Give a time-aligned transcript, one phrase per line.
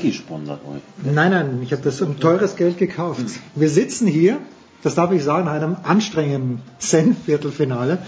[0.00, 1.14] Ist Nike-Sponsor heute.
[1.14, 3.24] Nein, nein, ich habe das um teures Geld gekauft.
[3.54, 4.38] Wir sitzen hier,
[4.82, 7.98] das darf ich sagen, in einem anstrengenden Senf-Viertelfinale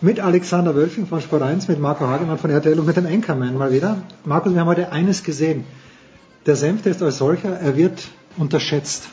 [0.00, 3.56] mit Alexander Wölfing von Sport 1, mit Marco Hagemann von RTL und mit dem Anchorman
[3.56, 4.02] mal wieder.
[4.24, 5.64] Markus, wir haben heute eines gesehen.
[6.46, 9.08] Der Senftest als solcher, er wird unterschätzt.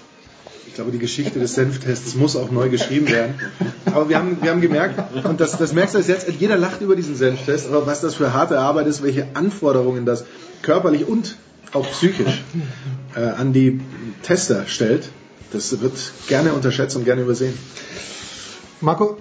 [0.67, 3.35] Ich glaube, die Geschichte des Senftests muss auch neu geschrieben werden.
[3.85, 6.97] Aber wir haben, wir haben gemerkt, und das, das merkst du jetzt, jeder lacht über
[6.97, 10.25] diesen Senftest, aber was das für harte Arbeit ist, welche Anforderungen das
[10.61, 11.37] körperlich und
[11.75, 12.43] auch psychisch
[13.15, 13.81] äh, an die
[14.23, 15.09] Tester stellt,
[15.51, 15.93] das wird
[16.27, 17.57] gerne unterschätzt und gerne übersehen.
[18.81, 19.17] Marco,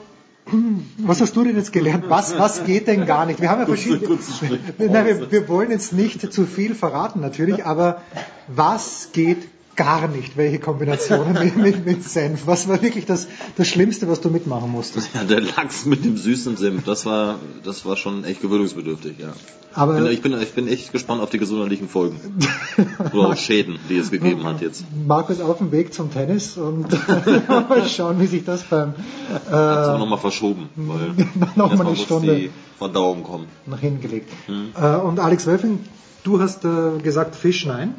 [0.98, 2.04] was hast du denn jetzt gelernt?
[2.08, 3.40] Was, was geht denn gar nicht?
[3.40, 4.18] Wir haben ja verschiedene.
[4.78, 8.02] Nein, wir, wir wollen jetzt nicht zu viel verraten natürlich, aber
[8.48, 12.46] was geht gar nicht, welche Kombinationen mit, mit, mit Senf.
[12.46, 13.26] Was war wirklich das,
[13.56, 15.10] das Schlimmste, was du mitmachen musstest?
[15.14, 19.32] Ja, der Lachs mit dem süßen Senf, das war, das war schon echt gewöhnungsbedürftig, ja.
[19.76, 22.20] Aber ich, bin, ich, bin, ich bin echt gespannt auf die gesundheitlichen Folgen.
[23.12, 24.84] Oder auch Schäden, die es gegeben hat jetzt.
[25.06, 26.86] Markus auf dem Weg zum Tennis und
[27.48, 28.94] mal schauen, wie sich das beim...
[29.48, 31.14] Äh, Hat es nochmal verschoben, weil
[31.56, 33.46] noch mal eine Stunde die Verdauung kommen.
[33.66, 34.30] Nach hinten gelegt.
[34.46, 34.68] Hm.
[34.80, 35.80] Äh, und Alex Wölfing,
[36.22, 37.96] du hast äh, gesagt Fisch nein.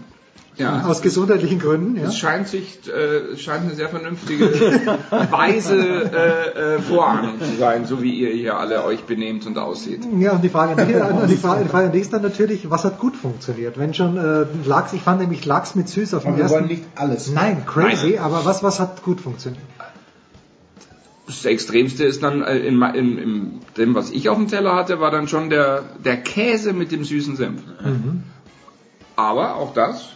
[0.58, 1.98] Ja, Aus gesundheitlichen Gründen.
[1.98, 2.08] Ja?
[2.08, 4.46] Es scheint sich äh, scheint eine sehr vernünftige,
[5.30, 10.08] weise äh, äh, Vorahnung zu sein, so wie ihr hier alle euch benehmt und aussieht.
[10.18, 12.70] Ja, und die Frage, an die, die, Frage, die Frage an die ist dann natürlich,
[12.70, 13.78] was hat gut funktioniert?
[13.78, 16.60] Wenn schon äh, Lachs, ich fand nämlich Lachs mit Süß auf dem Aber wir ersten.
[16.60, 17.32] wollen nicht alles.
[17.32, 18.20] Nein, crazy, Nein.
[18.20, 19.62] aber was, was hat gut funktioniert?
[21.28, 25.00] Das Extremste ist dann äh, in, in, in dem, was ich auf dem Teller hatte,
[25.00, 27.62] war dann schon der, der Käse mit dem süßen Senf.
[27.84, 28.24] Mhm.
[29.16, 30.16] Aber auch das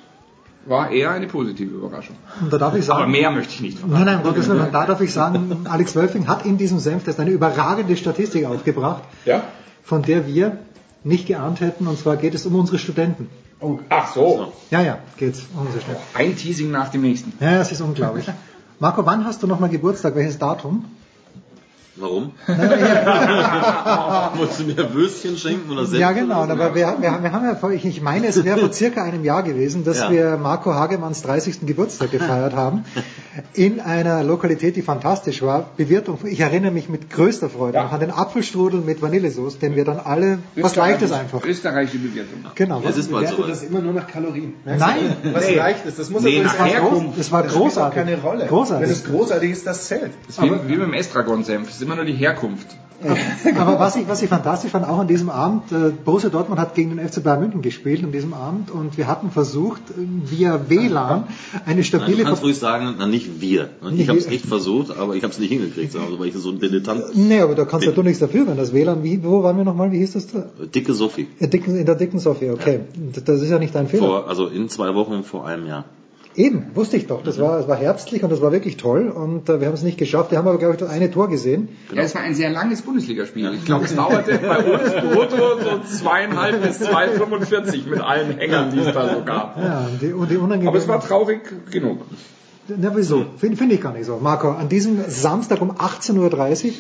[0.66, 2.16] war eher eine positive Überraschung.
[2.42, 3.96] Und da darf ich sagen, Aber mehr möchte ich nicht verraten.
[4.06, 7.32] Nein, nein, Gottes Willen, da darf ich sagen, Alex Wölfing hat in diesem Senftest eine
[7.32, 9.44] überragende Statistik aufgebracht, Ja?
[9.84, 10.58] von der wir
[11.04, 13.30] nicht geahnt hätten, und zwar geht es um unsere Studenten.
[13.62, 13.80] Oh.
[13.90, 14.52] Ach so.
[14.70, 16.06] Ja, ja, geht's um unsere Studenten.
[16.14, 17.34] Ein Teasing nach dem nächsten.
[17.44, 18.26] Ja, es ist unglaublich.
[18.80, 20.16] Marco, wann hast du nochmal Geburtstag?
[20.16, 20.86] Welches Datum?
[22.00, 22.32] Warum?
[24.36, 26.00] Wolltest du mir Würstchen schenken oder Senf?
[26.00, 26.44] Ja, genau.
[26.44, 29.04] Aber wir, wir, haben- wir haben ja vor, ich, ich meine, es wäre vor circa
[29.04, 30.12] einem Jahr gewesen, dass Ja.
[30.12, 31.62] wir Marco Hagemanns 30.
[31.66, 32.86] Geburtstag gefeiert haben.
[33.54, 35.70] In einer Lokalität, die fantastisch war.
[35.78, 37.84] Bewirtung, ich erinnere mich mit größter Freude Ja.
[37.84, 41.44] noch an den Apfelstrudel mit Vanillesoße, den wir dann alle, was Leichtes einfach.
[41.46, 42.46] Österreichische Bewertung.
[42.56, 42.82] Genau.
[42.88, 43.44] Es ist mal so.
[43.44, 44.54] Das immer nur nach Kalorien.
[44.66, 45.16] Nein.
[45.34, 45.56] Was Nee.
[45.56, 47.16] leicht ist, das muss Nee, nach das war Herkunft.
[47.16, 47.96] groß- Das war das spielt auch großartig.
[48.00, 48.46] keine Rolle.
[48.48, 48.88] Großartig.
[48.88, 50.12] Wenn es großartig ist, das zählt.
[50.28, 51.72] Das ist wie, wie mit dem Estragon-Senf.
[51.90, 52.68] Das ist immer nur die Herkunft.
[53.58, 56.76] Aber was ich, was ich fantastisch fand, auch an diesem Abend, äh, Borussia Dortmund hat
[56.76, 60.70] gegen den FC Bayern München gespielt an diesem Abend und wir hatten versucht, äh, via
[60.70, 61.24] WLAN
[61.66, 63.70] eine Nein, stabile du kannst Ver- ruhig sagen, na nicht wir.
[63.90, 66.36] Nicht Ich habe es echt versucht, aber ich habe es nicht hingekriegt, also, weil ich
[66.36, 69.24] so ein Dilettant Nee, aber da kannst ja du nichts dafür, wenn das WLAN, wie,
[69.24, 70.48] wo waren wir nochmal, wie hieß das da?
[70.76, 71.28] Dicke Sophie.
[71.40, 72.82] In, dicken, in der dicken Sophie, okay.
[73.24, 74.06] Das ist ja nicht dein Fehler.
[74.06, 75.86] Vor, also in zwei Wochen vor einem Jahr.
[76.40, 77.22] Eben, wusste ich doch.
[77.22, 79.84] Das war, es war herbstlich und das war wirklich toll und äh, wir haben es
[79.84, 80.32] nicht geschafft.
[80.32, 81.68] Wir haben aber, glaube ich, das eine Tor gesehen.
[81.94, 83.56] Ja, es war ein sehr langes Bundesligaspiel.
[83.56, 88.80] Ich glaube, es dauerte bei uns brutto so zweieinhalb bis 2,45 mit allen Hängern, die
[88.80, 89.58] es da so gab.
[89.58, 90.70] Ja, und die, und die unangenehmen...
[90.70, 91.42] Aber es war traurig
[91.72, 92.06] genug.
[92.70, 93.26] Na, wieso?
[93.38, 94.18] Finde find ich gar nicht so.
[94.22, 96.74] Marco, an diesem Samstag um 18.30 Uhr,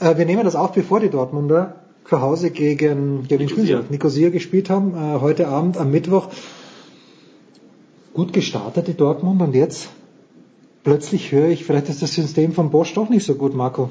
[0.00, 1.74] äh, wir nehmen das auf, bevor die Dortmunder
[2.08, 3.78] zu Hause gegen, gegen sie?
[3.90, 6.28] Nicosia gespielt haben, äh, heute Abend am Mittwoch.
[8.18, 9.90] Gut gestartet, die Dortmund, und jetzt
[10.82, 13.90] plötzlich höre ich, vielleicht ist das System von Bosch doch nicht so gut, Marco.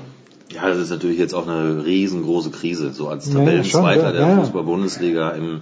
[0.53, 2.91] Ja, das ist natürlich jetzt auch eine riesengroße Krise.
[2.91, 4.39] So als Ja, ja, Tabellenzweiter schon, ja, der ja.
[4.41, 5.61] Fußball-Bundesliga im,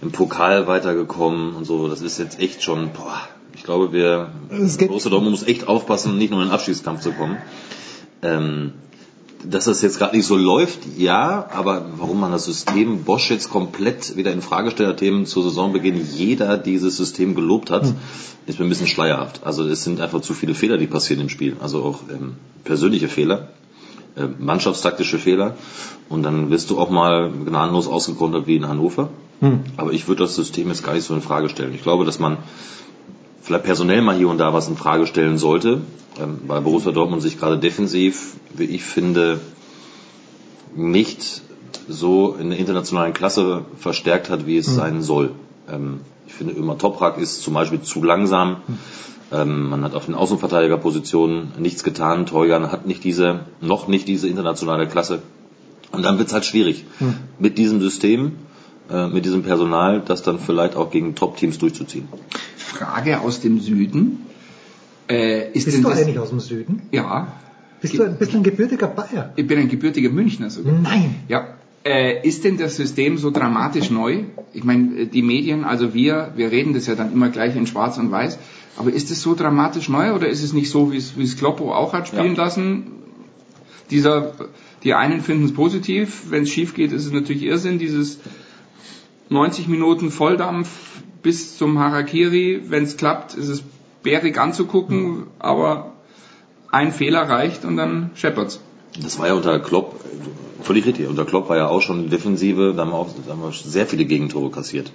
[0.00, 1.86] im Pokal weitergekommen und so.
[1.86, 3.20] Das ist jetzt echt schon, boah,
[3.54, 7.36] ich glaube, wir, Borussia Dortmund muss echt aufpassen, nicht nur in den Abschiedskampf zu kommen.
[8.22, 8.72] Ähm,
[9.44, 13.50] dass das jetzt gerade nicht so läuft, ja, aber warum man das System Bosch jetzt
[13.50, 17.92] komplett wieder in Frage stellt, nachdem zu Saisonbeginn jeder dieses System gelobt hat,
[18.46, 19.44] ist mir ein bisschen schleierhaft.
[19.44, 21.56] Also es sind einfach zu viele Fehler, die passieren im Spiel.
[21.60, 23.48] Also auch ähm, persönliche Fehler,
[24.16, 25.56] äh, mannschaftstaktische Fehler.
[26.08, 29.10] Und dann wirst du auch mal gnadenlos ausgekontert wie in Hannover.
[29.76, 31.74] Aber ich würde das System jetzt gar nicht so in Frage stellen.
[31.74, 32.38] Ich glaube, dass man
[33.42, 35.80] vielleicht personell mal hier und da was in Frage stellen sollte,
[36.20, 39.40] ähm, weil Borussia Dortmund sich gerade defensiv, wie ich finde,
[40.74, 41.42] nicht
[41.88, 45.32] so in der internationalen Klasse verstärkt hat, wie es sein soll.
[45.70, 48.58] Ähm, ich finde immer Toprak ist zum Beispiel zu langsam.
[49.32, 52.26] Ähm, man hat auf den Außenverteidigerpositionen nichts getan.
[52.26, 55.22] Torjan hat nicht diese, noch nicht diese internationale Klasse.
[55.90, 56.84] Und dann wird es halt schwierig,
[57.38, 58.36] mit diesem System,
[58.90, 62.08] äh, mit diesem Personal, das dann vielleicht auch gegen Top-Teams durchzuziehen.
[62.68, 64.26] Frage aus dem Süden.
[65.08, 66.82] Äh, ist Bist denn du das, eigentlich aus dem Süden?
[66.92, 67.32] Ja,
[67.80, 69.32] Bist du ein bisschen gebürtiger Bayer?
[69.36, 70.74] ich bin ein gebürtiger Münchner sogar.
[70.74, 71.14] Nein.
[71.28, 71.46] Ja.
[71.84, 74.24] Äh, ist denn das System so dramatisch neu?
[74.52, 77.66] Ich meine, äh, die Medien, also wir, wir reden das ja dann immer gleich in
[77.66, 78.38] Schwarz und Weiß.
[78.76, 81.36] Aber ist es so dramatisch neu oder ist es nicht so, wie es, wie es
[81.38, 82.42] Kloppo auch hat spielen Ja.
[82.44, 82.88] lassen?
[83.90, 84.32] Dieser,
[84.84, 87.78] die einen finden es positiv, wenn es schief geht, ist es natürlich Irrsinn.
[87.78, 88.18] Dieses
[89.30, 90.68] 90 Minuten Volldampf
[91.22, 93.62] bis zum Harakiri, wenn es klappt, ist es
[94.02, 95.92] bärig anzugucken, aber
[96.70, 98.60] ein Fehler reicht und dann scheppert's.
[99.02, 100.00] Das war ja unter Klopp,
[100.62, 103.42] völlig richtig, unter Klopp war ja auch schon Defensive, da haben wir auch da haben
[103.42, 104.92] wir sehr viele Gegentore kassiert.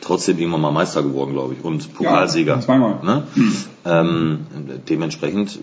[0.00, 2.54] Trotzdem irgendwann mal Meister geworden, glaube ich, und Pokalsieger.
[2.54, 3.00] Ja, zweimal.
[3.02, 3.24] Ne?
[3.84, 4.46] Ähm,
[4.88, 5.58] dementsprechend,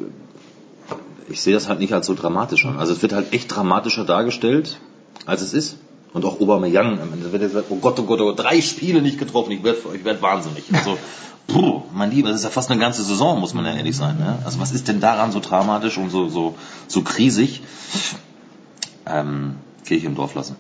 [1.29, 2.77] ich sehe das halt nicht als so dramatisch an.
[2.77, 4.79] Also es wird halt echt dramatischer dargestellt,
[5.25, 5.77] als es ist.
[6.15, 8.61] Und auch Aubameyang, am Ende wird jetzt gesagt, oh Gott, oh Gott, oh Gott, drei
[8.61, 10.63] Spiele nicht getroffen, ich werde ich werd wahnsinnig.
[10.71, 10.97] Also,
[11.45, 14.17] puh, mein Lieber, das ist ja fast eine ganze Saison, muss man ja ehrlich sein.
[14.17, 14.39] Ne?
[14.45, 16.55] Also was ist denn daran so dramatisch und so, so,
[16.87, 17.63] so krisig?
[19.05, 20.55] Ähm, Kirche im Dorf lassen.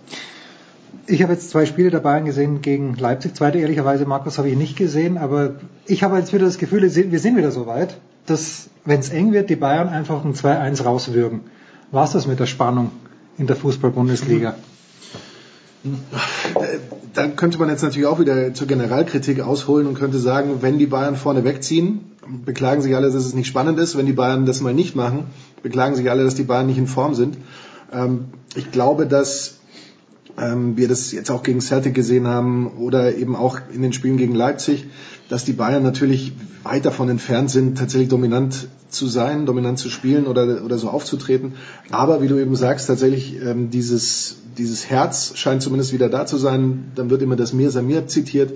[1.07, 3.33] Ich habe jetzt zwei Spiele der Bayern gesehen gegen Leipzig.
[3.33, 5.17] Zweite ehrlicherweise, Markus, habe ich nicht gesehen.
[5.17, 5.55] Aber
[5.85, 9.31] ich habe jetzt wieder das Gefühl, wir sind wieder so weit, dass, wenn es eng
[9.31, 11.41] wird, die Bayern einfach ein 2-1 rauswürgen.
[11.91, 12.91] War's das mit der Spannung
[13.37, 14.55] in der Fußball-Bundesliga?
[17.13, 20.85] Da könnte man jetzt natürlich auch wieder zur Generalkritik ausholen und könnte sagen, wenn die
[20.85, 22.11] Bayern vorne wegziehen,
[22.45, 23.97] beklagen sich alle, dass es nicht spannend ist.
[23.97, 25.25] Wenn die Bayern das mal nicht machen,
[25.63, 27.37] beklagen sich alle, dass die Bayern nicht in Form sind.
[27.91, 29.54] Ähm, ich glaube, dass
[30.37, 34.17] ähm, wir das jetzt auch gegen Celtic gesehen haben oder eben auch in den Spielen
[34.17, 34.85] gegen Leipzig,
[35.29, 36.33] dass die Bayern natürlich
[36.63, 41.53] weit davon entfernt sind, tatsächlich dominant zu sein, dominant zu spielen oder, oder so aufzutreten.
[41.91, 46.37] Aber wie du eben sagst, tatsächlich ähm, dieses, dieses Herz scheint zumindest wieder da zu
[46.37, 46.91] sein.
[46.95, 48.53] Dann wird immer das Mir Samir zitiert.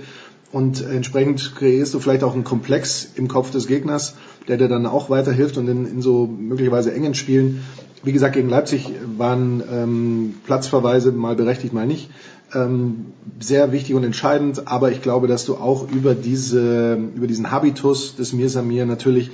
[0.52, 4.16] Und entsprechend kreierst du vielleicht auch einen Komplex im Kopf des Gegners,
[4.48, 7.62] der dir dann auch weiterhilft und in, in so möglicherweise engen Spielen.
[8.04, 12.10] Wie gesagt, gegen Leipzig waren ähm, Platzverweise mal berechtigt, mal nicht.
[12.54, 13.08] Ähm,
[13.40, 18.16] sehr wichtig und entscheidend, aber ich glaube, dass du auch über diese, über diesen Habitus
[18.16, 19.32] des Mir Samir natürlich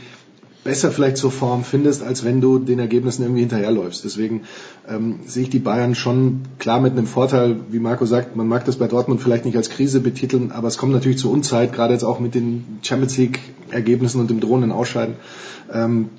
[0.65, 4.03] besser vielleicht zur Form findest, als wenn du den Ergebnissen irgendwie hinterherläufst.
[4.03, 4.41] Deswegen
[4.89, 8.65] ähm, sehe ich die Bayern schon klar mit einem Vorteil, wie Marco sagt, man mag
[8.65, 11.93] das bei Dortmund vielleicht nicht als Krise betiteln, aber es kommt natürlich zur Unzeit, gerade
[11.93, 15.15] jetzt auch mit den Champions League Ergebnissen und dem drohenden Ausscheiden.
[15.71, 16.09] Ähm,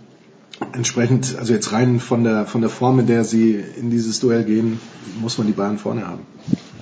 [0.73, 4.45] entsprechend, also jetzt rein von der von der Form, in der sie in dieses Duell
[4.45, 4.81] gehen,
[5.21, 6.21] muss man die Bayern vorne haben.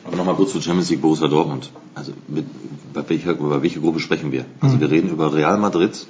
[0.05, 1.71] Aber nochmal kurz zu Champions League Borussia Dortmund.
[1.95, 2.47] Also mit,
[2.93, 4.45] bei welcher, über welche Gruppe sprechen wir?
[4.61, 6.07] Also wir reden über Real Madrid.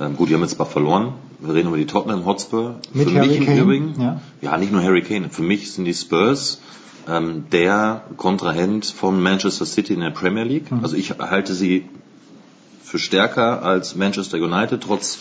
[0.00, 1.14] Ähm, gut, die haben jetzt zwar verloren.
[1.40, 2.76] Wir reden über die Tottenham Hotspur.
[2.92, 4.20] Mit Für Harry mich im Kane, Übrigen, ja.
[4.40, 5.30] ja, nicht nur Harry Kane.
[5.30, 6.60] Für mich sind die Spurs
[7.08, 10.66] ähm, der Kontrahent von Manchester City in der Premier League.
[10.82, 11.84] Also ich halte sie
[12.92, 15.18] für stärker als Manchester United, trotz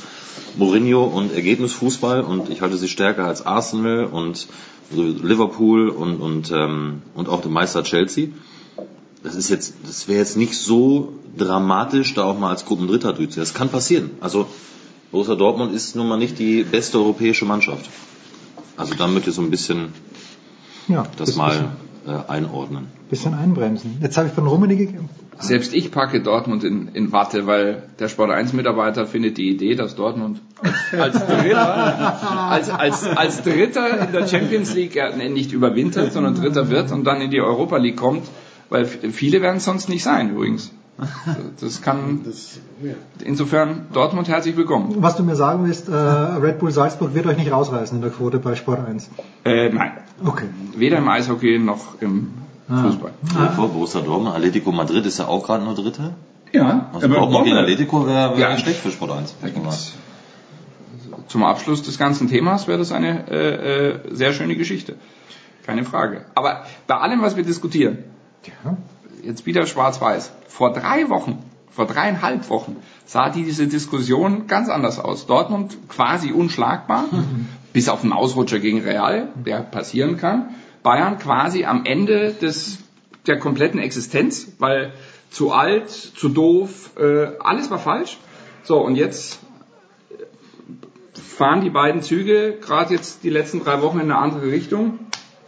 [0.57, 2.19] Mourinho und Ergebnisfußball.
[2.21, 4.47] Und ich halte sie stärker als Arsenal und
[4.93, 8.27] Liverpool und, und, ähm, und auch den Meister Chelsea.
[9.23, 13.43] Das ist jetzt, das wäre jetzt nicht so dramatisch, da auch mal als Gruppendritter durchzuziehen.
[13.43, 14.09] Das kann passieren.
[14.19, 14.47] Also
[15.13, 17.89] Borussia Dortmund ist nun mal nicht die beste europäische Mannschaft.
[18.75, 19.93] Also da möchte ich so ein bisschen
[20.89, 21.71] Ja, das bisschen- mal
[22.05, 22.87] äh, einordnen.
[23.09, 23.97] Bisschen einbremsen.
[24.01, 24.87] Jetzt habe ich von Rummenigge
[25.41, 29.75] Selbst ich packe Dortmund in, in Watte, weil der Sport 1 Mitarbeiter findet die Idee,
[29.75, 30.41] dass Dortmund
[30.97, 36.69] als Dritter, als, als, als Dritter in der Champions League ja, nicht überwintert, sondern Dritter
[36.69, 38.27] wird und dann in die Europa League kommt,
[38.69, 40.71] weil viele werden es sonst nicht sein übrigens.
[41.59, 42.93] Das kann Das, ja.
[43.23, 44.95] insofern Dortmund herzlich willkommen.
[44.99, 48.11] Was du mir sagen willst, äh, Red Bull Salzburg wird euch nicht rausreißen in der
[48.11, 49.09] Quote bei Sport 1.
[49.45, 49.93] Äh, nein,
[50.23, 50.45] Okay.
[50.75, 52.31] weder im Eishockey noch im
[52.69, 52.83] Ah.
[52.83, 53.11] Fußball.
[53.21, 56.13] Dir vor, Borussia Dortmund, Atletico Madrid ist ja auch gerade nur Dritte.
[56.53, 58.57] Ja, Also Dortmund gegen Atletico wäre wär Ja.
[58.57, 59.35] schlecht für Sport 1.
[59.41, 59.93] Da gibt's
[61.27, 64.95] zum Abschluss des ganzen Themas wäre das eine äh, äh, sehr schöne Geschichte.
[65.65, 66.25] Keine Frage.
[66.35, 67.99] Aber bei allem, was wir diskutieren,
[68.45, 68.75] Ja.
[69.23, 70.31] jetzt wieder schwarz-weiß.
[70.47, 71.37] Vor drei Wochen,
[71.69, 72.75] vor dreieinhalb Wochen
[73.05, 75.25] sah diese Diskussion ganz anders aus.
[75.27, 77.05] Dortmund quasi unschlagbar,
[77.73, 80.49] bis auf einen Ausrutscher gegen Real, der passieren kann.
[80.83, 82.79] Bayern quasi am Ende des,
[83.27, 84.93] der kompletten Existenz, weil
[85.29, 88.17] zu alt, zu doof, äh, alles war falsch.
[88.63, 89.39] So, und jetzt
[91.13, 94.99] fahren die beiden Züge gerade jetzt die letzten drei Wochen in eine andere Richtung.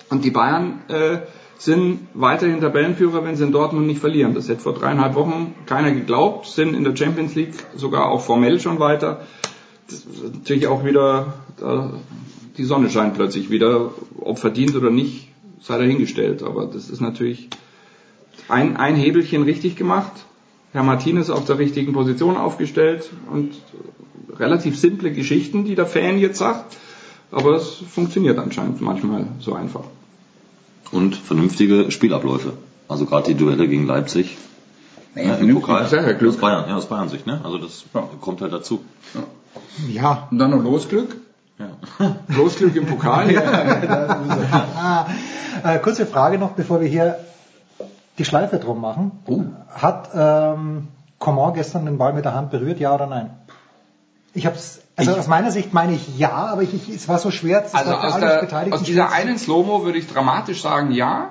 [0.09, 1.19] Und die Bayern äh,
[1.57, 4.33] sind weiterhin Tabellenführer, wenn sie in Dortmund nicht verlieren.
[4.33, 8.59] Das hätte vor dreieinhalb Wochen keiner geglaubt, sind in der Champions League sogar auch formell
[8.59, 9.21] schon weiter.
[9.87, 11.91] Das ist natürlich auch wieder, da,
[12.57, 15.29] die Sonne scheint plötzlich wieder, ob verdient oder nicht,
[15.61, 16.43] sei dahingestellt.
[16.43, 17.49] Aber das ist natürlich
[18.49, 20.11] ein, ein Hebelchen richtig gemacht.
[20.71, 23.53] Herr Martinez auf der richtigen Position aufgestellt und
[24.37, 26.77] relativ simple Geschichten, die der Fan jetzt sagt.
[27.31, 29.83] Aber es funktioniert anscheinend manchmal so einfach.
[30.91, 32.53] Und vernünftige Spielabläufe.
[32.87, 34.37] Also gerade die Duelle gegen Leipzig.
[35.15, 35.81] Naja, Ja, im Pokal.
[35.83, 36.31] das ist ja Glück.
[36.33, 37.41] Aus Bayern, ja, aus Bayern Sicht, ne?
[37.43, 38.07] Also das Ja.
[38.21, 38.81] kommt halt dazu.
[39.91, 40.27] Ja.
[40.31, 41.15] Und dann noch Losglück.
[41.59, 41.67] Ja.
[42.29, 43.29] Losglück im Pokal.
[44.75, 45.05] Ah,
[45.63, 47.17] äh, kurze Frage noch, bevor wir hier
[48.17, 49.11] die Schleife drum machen.
[49.73, 50.87] Hat ähm,
[51.19, 53.31] Coman gestern den Ball mit der Hand berührt, ja oder nein?
[54.33, 57.07] Ich habe es, also Ich- aus meiner Sicht meine ich ja, aber ich, ich, es
[57.07, 57.63] war so schwer.
[57.65, 58.41] es Also aus, der,
[58.73, 61.29] aus dieser schwer zu- einen Slow-Mo würde ich dramatisch sagen, ja.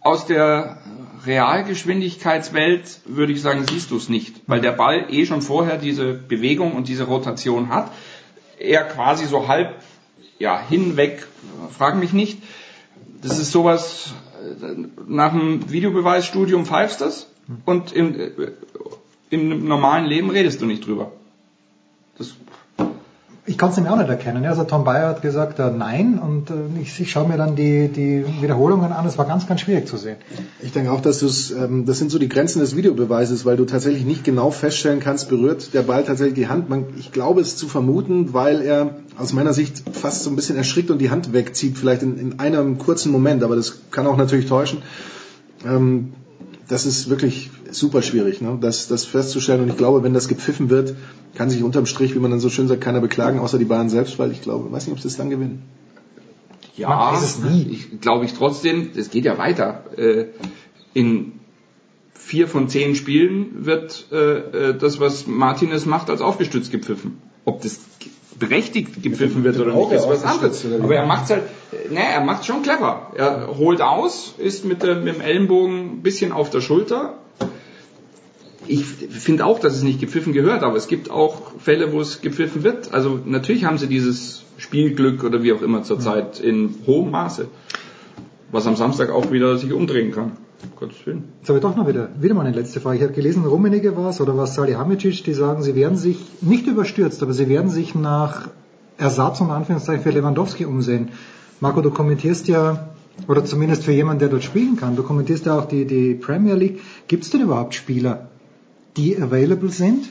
[0.00, 0.78] Aus der
[1.26, 6.12] Realgeschwindigkeitswelt würde ich sagen, siehst du es nicht, weil der Ball eh schon vorher diese
[6.14, 7.90] Bewegung und diese Rotation hat.
[8.58, 9.82] Er quasi so halb
[10.38, 11.26] ja, hinweg,
[11.76, 12.42] frag mich nicht.
[13.22, 14.74] Das ist sowas, äh,
[15.06, 17.28] nach dem Videobeweisstudium pfeifst das
[17.64, 18.30] und im, äh,
[19.30, 21.12] im normalen Leben redest du nicht drüber.
[22.18, 22.34] Das
[23.48, 24.44] Ich kann es nämlich auch nicht erkennen.
[24.44, 27.86] Also Tom Bayer hat gesagt äh, nein und äh, ich, ich schaue mir dann die,
[27.88, 29.06] die Wiederholungen an.
[29.06, 30.16] Es war ganz, ganz schwierig zu sehen.
[30.60, 33.64] Ich denke auch, dass du's, ähm, das sind so die Grenzen des Videobeweises, weil du
[33.64, 36.68] tatsächlich nicht genau feststellen kannst, berührt der Ball tatsächlich die Hand.
[36.68, 40.56] Man, ich glaube es zu vermuten, weil er aus meiner Sicht fast so ein bisschen
[40.56, 44.16] erschrickt und die Hand wegzieht, vielleicht in, in einem kurzen Moment, aber das kann auch
[44.16, 44.82] natürlich täuschen.
[45.64, 46.14] Ähm,
[46.68, 48.58] das ist wirklich super schwierig, ne?
[48.60, 49.62] das, das festzustellen.
[49.62, 50.96] Und ich glaube, wenn das gepfiffen wird,
[51.34, 53.88] kann sich unterm Strich, wie man dann so schön sagt, keiner beklagen, außer die Bayern
[53.88, 55.62] selbst, weil ich glaube, weiß nicht, ob sie es dann gewinnen.
[56.76, 57.18] Ja.
[57.70, 59.84] Ich glaube ich trotzdem, es geht ja weiter.
[59.96, 60.26] Äh,
[60.92, 61.32] In
[62.14, 67.18] vier von zehn Spielen wird äh, äh, das, was Martinez macht, als aufgestützt gepfiffen.
[67.44, 67.78] Ob das
[68.38, 70.64] berechtigt gepfiffen wird oder nicht, ist was anderes.
[70.64, 71.44] Aber er macht halt,
[71.90, 73.12] ne, er macht schon clever.
[73.14, 77.14] Er holt aus, ist mit, der, mit dem Ellenbogen ein bisschen auf der Schulter.
[78.66, 82.20] Ich finde auch, dass es nicht gepfiffen gehört, aber es gibt auch Fälle, wo es
[82.20, 82.92] gepfiffen wird.
[82.92, 87.48] Also natürlich haben sie dieses Spielglück oder wie auch immer zurzeit in hohem Maße,
[88.56, 90.32] was am Samstag auch wieder sich umdrehen kann.
[90.80, 91.24] Gottes Willen.
[91.40, 92.96] Jetzt habe ich doch noch wieder, wieder mal eine letzte Frage.
[92.96, 96.66] Ich habe gelesen, Rummenigge war es oder was Salihamidzic, die sagen, sie werden sich nicht
[96.66, 98.48] überstürzt, aber sie werden sich nach
[98.96, 101.10] Ersatz und Anführungszeichen für Lewandowski umsehen.
[101.60, 102.88] Marco, du kommentierst ja,
[103.28, 106.54] oder zumindest für jemanden, der dort spielen kann, du kommentierst ja auch die, die Premier
[106.54, 106.80] League.
[107.08, 108.28] Gibt es denn überhaupt Spieler,
[108.96, 110.08] die available sind?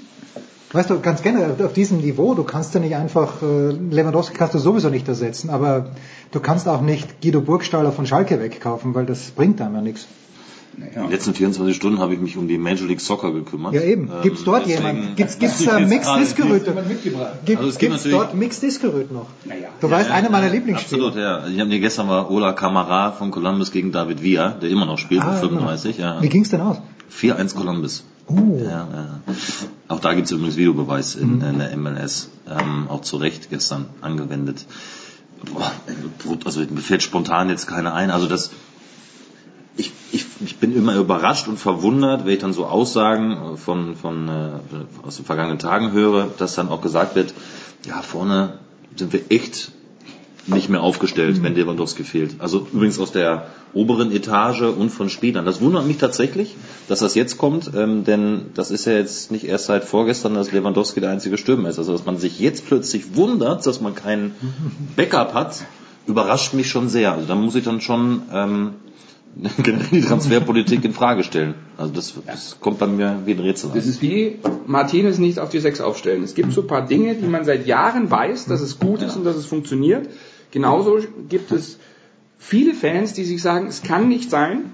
[0.71, 4.55] Weißt du, ganz generell auf diesem Niveau, du kannst ja nicht einfach, äh, Lewandowski kannst
[4.55, 5.91] du sowieso nicht ersetzen, aber
[6.35, 10.05] du kannst auch nicht Guido Burgstaller von Schalke wegkaufen, weil das bringt einem ja nichts.
[10.77, 13.73] In den letzten 24 Stunden habe ich mich um die Major League Soccer gekümmert.
[13.73, 14.09] Ja eben.
[14.09, 15.15] Ähm, Gibt's dort deswegen- jemanden?
[15.15, 16.73] Gibt's, gibt's da jetzt Mixed gerade Disc-Gerüte?
[17.45, 19.27] Gibt, Also es gibt gibt's dort Mixed Disc-Gerüte noch?
[19.79, 21.05] Du weißt, einer meiner Lieblingsspiele.
[21.07, 21.47] Absolut, ja.
[21.47, 24.97] Ich habe dir gestern war Ola Kamara von Columbus gegen David Villa, der immer noch
[24.97, 25.97] spielt, Ah, mit 35.
[25.97, 26.21] Ja.
[26.21, 26.77] Wie ging's denn aus?
[27.09, 28.03] 4-1 Columbus.
[28.27, 28.33] Oh.
[28.61, 29.19] Ja, ja.
[29.87, 33.85] Auch da gibt es übrigens Videobeweis in, in der MLS, ähm, auch zu Recht gestern
[34.01, 34.65] angewendet.
[35.43, 35.71] Boah,
[36.45, 38.09] also mir fällt spontan jetzt keine ein.
[38.11, 38.51] Also das,
[39.77, 44.29] ich, ich, ich bin immer überrascht und verwundert, wenn ich dann so Aussagen von, von
[44.29, 47.33] äh, aus den vergangenen Tagen höre, dass dann auch gesagt wird,
[47.85, 48.59] ja vorne
[48.95, 49.71] sind wir echt
[50.47, 52.35] nicht mehr aufgestellt, wenn Lewandowski fehlt.
[52.39, 55.45] Also übrigens aus der oberen Etage und von Spielern.
[55.45, 56.55] Das wundert mich tatsächlich,
[56.87, 60.51] dass das jetzt kommt, ähm, denn das ist ja jetzt nicht erst seit vorgestern, dass
[60.51, 61.79] Lewandowski der einzige Stürmer ist.
[61.79, 64.35] Also dass man sich jetzt plötzlich wundert, dass man keinen
[64.95, 65.63] Backup hat,
[66.05, 67.13] überrascht mich schon sehr.
[67.13, 68.73] Also da muss ich dann schon ähm,
[69.91, 71.55] die Transferpolitik in Frage stellen.
[71.77, 73.71] Also das, das kommt bei mir wie ein Rätsel.
[73.73, 76.23] Das ist wie Martinez nicht auf die Sechs aufstellen.
[76.23, 79.15] Es gibt so ein paar Dinge, die man seit Jahren weiß, dass es gut ist
[79.17, 80.07] und dass es funktioniert.
[80.55, 81.79] Genauso gibt es
[82.37, 84.71] viele Fans, die sich sagen, es kann nicht sein,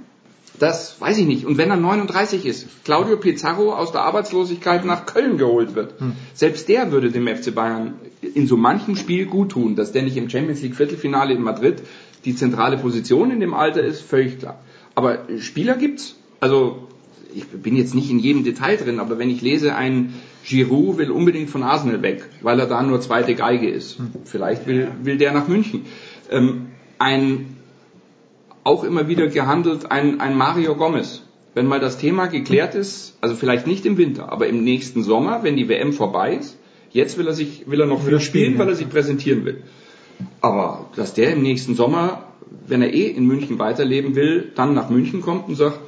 [0.59, 5.07] dass, weiß ich nicht, und wenn er 39 ist, Claudio Pizarro aus der Arbeitslosigkeit nach
[5.07, 6.11] Köln geholt wird, hm.
[6.35, 10.17] selbst der würde dem FC Bayern in so manchem Spiel gut tun, dass der nicht
[10.17, 11.81] im Champions League Viertelfinale in Madrid
[12.25, 14.59] die zentrale Position in dem Alter ist, völlig klar.
[14.93, 16.15] Aber Spieler gibt's.
[16.39, 16.89] Also
[17.35, 21.11] ich bin jetzt nicht in jedem Detail drin, aber wenn ich lese, ein Giroud will
[21.11, 23.99] unbedingt von Arsenal weg, weil er da nur zweite Geige ist.
[23.99, 24.11] Hm.
[24.25, 25.85] Vielleicht will, will der nach München.
[26.29, 27.57] Ähm, ein
[28.63, 31.23] auch immer wieder gehandelt ein, ein Mario Gomez.
[31.53, 35.43] Wenn mal das Thema geklärt ist, also vielleicht nicht im Winter, aber im nächsten Sommer,
[35.43, 36.57] wenn die WM vorbei ist,
[36.91, 39.63] jetzt will er sich, will er noch viel spielen, weil er sich präsentieren will.
[40.39, 42.23] Aber dass der im nächsten Sommer,
[42.67, 45.79] wenn er eh in München weiterleben will, dann nach München kommt und sagt,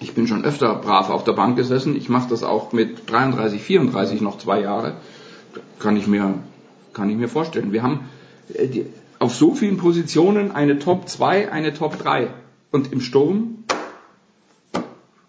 [0.00, 3.62] ich bin schon öfter brav auf der Bank gesessen, ich mache das auch mit 33,
[3.62, 4.94] 34 noch zwei Jahre,
[5.78, 6.34] kann ich mir,
[6.92, 7.72] kann ich mir vorstellen.
[7.72, 8.08] Wir haben
[8.52, 8.84] äh,
[9.18, 12.28] auf so vielen Positionen eine Top 2, eine Top 3.
[12.70, 13.64] Und im Sturm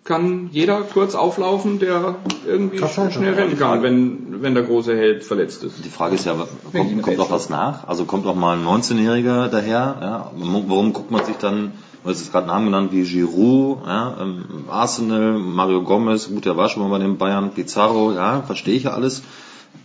[0.03, 5.63] kann jeder kurz auflaufen, der irgendwie schnell rennen kann, wenn, wenn der große Held verletzt
[5.63, 5.83] ist.
[5.83, 6.35] Die Frage ist ja,
[6.71, 7.87] kommt, kommt doch was nach?
[7.87, 9.97] Also kommt doch mal ein 19-Jähriger daher?
[10.01, 10.31] Ja?
[10.35, 11.71] Warum guckt man sich dann,
[12.05, 14.15] du hast jetzt gerade Namen genannt, wie Giroud, ja?
[14.21, 18.75] Ähm, Arsenal, Mario Gomez, gut, der war schon mal bei den Bayern, Pizarro, ja, verstehe
[18.75, 19.23] ich ja alles.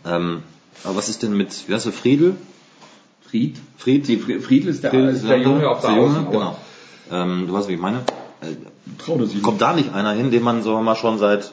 [0.07, 0.43] Ähm,
[0.85, 2.37] aber was ist denn mit, wie heißt der, Friedel?
[3.27, 3.57] Fried?
[3.79, 4.07] Fried?
[4.07, 6.59] Die Friedl ist der, Friedl ist der, der Junge auf der, der Junge, Außen, genau.
[7.11, 8.03] Ähm, du weißt, wie ich meine?
[9.43, 11.53] Kommt da nicht einer hin, den man so mal schon seit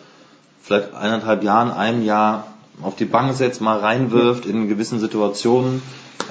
[0.62, 2.46] vielleicht eineinhalb Jahren, einem Jahr
[2.82, 5.82] auf die Bank setzt, mal reinwirft in gewissen Situationen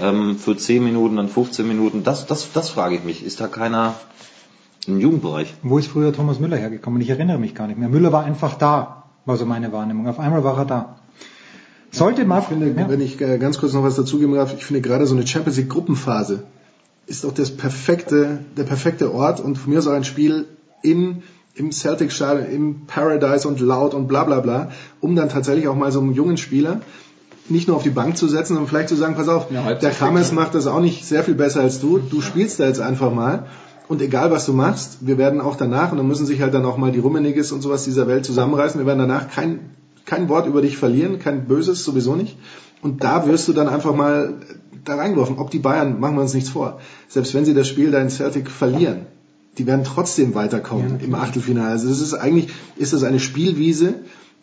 [0.01, 2.05] ähm, für 10 Minuten, dann 15 Minuten?
[2.05, 3.25] Das, das, das frage ich mich.
[3.25, 3.95] Ist da keiner
[4.87, 5.55] im Jugendbereich?
[5.63, 7.01] Wo ist früher Thomas Müller hergekommen?
[7.01, 7.89] Ich erinnere mich gar nicht mehr.
[7.89, 10.07] Müller war einfach da, war so meine Wahrnehmung.
[10.09, 10.97] Auf einmal war er da.
[11.91, 12.41] Sollte mal.
[12.41, 12.89] Ich finde, ja.
[12.89, 15.57] wenn ich äh, ganz kurz noch was dazugeben darf, ich finde gerade so eine Champions
[15.57, 16.45] League Gruppenphase
[17.07, 20.47] ist doch das perfekte, der perfekte Ort und von mir ist auch ein Spiel
[20.83, 21.23] in,
[21.57, 25.75] im Celtic Stadion, im Paradise und laut und bla bla bla, um dann tatsächlich auch
[25.75, 26.81] mal so einen jungen Spieler
[27.49, 29.93] nicht nur auf die Bank zu setzen, sondern vielleicht zu sagen, pass auf, ja, der
[29.93, 33.13] Chames macht das auch nicht sehr viel besser als du, du spielst da jetzt einfach
[33.13, 33.47] mal
[33.89, 36.65] und egal was du machst, wir werden auch danach, und dann müssen sich halt dann
[36.65, 40.47] auch mal die Rummeniges und sowas dieser Welt zusammenreißen, wir werden danach kein kein Wort
[40.47, 42.39] über dich verlieren, kein Böses sowieso nicht.
[42.81, 44.35] Und da wirst du dann einfach mal
[44.85, 45.39] da reingeworfen.
[45.39, 46.79] Ob die Bayern, machen wir uns nichts vor.
[47.09, 49.07] Selbst wenn sie das Spiel da in Celtic verlieren,
[49.59, 51.71] die werden trotzdem weiterkommen ja, im Achtelfinale.
[51.71, 53.95] Also das ist eigentlich, ist das eine Spielwiese,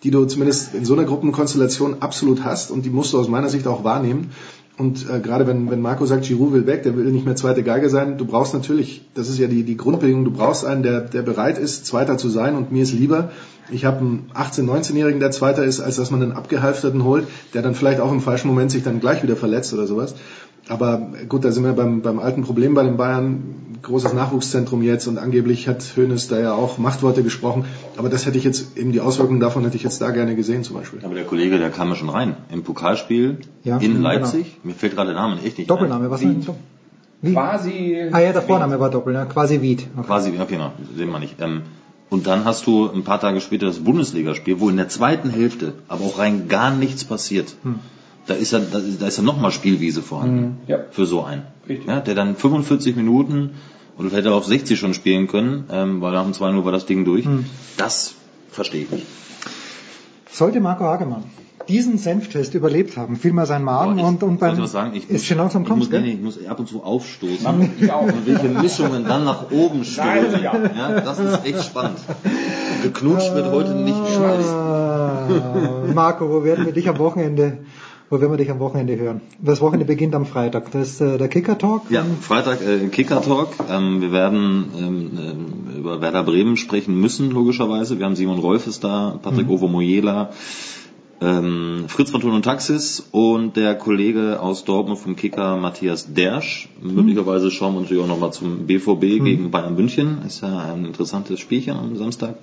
[0.04, 3.50] die du zumindest in so einer Gruppenkonstellation absolut hast und die musst du aus meiner
[3.50, 4.32] Sicht auch wahrnehmen.
[4.76, 7.62] Und äh, gerade wenn, wenn Marco sagt, Giroud will weg, der will nicht mehr zweite
[7.62, 11.02] Geige sein, du brauchst natürlich, das ist ja die, die Grundbedingung, du brauchst einen, der,
[11.02, 12.56] der bereit ist, Zweiter zu sein.
[12.56, 13.32] Und mir ist lieber,
[13.72, 17.62] ich habe einen 18-, 19-Jährigen, der Zweiter ist, als dass man einen Abgehalfterten holt, der
[17.62, 20.16] dann vielleicht auch im falschen Moment sich dann gleich wieder verletzt oder sowas.
[20.70, 23.56] Aber gut, da sind wir beim, beim alten Problem bei den Bayern.
[23.82, 27.66] Großes Nachwuchszentrum jetzt und angeblich hat Hoeneß da ja auch Machtworte gesprochen.
[27.98, 30.64] Aber das hätte ich jetzt, eben die Auswirkungen davon hätte ich jetzt da gerne gesehen
[30.64, 31.02] zum Beispiel.
[31.04, 32.38] Aber der Kollege, der kam ja schon rein.
[32.50, 34.04] Im Pokalspiel ja, in genau.
[34.04, 34.44] Leipzig.
[34.44, 34.58] Genau.
[34.64, 36.48] Mir fällt gerade der Name echt nicht Doppelname, was denn?
[37.22, 37.34] Wie?
[37.34, 38.10] Quasi.
[38.14, 39.26] Ah ja, der Vorname war Doppel, ja.
[39.26, 39.86] quasi Wied.
[39.98, 40.08] Okay.
[40.08, 41.42] Quasi, okay, genau, sehen wir nicht.
[41.42, 41.64] Ähm,
[42.10, 45.74] und dann hast du ein paar Tage später das Bundesligaspiel, wo in der zweiten Hälfte
[45.90, 47.54] aber auch rein gar nichts passiert.
[47.64, 47.80] Hm
[48.26, 50.58] da ist ja, da, da ist ja nochmal Spielwiese vorhanden mhm.
[50.68, 50.80] ja.
[50.92, 51.44] für so einen.
[51.88, 53.52] Ja, der dann 45 Minuten
[53.98, 57.06] oder hätte auf 60 schon spielen können, ähm, weil nach dem 2-0 war das Ding
[57.06, 57.26] durch.
[57.26, 57.46] Mhm.
[57.78, 58.16] Das
[58.50, 59.06] verstehe ich nicht.
[60.32, 61.24] Sollte Marco Hagemann
[61.68, 64.96] diesen Senftest überlebt haben, fiel mal sein Magen ich, und, und beim was sagen?
[64.96, 67.72] Ich ist muss, schon langsam kommst, ich muss, nee, ich muss ab und zu aufstoßen.
[67.80, 68.04] Ich auch.
[68.04, 70.44] Und welche Mischungen dann nach oben stoßen.
[70.44, 70.54] Ja.
[70.76, 71.02] ja.
[71.02, 72.00] das ist echt spannend.
[72.84, 75.28] Geknutscht wird heute nicht ah,
[75.94, 77.60] Marco, wo werden wir dich am Wochenende
[78.14, 79.22] wo werden wir dich am Wochenende hören?
[79.42, 80.72] Das Wochenende beginnt am Freitag.
[80.72, 81.90] Das ist äh, der Kicker Talk.
[81.90, 83.50] Ja, Freitag äh, Kicker Talk.
[83.68, 87.98] Ähm, wir werden ähm, äh, über Werder Bremen sprechen müssen, logischerweise.
[87.98, 89.54] Wir haben Simon Rolf ist da, Patrick mhm.
[89.54, 90.30] Ovo Moyela,
[91.22, 96.70] ähm, Fritz von Thun und Taxis und der Kollege aus Dortmund vom Kicker Matthias Dersch.
[96.84, 96.94] Mhm.
[96.94, 99.26] Möglicherweise schauen wir natürlich auch nochmal zum BVB mhm.
[99.26, 100.20] gegen Bayern München.
[100.28, 102.36] Ist ja ein interessantes Spielchen am Samstag.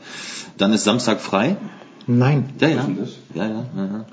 [0.59, 1.59] Dann ist Samstag frei.
[2.09, 2.51] Nein.
[2.59, 2.89] Ja, ja.
[3.35, 4.05] Ja, ja, ja, ja.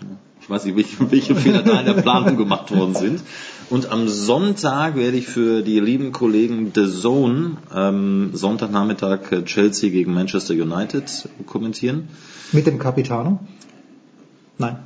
[0.48, 3.22] Ich weiß nicht, welche, welche Fehler da in der Planung gemacht worden sind.
[3.70, 10.14] Und am Sonntag werde ich für die lieben Kollegen The Zone ähm, Sonntagnachmittag Chelsea gegen
[10.14, 12.08] Manchester United kommentieren.
[12.54, 13.42] Mit dem Capitano?
[14.58, 14.78] Nein.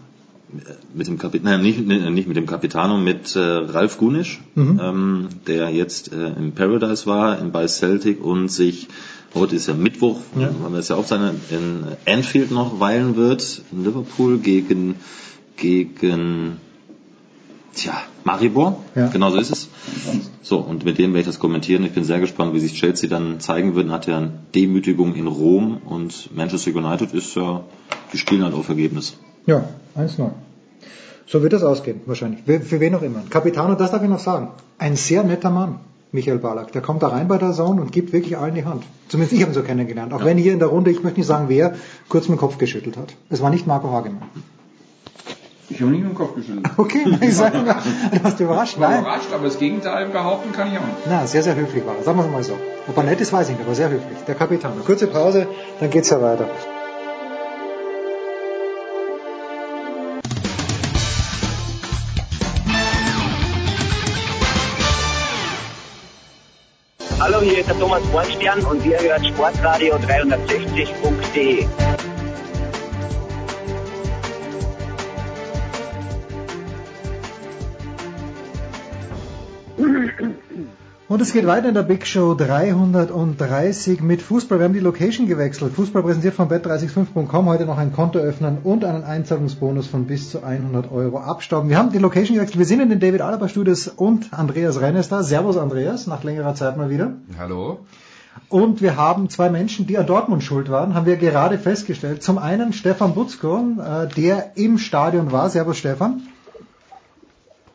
[0.96, 4.80] mit dem Kapit nein, nicht, nicht mit dem Capitano, mit äh, Ralf Gunisch, mhm.
[4.84, 8.88] ähm, der jetzt äh, im Paradise war, in bei Celtic und sich
[9.36, 10.50] heute ist ja Mittwoch, ja.
[10.70, 14.96] wir es ja auch seine in Anfield noch weilen wird, in Liverpool gegen
[15.62, 16.58] gegen
[17.74, 17.94] Tja,
[18.26, 19.08] Maribor, ja.
[19.08, 19.70] genau so ist es.
[20.42, 21.86] So, und mit dem werde ich das kommentieren.
[21.86, 23.90] Ich bin sehr gespannt, wie sich Chelsea dann zeigen wird.
[23.90, 27.64] Hat ja eine Demütigung in Rom und Manchester United ist ja,
[28.12, 29.16] die spielen halt auf Ergebnis.
[29.46, 29.64] Ja,
[29.98, 30.32] 1-0.
[31.28, 32.42] So wird das ausgehen, wahrscheinlich.
[32.44, 33.24] Für wen auch immer.
[33.30, 34.50] Capitano, das darf ich noch sagen.
[34.78, 35.80] Ein sehr netter Mann,
[36.12, 36.74] Michael Ballack.
[36.74, 38.84] Der kommt da rein bei der Zone und gibt wirklich allen die Hand.
[39.08, 40.12] Zumindest ich habe ihn so kennengelernt.
[40.12, 40.26] Auch ja.
[40.26, 41.76] wenn hier in der Runde, ich möchte nicht sagen wer,
[42.10, 43.16] kurz mit dem Kopf geschüttelt hat.
[43.30, 44.24] Es war nicht Marco Hagemann.
[45.74, 46.68] Ich habe nicht mit dem Kopf geschüttelt.
[46.78, 47.78] Okay, ich sage mal,
[48.12, 48.74] du hast überrascht.
[48.74, 49.02] Ich war Nein.
[49.02, 50.98] überrascht, aber das Gegenteil behaupten kann ich auch nicht.
[51.08, 52.04] Na, sehr, sehr höflich war er.
[52.04, 52.58] Sagen wir es mal so.
[52.88, 54.18] Ob er nett ist, weiß ich nicht, aber sehr höflich.
[54.28, 54.72] Der Kapitän.
[54.74, 55.48] Eine kurze Pause,
[55.80, 56.46] dann geht's ja weiter.
[67.20, 71.68] Hallo, hier ist der Thomas Bornstern und ihr hört Sportradio 360.de.
[81.12, 84.60] Und es geht weiter in der Big Show 330 mit Fußball.
[84.60, 85.74] Wir haben die Location gewechselt.
[85.74, 87.46] Fußball präsentiert von bet365.com.
[87.48, 91.70] Heute noch ein Konto öffnen und einen Einzahlungsbonus von bis zu 100 Euro abstauben.
[91.70, 92.60] Wir haben die Location gewechselt.
[92.60, 95.22] Wir sind in den David Alaba Studios und Andreas Rennes da.
[95.22, 97.16] Servus Andreas, nach längerer Zeit mal wieder.
[97.38, 97.80] Hallo.
[98.48, 102.24] Und wir haben zwei Menschen, die an Dortmund schuld waren, haben wir gerade festgestellt.
[102.24, 105.50] Zum einen Stefan Butzko, äh, der im Stadion war.
[105.50, 106.22] Servus Stefan.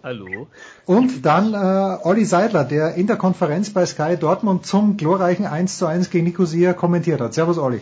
[0.07, 0.47] Hallo.
[0.85, 5.79] Und dann äh, Olli Seidler, der in der Konferenz bei Sky Dortmund zum glorreichen 1
[5.79, 7.35] zu 1 gegen Nicosia kommentiert hat.
[7.35, 7.81] Servus Olli.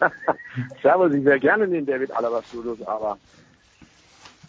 [0.82, 3.18] Servus, ich wäre gerne in den David Alaba Studios, aber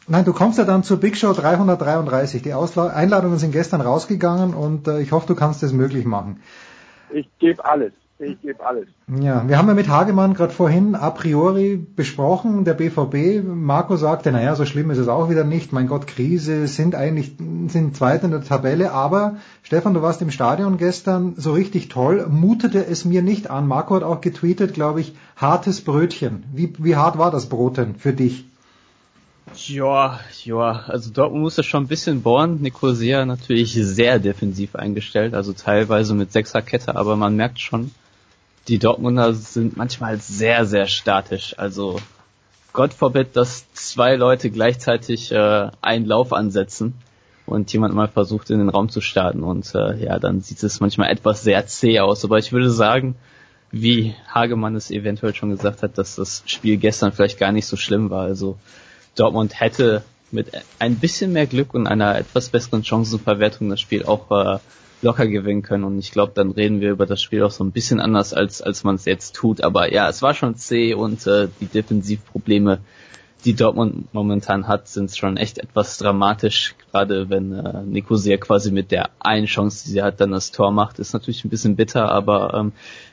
[0.08, 2.42] Nein, du kommst ja dann zur Big Show 333.
[2.42, 6.42] Die Ausla Einladungen sind gestern rausgegangen und äh, ich hoffe, du kannst es möglich machen.
[7.10, 8.88] Ich gebe alles ich gebe alles.
[9.08, 13.44] Ja, wir haben ja mit Hagemann gerade vorhin a priori besprochen, der BVB.
[13.44, 15.74] Marco sagte, naja, so schlimm ist es auch wieder nicht.
[15.74, 17.34] Mein Gott, Krise, sind eigentlich,
[17.68, 18.92] sind Zweiter in der Tabelle.
[18.92, 22.28] Aber, Stefan, du warst im Stadion gestern so richtig toll.
[22.30, 23.68] Mutete es mir nicht an.
[23.68, 26.46] Marco hat auch getweetet, glaube ich, hartes Brötchen.
[26.54, 28.46] Wie, wie hart war das Brot denn für dich?
[29.54, 32.62] Ja, ja, also Dortmund musste schon ein bisschen bohren.
[32.62, 37.92] Nicosia natürlich sehr defensiv eingestellt, also teilweise mit Sechserkette, aber man merkt schon,
[38.68, 41.58] die Dortmunder sind manchmal sehr, sehr statisch.
[41.58, 42.00] Also
[42.74, 46.96] Gott forbid, dass zwei Leute gleichzeitig äh, einen Lauf ansetzen
[47.46, 50.80] und jemand mal versucht in den Raum zu starten und äh, ja, dann sieht es
[50.80, 52.26] manchmal etwas sehr zäh aus.
[52.26, 53.16] Aber ich würde sagen,
[53.72, 57.78] wie Hagemann es eventuell schon gesagt hat, dass das Spiel gestern vielleicht gar nicht so
[57.78, 58.24] schlimm war.
[58.24, 58.58] Also
[59.16, 64.32] Dortmund hätte mit ein bisschen mehr Glück und einer etwas besseren Chancenverwertung das Spiel auch
[64.32, 64.60] äh,
[65.02, 65.84] locker gewinnen können.
[65.84, 68.62] Und ich glaube, dann reden wir über das Spiel auch so ein bisschen anders, als,
[68.62, 69.62] als man es jetzt tut.
[69.62, 72.80] Aber ja, es war schon zäh und äh, die Defensivprobleme,
[73.44, 76.76] die Dortmund momentan hat, sind schon echt etwas dramatisch.
[76.92, 80.72] Gerade wenn äh, Nicosia quasi mit der einen Chance, die sie hat, dann das Tor
[80.72, 82.10] macht, ist natürlich ein bisschen bitter.
[82.10, 82.72] Aber ähm,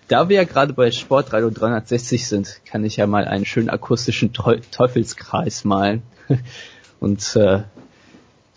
[0.09, 4.33] da wir ja gerade bei Sportradio 360 sind, kann ich ja mal einen schönen akustischen
[4.33, 6.03] Teufelskreis malen.
[7.01, 7.62] und äh,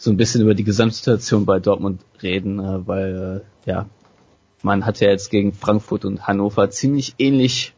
[0.06, 3.90] so ein bisschen über die Gesamtsituation bei Dortmund reden, äh, weil äh, ja
[4.62, 7.74] man hat ja jetzt gegen Frankfurt und Hannover ziemlich ähnlich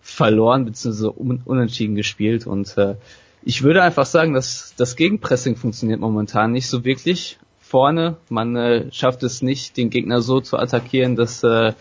[0.00, 1.08] verloren bzw.
[1.08, 2.94] Un unentschieden gespielt und äh,
[3.42, 8.16] ich würde einfach sagen, dass das Gegenpressing funktioniert momentan nicht so wirklich vorne.
[8.30, 11.74] Man äh, schafft es nicht, den Gegner so zu attackieren, dass äh,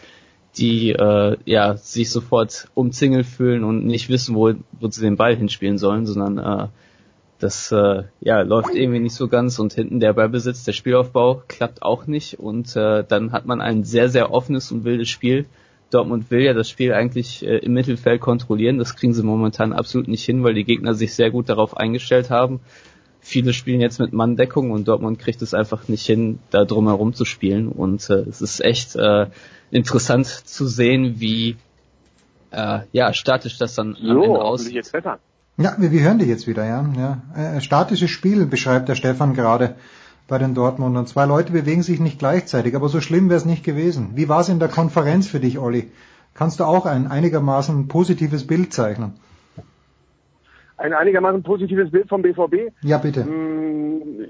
[0.57, 5.37] die äh, ja sich sofort umzingelt fühlen und nicht wissen, wo, wo sie den Ball
[5.37, 6.67] hinspielen sollen, sondern äh,
[7.39, 11.83] das äh, ja, läuft irgendwie nicht so ganz und hinten der Ballbesitz, der Spielaufbau klappt
[11.83, 15.45] auch nicht und äh, dann hat man ein sehr, sehr offenes und wildes Spiel.
[15.91, 18.77] Dortmund will ja das Spiel eigentlich äh, im Mittelfeld kontrollieren.
[18.77, 22.29] Das kriegen sie momentan absolut nicht hin, weil die Gegner sich sehr gut darauf eingestellt
[22.29, 22.59] haben.
[23.21, 27.25] Viele spielen jetzt mit Manndeckung und Dortmund kriegt es einfach nicht hin, da drumherum zu
[27.25, 27.67] spielen.
[27.69, 29.27] Und äh, es ist echt äh,
[29.71, 31.55] interessant zu sehen, wie
[32.51, 34.73] äh, ja statisch das dann so, am Ende aussieht.
[34.73, 34.93] Jetzt.
[35.59, 36.85] Ja, wir, wir hören dich jetzt wieder, ja.
[36.95, 37.57] ja.
[37.57, 39.75] Äh, statisches Spiel beschreibt der Stefan gerade
[40.27, 41.07] bei den Dortmundern.
[41.07, 44.11] Zwei Leute bewegen sich nicht gleichzeitig, aber so schlimm wäre es nicht gewesen.
[44.13, 45.91] Wie war es in der Konferenz für dich, Olli?
[46.35, 49.13] Kannst du auch ein einigermaßen positives Bild zeichnen?
[50.77, 52.71] Ein einigermaßen positives Bild vom BVB?
[52.83, 53.23] Ja, bitte.
[53.23, 54.25] Mm,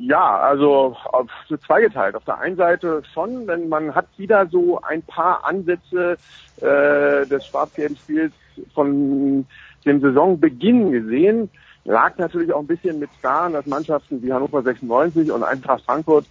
[0.00, 2.16] ja, also auf, so zweigeteilt.
[2.16, 6.16] Auf der einen Seite schon, denn man hat wieder so ein paar Ansätze
[6.56, 8.32] äh, des schwarz-gelben Spiels
[8.74, 9.46] von
[9.84, 11.50] dem Saisonbeginn gesehen.
[11.84, 16.26] lag natürlich auch ein bisschen mit daran, dass Mannschaften wie Hannover 96 und Eintracht Frankfurt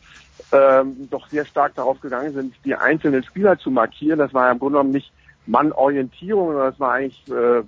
[0.52, 4.20] ähm, doch sehr stark darauf gegangen sind, die einzelnen Spieler zu markieren.
[4.20, 5.12] Das war ja im Grunde genommen nicht
[5.46, 7.64] Mannorientierung, sondern das war eigentlich äh,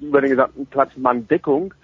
[0.00, 1.74] über den gesamten Platz Manndeckung.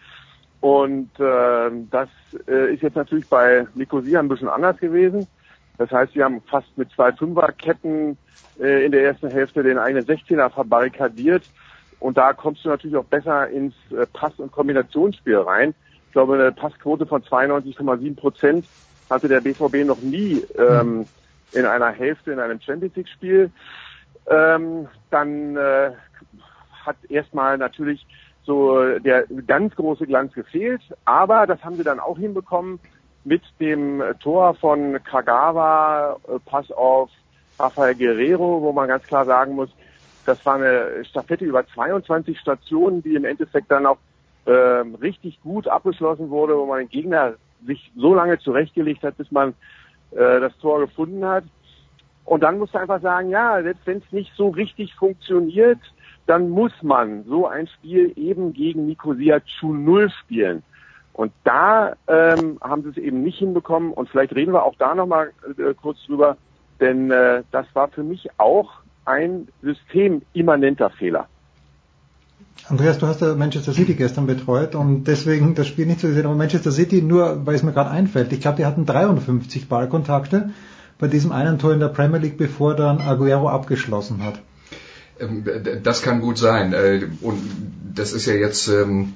[0.60, 2.08] Und äh, das
[2.46, 5.26] äh, ist jetzt natürlich bei Nicosia ein bisschen anders gewesen.
[5.78, 8.16] Das heißt, wir haben fast mit zwei Fünferketten
[8.60, 11.42] äh, in der ersten Hälfte den eigenen 16er verbarrikadiert.
[12.02, 15.72] Und da kommst du natürlich auch besser ins äh, Pass- und Kombinationsspiel rein.
[16.06, 18.66] Ich glaube, eine Passquote von 92,7 Prozent
[19.08, 21.06] hatte der BVB noch nie ähm,
[21.52, 23.52] in einer Hälfte in einem Champions League-Spiel.
[24.26, 25.92] Ähm, dann äh,
[26.84, 28.04] hat erstmal natürlich
[28.44, 32.80] so der ganz große Glanz gefehlt, aber das haben sie dann auch hinbekommen
[33.22, 37.10] mit dem Tor von Kagawa, äh, Pass auf
[37.60, 39.70] Rafael Guerrero, wo man ganz klar sagen muss,
[40.26, 43.98] das war eine Staffette über 22 Stationen, die im Endeffekt dann auch
[44.46, 47.34] ähm, richtig gut abgeschlossen wurde, wo man den Gegner
[47.66, 49.50] sich so lange zurechtgelegt hat, bis man
[50.12, 51.44] äh, das Tor gefunden hat.
[52.24, 55.78] Und dann musst du einfach sagen, ja, selbst wenn es nicht so richtig funktioniert,
[56.26, 60.62] dann muss man so ein Spiel eben gegen Nicosia zu Null spielen.
[61.12, 63.92] Und da ähm, haben sie es eben nicht hinbekommen.
[63.92, 66.36] Und vielleicht reden wir auch da nochmal äh, kurz drüber,
[66.80, 71.28] denn äh, das war für mich auch ein systemimmanenter Fehler.
[72.68, 76.26] Andreas, du hast ja Manchester City gestern betreut und deswegen das Spiel nicht so gesehen,
[76.26, 80.50] aber Manchester City, nur weil es mir gerade einfällt, ich glaube, die hatten 53 Ballkontakte
[80.98, 84.40] bei diesem einen Tor in der Premier League, bevor dann Aguero abgeschlossen hat.
[85.18, 85.44] Ähm,
[85.82, 86.72] das kann gut sein.
[86.72, 87.38] Äh, und
[87.94, 89.14] das ist ja jetzt ähm,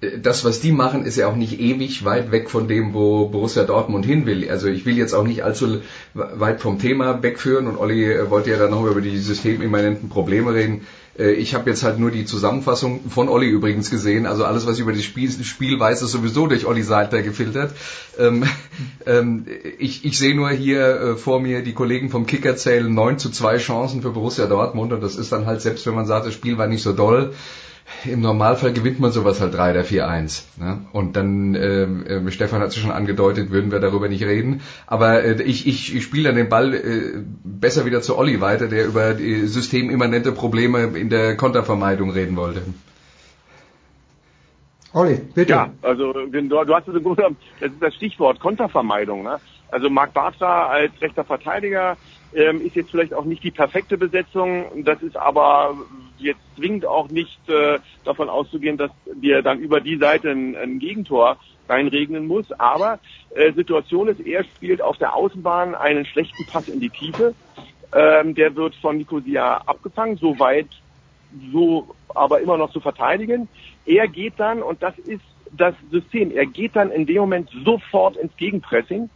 [0.00, 3.64] das, was die machen, ist ja auch nicht ewig weit weg von dem, wo Borussia
[3.64, 4.48] Dortmund hin will.
[4.50, 5.82] Also ich will jetzt auch nicht allzu
[6.14, 10.54] weit vom Thema wegführen und Olli äh, wollte ja dann noch über die systemimmanenten Probleme
[10.54, 10.86] reden.
[11.18, 14.24] Äh, ich habe jetzt halt nur die Zusammenfassung von Olli übrigens gesehen.
[14.24, 17.74] Also alles, was ich über das Spiel, Spiel weiß, ist sowieso durch Olli Seidler gefiltert.
[18.18, 18.44] Ähm,
[19.06, 19.44] ähm,
[19.78, 23.28] ich, ich sehe nur hier äh, vor mir, die Kollegen vom Kicker zählen 9 zu
[23.28, 26.32] 2 Chancen für Borussia Dortmund und das ist dann halt, selbst wenn man sagt, das
[26.32, 27.34] Spiel war nicht so doll,
[28.04, 30.60] im Normalfall gewinnt man sowas halt 3 oder 4-1.
[30.60, 30.86] Ne?
[30.92, 34.62] Und dann, ähm, äh, Stefan hat es schon angedeutet, würden wir darüber nicht reden.
[34.86, 38.68] Aber äh, ich, ich, ich spiele dann den Ball äh, besser wieder zu Olli weiter,
[38.68, 42.62] der über die systemimmanente Probleme in der Kontervermeidung reden wollte.
[44.92, 45.52] Olli, bitte.
[45.52, 49.22] Ja, also du, du hast es im Grunde das ist das Stichwort Kontervermeidung.
[49.22, 49.38] Ne?
[49.70, 51.96] Also Marc Bartra als rechter Verteidiger
[52.32, 54.84] ähm, ist jetzt vielleicht auch nicht die perfekte Besetzung.
[54.84, 55.76] Das ist aber
[56.18, 60.78] jetzt zwingend auch nicht äh, davon auszugehen, dass dir dann über die Seite ein, ein
[60.78, 61.38] Gegentor
[61.68, 62.50] reinregnen muss.
[62.52, 63.00] Aber
[63.34, 67.34] äh, Situation ist, er spielt auf der Außenbahn einen schlechten Pass in die Tiefe.
[67.92, 70.68] Ähm, der wird von Nicosia abgefangen, soweit
[71.52, 73.48] so aber immer noch zu verteidigen.
[73.84, 78.16] Er geht dann, und das ist das System, er geht dann in dem Moment sofort
[78.16, 79.10] ins Gegenpressing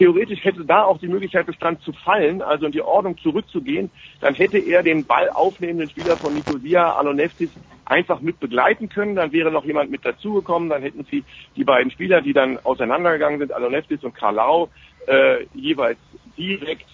[0.00, 3.90] Theoretisch hätte da auch die Möglichkeit bestanden zu fallen, also in die Ordnung zurückzugehen.
[4.20, 7.50] Dann hätte er den Ball aufnehmenden Spieler von Nicosia, Aloneftis,
[7.84, 9.14] einfach mit begleiten können.
[9.14, 10.70] Dann wäre noch jemand mit dazugekommen.
[10.70, 11.22] Dann hätten sie
[11.54, 14.70] die beiden Spieler, die dann auseinandergegangen sind, Aloneftis und Karlau,
[15.06, 15.98] äh, jeweils
[16.38, 16.88] direkt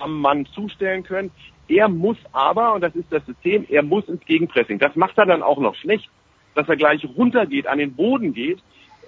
[0.00, 1.30] am Mann zustellen können.
[1.68, 4.80] Er muss aber, und das ist das System, er muss ins Gegenpressing.
[4.80, 6.10] Das macht er dann auch noch schlecht,
[6.56, 8.58] dass er gleich runtergeht, an den Boden geht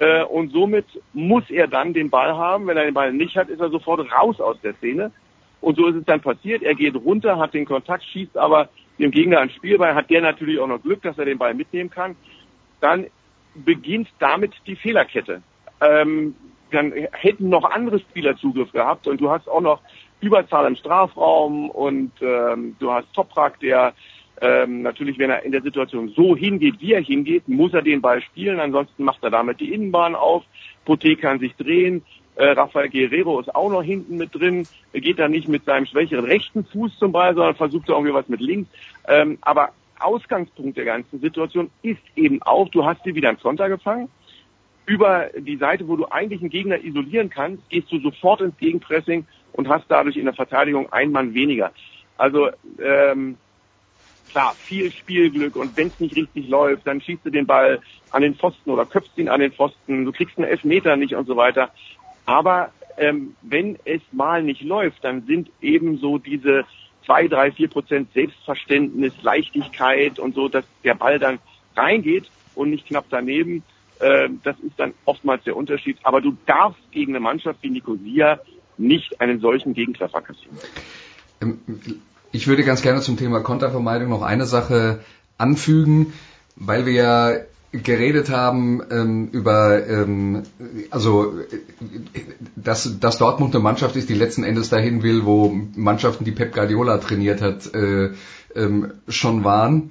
[0.02, 2.66] äh, und somit muss er dann den Ball haben.
[2.66, 5.12] Wenn er den Ball nicht hat, ist er sofort raus aus der Szene.
[5.60, 6.64] Und so ist es dann passiert.
[6.64, 10.58] Er geht runter, hat den Kontakt, schießt aber dem Gegner ein Spielball, hat der natürlich
[10.58, 12.16] auch noch Glück, dass er den Ball mitnehmen kann.
[12.80, 13.06] Dann
[13.54, 15.40] beginnt damit die Fehlerkette.
[15.80, 16.34] Ähm,
[16.72, 19.82] dann hätten noch andere Spieler Zugriff gehabt und du hast auch noch
[20.20, 23.94] Überzahl im Strafraum und ähm, du hast Toprak, der
[24.42, 28.00] ähm, natürlich, wenn er in der Situation so hingeht, wie er hingeht, muss er den
[28.00, 28.58] Ball spielen.
[28.58, 30.42] Ansonsten macht er damit die Innenbahn auf.
[30.84, 32.02] Poté kann sich drehen.
[32.34, 34.66] Äh, Rafael Guerrero ist auch noch hinten mit drin.
[34.92, 38.14] Er geht da nicht mit seinem schwächeren rechten Fuß zum Ball, sondern versucht da irgendwie
[38.14, 38.68] was mit links.
[39.06, 43.68] Ähm, aber Ausgangspunkt der ganzen Situation ist eben auch, du hast dir wieder einen Konter
[43.68, 44.08] gefangen.
[44.86, 49.24] Über die Seite, wo du eigentlich einen Gegner isolieren kannst, gehst du sofort ins Gegenpressing
[49.52, 51.70] und hast dadurch in der Verteidigung einen Mann weniger.
[52.18, 52.48] Also
[52.82, 53.36] ähm,
[54.32, 58.22] klar, viel Spielglück und wenn es nicht richtig läuft, dann schießt du den Ball an
[58.22, 61.36] den Pfosten oder köpfst ihn an den Pfosten, du kriegst einen Elfmeter nicht und so
[61.36, 61.70] weiter.
[62.24, 66.64] Aber ähm, wenn es mal nicht läuft, dann sind eben so diese
[67.04, 71.38] zwei, drei, vier Prozent Selbstverständnis, Leichtigkeit und so, dass der Ball dann
[71.76, 73.64] reingeht und nicht knapp daneben.
[73.98, 75.98] Äh, das ist dann oftmals der Unterschied.
[76.02, 78.40] Aber du darfst gegen eine Mannschaft wie Nicosia
[78.78, 80.58] nicht einen solchen Gegentreffer kassieren.
[82.32, 85.00] Ich würde ganz gerne zum Thema Kontervermeidung noch eine Sache
[85.36, 86.14] anfügen,
[86.56, 87.32] weil wir ja
[87.72, 90.42] geredet haben ähm, über, ähm,
[90.90, 91.34] also
[92.54, 96.54] dass, dass Dortmund eine Mannschaft ist, die letzten Endes dahin will, wo Mannschaften, die Pep
[96.54, 98.10] Guardiola trainiert hat, äh,
[98.54, 99.90] ähm, schon waren.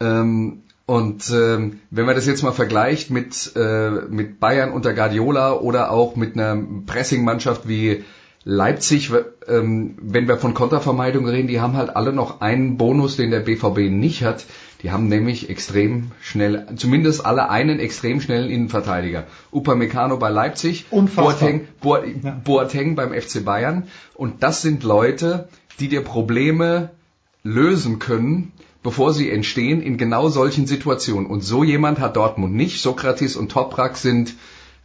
[0.00, 5.54] Ähm, und ähm, wenn man das jetzt mal vergleicht mit, äh, mit Bayern unter Guardiola
[5.54, 8.04] oder auch mit einer Pressing-Mannschaft wie
[8.44, 9.12] Leipzig,
[9.46, 13.40] ähm, wenn wir von Kontervermeidung reden, die haben halt alle noch einen Bonus, den der
[13.40, 14.46] BVB nicht hat.
[14.82, 19.28] Die haben nämlich extrem schnell, zumindest alle einen extrem schnellen Innenverteidiger.
[19.52, 23.84] Upamecano bei Leipzig, Boateng, Boateng beim FC Bayern.
[24.14, 26.90] Und das sind Leute, die dir Probleme
[27.44, 28.50] lösen können,
[28.82, 31.26] bevor sie entstehen in genau solchen Situationen.
[31.26, 32.82] Und so jemand hat Dortmund nicht.
[32.82, 34.34] Sokrates und Toprak sind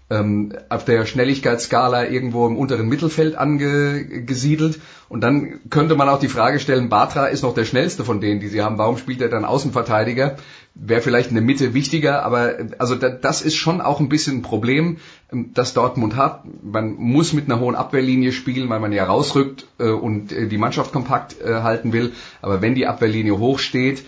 [0.09, 4.79] ähm, auf der Schnelligkeitsskala irgendwo im unteren Mittelfeld angesiedelt.
[5.09, 8.39] Und dann könnte man auch die Frage stellen, Batra ist noch der schnellste von denen,
[8.39, 8.77] die sie haben.
[8.77, 10.37] Warum spielt er dann Außenverteidiger?
[10.75, 14.41] Wäre vielleicht in der Mitte wichtiger, aber also das ist schon auch ein bisschen ein
[14.43, 14.97] Problem,
[15.31, 16.43] ähm, das Dortmund hat.
[16.63, 20.57] Man muss mit einer hohen Abwehrlinie spielen, weil man ja rausrückt äh, und äh, die
[20.57, 22.13] Mannschaft kompakt äh, halten will.
[22.41, 24.05] Aber wenn die Abwehrlinie hoch steht,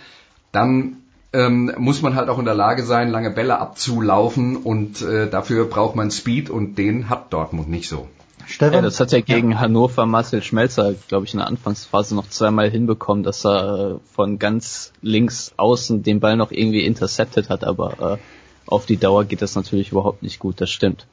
[0.52, 0.99] dann
[1.34, 5.66] ähm, muss man halt auch in der Lage sein, lange Bälle abzulaufen und äh, dafür
[5.66, 8.08] braucht man Speed und den hat Dortmund nicht so.
[8.48, 8.74] Stefan?
[8.74, 9.60] Ja, das hat ja gegen ja.
[9.60, 14.40] Hannover Marcel Schmelzer, glaube ich, in der Anfangsphase noch zweimal hinbekommen, dass er äh, von
[14.40, 18.18] ganz links außen den Ball noch irgendwie intercepted hat, aber äh,
[18.66, 21.06] auf die Dauer geht das natürlich überhaupt nicht gut, das stimmt.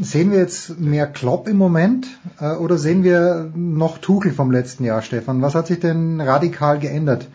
[0.00, 2.08] Sehen wir jetzt mehr Klopp im Moment
[2.40, 5.40] äh, oder sehen wir noch Tuchel vom letzten Jahr, Stefan?
[5.42, 7.28] Was hat sich denn radikal geändert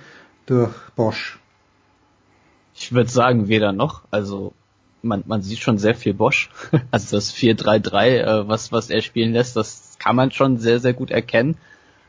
[0.46, 1.40] durch Bosch?
[2.88, 4.04] Ich würde sagen, weder noch.
[4.12, 4.54] Also
[5.02, 6.50] man, man sieht schon sehr viel Bosch.
[6.90, 10.94] Also das 4-3-3, äh, was, was er spielen lässt, das kann man schon sehr, sehr
[10.94, 11.58] gut erkennen.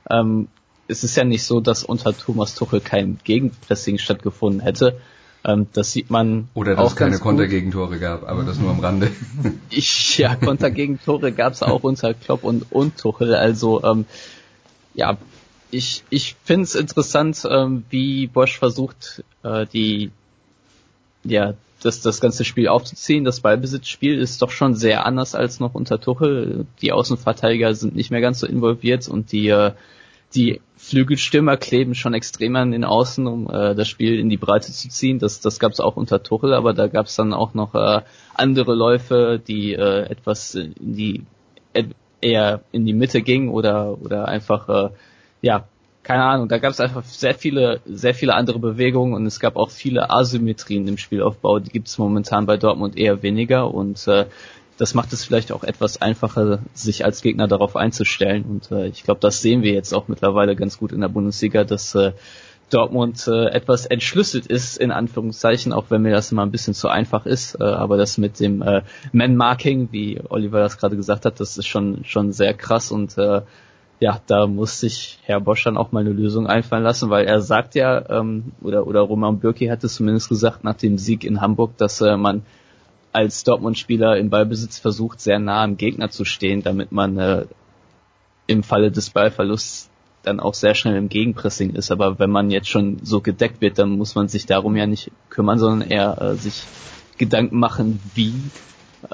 [0.09, 0.47] Ähm,
[0.87, 5.01] es ist ja nicht so, dass unter Thomas Tuchel kein Gegenpressing stattgefunden hätte.
[5.45, 6.47] Ähm, das sieht man.
[6.55, 9.11] Oder dass es keine Kontergegentore gab, aber das nur am Rande.
[9.71, 13.35] Ich, ja, Kontergegentore gab es auch unter Klopp und, und Tuchel.
[13.35, 14.07] Also ähm,
[14.95, 15.19] ja,
[15.73, 20.13] ich, ich finde es interessant, ähm, wie Bosch versucht, äh, die
[21.25, 23.25] ja, das, das ganze Spiel aufzuziehen.
[23.25, 26.67] Das Ballbesitzspiel ist doch schon sehr anders als noch unter Tuchel.
[26.83, 29.73] Die Außenverteidiger sind nicht mehr ganz so involviert und die, äh,
[30.35, 34.73] die Flügelstürmer kleben schon extrem an den Außen, um äh, das Spiel in die Breite
[34.73, 35.19] zu ziehen.
[35.19, 38.03] Das, das gab es auch unter Tuchel, aber da gab es dann auch noch äh,
[38.35, 41.25] andere Läufe, die äh, etwas in die
[42.21, 44.91] eher in die Mitte gingen oder oder einfach äh,
[45.41, 45.69] ja
[46.09, 49.57] keine Ahnung, da gab es einfach sehr viele, sehr viele andere Bewegungen und es gab
[49.57, 51.59] auch viele Asymmetrien im Spielaufbau.
[51.59, 54.25] Die gibt es momentan bei Dortmund eher weniger und äh,
[54.79, 58.45] das macht es vielleicht auch etwas einfacher, sich als Gegner darauf einzustellen.
[58.45, 61.65] Und äh, ich glaube, das sehen wir jetzt auch mittlerweile ganz gut in der Bundesliga,
[61.65, 62.13] dass äh,
[62.71, 66.89] Dortmund äh, etwas entschlüsselt ist, in Anführungszeichen, auch wenn mir das immer ein bisschen zu
[66.89, 67.61] einfach ist.
[67.61, 68.81] Äh, aber das mit dem äh,
[69.13, 73.43] Man-Marking, wie Oliver das gerade gesagt hat, das ist schon, schon sehr krass und äh,
[74.01, 77.41] ja, da muss sich Herr Bosch dann auch mal eine Lösung einfallen lassen, weil er
[77.41, 81.41] sagt ja, ähm, oder, oder Roman Bürki hat es zumindest gesagt nach dem Sieg in
[81.41, 82.43] Hamburg, dass äh, man
[83.13, 87.47] als Dortmund-Spieler im Ballbesitz versucht, sehr nah am Gegner zu stehen, damit man äh,
[88.47, 89.91] im Falle des Ballverlusts
[90.23, 91.91] dann auch sehr schnell im Gegenpressing ist.
[91.91, 95.11] Aber wenn man jetzt schon so gedeckt wird, dann muss man sich darum ja nicht
[95.31, 96.65] kümmern, sondern eher äh, sich
[97.17, 98.35] Gedanken machen, wie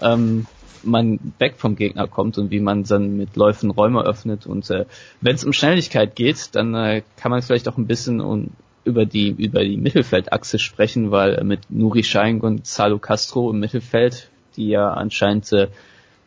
[0.00, 0.46] ähm,
[0.84, 4.46] man weg vom Gegner kommt und wie man dann mit Läufen Räume öffnet.
[4.46, 4.86] Und äh,
[5.20, 8.50] wenn es um Schnelligkeit geht, dann äh, kann man vielleicht auch ein bisschen um,
[8.84, 13.60] über die über die Mittelfeldachse sprechen, weil äh, mit Nuri Schein und Salo Castro im
[13.60, 15.68] Mittelfeld, die ja anscheinend äh,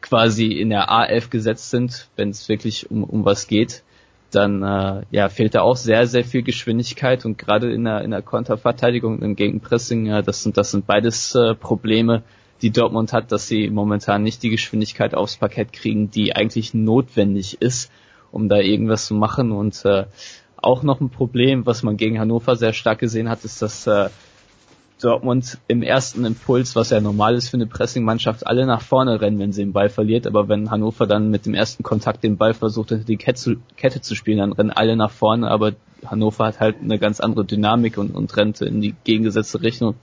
[0.02, 3.84] quasi in der A11 gesetzt sind, wenn es wirklich um, um was geht,
[4.32, 8.12] dann äh, ja, fehlt da auch sehr, sehr viel Geschwindigkeit und gerade in der, in
[8.12, 12.24] der Konterverteidigung im Gegenpressing, ja, das sind, das sind beides äh, Probleme,
[12.62, 17.62] die Dortmund hat, dass sie momentan nicht die Geschwindigkeit aufs Parkett kriegen, die eigentlich notwendig
[17.62, 17.92] ist,
[18.32, 19.52] um da irgendwas zu machen.
[19.52, 20.06] Und äh,
[20.58, 24.10] auch noch ein Problem, was man gegen Hannover sehr stark gesehen hat, ist, dass äh,
[25.00, 29.38] Dortmund im ersten Impuls, was ja normal ist für eine Pressingmannschaft, alle nach vorne rennen,
[29.38, 30.26] wenn sie den Ball verliert.
[30.26, 34.16] Aber wenn Hannover dann mit dem ersten Kontakt den Ball versucht, hinter die Kette zu,
[34.16, 35.50] spielen, dann rennen alle nach vorne.
[35.52, 35.74] Aber
[36.06, 39.96] Hannover hat halt eine ganz andere Dynamik und, und rennt in die gegengesetzte Richtung.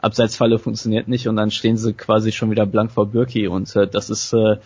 [0.00, 3.86] Abseitsfalle funktioniert nicht und dann stehen sie quasi schon wieder blank vor Birki und äh,
[3.86, 4.56] das ist äh,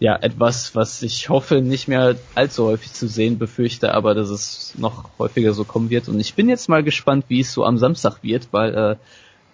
[0.00, 4.74] ja etwas, was ich hoffe nicht mehr allzu häufig zu sehen befürchte, aber dass es
[4.78, 7.78] noch häufiger so kommen wird und ich bin jetzt mal gespannt, wie es so am
[7.78, 8.96] Samstag wird, weil äh,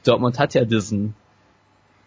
[0.04, 1.14] Dortmund hat ja diesen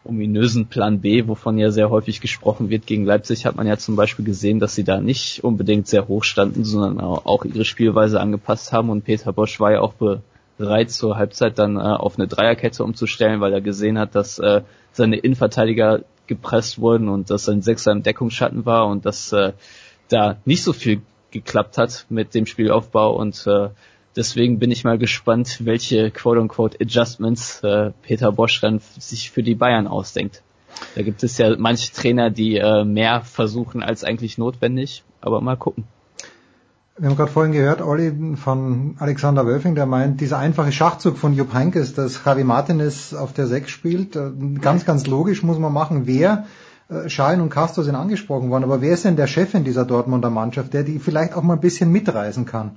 [0.03, 2.88] ominösen Plan B, wovon ja sehr häufig gesprochen wird.
[2.88, 6.24] Gegen Leipzig hat man ja zum Beispiel gesehen, dass sie da nicht unbedingt sehr hoch
[6.24, 10.22] standen, sondern auch ihre Spielweise angepasst haben und Peter Bosch war ja auch be
[10.62, 14.62] bereit zur Halbzeit dann äh, auf eine Dreierkette umzustellen, weil er gesehen hat, dass äh,
[14.93, 19.53] seine Innenverteidiger gepresst wurden und dass sein Sechser im Deckungsschatten war und dass äh,
[20.07, 21.01] da nicht so viel
[21.32, 23.70] geklappt hat mit dem Spielaufbau und äh,
[24.16, 29.55] deswegen bin ich mal gespannt, welche quote-unquote Adjustments äh, Peter Bosch dann sich für die
[29.55, 30.43] Bayern ausdenkt.
[30.95, 35.57] Da gibt es ja manche Trainer, die äh, mehr versuchen als eigentlich notwendig, aber mal
[35.57, 35.86] gucken.
[36.97, 41.33] Wir haben gerade vorhin gehört, Olli, von Alexander Wölfing, der meint, dieser einfache Schachzug von
[41.33, 45.71] Jupp Heynckes, dass Javi Martinez auf der 6 spielt, äh, ganz, ganz logisch muss man
[45.71, 46.45] machen, wer
[46.89, 49.85] äh, Schein und Castro sind angesprochen worden, aber wer ist denn der Chef in dieser
[49.85, 52.71] Dortmunder Mannschaft, der die vielleicht auch mal ein bisschen mitreisen kann?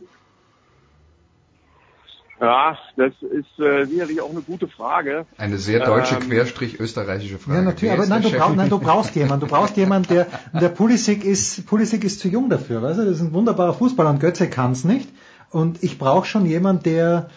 [2.40, 5.24] Ja, das ist äh, sicherlich auch eine gute Frage.
[5.38, 7.58] Eine sehr deutsche, ähm, querstrich österreichische Frage.
[7.58, 9.46] Ja, natürlich, aber nein du, brauch, nein du, brauchst jemanden.
[9.46, 13.04] Du brauchst jemanden, der, der Pulisic ist, Pulisic ist zu jung dafür, weißt du?
[13.04, 15.08] Das ist ein wunderbarer Fußballer und Götze kann's nicht.
[15.50, 17.30] Und ich brauche schon jemanden, der,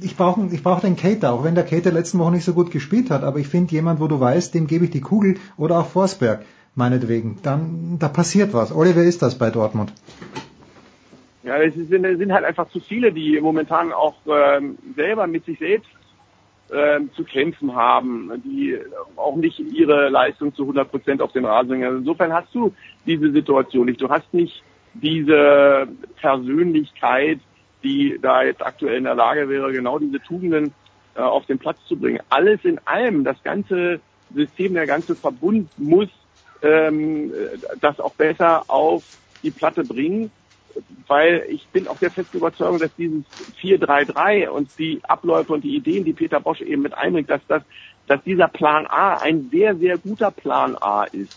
[0.00, 2.70] ich brauche ich brauch den Cater, auch wenn der Cater letzten Woche nicht so gut
[2.70, 5.80] gespielt hat, aber ich finde jemand, wo du weißt, dem gebe ich die Kugel oder
[5.80, 7.38] auch Forsberg, meinetwegen.
[7.42, 8.72] Dann, da passiert was.
[8.72, 9.92] Oliver ist das bei Dortmund.
[11.42, 15.58] Ja, es sind, sind halt einfach zu viele, die momentan auch ähm, selber mit sich
[15.58, 15.90] selbst
[16.72, 18.78] ähm, zu kämpfen haben, die
[19.16, 21.84] auch nicht ihre Leistung zu 100 Prozent auf den Rasen bringen.
[21.84, 22.74] Also insofern hast du
[23.06, 24.00] diese Situation nicht.
[24.00, 24.62] Du hast nicht
[24.94, 25.88] diese
[26.20, 27.40] Persönlichkeit,
[27.82, 30.74] die da jetzt aktuell in der Lage wäre, genau diese Tugenden
[31.14, 32.20] äh, auf den Platz zu bringen.
[32.28, 34.00] Alles in allem, das ganze
[34.34, 36.08] System, der ganze Verbund muss
[36.62, 37.32] ähm,
[37.80, 39.02] das auch besser auf
[39.42, 40.30] die Platte bringen
[41.06, 43.24] weil ich bin auch der festen Überzeugung, dass dieses
[43.60, 47.62] 4-3-3 und die Abläufe und die Ideen, die Peter Bosch eben mit einbringt, dass das,
[48.06, 51.32] dass dieser Plan A ein sehr, sehr guter Plan A ist.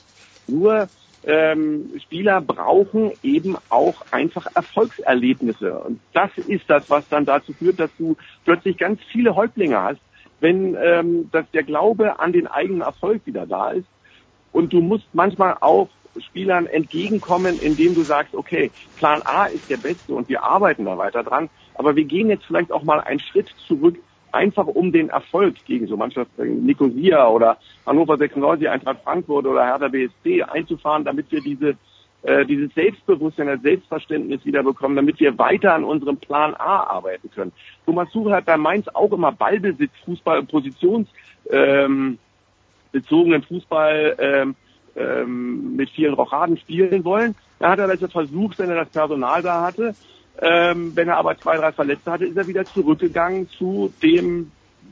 [0.48, 0.90] Nur
[1.26, 5.80] ähm, Spieler brauchen eben auch einfach Erfolgserlebnisse.
[5.80, 10.02] Und das ist das, was dann dazu führt, dass du plötzlich ganz viele Häuptlinge hast,
[10.40, 13.88] wenn ähm, dass der Glaube an den eigenen Erfolg wieder da ist.
[14.54, 15.90] Und du musst manchmal auch
[16.20, 20.98] Spielern entgegenkommen, indem du sagst, okay, Plan A ist der beste und wir arbeiten da
[20.98, 23.98] weiter dran, aber wir gehen jetzt vielleicht auch mal einen Schritt zurück,
[24.32, 29.88] einfach um den Erfolg gegen so Mannschaften Nicosia oder Hannover 96, Eintracht Frankfurt oder Hertha
[29.88, 31.76] BSC einzufahren, damit wir diese
[32.24, 37.30] äh, dieses Selbstbewusstsein, das Selbstverständnis wieder bekommen, damit wir weiter an unserem Plan A arbeiten
[37.30, 37.52] können.
[37.86, 41.10] Thomas Tuchel hat bei Mainz auch immer Ballbesitz, Fußball, Positions
[41.50, 42.18] ähm,
[42.94, 44.56] bezogenen Fußball ähm,
[44.96, 47.36] ähm, mit vielen Rochaden spielen wollen.
[47.60, 49.96] Da hat er also versucht, wenn er das Personal da hatte.
[50.42, 54.52] Ähm, wenn er aber zwei, drei Verletzte hatte, ist er wieder zurückgegangen zu dem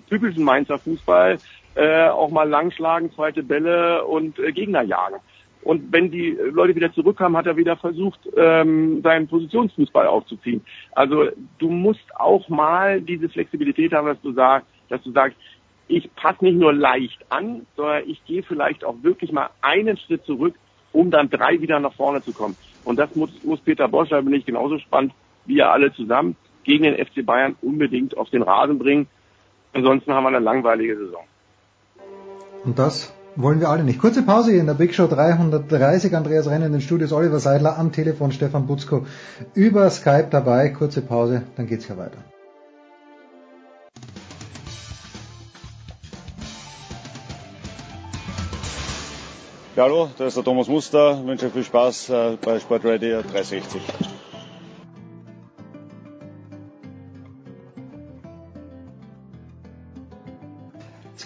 [0.09, 1.37] typischen Mainzer Fußball,
[1.75, 5.17] äh, auch mal langschlagen, zweite Bälle und äh, Gegner jagen.
[5.63, 10.61] Und wenn die Leute wieder zurückkamen, hat er wieder versucht, ähm, seinen Positionsfußball aufzuziehen.
[10.93, 11.27] Also
[11.59, 15.37] du musst auch mal diese Flexibilität haben, dass du sagst, dass du sagst,
[15.91, 20.25] ich passe nicht nur leicht an, sondern ich gehe vielleicht auch wirklich mal einen Schritt
[20.25, 20.55] zurück,
[20.93, 22.55] um dann drei wieder nach vorne zu kommen.
[22.83, 25.13] Und das muss, muss Peter Bosch, da bin ich genauso spannend
[25.45, 29.07] wie ihr alle zusammen, gegen den FC Bayern unbedingt auf den Rasen bringen.
[29.73, 31.23] Ansonsten haben wir eine langweilige Saison.
[32.63, 33.99] Und das wollen wir alle nicht.
[33.99, 36.15] Kurze Pause hier in der Big Show 330.
[36.15, 39.05] Andreas Renner in den Studios, Oliver Seidler am Telefon, Stefan Butzko
[39.55, 40.69] über Skype dabei.
[40.69, 42.30] Kurze Pause, dann geht's hier weiter.
[49.73, 51.17] Ja, hallo, da ist der Thomas Muster.
[51.21, 53.81] Ich wünsche viel Spaß äh, bei Sportradio 360.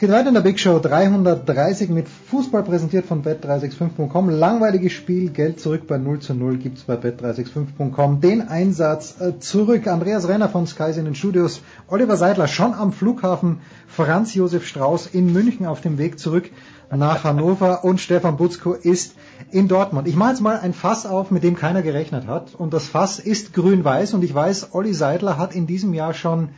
[0.06, 4.30] geht weiter in der Big Show 330 mit Fußball präsentiert von bet365.com.
[4.30, 8.22] Langweiliges Spiel, Geld zurück bei 0 zu 0 gibt's bei bet365.com.
[8.22, 9.88] Den Einsatz äh, zurück.
[9.88, 11.64] Andreas Renner von Sky in den Studios.
[11.88, 13.62] Oliver Seidler schon am Flughafen.
[13.88, 16.52] Franz Josef Strauß in München auf dem Weg zurück
[16.96, 19.16] nach Hannover und Stefan Butzko ist
[19.50, 20.08] in Dortmund.
[20.08, 22.54] Ich mache jetzt mal ein Fass auf, mit dem keiner gerechnet hat.
[22.54, 26.50] Und das Fass ist grün-weiß und ich weiß, Olli Seidler hat in diesem Jahr schon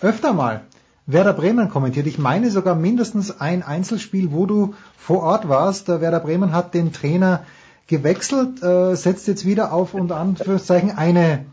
[0.00, 0.62] öfter mal
[1.06, 2.06] Werder Bremen kommentiert.
[2.06, 5.88] Ich meine sogar mindestens ein Einzelspiel, wo du vor Ort warst.
[5.88, 7.44] Der Werder Bremen hat den Trainer
[7.86, 11.44] gewechselt, äh, setzt jetzt wieder auf unter Anführungszeichen eine,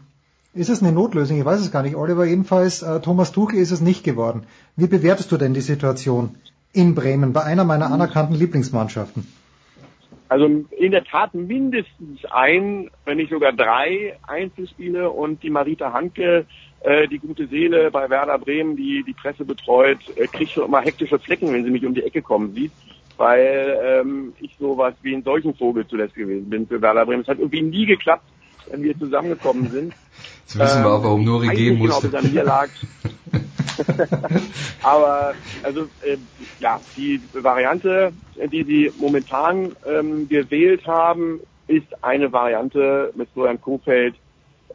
[0.55, 1.37] ist es eine Notlösung?
[1.37, 1.95] Ich weiß es gar nicht.
[1.95, 4.43] Oliver, jedenfalls, äh, Thomas Tuchel ist es nicht geworden.
[4.75, 6.35] Wie bewertest du denn die Situation?
[6.73, 9.27] in Bremen, bei einer meiner anerkannten Lieblingsmannschaften?
[10.33, 16.47] Also in der Tat mindestens ein, wenn nicht sogar drei Einzelspiele und die Marita Hanke,
[16.79, 20.81] äh, die gute Seele bei Werder Bremen, die die Presse betreut, äh, kriegt schon immer
[20.81, 22.71] hektische Flecken, wenn sie mich um die Ecke kommen sieht,
[23.17, 27.21] weil ähm, ich sowas wie ein solchen Vogel zuletzt gewesen bin für Werder Bremen.
[27.21, 28.25] Es hat irgendwie nie geklappt,
[28.71, 29.93] wenn wir zusammengekommen sind.
[30.45, 32.09] Jetzt wissen wir auch, warum ähm, Nuri gehen musste.
[32.09, 32.63] Genau,
[34.83, 35.33] Aber
[35.63, 36.17] also äh,
[36.59, 38.13] ja, die Variante,
[38.51, 44.15] die sie momentan ähm, gewählt haben, ist eine Variante mit Florian Kofeld,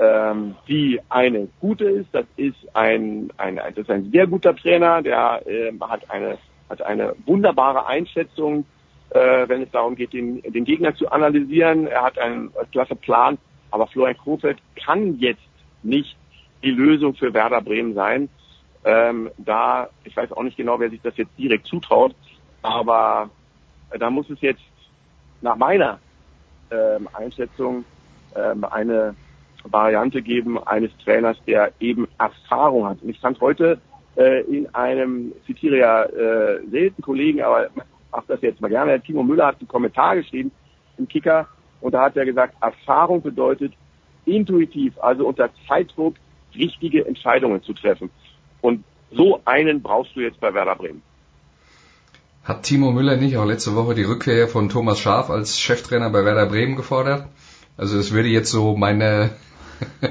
[0.00, 2.08] ähm, die eine gute ist.
[2.12, 6.82] Das ist ein, ein, das ist ein sehr guter Trainer, der ähm, hat eine hat
[6.82, 8.66] eine wunderbare Einschätzung,
[9.10, 11.86] äh, wenn es darum geht, den, den Gegner zu analysieren.
[11.86, 13.38] Er hat einen klasse Plan,
[13.70, 15.40] aber Florian Kofeld kann jetzt
[15.82, 16.16] nicht
[16.62, 18.28] die Lösung für Werder Bremen sein.
[18.84, 22.14] Ähm, da, ich weiß auch nicht genau, wer sich das jetzt direkt zutraut,
[22.62, 23.30] aber
[23.98, 24.62] da muss es jetzt
[25.40, 25.98] nach meiner
[26.70, 27.84] ähm, Einschätzung
[28.36, 29.14] ähm, eine
[29.64, 33.02] Variante geben eines Trainers, der eben Erfahrung hat.
[33.02, 33.80] Und ich fand heute
[34.16, 37.68] äh, in einem, ich zitiere ja äh, selten Kollegen, aber
[38.10, 40.50] mach das jetzt mal gerne, Timo Müller hat einen Kommentar geschrieben
[40.96, 41.46] im Kicker
[41.80, 43.72] und da hat er gesagt, Erfahrung bedeutet
[44.24, 46.14] intuitiv, also unter Zeitdruck
[46.54, 48.10] richtige Entscheidungen zu treffen.
[48.60, 51.02] Und so einen brauchst du jetzt bei Werder Bremen.
[52.44, 56.24] Hat Timo Müller nicht auch letzte Woche die Rückkehr von Thomas Schaf als Cheftrainer bei
[56.24, 57.28] Werder Bremen gefordert?
[57.76, 59.30] Also das würde jetzt so meine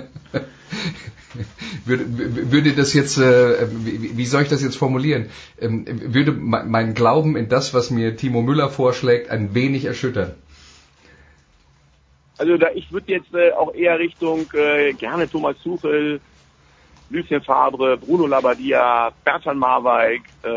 [1.86, 5.30] würde, würde das jetzt, äh, wie, wie soll ich das jetzt formulieren?
[5.60, 10.36] Ähm, würde mein Glauben in das, was mir Timo Müller vorschlägt, ein wenig erschüttern?
[12.38, 16.22] Also da, ich würde jetzt äh, auch eher Richtung äh, gerne Thomas Tuchel,
[17.10, 20.50] Lucien Fabre, Bruno Labbadia, Bertrand Marwijk, äh,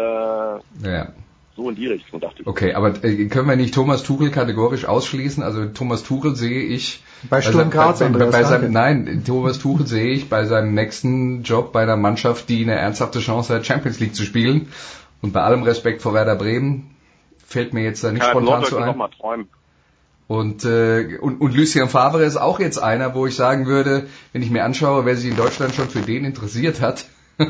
[0.89, 1.13] ja.
[1.57, 2.47] so in die Richtung dachte ich.
[2.47, 5.43] Okay, aber äh, können wir nicht Thomas Tuchel kategorisch ausschließen?
[5.43, 9.87] Also Thomas Tuchel sehe ich bei Sturm Graz, bei, bei, bei seinem, Nein, Thomas Tuchel
[9.87, 14.01] sehe ich bei seinem nächsten Job bei einer Mannschaft, die eine ernsthafte Chance hat, Champions
[14.01, 14.69] League zu spielen.
[15.23, 16.95] Und bei allem Respekt vor Werder Bremen
[17.47, 18.87] fällt mir jetzt da nicht ja, spontan zu ein.
[18.87, 19.49] Noch mal träumen.
[20.31, 24.43] Und, äh, und, und Lucien Favre ist auch jetzt einer, wo ich sagen würde, wenn
[24.43, 27.07] ich mir anschaue, wer sich in Deutschland schon für den interessiert hat,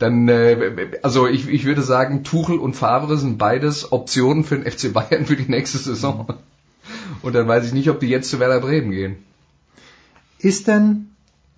[0.00, 4.68] dann, äh, also ich, ich würde sagen, Tuchel und Favre sind beides Optionen für den
[4.72, 6.26] FC Bayern für die nächste Saison.
[7.22, 9.18] Und dann weiß ich nicht, ob die jetzt zu Werder Bremen gehen.
[10.40, 11.13] Ist denn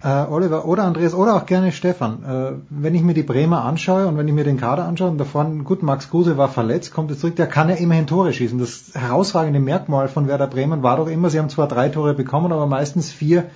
[0.07, 4.07] äh, Oliver oder Andreas oder auch gerne Stefan, äh, wenn ich mir die Bremer anschaue
[4.07, 7.11] und wenn ich mir den Kader anschaue und davon, gut, Max Kruse war verletzt, kommt
[7.11, 8.61] jetzt zurück, der kann ja immerhin Tore schießen.
[8.61, 12.53] Das herausragende Merkmal von Werder Bremen war doch immer, sie haben zwar drei Tore bekommen,
[12.53, 13.51] aber meistens vier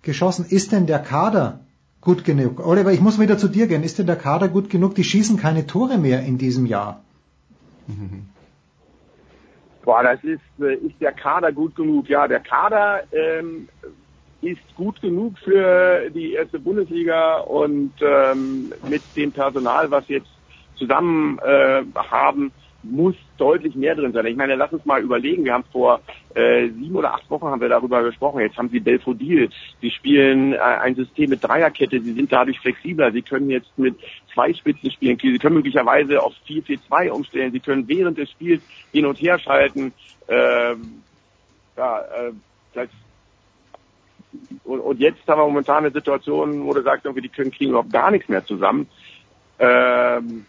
[0.00, 0.46] geschossen.
[0.48, 1.60] Ist denn der Kader
[2.00, 2.66] gut genug?
[2.66, 3.82] Oliver, ich muss wieder zu dir gehen.
[3.82, 4.94] Ist denn der Kader gut genug?
[4.94, 7.02] Die schießen keine Tore mehr in diesem Jahr.
[9.84, 12.08] Boah, das ist, äh, ist der Kader gut genug?
[12.08, 13.68] Ja, der Kader ähm,
[14.44, 20.28] ist gut genug für die erste Bundesliga und ähm, mit dem Personal, was jetzt
[20.76, 22.52] zusammen äh, haben,
[22.84, 24.26] muss deutlich mehr drin sein.
[24.26, 25.44] Ich meine, lass uns mal überlegen.
[25.44, 26.00] Wir haben vor
[26.34, 28.40] äh, sieben oder acht Wochen haben wir darüber gesprochen.
[28.40, 29.48] Jetzt haben sie Belfodil.
[29.80, 32.00] Sie spielen äh, ein System mit Dreierkette.
[32.00, 33.10] Sie sind dadurch flexibler.
[33.12, 33.96] Sie können jetzt mit
[34.32, 35.18] zwei Spitzen spielen.
[35.20, 37.52] Sie können möglicherweise auf 4-4-2 umstellen.
[37.52, 39.92] Sie können während des Spiels hin und her schalten.
[40.28, 41.02] Ähm,
[41.76, 42.32] ja, äh,
[42.74, 42.88] das,
[44.64, 47.70] und, und jetzt haben wir momentan eine Situation, wo du sagst, irgendwie, die können kriegen
[47.70, 48.88] überhaupt gar nichts mehr zusammen.
[49.58, 50.46] Ähm,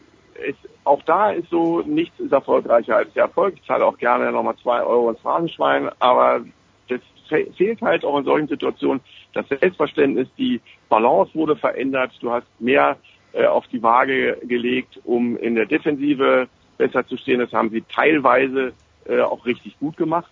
[0.47, 3.55] ist, auch da ist so, nichts ist erfolgreicher als der Erfolg.
[3.55, 6.41] Ich zahle auch gerne nochmal zwei Euro ins Phrasenschwein, aber
[6.87, 9.01] das fehlt halt auch in solchen Situationen
[9.35, 12.97] das Selbstverständnis, die Balance wurde verändert, du hast mehr
[13.33, 17.39] äh, auf die Waage gelegt, um in der Defensive besser zu stehen.
[17.39, 18.73] Das haben sie teilweise
[19.05, 20.31] äh, auch richtig gut gemacht.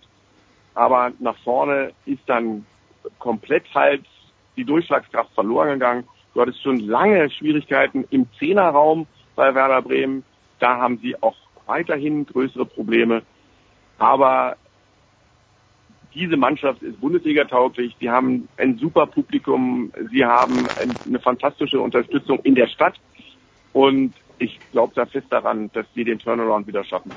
[0.74, 2.66] Aber nach vorne ist dann
[3.18, 4.04] komplett halt
[4.56, 6.04] die Durchschlagskraft verloren gegangen.
[6.32, 10.24] Du hattest schon lange Schwierigkeiten im Zehnerraum bei Werder Bremen.
[10.58, 11.36] Da haben sie auch
[11.66, 13.22] weiterhin größere Probleme.
[13.98, 14.56] Aber
[16.14, 17.96] diese Mannschaft ist Bundesliga tauglich.
[18.00, 19.92] Sie haben ein super Publikum.
[20.12, 20.66] Sie haben
[21.06, 22.94] eine fantastische Unterstützung in der Stadt.
[23.72, 27.12] Und ich glaube da fest daran, dass sie den Turnaround wieder schaffen.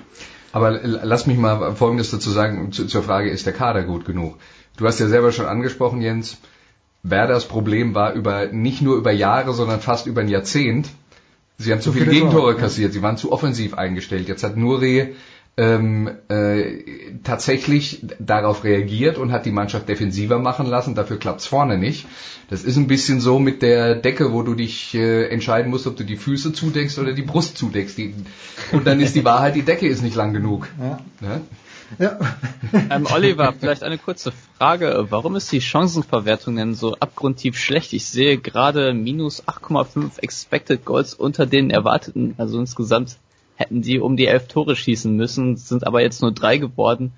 [0.51, 4.38] Aber lass mich mal Folgendes dazu sagen zur Frage, ist der Kader gut genug?
[4.78, 6.38] Du hast ja selber schon angesprochen, Jens,
[7.03, 10.89] Werders Problem war über, nicht nur über Jahre, sondern fast über ein Jahrzehnt,
[11.57, 12.59] Sie haben zu, viele, viele Gegentore ja.
[12.59, 14.28] kassiert, sie waren zu offensiv eingestellt.
[14.28, 15.15] Jetzt hat Nuri
[15.59, 16.84] ähm, äh,
[17.23, 20.93] tatsächlich darauf reagiert und hat die Mannschaft defensiver machen lassen.
[20.93, 22.05] Dafür klappt's vorne nicht.
[22.51, 25.97] Das ist ein bisschen so mit der Decke, wo du dich äh, entscheiden musst, ob
[25.97, 27.97] du die Füße zudeckst oder die Brust zudeckst.
[27.97, 28.13] Die,
[28.71, 30.67] und dann ist die Wahrheit, die Decke ist nicht lang genug.
[30.80, 30.99] Ja.
[31.21, 31.41] Ja?
[31.99, 32.19] Ja.
[32.89, 35.07] ähm, Oliver, vielleicht eine kurze Frage.
[35.09, 37.93] Warum ist die Chancenverwertung denn so abgrundtief schlecht?
[37.93, 42.35] Ich sehe gerade minus 8,5 Expected Goals unter den erwarteten.
[42.38, 43.17] Also insgesamt
[43.55, 47.13] hätten die um die elf Tore schießen müssen, sind aber jetzt nur drei geworden.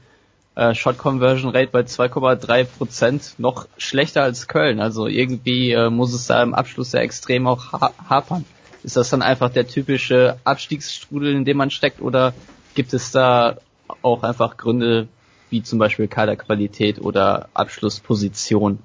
[0.55, 4.79] Äh, Shot Conversion Rate bei 2,3 Prozent, noch schlechter als Köln.
[4.79, 8.45] Also irgendwie äh, muss es da im Abschluss sehr extrem auch ha hapern.
[8.83, 12.33] ist das dann einfach der typische Abstiegsstrudel, in dem man steckt, oder
[12.75, 13.57] gibt es da
[14.01, 15.07] auch einfach Gründe,
[15.49, 18.79] wie zum Beispiel Kaderqualität oder Abschlussposition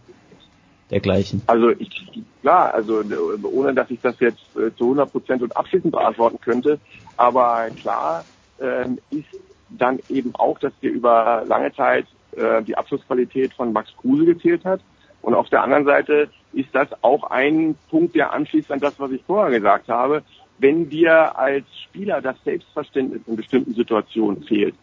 [0.91, 1.43] dergleichen?
[1.47, 3.03] Also ich, klar, also
[3.43, 6.79] ohne dass ich das jetzt äh, zu 100 Prozent und abschließend beantworten könnte,
[7.17, 8.25] aber klar
[8.61, 9.29] ähm, ist
[9.71, 14.65] dann eben auch, dass wir über lange Zeit äh, die Abschlussqualität von Max Kruse gezählt
[14.65, 14.81] hat.
[15.23, 19.11] Und auf der anderen Seite ist das auch ein Punkt, der anschließt an das, was
[19.11, 20.23] ich vorher gesagt habe.
[20.59, 24.75] Wenn dir als Spieler das Selbstverständnis in bestimmten Situationen fehlt,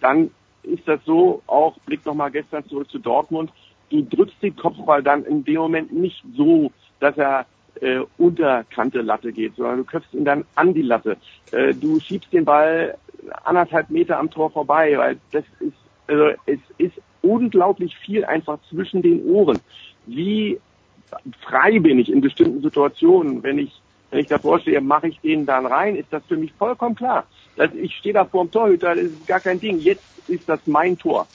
[0.00, 0.30] dann
[0.62, 3.50] ist das so, auch Blick nochmal gestern zurück zu Dortmund,
[3.90, 6.70] du drückst den Kopfball dann in dem Moment nicht so,
[7.00, 7.46] dass er
[7.80, 11.16] äh, unter Kante Latte geht, sondern du köpfst ihn dann an die Latte.
[11.52, 12.96] Äh, du schiebst den Ball
[13.44, 15.76] anderthalb Meter am Tor vorbei, weil das ist,
[16.06, 19.58] also es ist unglaublich viel einfach zwischen den Ohren.
[20.06, 20.58] Wie
[21.40, 23.80] frei bin ich in bestimmten Situationen, wenn ich
[24.10, 27.26] wenn ich davor stehe, mache ich den dann rein, ist das für mich vollkommen klar.
[27.74, 29.78] Ich stehe da vor dem Torhüter, das ist gar kein Ding.
[29.80, 31.26] Jetzt ist das mein Tor.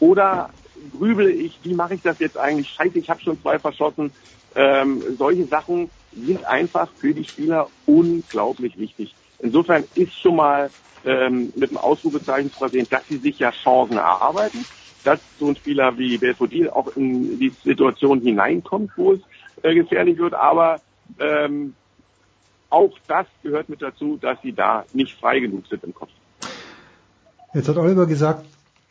[0.00, 0.50] Oder
[0.98, 2.68] grübele ich, wie mache ich das jetzt eigentlich?
[2.70, 4.12] Scheiße, ich habe schon zwei verschossen.
[4.54, 9.14] Ähm, solche Sachen sind einfach für die Spieler unglaublich wichtig.
[9.40, 10.70] Insofern ist schon mal
[11.04, 14.66] ähm, mit einem Ausrufezeichen zu versehen, dass sie sich ja Chancen erarbeiten,
[15.04, 19.20] dass so ein Spieler wie Belfodil auch in die Situation hineinkommt, wo es
[19.62, 20.80] äh, gefährlich wird, aber
[21.20, 21.74] ähm,
[22.70, 26.10] auch das gehört mit dazu, dass sie da nicht frei genug sind im Kopf.
[27.54, 28.44] Jetzt hat Oliver gesagt,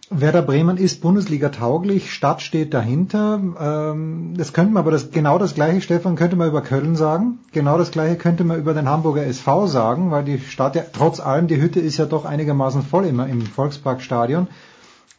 [0.09, 3.41] Werder Bremen ist Bundesliga tauglich, Stadt steht dahinter.
[3.59, 7.39] Ähm, das könnte man aber das, genau das gleiche, Stefan, könnte man über Köln sagen.
[7.51, 11.19] Genau das gleiche könnte man über den Hamburger SV sagen, weil die Stadt ja trotz
[11.19, 14.47] allem, die Hütte ist ja doch einigermaßen voll immer im Volksparkstadion.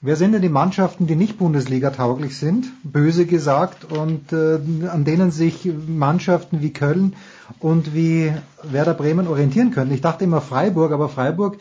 [0.01, 5.05] Wer sind denn die Mannschaften, die nicht Bundesliga tauglich sind, böse gesagt, und äh, an
[5.05, 7.17] denen sich Mannschaften wie Köln
[7.59, 8.33] und wie
[8.63, 9.91] Werder Bremen orientieren können?
[9.91, 11.59] Ich dachte immer Freiburg, aber Freiburg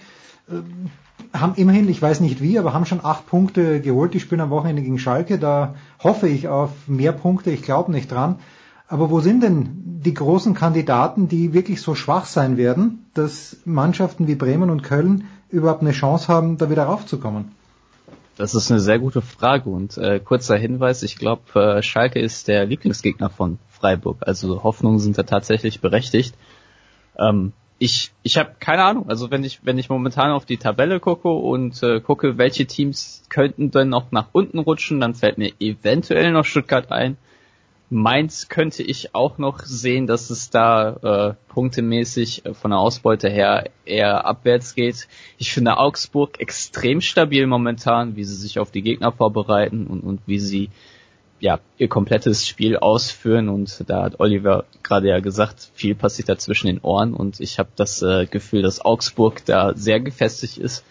[0.49, 0.53] äh,
[1.33, 4.13] haben immerhin, ich weiß nicht wie, aber haben schon acht Punkte geholt.
[4.13, 5.39] Die spielen am Wochenende gegen Schalke.
[5.39, 5.73] Da
[6.03, 7.49] hoffe ich auf mehr Punkte.
[7.49, 8.35] Ich glaube nicht dran.
[8.87, 14.27] Aber wo sind denn die großen Kandidaten, die wirklich so schwach sein werden, dass Mannschaften
[14.27, 17.57] wie Bremen und Köln überhaupt eine Chance haben, da wieder raufzukommen?
[18.37, 22.47] Das ist eine sehr gute Frage und äh, kurzer Hinweis, ich glaube, äh, Schalke ist
[22.47, 24.17] der Lieblingsgegner von Freiburg.
[24.21, 26.35] Also Hoffnungen sind da tatsächlich berechtigt.
[27.17, 29.09] Ähm, ich ich habe keine Ahnung.
[29.09, 33.23] Also wenn ich wenn ich momentan auf die Tabelle gucke und äh, gucke, welche Teams
[33.29, 37.17] könnten denn noch nach unten rutschen, dann fällt mir eventuell noch Stuttgart ein.
[37.89, 43.29] Mainz könnte ich auch noch sehen, dass es da äh, punktemäßig äh, von der Ausbeute
[43.29, 45.07] her eher abwärts geht.
[45.37, 50.19] Ich finde Augsburg extrem stabil momentan, wie sie sich auf die Gegner vorbereiten und, und
[50.25, 50.69] wie sie
[51.39, 56.37] ja, ihr komplettes Spiel ausführen und da hat Oliver gerade ja gesagt, viel passiert da
[56.37, 60.83] zwischen den Ohren und ich habe das äh, Gefühl, dass Augsburg da sehr gefestigt ist.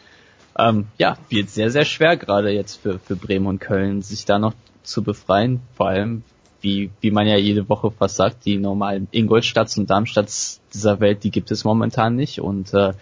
[0.59, 4.39] Ähm, ja, wird sehr, sehr schwer gerade jetzt für, für Bremen und Köln, sich da
[4.39, 6.23] noch zu befreien, vor allem
[6.67, 11.23] wie, wie man ja jede Woche fast sagt, die normalen Ingolstadts und Darmstadts dieser Welt,
[11.23, 12.93] die gibt es momentan nicht und äh,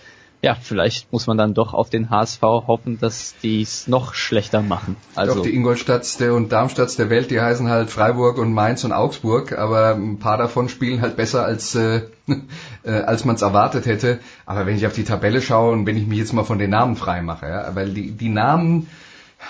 [0.42, 4.60] ja, vielleicht muss man dann doch auf den HSV hoffen, dass die es noch schlechter
[4.60, 4.96] machen.
[5.14, 8.92] Also doch, die Ingolstadts und Darmstadts der Welt, die heißen halt Freiburg und Mainz und
[8.92, 12.02] Augsburg, aber ein paar davon spielen halt besser als äh,
[12.84, 14.20] äh, als man es erwartet hätte.
[14.44, 16.70] Aber wenn ich auf die Tabelle schaue und wenn ich mich jetzt mal von den
[16.70, 18.88] Namen frei mache, ja, weil die die Namen,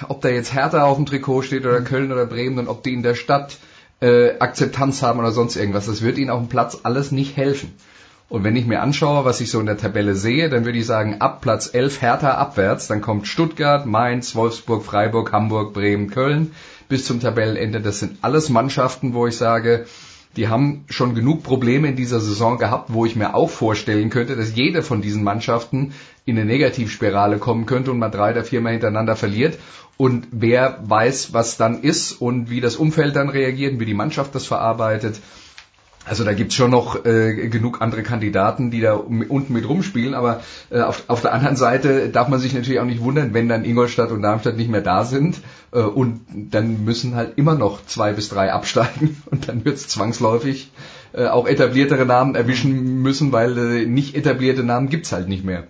[0.09, 2.95] ob da jetzt Hertha auf dem Trikot steht oder Köln oder Bremen und ob die
[2.95, 3.59] in der Stadt
[4.01, 7.73] äh, Akzeptanz haben oder sonst irgendwas, das wird ihnen auf dem Platz alles nicht helfen.
[8.29, 10.87] Und wenn ich mir anschaue, was ich so in der Tabelle sehe, dann würde ich
[10.87, 16.53] sagen, ab Platz 11 Hertha abwärts, dann kommt Stuttgart, Mainz, Wolfsburg, Freiburg, Hamburg, Bremen, Köln
[16.89, 17.81] bis zum Tabellenende.
[17.81, 19.87] Das sind alles Mannschaften, wo ich sage,
[20.37, 24.37] die haben schon genug Probleme in dieser Saison gehabt, wo ich mir auch vorstellen könnte,
[24.37, 25.93] dass jede von diesen Mannschaften
[26.25, 29.59] in eine Negativspirale kommen könnte und mal drei oder viermal hintereinander verliert.
[29.97, 33.95] Und wer weiß, was dann ist und wie das Umfeld dann reagiert und wie die
[33.95, 35.21] Mannschaft das verarbeitet.
[36.07, 40.43] Also da gibt's schon noch äh, genug andere Kandidaten, die da unten mit rumspielen, aber
[40.71, 43.65] äh, auf, auf der anderen Seite darf man sich natürlich auch nicht wundern, wenn dann
[43.65, 45.41] Ingolstadt und Darmstadt nicht mehr da sind
[45.73, 46.21] äh, und
[46.51, 50.73] dann müssen halt immer noch zwei bis drei absteigen und dann wird's zwangsläufig
[51.15, 55.65] äh, auch etabliertere Namen erwischen müssen, weil äh, nicht etablierte Namen gibt's halt nicht mehr.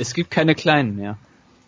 [0.00, 1.18] Es gibt keine kleinen mehr.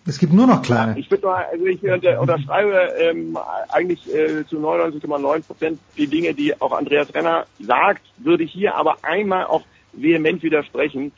[0.06, 0.98] Es gibt nur noch kleine.
[0.98, 1.82] Ich würde also ich
[2.18, 8.42] unterschreibe ähm, eigentlich äh, zu 99,9 Prozent die Dinge, die auch Andreas Renner sagt, würde
[8.42, 9.62] hier aber einmal auch
[9.92, 11.12] vehement widersprechen.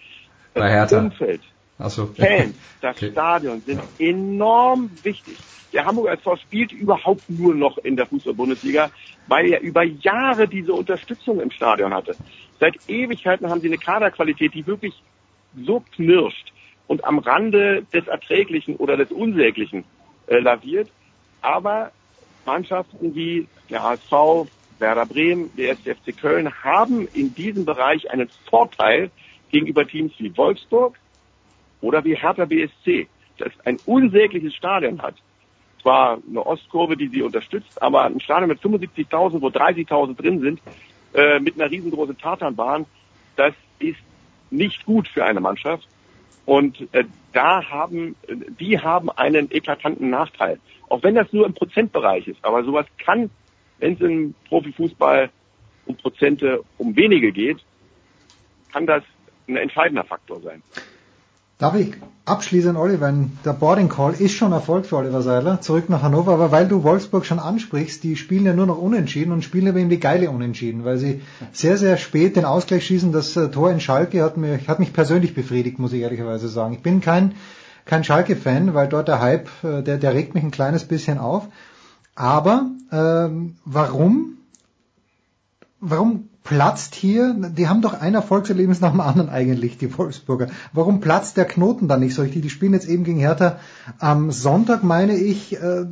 [0.53, 0.99] Bei Hertha.
[0.99, 1.41] Umfeld
[1.79, 2.07] Also.
[2.07, 3.13] Fans, das okay.
[3.13, 5.39] Stadion sind enorm wichtig.
[5.73, 8.91] Der Hamburger SV spielt überhaupt nur noch in der Fußball-Bundesliga,
[9.29, 12.17] weil er über Jahre diese Unterstützung im Stadion hatte.
[12.61, 14.95] Seit Ewigkeiten haben sie eine Kaderqualität, die wirklich
[15.65, 16.54] so knirscht
[16.87, 19.85] und am Rande des Erträglichen oder des Unsäglichen
[20.27, 20.89] äh, laviert.
[21.41, 21.93] Aber
[22.45, 29.11] Mannschaften wie der HSV, Werder Bremen, der SFC Köln haben in diesem Bereich einen Vorteil
[29.51, 30.99] gegenüber Teams wie Wolfsburg
[31.81, 33.07] oder wie Hertha BSC,
[33.39, 35.15] das ein unsägliches Stadion hat.
[35.81, 40.61] Zwar eine Ostkurve, die sie unterstützt, aber ein Stadion mit 75.000, wo 30.000 drin sind,
[41.15, 42.87] äh, mit einer riesengroßen Tatanbahn,
[43.37, 44.01] das ist
[44.51, 45.87] nicht gut für eine Mannschaft.
[46.47, 48.17] Und äh, da haben,
[48.61, 50.59] die haben einen eklatanten Nachteil.
[50.89, 52.45] Auch wenn das nur im Prozentbereich ist.
[52.45, 53.31] Aber sowas kann,
[53.79, 55.31] wenn es im Profifußball
[55.87, 57.59] um Prozente um wenige geht,
[58.73, 59.03] kann das
[59.49, 60.63] ein entscheidender Faktor sein.
[61.59, 61.95] Darf ich
[62.25, 63.13] abschließen, Oliver?
[63.45, 66.83] Der Boarding Call ist schon Erfolg für Oliver Seiler, zurück nach Hannover, aber weil du
[66.83, 70.85] Wolfsburg schon ansprichst, die spielen ja nur noch unentschieden und spielen aber irgendwie geile Unentschieden,
[70.85, 73.13] weil sie sehr, sehr spät den Ausgleich schießen.
[73.13, 76.75] Das äh, Tor in Schalke hat mich, hat mich persönlich befriedigt, muss ich ehrlicherweise sagen.
[76.75, 77.35] Ich bin kein,
[77.85, 81.47] kein Schalke-Fan, weil dort der Hype, äh, der, der regt mich ein kleines bisschen auf.
[82.17, 84.39] Aber ähm, warum?
[85.81, 90.49] Warum platzt hier, die haben doch ein Erfolgserlebnis nach dem anderen eigentlich, die Wolfsburger.
[90.75, 92.43] Warum platzt der Knoten dann nicht so richtig?
[92.43, 93.59] Die spielen jetzt eben gegen Hertha
[93.99, 95.55] am Sonntag, meine ich.
[95.55, 95.87] Äh,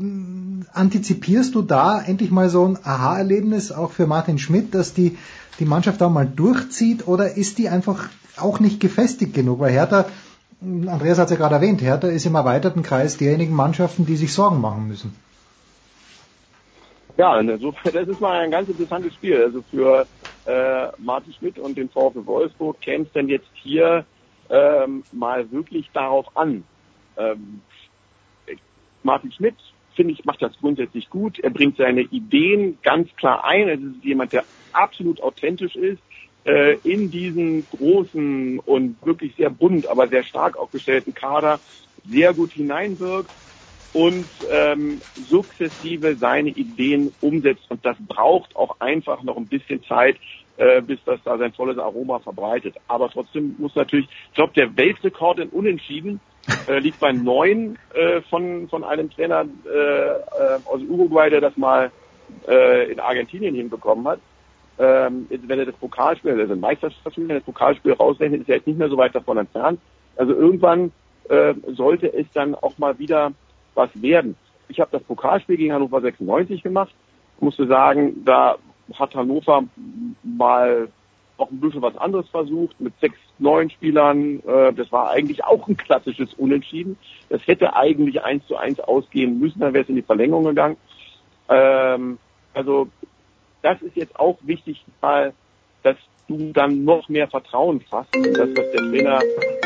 [0.75, 5.17] antizipierst du da endlich mal so ein Aha-Erlebnis auch für Martin Schmidt, dass die,
[5.59, 9.59] die Mannschaft da mal durchzieht oder ist die einfach auch nicht gefestigt genug?
[9.59, 10.05] Weil Hertha,
[10.61, 14.35] Andreas hat es ja gerade erwähnt, Hertha ist im erweiterten Kreis derjenigen Mannschaften, die sich
[14.35, 15.15] Sorgen machen müssen.
[17.17, 19.43] Ja, insofern, das ist mal ein ganz interessantes Spiel.
[19.43, 20.07] Also für
[20.47, 24.05] äh, Martin Schmidt und den VfB Wolfsburg käme es denn jetzt hier
[24.51, 26.65] ähm, mal wirklich darauf an.
[27.17, 27.63] Ähm,
[29.03, 29.57] Martin Schmidt,
[29.95, 31.39] finde ich, macht das grundsätzlich gut.
[31.39, 33.69] Er bringt seine Ideen ganz klar ein.
[33.69, 36.03] Es ist jemand, der absolut authentisch ist,
[36.45, 41.61] äh, in diesen großen und wirklich sehr bunt, aber sehr stark aufgestellten Kader
[42.05, 43.31] sehr gut hineinwirkt
[43.93, 47.65] und ähm, sukzessive seine Ideen umsetzt.
[47.69, 50.17] Und das braucht auch einfach noch ein bisschen Zeit,
[50.57, 52.75] äh, bis das da sein volles Aroma verbreitet.
[52.89, 56.21] Aber trotzdem muss natürlich, ich glaube, der Weltrekord in Unentschieden
[56.69, 60.21] äh, liegt bei neun äh, von, von einem Trainer äh, äh,
[60.65, 61.91] aus Uruguay, der das mal
[62.49, 64.21] äh, in Argentinien hinbekommen hat.
[64.79, 68.67] Ähm, wenn er das Pokalspiel, also ein Meisterschaftsspiel, wenn das Pokalspiel rausrechnet, ist er jetzt
[68.67, 69.79] nicht mehr so weit davon entfernt.
[70.17, 70.93] Also irgendwann
[71.29, 73.33] äh, sollte es dann auch mal wieder
[73.75, 74.37] was werden.
[74.69, 76.95] Ich habe das Pokalspiel gegen Hannover 96 gemacht,
[77.41, 78.57] musste sagen, da
[78.95, 79.65] hat Hannover
[80.23, 80.89] mal
[81.39, 84.41] auch ein bisschen was anderes versucht mit sechs neuen Spielern.
[84.47, 86.97] Äh, das war eigentlich auch ein klassisches Unentschieden.
[87.29, 90.77] Das hätte eigentlich eins zu eins ausgehen müssen, dann wäre es in die Verlängerung gegangen.
[91.49, 92.19] Ähm,
[92.55, 92.89] also
[93.63, 95.33] das ist jetzt auch wichtig, mal,
[95.83, 95.97] dass
[96.29, 99.21] du dann noch mehr Vertrauen fasst in das, was der Trainer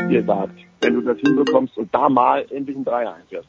[0.08, 3.48] dir sagt, wenn du das hinbekommst und da mal endlich ein Dreier einfährst.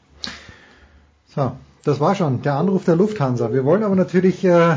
[1.34, 1.52] So,
[1.84, 3.52] das war schon der Anruf der Lufthansa.
[3.52, 4.48] Wir wollen aber natürlich äh,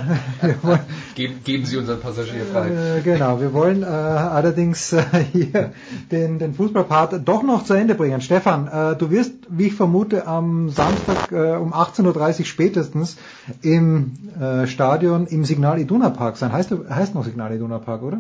[0.62, 0.80] wollen,
[1.16, 2.98] geben, geben, Sie unseren Passagier frei.
[2.98, 5.72] Äh, genau, wir wollen äh, allerdings äh, hier
[6.12, 8.22] den, den Fußballpart doch noch zu Ende bringen.
[8.22, 13.18] Stefan, äh, du wirst, wie ich vermute, am Samstag äh, um 18.30 Uhr spätestens
[13.62, 16.52] im äh, Stadion im Signal Iduna Park sein.
[16.52, 18.20] Heißt, heißt noch Signal Iduna Park, oder?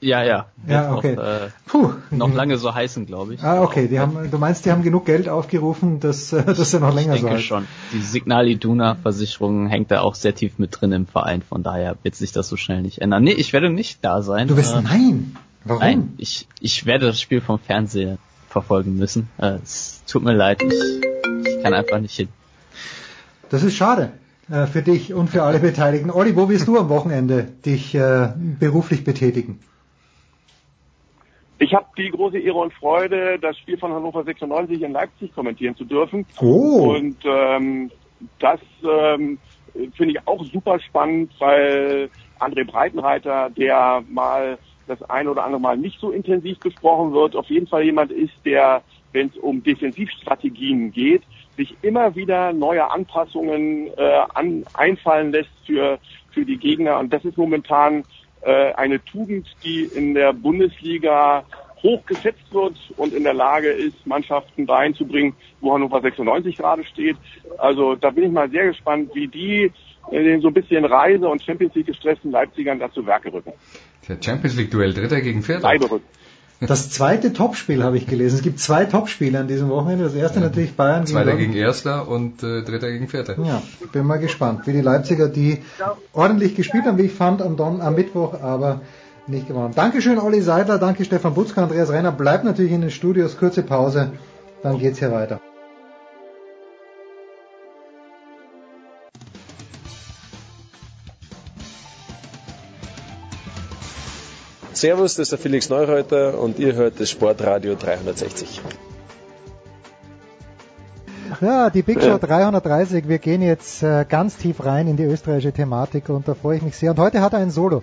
[0.00, 0.46] Ja, ja.
[0.68, 1.16] Ja, okay.
[1.16, 1.92] Noch, äh, Puh.
[2.10, 3.42] noch lange so heißen, glaube ich.
[3.42, 3.88] Ah, okay.
[3.88, 7.20] Die haben, du meinst, die haben genug Geld aufgerufen, dass, dass er noch länger ich
[7.22, 7.42] denke soll.
[7.42, 7.68] schon.
[7.92, 11.96] Die Signal Iduna Versicherung hängt da auch sehr tief mit drin im Verein, von daher
[12.02, 13.24] wird sich das so schnell nicht ändern.
[13.24, 14.46] Nee, ich werde nicht da sein.
[14.46, 15.36] Du wirst, äh, nein.
[15.64, 15.80] Warum?
[15.80, 18.18] Nein, ich, ich werde das Spiel vom Fernseher
[18.48, 19.28] verfolgen müssen.
[19.38, 22.28] Äh, es tut mir leid, ich, ich kann einfach nicht hin.
[23.50, 24.12] Das ist schade
[24.48, 26.10] äh, für dich und für alle Beteiligten.
[26.10, 29.58] Olli, wo wirst du am Wochenende dich äh, beruflich betätigen?
[31.58, 35.76] Ich habe die große Ehre und Freude, das Spiel von Hannover 96 in Leipzig kommentieren
[35.76, 36.24] zu dürfen.
[36.40, 36.94] Oh.
[36.94, 37.90] Und ähm,
[38.38, 39.38] das ähm,
[39.96, 45.76] finde ich auch super spannend, weil André Breitenreiter, der mal das ein oder andere Mal
[45.76, 48.82] nicht so intensiv gesprochen wird, auf jeden Fall jemand ist, der,
[49.12, 51.22] wenn es um Defensivstrategien geht,
[51.56, 55.98] sich immer wieder neue Anpassungen äh, an, einfallen lässt für,
[56.30, 56.98] für die Gegner.
[56.98, 58.04] Und das ist momentan
[58.48, 61.44] äh, eine Tugend, die in der Bundesliga
[61.82, 66.56] hoch geschätzt wird und in der Lage ist, Mannschaften dahin zu bringen, wo Hannover 96
[66.56, 67.18] gerade steht.
[67.58, 69.70] Also da bin ich mal sehr gespannt, wie die
[70.10, 73.52] in den so ein bisschen Reise- und Champions League gestressten Leipzigern dazu Werke rücken.
[74.08, 75.64] Der Champions League Duell Dritter gegen Vierter.
[75.64, 76.06] Leibe rücken.
[76.60, 78.36] Das zweite Topspiel habe ich gelesen.
[78.36, 80.04] Es gibt zwei Topspiele an diesem Wochenende.
[80.04, 83.38] Das erste natürlich Bayern gegen Zweiter gegen Erster und äh, Dritter gegen Vierter.
[83.38, 85.62] Ja, bin mal gespannt, wie die Leipziger, die
[86.12, 88.80] ordentlich gespielt haben, wie ich fand, am, Don am Mittwoch, aber
[89.28, 89.74] nicht gewonnen.
[89.76, 92.10] Dankeschön, Olli Seidler, danke Stefan Butzka, Andreas Renner.
[92.10, 94.10] Bleibt natürlich in den Studios, kurze Pause,
[94.62, 95.40] dann geht's hier weiter.
[104.80, 108.60] Servus, das ist der Felix Neureuter und ihr hört das Sportradio 360.
[111.40, 113.08] Ja, die Big Show 330.
[113.08, 116.62] Wir gehen jetzt äh, ganz tief rein in die österreichische Thematik und da freue ich
[116.62, 116.92] mich sehr.
[116.92, 117.82] Und heute hat er ein Solo.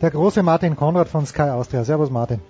[0.00, 1.82] Der große Martin Konrad von Sky Austria.
[1.84, 2.40] Servus Martin.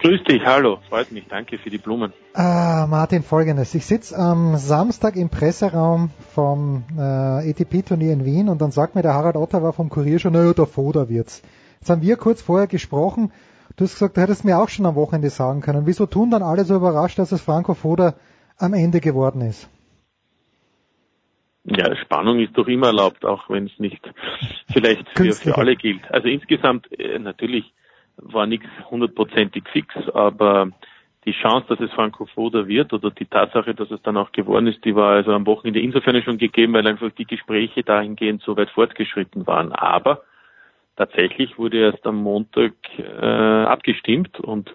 [0.00, 2.12] Grüß dich, hallo, freut mich, danke für die Blumen.
[2.34, 3.74] Ah, Martin, folgendes.
[3.74, 9.02] Ich sitze am Samstag im Presseraum vom äh, ATP-Turnier in Wien und dann sagt mir
[9.02, 11.40] der Harald Ottawa vom Kurier schon, naja, der Foda wird's.
[11.84, 13.30] Jetzt haben wir kurz vorher gesprochen.
[13.76, 15.82] Du hast gesagt, du hättest mir auch schon am Wochenende sagen können.
[15.84, 18.14] Wieso tun dann alle so überrascht, dass es Franco Foda
[18.56, 19.68] am Ende geworden ist?
[21.64, 24.00] Ja, Spannung ist doch immer erlaubt, auch wenn es nicht
[24.72, 26.10] vielleicht für, für alle gilt.
[26.10, 27.70] Also insgesamt äh, natürlich
[28.16, 30.70] war nichts hundertprozentig fix, aber
[31.26, 34.68] die Chance, dass es Franco Foda wird oder die Tatsache, dass es dann auch geworden
[34.68, 38.56] ist, die war also am Wochenende insofern schon gegeben, weil einfach die Gespräche dahingehend so
[38.56, 39.70] weit fortgeschritten waren.
[39.72, 40.22] Aber
[40.96, 44.74] tatsächlich wurde erst am Montag äh, abgestimmt und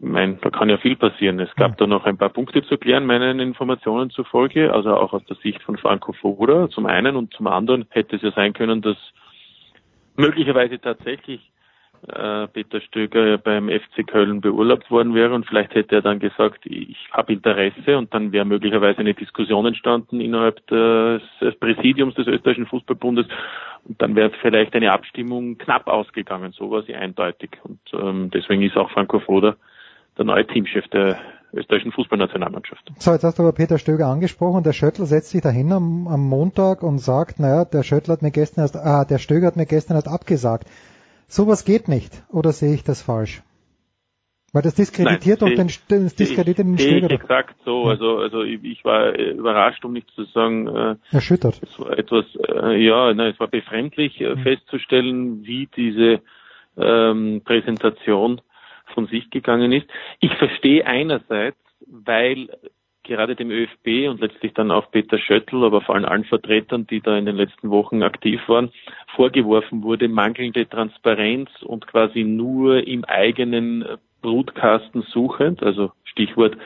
[0.00, 1.40] mein, da kann ja viel passieren.
[1.40, 5.24] Es gab da noch ein paar Punkte zu klären, meinen Informationen zufolge, also auch aus
[5.24, 8.82] der Sicht von Franco Foda zum einen und zum anderen hätte es ja sein können,
[8.82, 8.96] dass
[10.16, 11.50] möglicherweise tatsächlich
[12.52, 16.96] Peter Stöger beim FC Köln beurlaubt worden wäre und vielleicht hätte er dann gesagt, ich
[17.12, 22.66] habe Interesse und dann wäre möglicherweise eine Diskussion entstanden innerhalb des, des Präsidiums des österreichischen
[22.66, 23.26] Fußballbundes
[23.84, 28.62] und dann wäre vielleicht eine Abstimmung knapp ausgegangen, so war sie eindeutig und ähm, deswegen
[28.62, 29.56] ist auch Franco Foda
[30.18, 31.16] der neue Teamchef der
[31.52, 32.92] österreichischen Fußballnationalmannschaft.
[32.98, 34.64] So, jetzt hast du aber Peter Stöger angesprochen.
[34.64, 38.30] Der Schöttl setzt sich dahin am, am Montag und sagt, naja, der Schöttl hat mir
[38.30, 40.68] gestern erst, ah, der Stöger hat mir gestern erst abgesagt.
[41.28, 43.42] Sowas geht nicht, oder sehe ich das falsch?
[44.54, 47.10] Weil das diskreditiert Nein, doch den, das diskreditiert den Stöger.
[47.10, 47.84] Exakt so.
[47.84, 51.60] Also, also ich, war äh, überrascht, um nicht zu sagen, äh, erschüttert.
[51.62, 54.42] Es war etwas, äh, ja, nein, es war befremdlich äh, mhm.
[54.42, 56.22] festzustellen, wie diese
[56.78, 58.40] ähm, Präsentation
[58.94, 59.86] von sich gegangen ist.
[60.20, 62.48] Ich verstehe einerseits, weil
[63.08, 67.00] gerade dem ÖFB und letztlich dann auch Peter Schöttl, aber vor allem allen Vertretern, die
[67.00, 68.70] da in den letzten Wochen aktiv waren,
[69.16, 73.84] vorgeworfen wurde, mangelnde Transparenz und quasi nur im eigenen
[74.22, 76.56] Brutkasten suchend, also Stichwort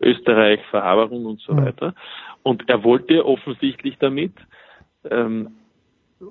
[0.00, 1.94] Österreich, Verhaberung und so weiter.
[2.42, 4.32] Und er wollte offensichtlich damit
[5.10, 5.52] ähm,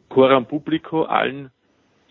[0.09, 1.51] Coram Publico allen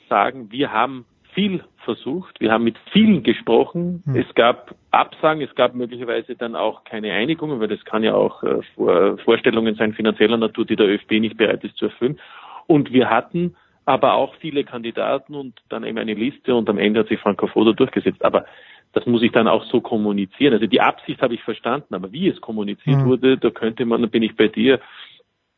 [0.08, 1.04] sagen, wir haben
[1.34, 4.02] viel versucht, wir haben mit vielen gesprochen.
[4.04, 4.16] Mhm.
[4.16, 8.42] Es gab Absagen, es gab möglicherweise dann auch keine Einigungen, weil das kann ja auch
[8.42, 12.18] äh, Vorstellungen sein finanzieller Natur, die der ÖFB nicht bereit ist zu erfüllen.
[12.66, 13.56] Und wir hatten
[13.86, 17.46] aber auch viele Kandidaten und dann eben eine Liste und am Ende hat sich Franco
[17.46, 18.24] Foda durchgesetzt.
[18.24, 18.44] Aber
[18.92, 20.54] das muss ich dann auch so kommunizieren.
[20.54, 23.06] Also die Absicht habe ich verstanden, aber wie es kommuniziert mhm.
[23.06, 24.80] wurde, da könnte man, da bin ich bei dir,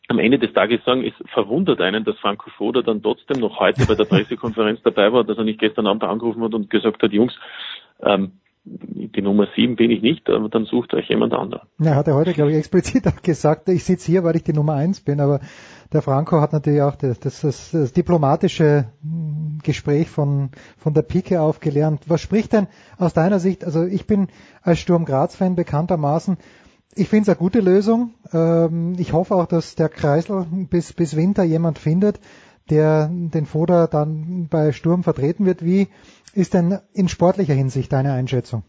[0.09, 3.87] am Ende des Tages sagen, es verwundert einen, dass Franco Foda dann trotzdem noch heute
[3.87, 7.13] bei der Pressekonferenz dabei war, dass er nicht gestern Abend angerufen hat und gesagt hat,
[7.13, 7.35] Jungs,
[8.03, 8.33] ähm,
[8.65, 11.69] die Nummer sieben bin ich nicht, aber dann sucht euch jemand anderen.
[11.81, 14.53] Ja, hat er heute, glaube ich, explizit auch gesagt, ich sitze hier, weil ich die
[14.53, 15.41] Nummer eins bin, aber
[15.93, 21.03] der Franco hat natürlich auch das, das, das, das diplomatische hm, Gespräch von, von der
[21.03, 22.05] Pike aufgelernt.
[22.07, 24.29] Was spricht denn aus deiner Sicht, also ich bin
[24.63, 26.37] als Sturm Graz-Fan bekanntermaßen
[26.95, 28.15] ich finde es eine gute Lösung.
[28.33, 32.21] Ähm, ich hoffe auch, dass der Kreisel bis, bis Winter jemand findet,
[32.71, 35.65] der den Foda dann bei Sturm vertreten wird.
[35.65, 35.89] Wie
[36.35, 38.65] ist denn in sportlicher Hinsicht deine Einschätzung?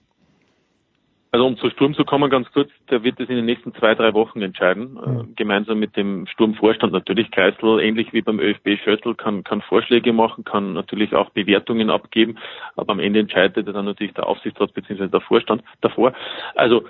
[1.34, 3.96] Also um zu Sturm zu kommen, ganz kurz, der wird es in den nächsten zwei,
[3.96, 4.94] drei Wochen entscheiden.
[4.94, 5.20] Mhm.
[5.20, 7.32] Äh, gemeinsam mit dem Sturmvorstand natürlich.
[7.32, 12.38] Kreisel, ähnlich wie beim ÖFB Schöttl, kann, kann Vorschläge machen, kann natürlich auch Bewertungen abgeben,
[12.76, 15.08] aber am Ende entscheidet dann natürlich der Aufsichtsrat bzw.
[15.08, 16.14] der Vorstand davor.
[16.54, 16.84] Also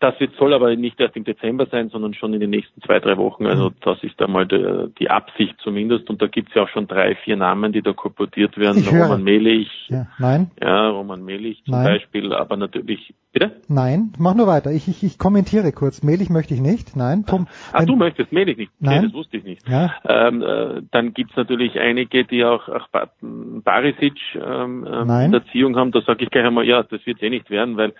[0.00, 3.00] das wird, soll aber nicht erst im Dezember sein, sondern schon in den nächsten zwei,
[3.00, 3.46] drei Wochen.
[3.46, 3.74] Also mhm.
[3.82, 6.10] das ist einmal die, die Absicht zumindest.
[6.10, 8.78] Und da gibt es ja auch schon drei, vier Namen, die da kolportiert werden.
[8.78, 9.68] Ich Roman Melich.
[9.88, 10.50] Ja, nein.
[10.60, 11.84] Ja, Roman Melich zum nein.
[11.84, 13.14] Beispiel, aber natürlich.
[13.32, 13.52] Bitte?
[13.68, 14.72] Nein, mach nur weiter.
[14.72, 16.02] Ich, ich, ich kommentiere kurz.
[16.02, 16.96] Melich möchte ich nicht.
[16.96, 17.24] Nein.
[17.26, 18.72] Tom, ah, du möchtest Melich nicht.
[18.80, 19.02] Nein.
[19.02, 19.68] Nee, das wusste ich nicht.
[19.68, 19.94] Ja.
[20.04, 22.88] Ähm, äh, dann gibt's natürlich einige, die auch, auch
[23.20, 25.92] Barisic ähm, ähm, in der Erziehung haben.
[25.92, 27.94] Da sage ich gleich einmal, ja, das wird eh nicht werden, weil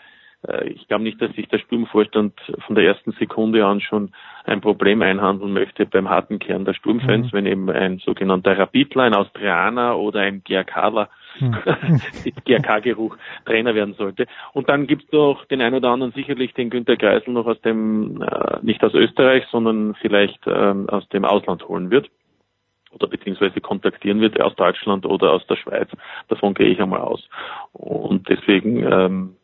[0.65, 2.33] ich glaube nicht, dass sich der Sturmvorstand
[2.67, 4.13] von der ersten Sekunde an schon
[4.45, 7.37] ein Problem einhandeln möchte beim harten Kern der Sturmfans, mhm.
[7.37, 11.11] wenn eben ein sogenannter Rapidler, ein Austrianer oder ein GRKler
[11.41, 11.57] mhm.
[12.47, 14.27] GRK-Geruch Trainer werden sollte.
[14.55, 17.61] Und dann gibt es noch den einen oder anderen sicherlich den Günter Kreisel noch aus
[17.61, 22.09] dem, äh, nicht aus Österreich, sondern vielleicht ähm, aus dem Ausland holen wird
[22.93, 25.89] oder beziehungsweise kontaktieren wird aus Deutschland oder aus der Schweiz.
[26.29, 27.29] Davon gehe ich einmal aus.
[27.73, 29.37] Und deswegen ähm,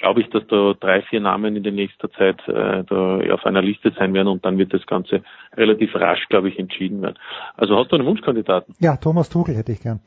[0.00, 3.62] glaube ich, dass da drei, vier Namen in der nächsten Zeit äh, da auf einer
[3.62, 5.22] Liste sein werden und dann wird das Ganze
[5.56, 7.18] relativ rasch, glaube ich, entschieden werden.
[7.56, 8.74] Also hast du einen Wunschkandidaten?
[8.80, 10.00] Ja, Thomas Tuchel hätte ich gern.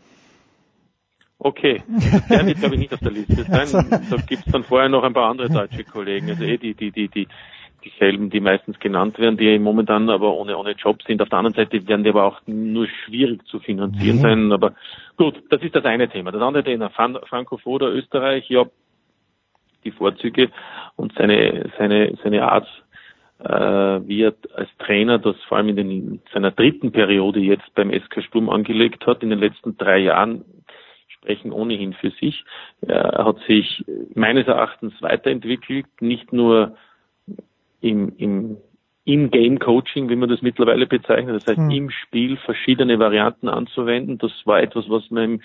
[1.40, 1.84] Okay,
[2.30, 4.08] der wird glaube ich nicht auf der Liste sein.
[4.10, 6.92] Da gibt es dann vorher noch ein paar andere deutsche Kollegen, also eh die, die,
[6.92, 7.28] die, die
[7.84, 11.22] dieselben, die meistens genannt werden, die momentan aber ohne, ohne Job sind.
[11.22, 14.22] Auf der anderen Seite werden die aber auch nur schwierig zu finanzieren mhm.
[14.22, 14.52] sein.
[14.54, 14.74] Aber
[15.18, 16.32] gut, das ist das eine Thema.
[16.32, 18.66] Das andere Thema, Franco Foda, Österreich, ja,
[19.84, 20.50] die Vorzüge
[20.96, 22.68] und seine, seine, seine Art,
[23.40, 27.92] äh, wie er als Trainer das vor allem in den, seiner dritten Periode jetzt beim
[27.92, 30.46] SK Sturm angelegt hat, in den letzten drei Jahren
[31.08, 32.44] sprechen ohnehin für sich.
[32.82, 36.76] Er hat sich meines Erachtens weiterentwickelt, nicht nur
[37.82, 38.58] im, im
[39.06, 41.72] in-Game-Coaching, wie man das mittlerweile bezeichnet, das heißt mhm.
[41.72, 44.18] im Spiel verschiedene Varianten anzuwenden.
[44.18, 45.42] Das war etwas, was man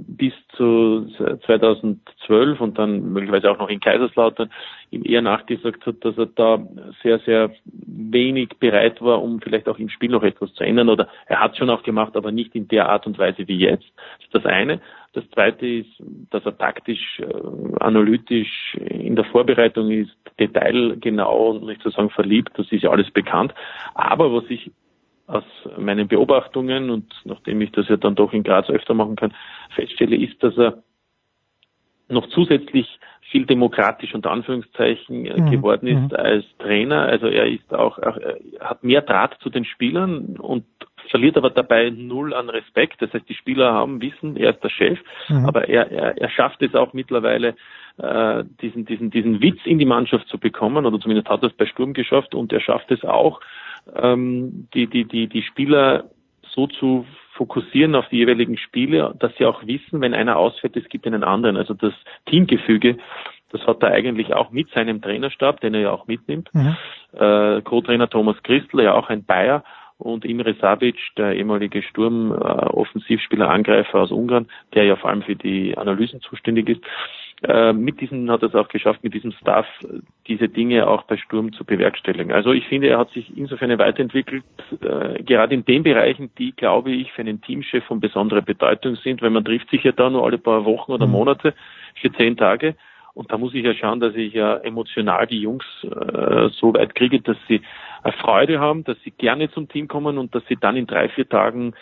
[0.00, 1.06] bis zu
[1.46, 4.50] 2012 und dann möglicherweise auch noch in Kaiserslautern
[4.90, 6.66] ihm eher nachgesagt hat, dass er da
[7.02, 10.88] sehr, sehr wenig bereit war, um vielleicht auch im Spiel noch etwas zu ändern.
[10.88, 13.90] Oder er hat schon auch gemacht, aber nicht in der Art und Weise wie jetzt.
[14.18, 14.80] Das ist das eine.
[15.12, 15.90] Das zweite ist,
[16.30, 22.50] dass er taktisch, äh, analytisch in der Vorbereitung ist, detailgenau und nicht zu sagen verliebt.
[22.56, 23.54] Das ist ja alles bekannt.
[23.94, 24.72] Aber was ich
[25.26, 25.44] aus
[25.78, 29.34] meinen Beobachtungen und nachdem ich das ja dann doch in Graz öfter machen kann,
[29.74, 30.82] feststelle, ist, dass er
[32.08, 32.98] noch zusätzlich
[33.30, 35.50] viel demokratisch unter Anführungszeichen äh, mhm.
[35.50, 36.16] geworden ist mhm.
[36.16, 37.02] als Trainer.
[37.02, 40.64] Also er ist auch, er hat mehr Draht zu den Spielern und
[41.10, 43.00] verliert aber dabei null an Respekt.
[43.00, 44.98] Das heißt, die Spieler haben Wissen, er ist der Chef,
[45.28, 45.46] mhm.
[45.46, 47.54] aber er, er, er schafft es auch mittlerweile,
[47.98, 51.56] äh, diesen, diesen, diesen Witz in die Mannschaft zu bekommen, oder zumindest hat er es
[51.56, 53.40] bei Sturm geschafft und er schafft es auch,
[53.94, 56.10] ähm, die, die, die, die Spieler
[56.42, 60.88] so zu fokussieren auf die jeweiligen Spiele, dass sie auch wissen, wenn einer ausfällt, es
[60.88, 61.56] gibt einen anderen.
[61.56, 61.92] Also das
[62.26, 62.96] Teamgefüge,
[63.50, 66.50] das hat er eigentlich auch mit seinem Trainerstab, den er ja auch mitnimmt.
[66.52, 66.76] Mhm.
[67.12, 69.64] Äh, Co-Trainer Thomas Christel, ja auch ein Bayer
[70.04, 75.34] und Imre Savic, der ehemalige Sturm-Offensivspieler, äh, Angreifer aus Ungarn, der ja vor allem für
[75.34, 76.82] die Analysen zuständig ist.
[77.42, 79.66] Äh, mit diesem hat er es auch geschafft, mit diesem Staff
[80.26, 82.32] diese Dinge auch bei Sturm zu bewerkstelligen.
[82.32, 84.44] Also ich finde, er hat sich insofern weiterentwickelt,
[84.82, 89.22] äh, gerade in den Bereichen, die, glaube ich, für einen Teamchef von besonderer Bedeutung sind,
[89.22, 91.12] weil man trifft sich ja da nur alle paar Wochen oder mhm.
[91.12, 91.54] Monate
[91.94, 92.76] für zehn Tage.
[93.14, 96.94] Und da muss ich ja schauen, dass ich ja emotional die Jungs äh, so weit
[96.94, 97.62] kriege, dass sie
[98.02, 101.08] äh, Freude haben, dass sie gerne zum Team kommen und dass sie dann in drei,
[101.08, 101.74] vier Tagen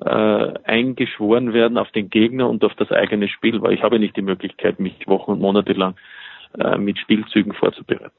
[0.00, 4.16] äh, eingeschworen werden auf den Gegner und auf das eigene Spiel, weil ich habe nicht
[4.16, 5.96] die Möglichkeit, mich Wochen und Monate lang
[6.58, 8.12] äh, mit Spielzügen vorzubereiten.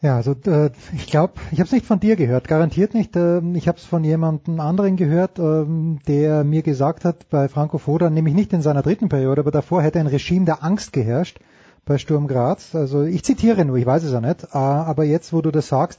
[0.00, 3.16] Ja, also äh, ich glaube, ich habe es nicht von dir gehört, garantiert nicht.
[3.16, 5.64] Äh, ich habe es von jemandem anderen gehört, äh,
[6.06, 9.82] der mir gesagt hat, bei Franco Foda, nämlich nicht in seiner dritten Periode, aber davor
[9.82, 11.40] hätte ein Regime der Angst geherrscht
[11.84, 12.76] bei Sturm Graz.
[12.76, 15.66] Also ich zitiere nur, ich weiß es ja nicht, äh, aber jetzt, wo du das
[15.66, 15.98] sagst,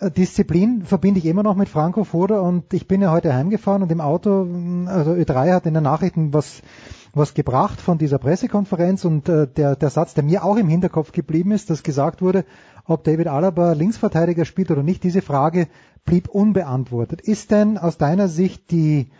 [0.00, 3.82] äh, Disziplin verbinde ich immer noch mit Franco Foda und ich bin ja heute heimgefahren
[3.82, 4.46] und im Auto,
[4.84, 6.60] also Ö3 hat in den Nachrichten was
[7.12, 11.12] was gebracht von dieser Pressekonferenz und äh, der, der Satz, der mir auch im Hinterkopf
[11.12, 12.44] geblieben ist, dass gesagt wurde,
[12.86, 15.68] ob David Alaba Linksverteidiger spielt oder nicht, diese Frage
[16.04, 17.20] blieb unbeantwortet.
[17.20, 19.10] Ist denn aus deiner Sicht die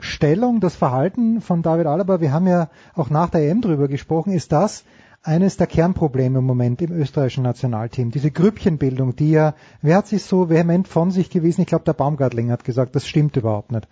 [0.00, 4.32] Stellung, das Verhalten von David Alaba, wir haben ja auch nach der EM drüber gesprochen,
[4.32, 4.84] ist das
[5.22, 8.10] eines der Kernprobleme im Moment im österreichischen Nationalteam.
[8.10, 11.62] Diese Grüppchenbildung, die ja, wer hat sich so vehement von sich gewiesen?
[11.62, 13.86] Ich glaube, der Baumgartling hat gesagt, das stimmt überhaupt nicht.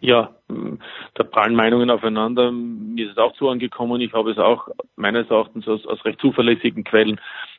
[0.00, 0.34] Ja,
[1.14, 2.52] da prallen Meinungen aufeinander.
[2.52, 4.00] Mir ist es auch so angekommen.
[4.02, 7.18] Ich habe es auch meines Erachtens aus, aus recht zuverlässigen Quellen,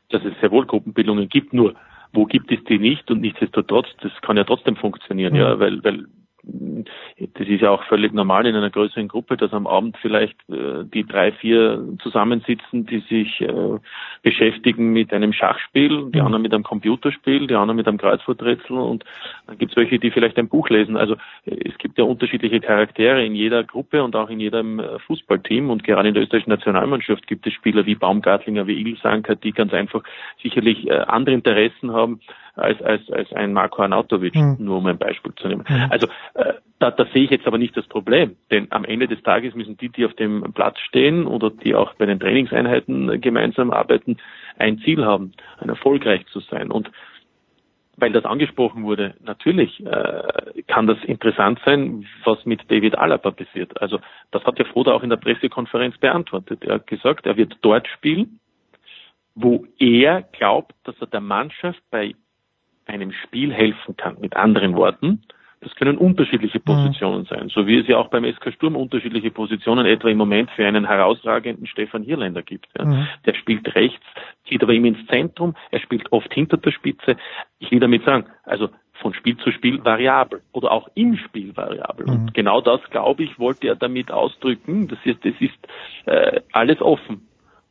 [0.09, 1.53] dass es sehr wohl Gruppenbildungen gibt.
[1.53, 1.75] Nur,
[2.13, 3.09] wo gibt es die nicht?
[3.11, 5.39] Und nichtsdestotrotz, das kann ja trotzdem funktionieren, mhm.
[5.39, 6.05] ja, weil, weil
[6.45, 10.83] das ist ja auch völlig normal in einer größeren Gruppe, dass am Abend vielleicht äh,
[10.83, 13.79] die drei, vier zusammensitzen, die sich äh,
[14.21, 16.25] beschäftigen mit einem Schachspiel, die mhm.
[16.25, 19.03] anderen mit einem Computerspiel, die anderen mit einem Kreuzworträtsel und
[19.47, 20.97] dann gibt es welche, die vielleicht ein Buch lesen.
[20.97, 21.15] Also
[21.45, 25.69] äh, es gibt ja unterschiedliche Charaktere in jeder Gruppe und auch in jedem äh, Fußballteam
[25.69, 29.73] und gerade in der österreichischen Nationalmannschaft gibt es Spieler wie Baumgartlinger, wie Ilsanker, die ganz
[29.73, 30.03] einfach
[30.41, 32.19] sicherlich äh, andere Interessen haben
[32.55, 34.57] als, als, als ein Marco Arnautovic, mhm.
[34.59, 35.65] nur um ein Beispiel zu nehmen.
[35.67, 35.87] Mhm.
[35.89, 39.21] Also äh, da, da sehe ich jetzt aber nicht das Problem, denn am Ende des
[39.23, 43.71] Tages müssen die, die auf dem Platz stehen oder die auch bei den Trainingseinheiten gemeinsam
[43.71, 44.17] arbeiten,
[44.57, 46.71] ein Ziel haben, ein erfolgreich zu sein.
[46.71, 46.91] Und
[47.97, 53.81] weil das angesprochen wurde, natürlich äh, kann das interessant sein, was mit David Alaba passiert.
[53.81, 53.99] Also
[54.31, 56.63] das hat der Froda auch in der Pressekonferenz beantwortet.
[56.65, 58.39] Er hat gesagt, er wird dort spielen,
[59.33, 62.15] wo er glaubt, dass er der Mannschaft bei
[62.85, 64.17] einem Spiel helfen kann.
[64.19, 65.21] Mit anderen Worten,
[65.61, 66.63] das können unterschiedliche mhm.
[66.63, 67.25] Positionen mhm.
[67.25, 70.65] sein, so wie es ja auch beim SK Sturm unterschiedliche Positionen etwa im Moment für
[70.65, 72.67] einen herausragenden Stefan Hirländer gibt.
[72.77, 72.85] Ja.
[72.85, 73.07] Mhm.
[73.25, 74.05] Der spielt rechts,
[74.47, 77.17] zieht aber immer ins Zentrum, er spielt oft hinter der Spitze.
[77.59, 78.69] Ich will damit sagen, also
[79.01, 82.05] von Spiel zu Spiel variabel oder auch im Spiel variabel.
[82.05, 82.11] Mhm.
[82.11, 84.87] Und genau das, glaube ich, wollte er damit ausdrücken.
[84.87, 85.57] Das ist, das ist
[86.05, 87.27] äh, alles offen.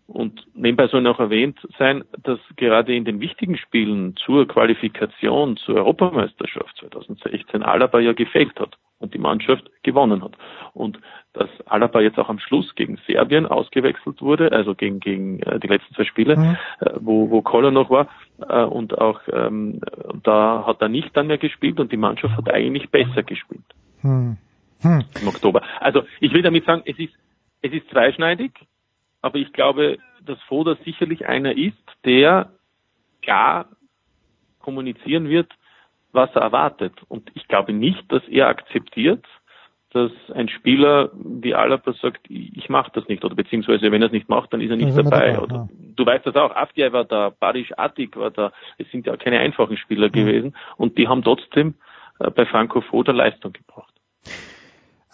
[0.06, 5.76] Und nebenbei soll noch erwähnt sein, dass gerade in den wichtigen Spielen zur Qualifikation zur
[5.76, 10.32] Europameisterschaft 2016 Alaba ja gefehlt hat und die Mannschaft gewonnen hat.
[10.74, 10.98] Und
[11.32, 15.68] dass Alaba jetzt auch am Schluss gegen Serbien ausgewechselt wurde, also gegen, gegen äh, die
[15.68, 16.56] letzten zwei Spiele, mhm.
[16.80, 18.08] äh, wo, wo Koller noch war,
[18.46, 19.80] äh, und auch ähm,
[20.22, 23.64] da hat er nicht dann mehr gespielt und die Mannschaft hat eigentlich besser gespielt.
[24.02, 24.36] Mhm.
[24.82, 25.04] Mhm.
[25.20, 25.62] Im Oktober.
[25.80, 27.14] Also ich will damit sagen, es ist,
[27.62, 28.52] es ist zweischneidig
[29.24, 32.50] aber ich glaube, dass Foda sicherlich einer ist, der
[33.22, 33.70] klar
[34.58, 35.50] kommunizieren wird,
[36.12, 36.92] was er erwartet.
[37.08, 39.24] Und ich glaube nicht, dass er akzeptiert,
[39.92, 44.12] dass ein Spieler wie Alaba sagt, ich mache das nicht, oder beziehungsweise wenn er es
[44.12, 45.32] nicht macht, dann ist er nicht dabei.
[45.32, 45.68] dabei oder, ja.
[45.96, 49.38] Du weißt das auch, Afdiay war da, Badisch Attik war da, es sind ja keine
[49.38, 50.12] einfachen Spieler mhm.
[50.12, 51.76] gewesen und die haben trotzdem
[52.18, 53.93] äh, bei Franco Foda Leistung gebracht.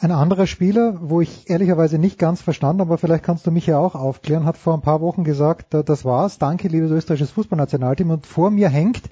[0.03, 3.79] Ein anderer Spieler, wo ich ehrlicherweise nicht ganz verstanden, aber vielleicht kannst du mich ja
[3.79, 8.09] auch aufklären, hat vor ein paar Wochen gesagt, äh, das war's, danke liebes österreichisches Fußballnationalteam
[8.09, 9.03] und vor mir hängt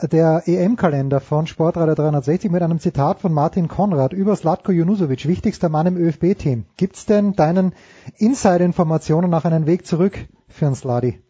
[0.00, 5.68] der EM-Kalender von Sportradio 360 mit einem Zitat von Martin Konrad über Slatko Junusovic, wichtigster
[5.68, 6.66] Mann im ÖFB-Team.
[6.76, 7.72] Gibt's denn deinen
[8.16, 11.23] Insider-Informationen nach einen Weg zurück für einen Sladi?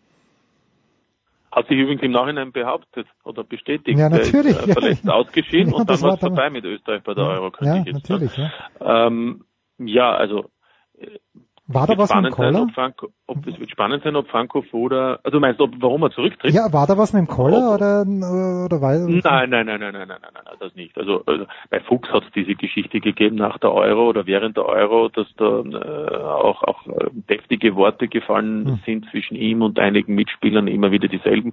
[1.54, 3.96] Hat sich übrigens im Nachhinein behauptet oder bestätigt.
[3.96, 4.56] Ja, natürlich.
[4.56, 5.12] Der ist, äh, verletzt ja.
[5.14, 8.08] ausgeschieden ja, und dann war es vorbei mit Österreich bei der Euro, ja, ich jetzt
[8.08, 8.36] natürlich.
[8.36, 9.06] Ja.
[9.06, 9.44] Ähm,
[9.78, 10.50] ja, also
[10.98, 11.18] äh,
[11.66, 12.52] war da was mit Koller?
[12.52, 15.70] Sein, ob Franco, ob, es wird spannend sein, ob Franco Foda, also meinst du, ob,
[15.78, 16.52] warum er zurücktritt?
[16.52, 19.80] Ja, war da was mit dem Koller ob, oder, oder weiß Nein, nein, nein, nein,
[19.80, 20.96] nein, nein, nein, nein, das nicht.
[20.98, 24.66] Also, also bei Fuchs hat es diese Geschichte gegeben nach der Euro oder während der
[24.66, 28.80] Euro, dass da äh, auch, auch äh, deftige Worte gefallen hm.
[28.84, 31.52] sind zwischen ihm und einigen Mitspielern, immer wieder dieselben,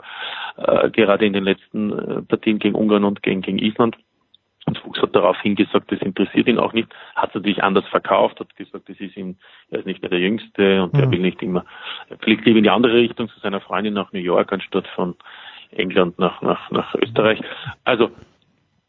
[0.58, 3.96] äh, gerade in den letzten äh, Partien gegen Ungarn und gegen, gegen Island.
[4.68, 8.56] Und Fuchs hat darauf hingesagt, das interessiert ihn auch nicht, hat natürlich anders verkauft, hat
[8.56, 9.38] gesagt, das ist ihm,
[9.72, 11.00] er ist nicht mehr der Jüngste und mhm.
[11.00, 11.66] er will nicht immer,
[12.10, 15.16] er fliegt lieber in die andere Richtung zu seiner Freundin nach New York anstatt von
[15.72, 17.42] England nach, nach, nach Österreich.
[17.86, 18.12] Also,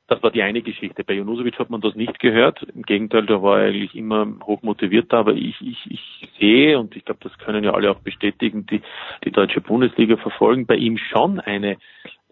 [0.09, 1.05] das war die eine Geschichte.
[1.05, 2.62] Bei Junusovic hat man das nicht gehört.
[2.75, 5.14] Im Gegenteil, da war er eigentlich immer hoch motiviert.
[5.14, 8.83] Aber ich, ich, ich sehe, und ich glaube, das können ja alle auch bestätigen, die
[9.25, 11.79] die deutsche Bundesliga verfolgen, bei ihm schon eine,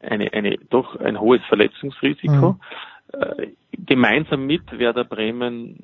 [0.03, 2.53] eine, eine doch ein hohes Verletzungsrisiko.
[2.53, 2.61] Mhm.
[3.13, 3.49] Äh,
[3.87, 5.79] gemeinsam mit Werder Bremen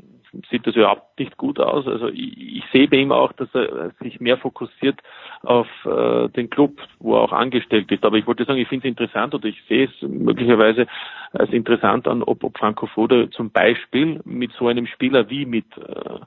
[0.51, 1.87] sieht das überhaupt nicht gut aus.
[1.87, 5.01] Also ich, ich sehe bei ihm auch, dass er sich mehr fokussiert
[5.43, 8.05] auf äh, den Club, wo er auch angestellt ist.
[8.05, 10.87] Aber ich wollte sagen, ich finde es interessant oder ich sehe es möglicherweise
[11.33, 15.67] als interessant an, ob, ob Franco Foda zum Beispiel mit so einem Spieler wie mit
[15.79, 16.21] äh,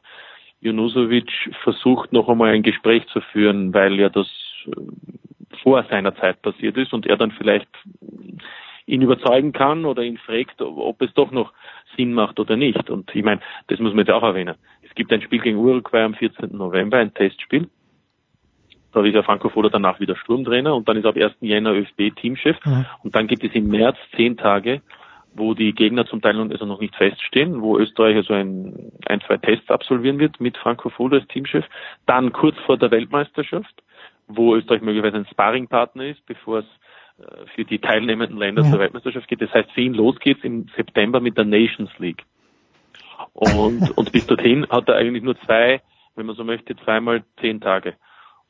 [0.62, 1.32] Junusovic
[1.64, 4.28] versucht, noch einmal ein Gespräch zu führen, weil ja das
[4.66, 4.72] äh,
[5.64, 7.68] vor seiner Zeit passiert ist und er dann vielleicht
[8.90, 11.54] ihn überzeugen kann oder ihn fragt, ob es doch noch
[11.96, 12.90] Sinn macht oder nicht.
[12.90, 14.56] Und ich meine, das muss man jetzt auch erwähnen.
[14.82, 16.58] Es gibt ein Spiel gegen Uruguay am 14.
[16.58, 17.70] November, ein Testspiel.
[18.92, 21.34] Da ist ja Franco Foda danach wieder Sturmtrainer und dann ist ab 1.
[21.42, 22.58] Jänner ÖFB-Teamchef.
[22.66, 22.86] Mhm.
[23.04, 24.82] Und dann gibt es im März zehn Tage,
[25.36, 29.38] wo die Gegner zum Teil also noch nicht feststehen, wo Österreich also ein, ein, zwei
[29.38, 31.66] Tests absolvieren wird mit Franco Foda als Teamchef.
[32.08, 33.84] Dann kurz vor der Weltmeisterschaft,
[34.28, 36.66] wo Österreich möglicherweise ein Sparringpartner ist, bevor es
[37.56, 38.70] für die teilnehmenden Länder ja.
[38.70, 39.42] zur Weltmeisterschaft geht.
[39.42, 42.24] Das heißt, für ihn los geht's im September mit der Nations League.
[43.34, 45.82] Und, und bis dorthin hat er eigentlich nur zwei,
[46.16, 47.96] wenn man so möchte, zweimal zehn Tage.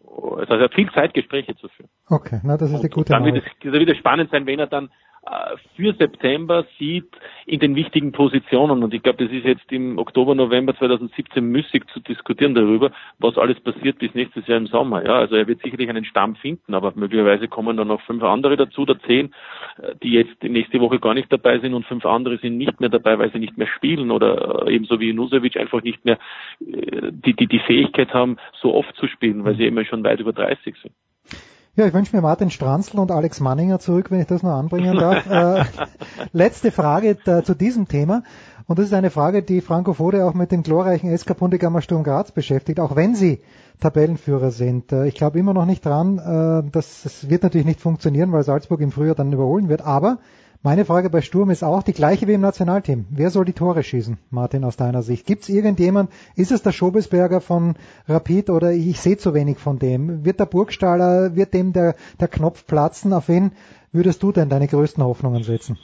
[0.01, 1.89] Also er hat viel Zeit, Gespräche zu führen.
[2.07, 4.67] Okay, na, das ist eine gute Dann wird es, wird es spannend sein, wenn er
[4.67, 4.89] dann äh,
[5.75, 7.09] für September sieht
[7.45, 8.83] in den wichtigen Positionen.
[8.83, 13.37] Und ich glaube, das ist jetzt im Oktober, November 2017 müßig zu diskutieren darüber, was
[13.37, 15.05] alles passiert bis nächstes Jahr im Sommer.
[15.05, 18.57] Ja, also er wird sicherlich einen Stamm finden, aber möglicherweise kommen dann noch fünf andere
[18.57, 19.33] dazu oder zehn,
[19.81, 22.89] äh, die jetzt nächste Woche gar nicht dabei sind und fünf andere sind nicht mehr
[22.89, 26.17] dabei, weil sie nicht mehr spielen oder äh, ebenso wie Nusevic einfach nicht mehr
[26.59, 30.33] die, die, die Fähigkeit haben, so oft zu spielen, weil sie immer schon weit über
[30.33, 30.93] 30 sind.
[31.75, 34.97] Ja, ich wünsche mir Martin Stranzl und Alex Manninger zurück, wenn ich das noch anbringen
[34.97, 35.25] darf.
[35.29, 35.63] äh,
[36.33, 38.23] letzte Frage da, zu diesem Thema.
[38.67, 42.03] Und das ist eine Frage, die Franco Fode auch mit dem glorreichen SK Puntigammer Sturm
[42.03, 43.41] Graz beschäftigt, auch wenn sie
[43.79, 44.91] Tabellenführer sind.
[44.91, 48.43] Äh, ich glaube immer noch nicht dran, äh, dass es wird natürlich nicht funktionieren, weil
[48.43, 49.81] Salzburg im Frühjahr dann überholen wird.
[49.81, 50.17] Aber
[50.61, 53.06] meine Frage bei Sturm ist auch die gleiche wie im Nationalteam.
[53.10, 55.26] Wer soll die Tore schießen, Martin, aus deiner Sicht?
[55.26, 57.76] Gibt es irgendjemand, ist es der Schobesberger von
[58.07, 60.26] Rapid oder ich sehe zu wenig von dem?
[60.26, 63.14] Wird der Burgstaller, wird dem der, der Knopf platzen?
[63.14, 63.53] Auf wen
[63.94, 65.77] würdest du denn deine größten Hoffnungen setzen?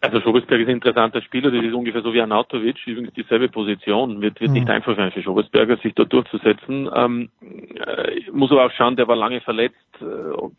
[0.00, 4.20] Also Schobesberg ist ein interessanter Spieler, das ist ungefähr so wie Anatovic, übrigens dieselbe Position,
[4.20, 4.58] wird, wird mhm.
[4.58, 6.88] nicht einfach sein für Schobesberger, sich da durchzusetzen.
[6.94, 10.04] Ähm, äh, muss aber auch schauen, der war lange verletzt, äh,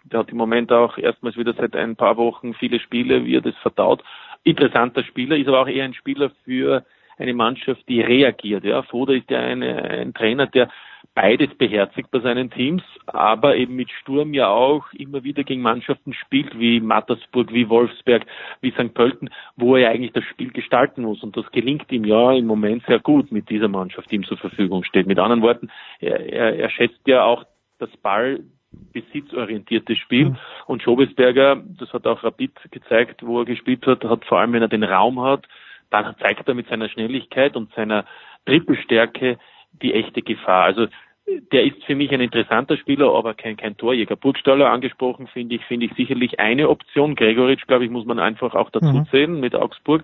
[0.04, 3.42] der hat im Moment auch erstmals wieder seit ein paar Wochen viele Spiele, wie er
[3.42, 4.04] das verdaut.
[4.44, 6.84] Interessanter Spieler, ist aber auch eher ein Spieler für
[7.20, 8.64] eine Mannschaft, die reagiert.
[8.64, 10.70] Ja, Foda ist ja eine, ein Trainer, der
[11.14, 16.14] beides beherzigt bei seinen Teams, aber eben mit Sturm ja auch immer wieder gegen Mannschaften
[16.14, 18.26] spielt, wie Mattersburg, wie Wolfsberg,
[18.62, 18.94] wie St.
[18.94, 21.22] Pölten, wo er eigentlich das Spiel gestalten muss.
[21.22, 24.38] Und das gelingt ihm ja im Moment sehr gut mit dieser Mannschaft, die ihm zur
[24.38, 25.08] Verfügung steht.
[25.08, 25.70] Mit anderen Worten,
[26.00, 27.46] er, er, er schätzt ja auch
[27.80, 28.42] das Ball
[28.94, 30.30] besitzorientierte Spiel.
[30.30, 30.38] Mhm.
[30.68, 34.62] Und Schobesberger, das hat auch Rapid gezeigt, wo er gespielt hat, hat vor allem, wenn
[34.62, 35.48] er den Raum hat,
[35.90, 38.06] dann zeigt er mit seiner Schnelligkeit und seiner
[38.46, 39.38] Trippelstärke
[39.82, 40.64] die echte Gefahr.
[40.64, 40.88] Also
[41.52, 44.16] der ist für mich ein interessanter Spieler, aber kein, kein Torjäger.
[44.16, 47.16] Burgstaller angesprochen finde ich, finde ich sicherlich eine Option.
[47.16, 49.08] Gregoritsch, glaube ich, muss man einfach auch dazu mhm.
[49.12, 50.04] zählen mit Augsburg.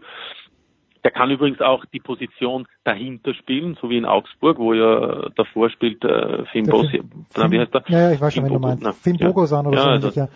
[1.04, 5.70] Der kann übrigens auch die Position dahinter spielen, so wie in Augsburg, wo er davor
[5.70, 7.04] spielt äh, Finn Bossi.
[7.36, 7.84] Wie heißt der?
[7.88, 9.04] Ja, ja, ich weiß schon, wenn du meinst.
[9.04, 10.08] Finn Bogosan oder ja, so.
[10.08, 10.28] Also, ja.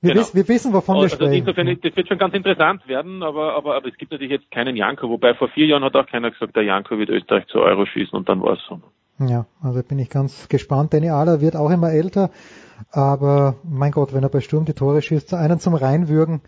[0.00, 0.20] Wir, genau.
[0.20, 1.34] wissen, wir wissen, wovon wir also sprechen.
[1.34, 4.76] Insofern, das wird schon ganz interessant werden, aber, aber, aber es gibt natürlich jetzt keinen
[4.76, 7.84] Janko, wobei vor vier Jahren hat auch keiner gesagt, der Janko wird Österreich zu Euro
[7.84, 8.80] schießen und dann war es so.
[9.18, 10.94] Ja, also bin ich ganz gespannt.
[10.94, 12.30] Danny Ahler wird auch immer älter,
[12.92, 16.42] aber mein Gott, wenn er bei Sturm die Tore schießt, einen zum Reinwürgen,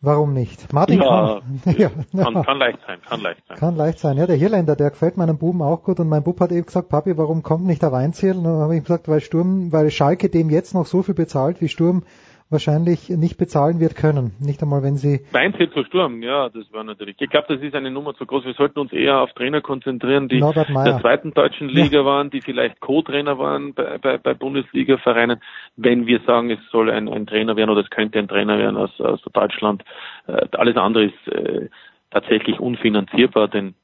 [0.00, 0.72] warum nicht?
[0.72, 1.90] Martin ja, kann, ja,
[2.22, 3.56] kann, kann, leicht sein, kann leicht sein.
[3.56, 4.16] Kann leicht sein.
[4.16, 6.88] Ja, der Hirländer, der gefällt meinem Buben auch gut und mein Bub hat eben gesagt,
[6.88, 8.36] Papi, warum kommt nicht der Weinziel?
[8.36, 11.60] Und dann habe ich gesagt, weil Sturm, weil Schalke dem jetzt noch so viel bezahlt,
[11.60, 12.04] wie Sturm
[12.52, 14.32] wahrscheinlich nicht bezahlen wird können.
[14.40, 15.20] Nicht einmal, wenn sie.
[15.32, 17.16] Weinzel zu Sturm, ja, das war natürlich.
[17.18, 18.44] Ich glaube, das ist eine Nummer zu groß.
[18.44, 22.04] Wir sollten uns eher auf Trainer konzentrieren, die in der zweiten deutschen Liga ja.
[22.04, 25.40] waren, die vielleicht Co-Trainer waren bei, bei, bei Bundesliga-Vereinen.
[25.76, 28.76] Wenn wir sagen, es soll ein, ein Trainer werden oder es könnte ein Trainer werden
[28.76, 29.82] aus, aus Deutschland,
[30.26, 31.68] äh, alles andere ist äh,
[32.10, 33.74] tatsächlich unfinanzierbar, denn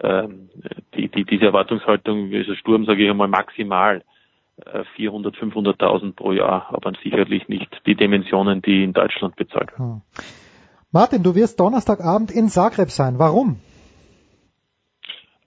[0.00, 0.28] äh,
[0.94, 4.02] die, die, diese Erwartungshaltung, wie so Sturm, sage ich einmal, maximal
[4.96, 10.02] 400, äh, 500.000 pro Jahr, aber sicherlich nicht die Dimensionen, die in Deutschland bezahlt werden.
[10.16, 10.24] Hm.
[10.92, 13.18] Martin, du wirst Donnerstagabend in Zagreb sein.
[13.18, 13.60] Warum?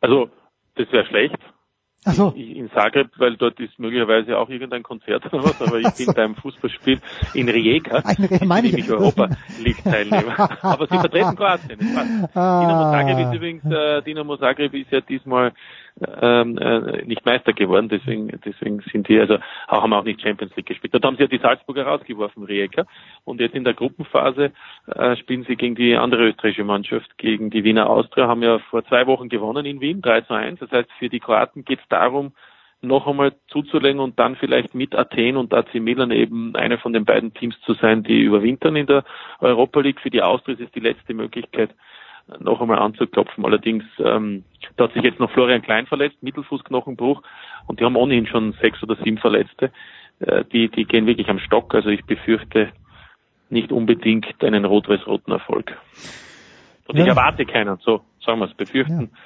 [0.02, 0.30] Also,
[0.76, 1.40] das wäre schlecht.
[2.06, 2.30] Ach so.
[2.30, 6.36] in Zagreb, weil dort ist möglicherweise auch irgendein Konzert oder was, aber ich bin beim
[6.36, 7.02] Fußballspiel
[7.34, 8.02] in Rijeka,
[8.46, 8.78] meine ich.
[8.78, 9.30] ich Europa
[9.62, 10.64] League Teilnehmer.
[10.64, 11.80] aber sie vertreten Kroatien.
[12.34, 12.62] Ah.
[12.62, 15.52] Dinamo Zagreb ist übrigens, äh, Dinamo Zagreb ist ja diesmal
[16.22, 20.56] ähm, äh, nicht Meister geworden, deswegen, deswegen sind die, also auch haben auch nicht Champions
[20.56, 20.94] League gespielt.
[20.94, 22.86] Dort haben sie ja die Salzburger rausgeworfen, Rijeka.
[23.26, 24.52] Und jetzt in der Gruppenphase
[24.88, 28.86] äh, spielen sie gegen die andere österreichische Mannschaft, gegen die Wiener Austria, haben ja vor
[28.86, 30.60] zwei Wochen gewonnen in Wien, 3 zu 1.
[30.60, 32.34] Das heißt, für die Kroaten geht es darum,
[32.82, 37.06] noch einmal zuzulegen und dann vielleicht mit Athen und AC Milan eben eine von den
[37.06, 39.04] beiden Teams zu sein, die überwintern in der
[39.40, 40.00] Europa League.
[40.00, 41.72] Für die Austria ist es die letzte Möglichkeit,
[42.40, 43.46] noch einmal anzuklopfen.
[43.46, 44.44] Allerdings, ähm,
[44.78, 47.22] da hat sich jetzt noch Florian Klein verletzt, Mittelfußknochenbruch,
[47.68, 49.72] und die haben ohnehin schon sechs oder sieben Verletzte.
[50.20, 51.74] Äh, die, die gehen wirklich am Stock.
[51.74, 52.72] Also ich befürchte
[53.50, 55.78] nicht unbedingt einen rot-weiß-roten Erfolg.
[56.88, 57.04] Und ja.
[57.04, 59.12] ich erwarte keinen, so sagen wir es, befürchten.
[59.14, 59.20] Ja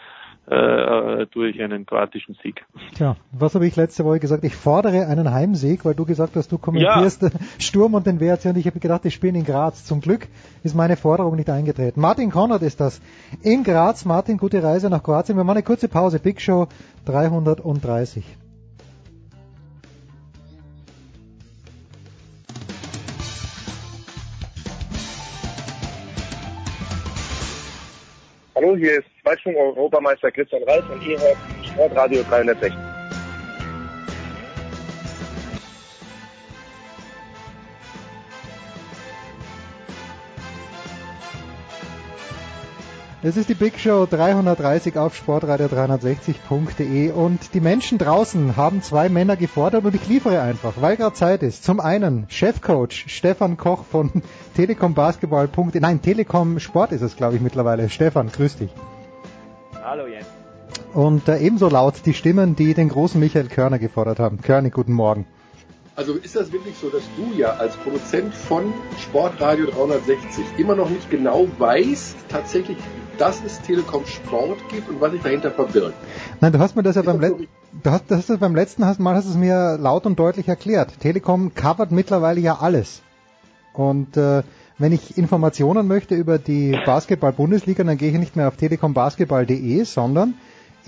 [0.48, 2.66] äh, durch einen kroatischen Sieg.
[2.96, 4.44] Tja, was habe ich letzte Woche gesagt?
[4.44, 7.30] Ich fordere einen Heimsieg, weil du gesagt hast, du kommentierst ja.
[7.60, 9.86] Sturm und den WRC und ich habe gedacht, die spielen in Graz.
[9.86, 10.28] Zum Glück
[10.64, 12.02] ist meine Forderung nicht eingetreten.
[12.02, 13.00] Martin Konrad ist das.
[13.42, 15.38] In Graz, Martin, gute Reise nach Kroatien.
[15.38, 16.20] Wir machen eine kurze Pause.
[16.20, 16.68] Big Show
[17.06, 18.26] 330.
[28.64, 31.36] Hallo, hier ist Zweitschwung-Europameister Christian Reif und ihr hört
[31.66, 32.93] Sportradio 360.
[43.26, 49.38] Es ist die Big Show 330 auf sportradio360.de und die Menschen draußen haben zwei Männer
[49.38, 51.64] gefordert und ich liefere einfach, weil gerade Zeit ist.
[51.64, 54.12] Zum einen Chefcoach Stefan Koch von
[54.58, 55.48] Telekom Basketball.
[55.80, 57.88] Nein, Telekom Sport ist es, glaube ich, mittlerweile.
[57.88, 58.72] Stefan, grüß dich.
[59.82, 60.28] Hallo Jens.
[60.94, 64.42] Und äh, ebenso laut die Stimmen, die den großen Michael Körner gefordert haben.
[64.42, 65.26] Körner, guten Morgen.
[65.96, 70.90] Also ist das wirklich so, dass du ja als Produzent von Sportradio 360 immer noch
[70.90, 72.78] nicht genau weißt, tatsächlich,
[73.20, 75.94] dass es Telekom Sport gibt und was sich dahinter verbirgt?
[76.42, 77.36] Nein, du hast mir das ja beim, Let
[77.84, 81.00] du hast, das hast du beim letzten Mal hast es mir laut und deutlich erklärt.
[81.00, 83.04] Telekom covert mittlerweile ja alles.
[83.74, 84.42] Und äh,
[84.80, 90.34] wenn ich Informationen möchte über die Basketball-Bundesliga, dann gehe ich nicht mehr auf telekombasketball.de, sondern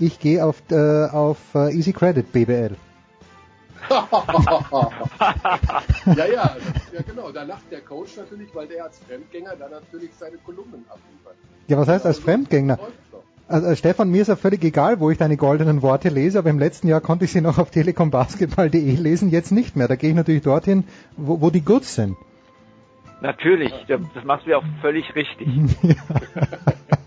[0.00, 2.76] ich gehe auf, äh, auf äh, Easy Credit BBL.
[6.06, 6.56] Ja, ja,
[6.92, 7.30] ja, genau.
[7.30, 11.36] Da lacht der Coach natürlich, weil der als Fremdgänger dann natürlich seine Kolumnen abliefert.
[11.68, 12.78] Ja, was heißt als Fremdgänger?
[13.48, 16.50] Also, äh, Stefan, mir ist ja völlig egal, wo ich deine goldenen Worte lese, aber
[16.50, 19.88] im letzten Jahr konnte ich sie noch auf telekombasketball.de lesen, jetzt nicht mehr.
[19.88, 20.84] Da gehe ich natürlich dorthin,
[21.16, 22.16] wo, wo die Goods sind.
[23.20, 25.48] Natürlich, das machst du ja auch völlig richtig.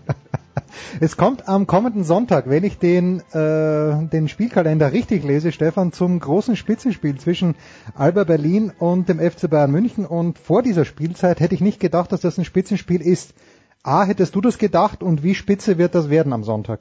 [1.00, 6.18] Es kommt am kommenden Sonntag, wenn ich den, äh, den Spielkalender richtig lese, Stefan, zum
[6.20, 7.54] großen Spitzenspiel zwischen
[7.94, 10.06] Alba Berlin und dem FC Bayern München.
[10.06, 13.34] Und vor dieser Spielzeit hätte ich nicht gedacht, dass das ein Spitzenspiel ist.
[13.82, 16.80] A, hättest du das gedacht und wie spitze wird das werden am Sonntag?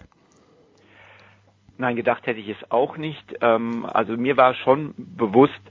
[1.78, 3.38] Nein, gedacht hätte ich es auch nicht.
[3.40, 5.62] Ähm, also mir war schon bewusst,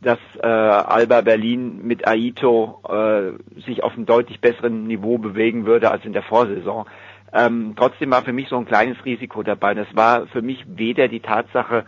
[0.00, 5.90] dass äh, Alba Berlin mit Aito äh, sich auf einem deutlich besseren Niveau bewegen würde
[5.90, 6.86] als in der Vorsaison.
[7.32, 9.74] Ähm, trotzdem war für mich so ein kleines Risiko dabei.
[9.74, 11.84] Das war für mich weder die Tatsache,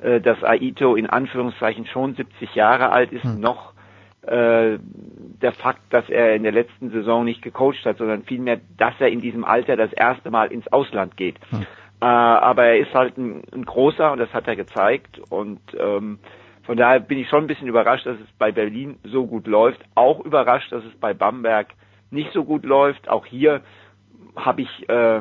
[0.00, 3.40] äh, dass Aito in Anführungszeichen schon 70 Jahre alt ist, hm.
[3.40, 3.74] noch
[4.22, 8.94] äh, der Fakt, dass er in der letzten Saison nicht gecoacht hat, sondern vielmehr, dass
[8.98, 11.36] er in diesem Alter das erste Mal ins Ausland geht.
[11.50, 11.66] Hm.
[12.00, 16.18] Äh, aber er ist halt ein, ein, großer und das hat er gezeigt und ähm,
[16.62, 19.80] von daher bin ich schon ein bisschen überrascht, dass es bei Berlin so gut läuft.
[19.94, 21.68] Auch überrascht, dass es bei Bamberg
[22.10, 23.08] nicht so gut läuft.
[23.08, 23.62] Auch hier
[24.36, 25.20] habe ich äh,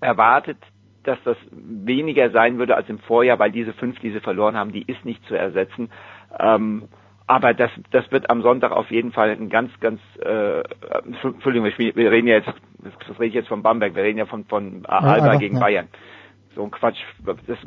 [0.00, 0.58] erwartet,
[1.04, 4.72] dass das weniger sein würde als im Vorjahr, weil diese fünf, die sie verloren haben,
[4.72, 5.90] die ist nicht zu ersetzen.
[6.38, 6.88] Ähm,
[7.26, 10.62] aber das, das wird am Sonntag auf jeden Fall ein ganz, ganz, äh,
[11.04, 12.52] Entschuldigung, wir reden ja jetzt,
[12.82, 15.60] das rede ich jetzt von Bamberg, wir reden ja von, von Alba ja, gegen ja.
[15.60, 15.88] Bayern.
[16.54, 16.98] So ein Quatsch.
[17.24, 17.58] Das,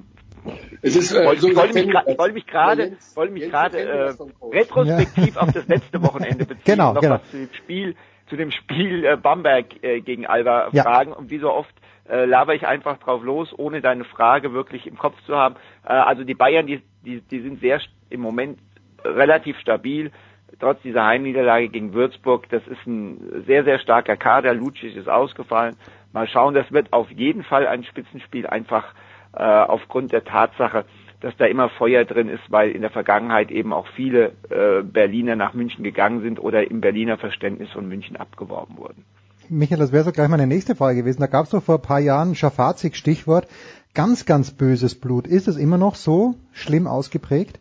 [0.82, 4.14] es ist, äh, so ich wollte mich, ich wollte mich gerade, wollte mich gerade äh,
[4.54, 5.42] retrospektiv ja.
[5.42, 7.16] auf das letzte Wochenende beziehen, genau, noch genau.
[7.16, 7.96] was zu dem Spiel
[8.28, 10.84] zu dem Spiel äh, Bamberg äh, gegen Alba ja.
[10.84, 11.74] fragen und wie so oft
[12.10, 15.56] äh, laber ich einfach drauf los, ohne deine Frage wirklich im Kopf zu haben.
[15.84, 18.60] Äh, also die Bayern, die, die, die sind sehr im Moment
[19.04, 20.12] relativ stabil,
[20.60, 22.50] trotz dieser Heimniederlage gegen Würzburg.
[22.50, 24.54] Das ist ein sehr, sehr starker Kader.
[24.54, 25.76] Lucic ist ausgefallen.
[26.14, 28.94] Mal schauen, das wird auf jeden Fall ein Spitzenspiel, einfach
[29.34, 30.86] äh, aufgrund der Tatsache,
[31.22, 35.36] dass da immer Feuer drin ist, weil in der Vergangenheit eben auch viele äh, Berliner
[35.36, 39.06] nach München gegangen sind oder im Berliner Verständnis von München abgeworben wurden.
[39.50, 41.22] Michael, das wäre so gleich meine nächste Frage gewesen.
[41.22, 43.48] Da gab es doch vor ein paar Jahren Schafazik Stichwort
[43.94, 45.28] ganz, ganz böses Blut.
[45.28, 47.60] Ist es immer noch so schlimm ausgeprägt?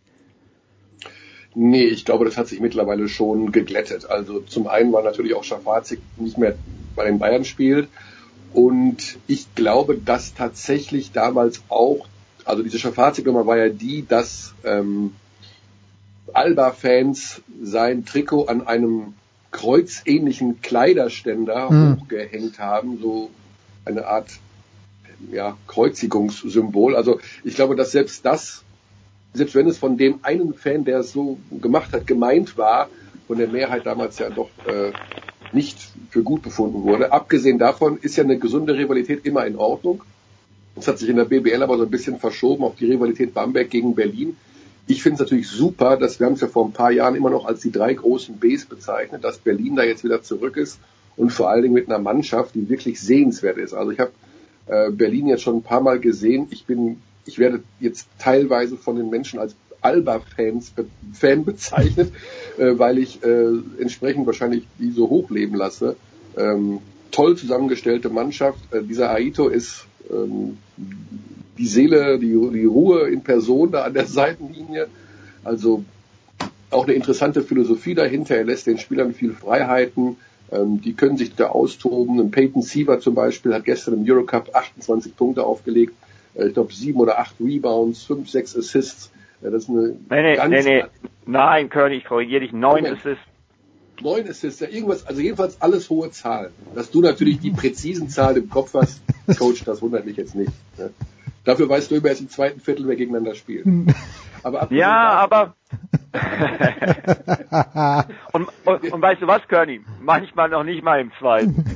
[1.55, 4.09] Nee, ich glaube, das hat sich mittlerweile schon geglättet.
[4.09, 6.55] Also zum einen, weil natürlich auch Schafazik nicht mehr
[6.95, 7.87] bei den Bayern spielt.
[8.53, 12.07] Und ich glaube, dass tatsächlich damals auch
[12.45, 15.13] also diese Schafazik-Nummer war ja die, dass ähm,
[16.33, 19.13] Alba-Fans sein Trikot an einem
[19.51, 22.01] kreuzähnlichen Kleiderständer mhm.
[22.01, 23.29] hochgehängt haben, so
[23.85, 24.29] eine Art
[25.31, 26.95] ja, Kreuzigungssymbol.
[26.95, 28.63] Also ich glaube, dass selbst das,
[29.33, 32.89] selbst wenn es von dem einen Fan, der es so gemacht hat, gemeint war,
[33.27, 34.91] von der Mehrheit damals ja doch äh,
[35.51, 35.77] nicht
[36.09, 37.11] für gut befunden wurde.
[37.11, 40.03] Abgesehen davon ist ja eine gesunde Rivalität immer in Ordnung.
[40.75, 43.69] Das hat sich in der BBL aber so ein bisschen verschoben auf die Rivalität Bamberg
[43.69, 44.35] gegen Berlin.
[44.87, 47.29] Ich finde es natürlich super, dass wir haben es ja vor ein paar Jahren immer
[47.29, 50.79] noch als die drei großen Bs bezeichnet, dass Berlin da jetzt wieder zurück ist
[51.17, 53.73] und vor allen Dingen mit einer Mannschaft, die wirklich sehenswert ist.
[53.73, 54.11] Also ich habe
[54.67, 56.47] äh, Berlin jetzt schon ein paar Mal gesehen.
[56.51, 60.73] Ich bin, ich werde jetzt teilweise von den Menschen als Alba-Fans
[61.13, 62.11] Fan bezeichnet,
[62.57, 63.47] äh, weil ich äh,
[63.79, 65.95] entsprechend wahrscheinlich die so hochleben lasse.
[66.37, 66.79] Ähm,
[67.11, 68.59] toll zusammengestellte Mannschaft.
[68.71, 70.57] Äh, dieser Aito ist ähm,
[71.57, 74.87] die Seele, die, die Ruhe in Person da an der Seitenlinie.
[75.43, 75.83] Also
[76.69, 78.35] auch eine interessante Philosophie dahinter.
[78.35, 80.17] Er lässt den Spielern viel Freiheiten.
[80.51, 82.19] Ähm, die können sich da austoben.
[82.19, 85.93] Ein Peyton Siever zum Beispiel hat gestern im Eurocup 28 Punkte aufgelegt.
[86.35, 89.11] Äh, ich glaube sieben oder acht Rebounds, fünf, sechs Assists.
[89.41, 90.83] Ja, das ist eine nee, nee, ganz nee, nee.
[91.25, 92.53] Nein, König, ich korrigiere dich.
[92.53, 92.85] Neun.
[92.85, 93.23] Assists
[94.01, 96.51] neun Assists, ja irgendwas, also jedenfalls alles hohe Zahlen.
[96.73, 99.01] Dass du natürlich die präzisen Zahlen im Kopf hast,
[99.37, 100.51] Coach, das wundert mich jetzt nicht.
[100.77, 100.91] Ne?
[101.43, 103.67] Dafür weißt du immer erst im zweiten Viertel, wer gegeneinander spielt.
[104.41, 105.55] Aber ja, aber
[108.31, 109.81] und, und, und, weißt du was, Körny?
[110.01, 111.65] Manchmal noch nicht mal im zweiten.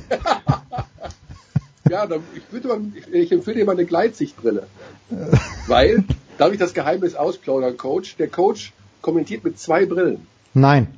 [1.90, 4.66] ja, dann, ich, würde mal, ich, ich empfehle dir mal eine Gleitsichtbrille.
[5.66, 6.04] Weil,
[6.38, 8.16] darf ich das Geheimnis ausplaudern, Coach?
[8.16, 8.72] Der Coach
[9.02, 10.26] kommentiert mit zwei Brillen.
[10.54, 10.88] Nein.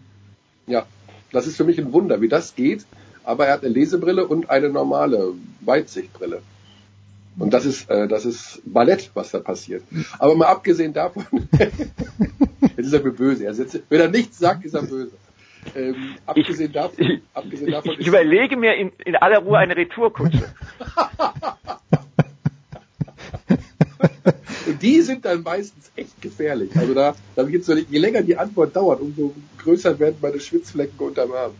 [0.66, 0.86] Ja,
[1.32, 2.84] das ist für mich ein Wunder, wie das geht.
[3.24, 6.42] Aber er hat eine Lesebrille und eine normale Weitsichtbrille.
[7.38, 9.82] Und das ist, äh, das ist Ballett, was da passiert.
[10.18, 11.24] Aber mal abgesehen davon,
[11.58, 13.46] jetzt ist er mir böse.
[13.46, 15.12] Er sitzt, wenn er nichts sagt, ist er böse.
[15.74, 19.76] Ähm, abgesehen davon, ich, abgesehen davon ich, ich überlege mir in, in aller Ruhe eine
[19.76, 20.44] Retourkutsche.
[24.82, 26.70] Die sind dann meistens echt gefährlich.
[26.76, 30.98] Also da, da gibt's so, je länger die Antwort dauert, umso größer werden meine Schwitzflecken
[30.98, 31.52] unterm Arm.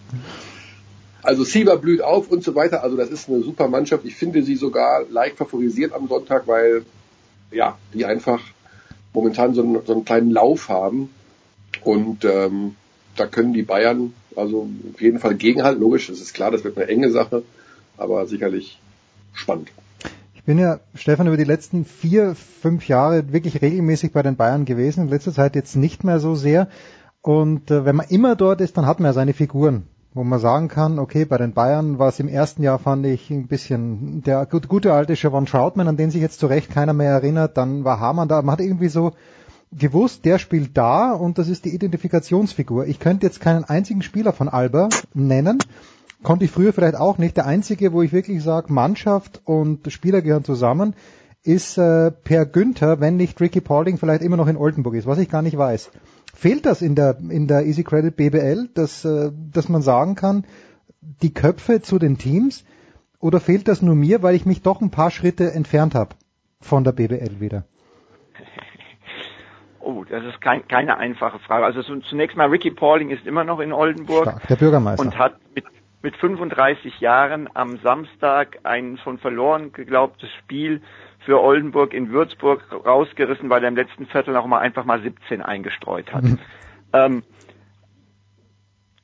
[1.22, 2.82] Also Sieber blüht auf und so weiter.
[2.82, 4.04] Also das ist eine super Mannschaft.
[4.04, 6.84] Ich finde sie sogar leicht favorisiert am Sonntag, weil
[7.50, 8.40] ja, die einfach
[9.12, 11.10] momentan so einen, so einen kleinen Lauf haben.
[11.84, 12.76] Und ähm,
[13.16, 15.80] da können die Bayern also auf jeden Fall gegenhalten.
[15.80, 17.42] Logisch, das ist klar, das wird eine enge Sache,
[17.96, 18.78] aber sicherlich
[19.32, 19.68] spannend.
[20.42, 24.64] Ich bin ja, Stefan, über die letzten vier, fünf Jahre wirklich regelmäßig bei den Bayern
[24.64, 26.66] gewesen, in letzter Zeit jetzt nicht mehr so sehr.
[27.20, 30.40] Und äh, wenn man immer dort ist, dann hat man ja seine Figuren, wo man
[30.40, 34.24] sagen kann, okay, bei den Bayern war es im ersten Jahr, fand ich, ein bisschen
[34.24, 37.56] der gut, gute alte Siobhan Troutman, an den sich jetzt zu Recht keiner mehr erinnert,
[37.56, 39.12] dann war Hamann da, man hat irgendwie so
[39.70, 42.88] gewusst, der spielt da und das ist die Identifikationsfigur.
[42.88, 45.60] Ich könnte jetzt keinen einzigen Spieler von Alba nennen,
[46.22, 47.36] konnte ich früher vielleicht auch nicht.
[47.36, 50.94] Der einzige, wo ich wirklich sage, Mannschaft und Spieler gehören zusammen,
[51.42, 55.18] ist äh, Per Günther, wenn nicht Ricky Paulding vielleicht immer noch in Oldenburg ist, was
[55.18, 55.90] ich gar nicht weiß.
[56.34, 60.44] Fehlt das in der in der Easy Credit BBL, dass äh, dass man sagen kann,
[61.00, 62.64] die Köpfe zu den Teams,
[63.18, 66.14] oder fehlt das nur mir, weil ich mich doch ein paar Schritte entfernt habe
[66.60, 67.64] von der BBL wieder?
[69.84, 71.64] Oh, das ist kein, keine einfache Frage.
[71.64, 75.04] Also zunächst mal, Ricky Pauling ist immer noch in Oldenburg Stark, der Bürgermeister.
[75.04, 75.64] und hat mit
[76.02, 80.82] mit 35 Jahren am Samstag ein schon verloren geglaubtes Spiel
[81.20, 85.40] für Oldenburg in Würzburg rausgerissen, weil er im letzten Viertel noch mal einfach mal 17
[85.40, 86.24] eingestreut hat.
[86.24, 86.38] Mhm.
[86.92, 87.22] Ähm,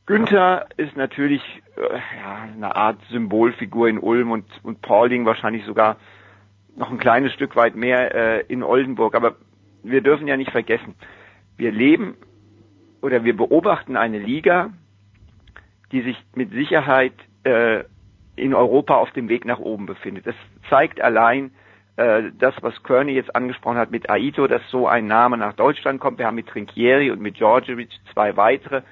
[0.06, 1.42] Günther ist natürlich
[1.76, 5.96] äh, ja, eine Art Symbolfigur in Ulm und, und Paulding wahrscheinlich sogar
[6.76, 9.14] noch ein kleines Stück weit mehr äh, in Oldenburg.
[9.14, 9.36] Aber
[9.82, 10.94] wir dürfen ja nicht vergessen,
[11.56, 12.16] wir leben
[13.02, 14.70] oder wir beobachten eine Liga,
[15.93, 17.85] die sich mit Sicherheit äh,
[18.36, 20.27] in Europa auf dem Weg nach oben befindet.
[20.27, 20.35] Das
[20.69, 21.51] zeigt allein
[21.97, 26.01] äh, das, was Kearney jetzt angesprochen hat mit Aito, dass so ein Name nach Deutschland
[26.01, 26.19] kommt.
[26.19, 28.82] Wir haben mit Trinkieri und mit Georgievich zwei weitere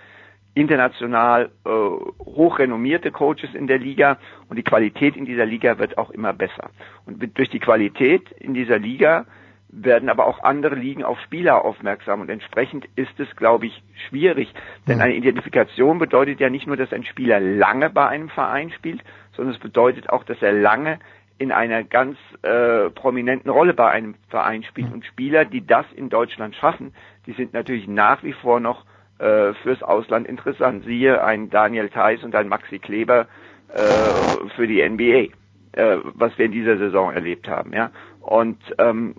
[0.55, 4.19] international äh, hochrenommierte Coaches in der Liga
[4.49, 6.71] und die Qualität in dieser Liga wird auch immer besser.
[7.05, 9.27] Und durch die Qualität in dieser Liga
[9.69, 14.53] werden aber auch andere Ligen auf Spieler aufmerksam und entsprechend ist es, glaube ich, schwierig.
[14.87, 19.03] Denn eine Identifikation bedeutet ja nicht nur, dass ein Spieler lange bei einem Verein spielt,
[19.33, 20.99] sondern es bedeutet auch, dass er lange
[21.39, 24.93] in einer ganz äh, prominenten Rolle bei einem Verein spielt.
[24.93, 26.95] Und Spieler, die das in Deutschland schaffen,
[27.27, 28.85] die sind natürlich nach wie vor noch
[29.19, 30.85] äh, fürs Ausland interessant.
[30.85, 33.27] Siehe ein Daniel Theiss und ein Maxi Kleber
[33.69, 35.33] äh, für die NBA,
[35.73, 37.73] äh, was wir in dieser Saison erlebt haben.
[37.75, 37.91] Ja,
[38.21, 39.15] und ähm,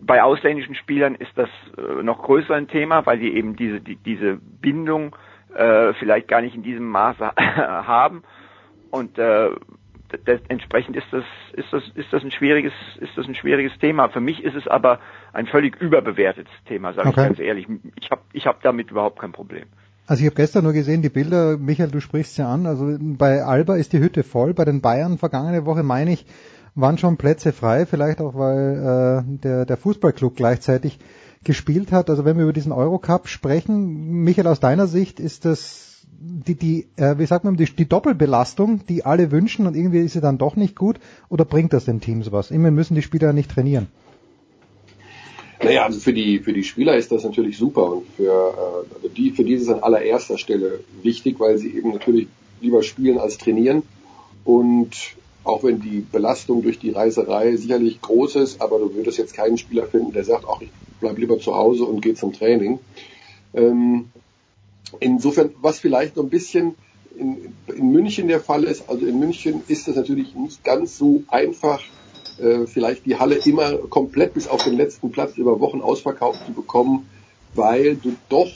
[0.00, 3.96] bei ausländischen Spielern ist das äh, noch größer ein Thema, weil die eben diese, die,
[3.96, 5.16] diese Bindung
[5.54, 8.22] äh, vielleicht gar nicht in diesem Maße haben.
[8.90, 9.50] Und äh,
[10.24, 14.08] das, entsprechend ist das, ist das, ist das ein schwieriges, ist das ein schwieriges Thema.
[14.08, 15.00] Für mich ist es aber
[15.32, 17.20] ein völlig überbewertetes Thema, sage okay.
[17.20, 17.66] ich ganz ehrlich.
[18.00, 19.64] Ich habe ich hab damit überhaupt kein Problem.
[20.06, 23.42] Also ich habe gestern nur gesehen, die Bilder, Michael, du sprichst ja an, also bei
[23.42, 26.26] Alba ist die Hütte voll, bei den Bayern vergangene Woche meine ich,
[26.74, 30.98] waren schon Plätze frei, vielleicht auch weil äh, der, der Fußballclub gleichzeitig
[31.44, 32.08] gespielt hat.
[32.08, 35.88] Also wenn wir über diesen Eurocup sprechen, Michael, aus deiner Sicht ist das
[36.24, 40.12] die, die äh, wie sagt man, die, die Doppelbelastung, die alle wünschen und irgendwie ist
[40.12, 42.50] sie dann doch nicht gut oder bringt das den Teams was?
[42.50, 43.88] Immerhin müssen die Spieler nicht trainieren.
[45.62, 49.08] Naja, also für die, für die Spieler ist das natürlich super und für, äh, also
[49.08, 52.28] die, für die ist es an allererster Stelle wichtig, weil sie eben natürlich
[52.60, 53.82] lieber spielen als trainieren
[54.44, 54.90] und
[55.44, 59.58] auch wenn die Belastung durch die Reiserei sicherlich groß ist, aber du würdest jetzt keinen
[59.58, 60.70] Spieler finden, der sagt, ach, ich
[61.00, 62.78] bleib lieber zu Hause und gehe zum Training.
[63.54, 64.10] Ähm,
[65.00, 66.74] insofern, was vielleicht noch ein bisschen
[67.18, 71.24] in, in, München der Fall ist, also in München ist es natürlich nicht ganz so
[71.28, 71.82] einfach,
[72.38, 76.52] äh, vielleicht die Halle immer komplett bis auf den letzten Platz über Wochen ausverkauft zu
[76.52, 77.08] bekommen,
[77.54, 78.50] weil du doch,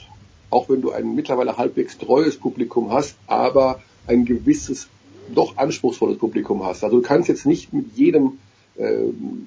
[0.51, 4.89] auch wenn du ein mittlerweile halbwegs treues Publikum hast, aber ein gewisses
[5.35, 6.85] doch anspruchsvolles Publikum hast.
[6.85, 8.39] Also du kannst jetzt nicht mit jedem
[8.77, 9.05] äh,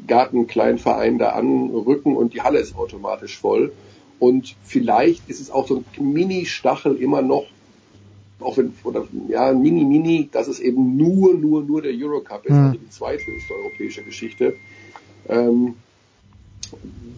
[0.07, 3.71] Gartenkleinverein da anrücken und die Halle ist automatisch voll.
[4.19, 7.45] Und vielleicht ist es auch so ein Mini-Stachel immer noch,
[8.39, 12.59] auch wenn, oder ja, Mini-Mini, dass es eben nur, nur, nur der Eurocup ist, mhm.
[12.59, 14.55] also die zweithöchste europäische Geschichte.
[15.27, 15.75] Ähm,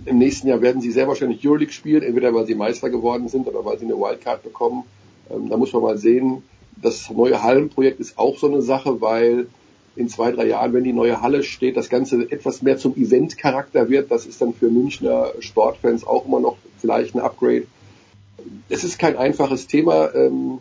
[0.06, 3.48] Im nächsten Jahr werden sie sehr wahrscheinlich Euroleague spielen, entweder weil sie Meister geworden sind
[3.48, 4.84] oder weil sie eine Wildcard bekommen.
[5.30, 6.44] Ähm, da muss man mal sehen.
[6.82, 9.48] Das neue Hallenprojekt ist auch so eine Sache, weil
[9.96, 13.90] in zwei, drei Jahren, wenn die neue Halle steht, das Ganze etwas mehr zum Event-Charakter
[13.90, 14.10] wird.
[14.10, 17.68] Das ist dann für Münchner Sportfans auch immer noch vielleicht ein Upgrade.
[18.70, 20.14] Es ist kein einfaches Thema.
[20.16, 20.60] Ähm,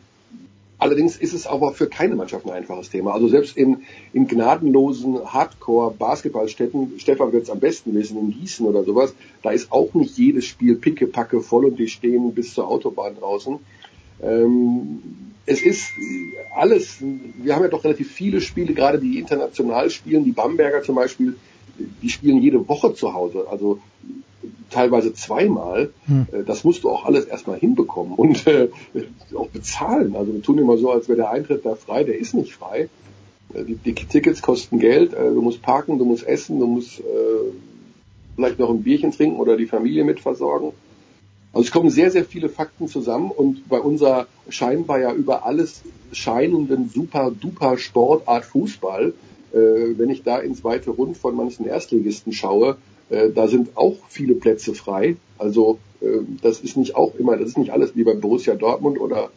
[0.78, 3.14] allerdings ist es aber für keine Mannschaft ein einfaches Thema.
[3.14, 3.82] Also selbst in,
[4.12, 9.70] in gnadenlosen Hardcore-Basketballstätten, Stefan wird es am besten wissen, in Gießen oder sowas, da ist
[9.70, 13.60] auch nicht jedes Spiel pickepacke voll und die stehen bis zur Autobahn draußen.
[14.22, 15.92] Ähm, es ist
[16.54, 20.94] alles, wir haben ja doch relativ viele Spiele, gerade die international spielen, die Bamberger zum
[20.94, 21.34] Beispiel,
[22.02, 23.80] die spielen jede Woche zu Hause, also
[24.70, 25.90] teilweise zweimal.
[26.06, 26.26] Hm.
[26.30, 28.68] Äh, das musst du auch alles erstmal hinbekommen und äh,
[29.34, 30.14] auch bezahlen.
[30.14, 32.88] Also wir tun immer so, als wäre der Eintritt da frei, der ist nicht frei.
[33.52, 37.00] Äh, die, die Tickets kosten Geld, äh, du musst parken, du musst essen, du musst
[37.00, 37.02] äh,
[38.36, 40.72] vielleicht noch ein Bierchen trinken oder die Familie mit versorgen.
[41.52, 45.82] Also es kommen sehr, sehr viele Fakten zusammen und bei unserer scheinbar ja über alles
[46.12, 49.12] scheinenden super duper Sportart Fußball,
[49.52, 52.76] äh, wenn ich da ins weite Rund von manchen Erstligisten schaue,
[53.10, 55.16] äh, da sind auch viele Plätze frei.
[55.38, 59.00] Also äh, das ist nicht auch immer, das ist nicht alles wie bei Borussia Dortmund
[59.00, 59.30] oder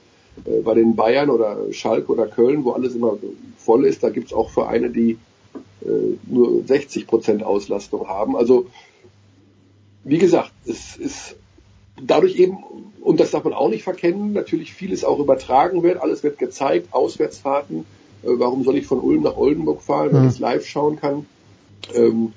[0.45, 3.17] äh, bei den Bayern oder Schalke oder Köln, wo alles immer
[3.57, 4.03] voll ist.
[4.03, 5.17] Da gibt's auch Vereine, die
[5.81, 8.35] äh, nur 60 Prozent Auslastung haben.
[8.35, 8.67] Also
[10.03, 11.35] wie gesagt, es ist
[12.01, 12.57] dadurch eben,
[13.01, 16.93] und das darf man auch nicht verkennen, natürlich vieles auch übertragen wird, alles wird gezeigt,
[16.93, 17.85] Auswärtsfahrten.
[18.23, 20.27] Äh, warum soll ich von Ulm nach Oldenburg fahren, wenn mhm.
[20.27, 21.25] ich es live schauen kann?
[21.93, 22.33] Ähm,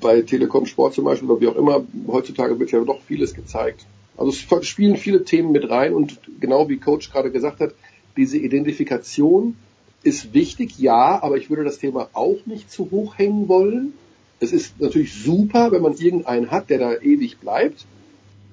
[0.00, 3.84] bei Telekom Sport zum Beispiel oder wie auch immer, heutzutage wird ja doch vieles gezeigt.
[4.16, 7.74] Also es spielen viele Themen mit rein und genau wie Coach gerade gesagt hat,
[8.16, 9.56] diese Identifikation
[10.04, 13.94] ist wichtig, ja, aber ich würde das Thema auch nicht zu hoch hängen wollen.
[14.38, 17.86] Es ist natürlich super, wenn man irgendeinen hat, der da ewig bleibt.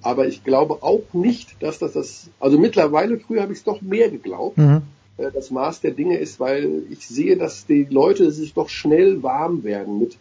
[0.02, 3.82] Aber ich glaube auch nicht, dass das das, also mittlerweile, früher habe ich es doch
[3.82, 4.82] mehr geglaubt, mhm.
[5.18, 9.22] äh, das Maß der Dinge ist, weil ich sehe, dass die Leute sich doch schnell
[9.24, 10.18] warm werden mit,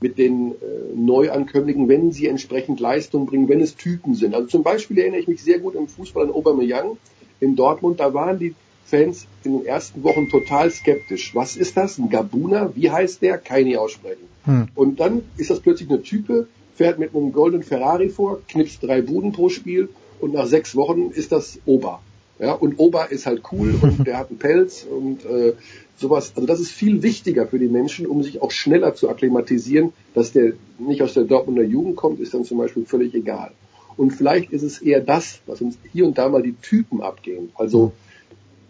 [0.00, 0.54] mit den äh,
[0.94, 4.34] Neuankömmlingen, wenn sie entsprechend Leistung bringen, wenn es Typen sind.
[4.34, 6.98] Also zum Beispiel erinnere ich mich sehr gut im Fußball an Aubameyang
[7.40, 8.54] in Dortmund, da waren die
[8.84, 11.34] Fans in den ersten Wochen total skeptisch.
[11.34, 11.98] Was ist das?
[11.98, 12.72] Ein Gabuna?
[12.74, 13.38] Wie heißt der?
[13.38, 14.28] Keine aussprechen.
[14.44, 14.68] Hm.
[14.74, 19.02] Und dann ist das plötzlich eine Type, fährt mit einem goldenen Ferrari vor, knipst drei
[19.02, 19.88] Buden pro Spiel
[20.20, 22.00] und nach sechs Wochen ist das Ober.
[22.38, 25.54] Ja, und Ober ist halt cool und der hat einen Pelz und äh,
[25.96, 26.32] sowas.
[26.34, 29.92] Also das ist viel wichtiger für die Menschen, um sich auch schneller zu akklimatisieren.
[30.14, 33.52] Dass der nicht aus der Dortmunder Jugend kommt, ist dann zum Beispiel völlig egal.
[33.96, 37.50] Und vielleicht ist es eher das, was uns hier und da mal die Typen abgehen.
[37.54, 37.92] Also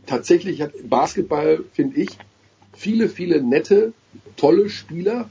[0.07, 2.11] tatsächlich hat Basketball, finde ich,
[2.73, 3.93] viele, viele nette,
[4.37, 5.29] tolle Spieler,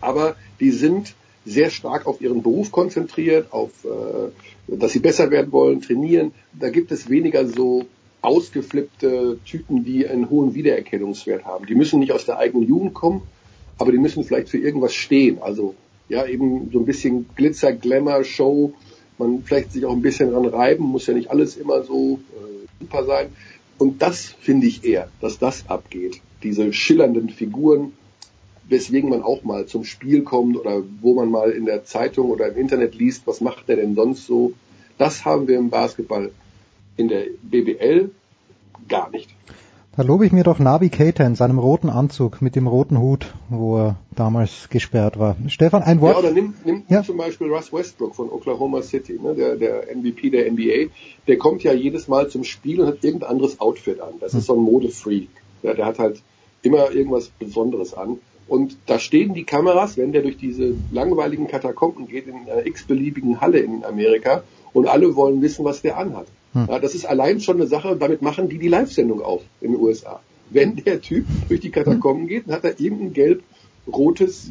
[0.00, 1.14] aber die sind
[1.46, 6.32] sehr stark auf ihren Beruf konzentriert, auf, äh, dass sie besser werden wollen, trainieren.
[6.52, 7.86] Da gibt es weniger so
[8.20, 11.66] ausgeflippte Typen, die einen hohen Wiedererkennungswert haben.
[11.66, 13.22] Die müssen nicht aus der eigenen Jugend kommen,
[13.78, 15.38] aber die müssen vielleicht für irgendwas stehen.
[15.40, 15.74] Also
[16.08, 18.72] ja, eben so ein bisschen Glitzer, Glamour, Show.
[19.18, 22.66] Man vielleicht sich auch ein bisschen dran reiben, muss ja nicht alles immer so äh,
[22.80, 23.28] super sein.
[23.78, 26.20] Und das finde ich eher, dass das abgeht.
[26.42, 27.92] Diese schillernden Figuren,
[28.68, 32.48] weswegen man auch mal zum Spiel kommt oder wo man mal in der Zeitung oder
[32.48, 34.52] im Internet liest, was macht der denn sonst so.
[34.98, 36.30] Das haben wir im Basketball
[36.96, 38.10] in der BBL
[38.88, 39.30] gar nicht.
[39.96, 43.32] Da lobe ich mir doch Navi Keita in seinem roten Anzug mit dem roten Hut,
[43.48, 45.36] wo er damals gesperrt war.
[45.48, 46.12] Stefan, ein Wort?
[46.12, 47.02] Ja, oder nimm, nimm ja.
[47.02, 50.92] zum Beispiel Russ Westbrook von Oklahoma City, ne, der, der MVP der NBA.
[51.26, 54.14] Der kommt ja jedes Mal zum Spiel und hat irgendein anderes Outfit an.
[54.20, 54.40] Das hm.
[54.40, 55.30] ist so ein Modefreak.
[55.62, 56.20] Ja, der hat halt
[56.60, 58.18] immer irgendwas Besonderes an.
[58.48, 63.40] Und da stehen die Kameras, wenn der durch diese langweiligen Katakomben geht, in einer x-beliebigen
[63.40, 66.26] Halle in Amerika und alle wollen wissen, was der anhat.
[66.52, 66.66] Hm.
[66.68, 69.80] Ja, das ist allein schon eine Sache, damit machen die die Live-Sendung auf in den
[69.80, 70.20] USA.
[70.50, 74.50] Wenn der Typ durch die Katakomben geht, dann hat er irgendein gelb-rotes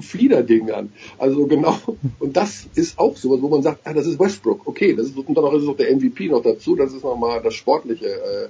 [0.00, 0.92] Fliederding an.
[1.18, 1.76] Also genau,
[2.18, 5.16] und das ist auch sowas, wo man sagt, ah, das ist Westbrook, okay, das ist,
[5.16, 8.48] und dann ist es noch der MVP noch dazu, das ist nochmal das sportliche äh,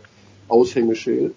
[0.48, 1.34] Aushängeschild.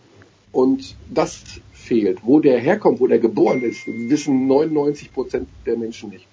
[0.54, 1.42] Und das
[1.84, 2.20] fehlt.
[2.24, 6.28] Wo der herkommt, wo der geboren ist, wissen 99 Prozent der Menschen nicht.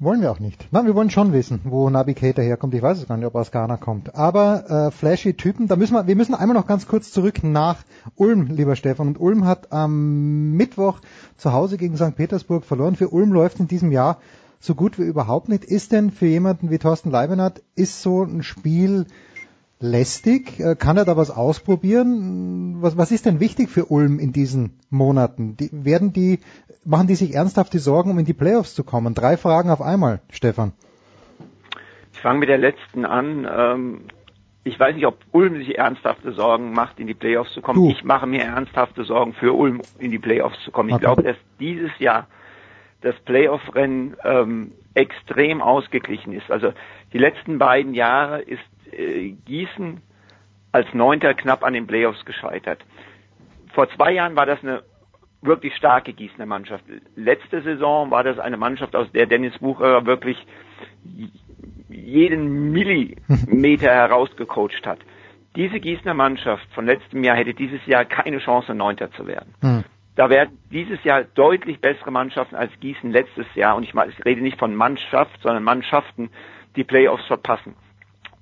[0.00, 0.68] Wollen wir auch nicht.
[0.70, 2.74] Nein, wir wollen schon wissen, wo Navigator herkommt.
[2.74, 4.14] Ich weiß es gar nicht, ob er aus Ghana kommt.
[4.14, 7.84] Aber äh, flashy Typen, da müssen wir, wir müssen einmal noch ganz kurz zurück nach
[8.16, 9.08] Ulm, lieber Stefan.
[9.08, 11.00] Und Ulm hat am Mittwoch
[11.36, 12.16] zu Hause gegen St.
[12.16, 12.96] Petersburg verloren.
[12.96, 14.18] Für Ulm läuft in diesem Jahr
[14.60, 15.64] so gut wie überhaupt nicht.
[15.64, 19.06] Ist denn für jemanden wie Thorsten Leibenhardt, ist so ein Spiel
[19.84, 20.58] lästig?
[20.58, 22.78] Äh, Kann er da was ausprobieren?
[22.80, 25.56] Was, was ist denn wichtig für Ulm in diesen Monaten?
[25.56, 26.40] Die, werden die,
[26.84, 29.14] machen die sich ernsthafte Sorgen, um in die Playoffs zu kommen?
[29.14, 30.72] Drei Fragen auf einmal, Stefan.
[32.12, 33.46] Ich fange mit der letzten an.
[33.50, 34.00] Ähm,
[34.64, 37.80] ich weiß nicht, ob Ulm sich ernsthafte Sorgen macht, in die Playoffs zu kommen.
[37.80, 37.90] Du.
[37.90, 40.88] Ich mache mir ernsthafte Sorgen für Ulm, in die Playoffs zu kommen.
[40.88, 41.04] Ich Okay.
[41.04, 42.26] glaube, dass dieses Jahr
[43.02, 46.50] das Playoff-Rennen ähm, extrem ausgeglichen ist.
[46.50, 46.72] Also
[47.12, 48.62] die letzten beiden Jahre ist
[48.92, 50.00] äh, Gießen
[50.72, 52.84] als Neunter knapp an den Playoffs gescheitert.
[53.72, 54.82] Vor zwei Jahren war das eine
[55.42, 56.84] wirklich starke Gießener Mannschaft.
[57.16, 60.38] Letzte Saison war das eine Mannschaft, aus der Dennis Bucher wirklich
[61.88, 65.00] jeden Millimeter herausgecoacht hat.
[65.54, 69.54] Diese Gießener Mannschaft von letztem Jahr hätte dieses Jahr keine Chance, Neunter zu werden.
[69.60, 69.84] Hm.
[70.16, 74.40] Da werden dieses Jahr deutlich bessere Mannschaften als Gießen letztes Jahr, und ich, ich rede
[74.40, 76.30] nicht von Mannschaft, sondern Mannschaften,
[76.76, 77.74] die Playoffs verpassen.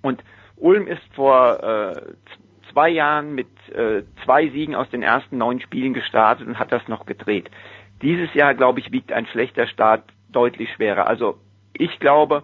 [0.02, 0.22] Und
[0.56, 2.14] Ulm ist vor äh,
[2.72, 6.86] zwei Jahren mit äh, zwei Siegen aus den ersten neun Spielen gestartet und hat das
[6.88, 7.50] noch gedreht.
[8.02, 11.06] Dieses Jahr, glaube ich, wiegt ein schlechter Start deutlich schwerer.
[11.06, 11.38] Also
[11.72, 12.42] ich glaube,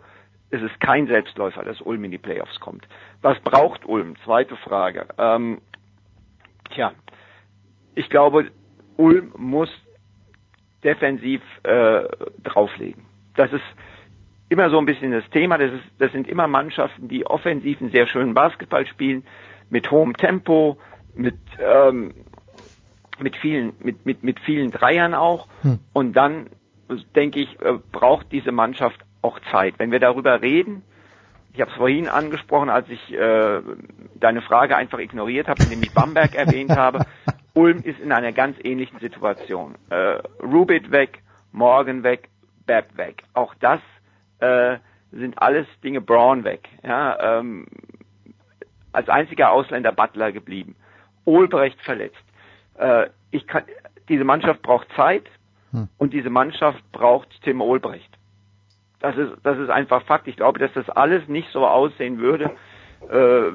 [0.50, 2.86] es ist kein Selbstläufer, dass Ulm in die Playoffs kommt.
[3.22, 4.14] Was braucht Ulm?
[4.24, 5.06] Zweite Frage.
[5.18, 5.60] Ähm,
[6.70, 6.92] tja,
[7.94, 8.50] ich glaube,
[8.96, 9.70] Ulm muss
[10.84, 12.04] defensiv äh,
[12.42, 13.04] drauflegen.
[13.34, 13.64] Das ist
[14.48, 15.58] immer so ein bisschen das Thema.
[15.58, 19.24] Das, ist, das sind immer Mannschaften, die offensiv einen sehr schönen Basketball spielen,
[19.70, 20.78] mit hohem Tempo,
[21.14, 22.14] mit ähm,
[23.20, 25.48] mit vielen mit mit mit vielen Dreiern auch.
[25.62, 25.80] Hm.
[25.92, 26.46] Und dann
[27.14, 29.74] denke ich, äh, braucht diese Mannschaft auch Zeit.
[29.78, 30.82] Wenn wir darüber reden,
[31.52, 33.60] ich habe es vorhin angesprochen, als ich äh,
[34.14, 37.04] deine Frage einfach ignoriert habe, indem ich Bamberg erwähnt habe.
[37.54, 39.74] Ulm ist in einer ganz ähnlichen Situation.
[39.90, 42.28] Äh, Rubit weg, Morgan weg,
[42.66, 43.24] Bepp weg.
[43.34, 43.80] Auch das
[44.40, 44.78] äh,
[45.12, 46.68] sind alles Dinge Braun weg.
[46.82, 47.66] Ja, ähm,
[48.92, 50.76] als einziger Ausländer Butler geblieben.
[51.24, 52.16] Olbrecht verletzt.
[52.78, 53.64] Äh, ich kann,
[54.08, 55.24] diese Mannschaft braucht Zeit
[55.72, 55.88] Hm.
[55.98, 58.10] und diese Mannschaft braucht Tim Olbrecht.
[59.00, 60.26] Das ist, das ist einfach Fakt.
[60.26, 62.50] Ich glaube, dass das alles nicht so aussehen würde,
[63.08, 63.14] äh,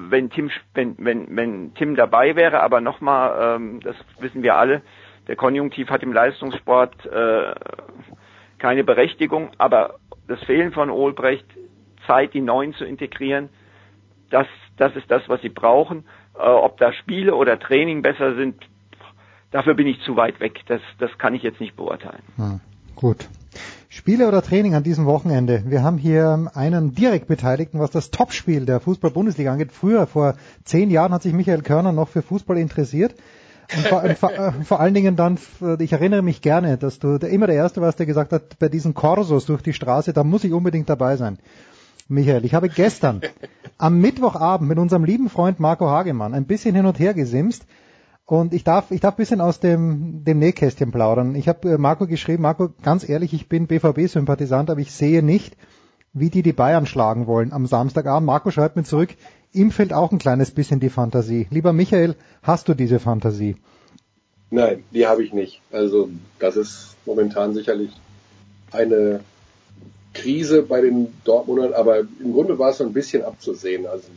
[0.09, 2.61] wenn Tim, wenn, wenn, wenn Tim dabei wäre.
[2.61, 4.81] Aber nochmal, ähm, das wissen wir alle,
[5.27, 7.55] der Konjunktiv hat im Leistungssport äh,
[8.57, 9.51] keine Berechtigung.
[9.57, 9.95] Aber
[10.27, 11.45] das Fehlen von Olbrecht,
[12.07, 13.49] Zeit, die Neuen zu integrieren,
[14.29, 14.47] das,
[14.77, 16.05] das ist das, was sie brauchen.
[16.35, 18.55] Äh, ob da Spiele oder Training besser sind,
[19.51, 20.59] dafür bin ich zu weit weg.
[20.67, 22.23] Das, das kann ich jetzt nicht beurteilen.
[22.37, 22.59] Hm,
[22.95, 23.29] gut.
[23.89, 25.63] Spiele oder Training an diesem Wochenende?
[25.67, 29.71] Wir haben hier einen direkt Beteiligten, was das Topspiel der Fußball-Bundesliga angeht.
[29.71, 33.13] Früher, vor zehn Jahren, hat sich Michael Körner noch für Fußball interessiert.
[33.89, 37.47] Vor, vor, äh, vor allen Dingen dann, äh, ich erinnere mich gerne, dass du immer
[37.47, 40.53] der Erste warst, der gesagt hat, bei diesen Korsos durch die Straße, da muss ich
[40.53, 41.39] unbedingt dabei sein.
[42.07, 43.21] Michael, ich habe gestern
[43.77, 47.65] am Mittwochabend mit unserem lieben Freund Marco Hagemann ein bisschen hin und her gesimst
[48.25, 51.35] und ich darf, ich darf bisschen aus dem, dem Nähkästchen plaudern.
[51.35, 55.57] Ich habe äh, Marco geschrieben, Marco, ganz ehrlich, ich bin BVB-Sympathisant, aber ich sehe nicht,
[56.13, 58.27] wie die die Bayern schlagen wollen am Samstagabend.
[58.27, 59.15] Marco schreibt mir zurück,
[59.53, 61.47] ihm fehlt auch ein kleines bisschen die Fantasie.
[61.49, 63.55] Lieber Michael, hast du diese Fantasie?
[64.49, 65.61] Nein, die habe ich nicht.
[65.71, 66.09] Also
[66.39, 67.91] das ist momentan sicherlich
[68.71, 69.21] eine
[70.13, 73.87] Krise bei den Dortmundern, aber im Grunde war es so ein bisschen abzusehen.
[73.87, 74.09] Also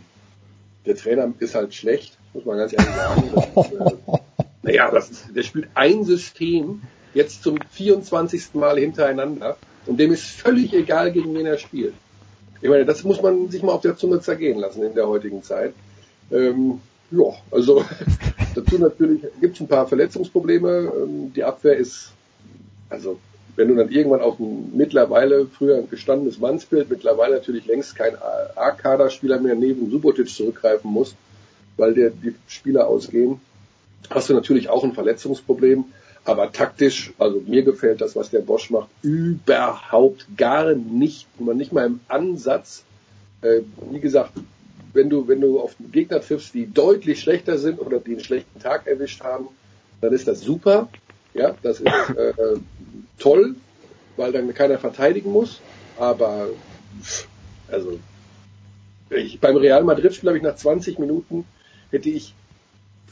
[0.84, 3.22] der Trainer ist halt schlecht, muss man ganz ehrlich sagen.
[3.34, 4.18] Das äh,
[4.62, 6.82] naja, das ist, der spielt ein System
[7.14, 8.54] jetzt zum 24.
[8.54, 9.56] Mal hintereinander
[9.86, 11.94] und dem ist völlig egal, gegen wen er spielt.
[12.60, 15.42] Ich meine, das muss man sich mal auf der Zunge zergehen lassen in der heutigen
[15.42, 15.74] Zeit.
[16.30, 16.80] Ähm,
[17.10, 17.84] ja, also
[18.54, 20.92] dazu natürlich gibt es ein paar Verletzungsprobleme.
[20.96, 22.12] Ähm, die Abwehr ist,
[22.88, 23.18] also
[23.56, 28.14] wenn du dann irgendwann auf ein mittlerweile früher ein gestandenes Mannsbild, mittlerweile natürlich längst kein
[28.54, 31.16] A-Kader-Spieler mehr neben Subotic zurückgreifen musst,
[31.76, 33.40] weil der, die Spieler ausgehen,
[34.10, 35.84] hast du natürlich auch ein Verletzungsproblem.
[36.27, 41.86] Aber taktisch, also mir gefällt das, was der Bosch macht, überhaupt gar nicht, nicht mal
[41.86, 42.82] im Ansatz.
[43.43, 43.61] Äh,
[43.93, 44.32] wie gesagt,
[44.93, 48.59] wenn du, wenn du auf Gegner triffst, die deutlich schlechter sind oder die einen schlechten
[48.59, 49.47] Tag erwischt haben,
[50.01, 50.89] dann ist das super.
[51.32, 52.32] Ja, das ist äh,
[53.20, 53.55] toll,
[54.16, 55.61] weil dann keiner verteidigen muss.
[55.97, 56.48] Aber
[57.70, 58.01] also
[59.11, 61.44] ich, beim Real Madrid-Spiel habe ich nach 20 Minuten
[61.93, 62.35] hätte ich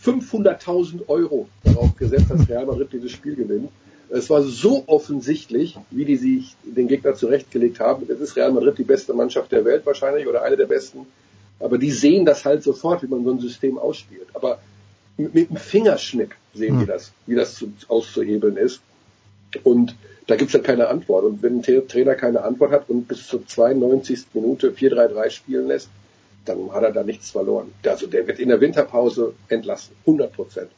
[0.03, 3.71] 500.000 Euro darauf gesetzt, dass Real Madrid dieses Spiel gewinnt.
[4.11, 8.07] Es war so offensichtlich, wie die sich den Gegner zurechtgelegt haben.
[8.09, 11.07] Jetzt ist Real Madrid die beste Mannschaft der Welt wahrscheinlich oder eine der besten.
[11.59, 14.27] Aber die sehen das halt sofort, wie man so ein System ausspielt.
[14.35, 14.59] Aber
[15.17, 18.81] mit dem Fingerschnipp sehen die das, wie das zu, auszuhebeln ist.
[19.63, 19.95] Und
[20.27, 21.25] da gibt's dann keine Antwort.
[21.25, 24.27] Und wenn ein Trainer keine Antwort hat und bis zur 92.
[24.35, 25.89] Minute 4-3-3 spielen lässt,
[26.45, 27.73] dann hat er da nichts verloren.
[27.87, 30.71] Also der wird in der Winterpause entlassen, 100 Prozent.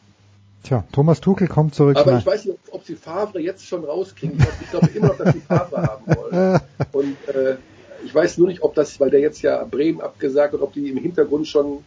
[0.62, 1.96] Tja, Thomas Tuchel kommt zurück.
[1.96, 4.36] Aber ich weiß nicht, ob, ob sie Favre jetzt schon rauskriegen.
[4.60, 6.60] Ich glaube immer noch, dass sie Favre haben wollen.
[6.92, 7.56] Und äh,
[8.04, 10.88] ich weiß nur nicht, ob das, weil der jetzt ja Bremen abgesagt hat, ob die
[10.88, 11.84] im Hintergrund schon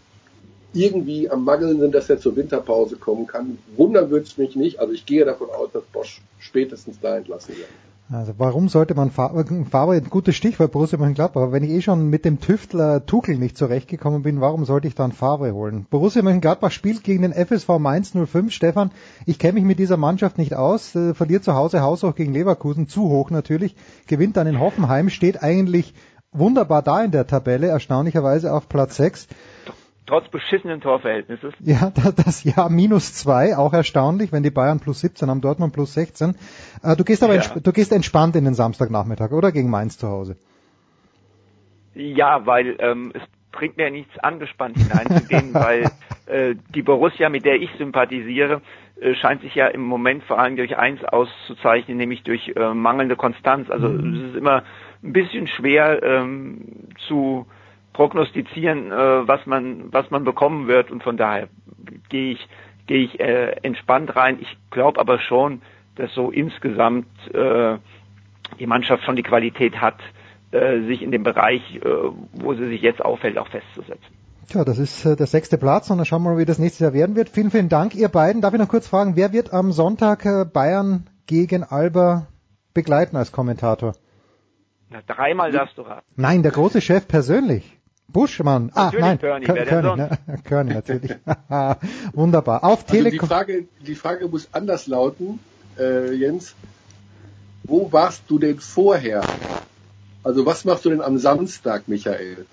[0.73, 3.57] irgendwie am Mangeln sind, dass er zur Winterpause kommen kann.
[3.75, 4.79] Wundern würde es mich nicht.
[4.79, 7.67] Also ich gehe davon aus, dass Bosch spätestens da entlassen wird.
[8.11, 12.09] Also warum sollte man Favre ein gutes Stichwort Borussia Mönchengladbach, aber wenn ich eh schon
[12.09, 15.85] mit dem Tüftler Tuchel nicht zurechtgekommen bin, warum sollte ich dann Favre holen?
[15.91, 18.51] Borussia Mönchengladbach spielt gegen den FSV Mainz 05.
[18.51, 18.89] Stefan,
[19.27, 22.87] ich kenne mich mit dieser Mannschaft nicht aus, äh, verliert zu Hause haushoch gegen Leverkusen,
[22.87, 23.75] zu hoch natürlich,
[24.07, 25.93] gewinnt dann in Hoffenheim, steht eigentlich
[26.31, 29.27] wunderbar da in der Tabelle, erstaunlicherweise auf Platz 6
[30.09, 31.53] trotz beschissenen Torverhältnisses.
[31.59, 31.91] Ja,
[32.25, 36.35] das Jahr minus zwei, auch erstaunlich, wenn die Bayern plus 17 haben, Dortmund plus 16.
[36.83, 37.41] Äh, du gehst aber ja.
[37.41, 39.51] du gehst entspannt in den Samstagnachmittag, oder?
[39.51, 40.35] Gegen Mainz zu Hause.
[41.93, 43.21] Ja, weil ähm, es
[43.51, 45.91] bringt mir nichts angespannt hineinzugehen, weil
[46.25, 48.61] äh, die Borussia, mit der ich sympathisiere,
[48.99, 53.15] äh, scheint sich ja im Moment vor allem durch eins auszuzeichnen, nämlich durch äh, mangelnde
[53.15, 53.69] Konstanz.
[53.69, 54.13] Also mhm.
[54.15, 54.63] es ist immer
[55.03, 57.45] ein bisschen schwer ähm, zu
[57.99, 61.49] prognostizieren, äh, was man was man bekommen wird und von daher
[62.07, 62.47] gehe ich
[62.87, 64.37] gehe ich äh, entspannt rein.
[64.39, 65.61] Ich glaube aber schon,
[65.95, 67.77] dass so insgesamt äh,
[68.57, 69.97] die Mannschaft schon die Qualität hat,
[70.51, 71.81] äh, sich in dem Bereich, äh,
[72.41, 74.15] wo sie sich jetzt aufhält, auch festzusetzen.
[74.47, 76.79] Tja, das ist äh, der sechste Platz und dann schauen wir mal, wie das nächstes
[76.79, 77.27] Jahr werden wird.
[77.27, 78.41] Vielen, vielen Dank, ihr beiden.
[78.41, 82.27] Darf ich noch kurz fragen, wer wird am Sonntag äh, Bayern gegen Alba
[82.73, 83.91] begleiten als Kommentator?
[84.89, 86.07] Na, dreimal darfst du raten.
[86.15, 87.78] Nein, der große Chef persönlich.
[88.11, 88.71] Buschmann.
[88.73, 89.19] Ah, natürlich nein.
[89.19, 90.09] Körny, Körny, Körny, ne?
[90.43, 91.11] Körny natürlich.
[92.13, 92.63] Wunderbar.
[92.63, 93.19] Auf also Telekom.
[93.19, 95.39] Die Frage, die Frage muss anders lauten,
[95.77, 96.55] äh, Jens.
[97.63, 99.21] Wo warst du denn vorher?
[100.23, 102.45] Also was machst du denn am Samstag, Michael?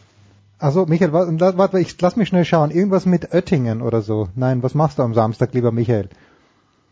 [0.59, 2.71] Also Michael, warte, ich lass mich schnell schauen.
[2.71, 4.29] Irgendwas mit Oettingen oder so.
[4.35, 6.09] Nein, was machst du am Samstag, lieber Michael?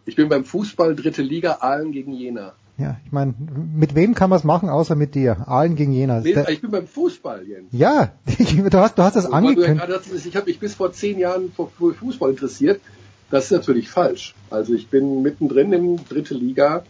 [0.07, 2.53] Ich bin beim Fußball dritte Liga Aalen gegen Jena.
[2.77, 3.35] Ja, ich meine,
[3.75, 5.49] mit wem kann man es machen, außer mit dir?
[5.49, 6.21] Aalen gegen Jena.
[6.21, 7.69] Nee, ich bin beim Fußball, Jens.
[7.71, 9.89] Ja, du hast, du hast das angekündigt.
[9.89, 12.81] Ja ich habe mich bis vor zehn Jahren für Fußball interessiert.
[13.31, 14.35] Das ist natürlich falsch.
[14.51, 16.83] Also ich bin mittendrin im dritte Liga.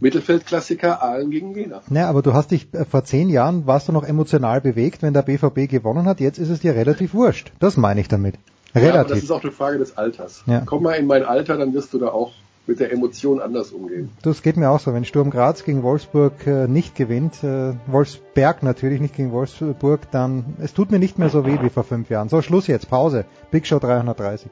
[0.00, 1.80] Mittelfeldklassiker Aalen gegen Jena.
[1.88, 5.14] Ja, aber du hast dich äh, vor zehn Jahren warst du noch emotional bewegt, wenn
[5.14, 6.20] der BVB gewonnen hat.
[6.20, 7.52] Jetzt ist es dir relativ wurscht.
[7.60, 8.34] Das meine ich damit.
[8.74, 8.94] Relativ.
[8.94, 10.42] Ja, aber das ist auch eine Frage des Alters.
[10.46, 10.62] Ja.
[10.66, 12.32] Komm mal in mein Alter, dann wirst du da auch
[12.66, 14.10] mit der Emotion anders umgehen.
[14.22, 14.94] Das geht mir auch so.
[14.94, 20.56] Wenn Sturm Graz gegen Wolfsburg äh, nicht gewinnt, äh, Wolfsberg natürlich nicht gegen Wolfsburg, dann
[20.60, 22.28] es tut mir nicht mehr so weh wie vor fünf Jahren.
[22.28, 23.24] So, Schluss jetzt, Pause.
[23.50, 24.50] Big Show 330.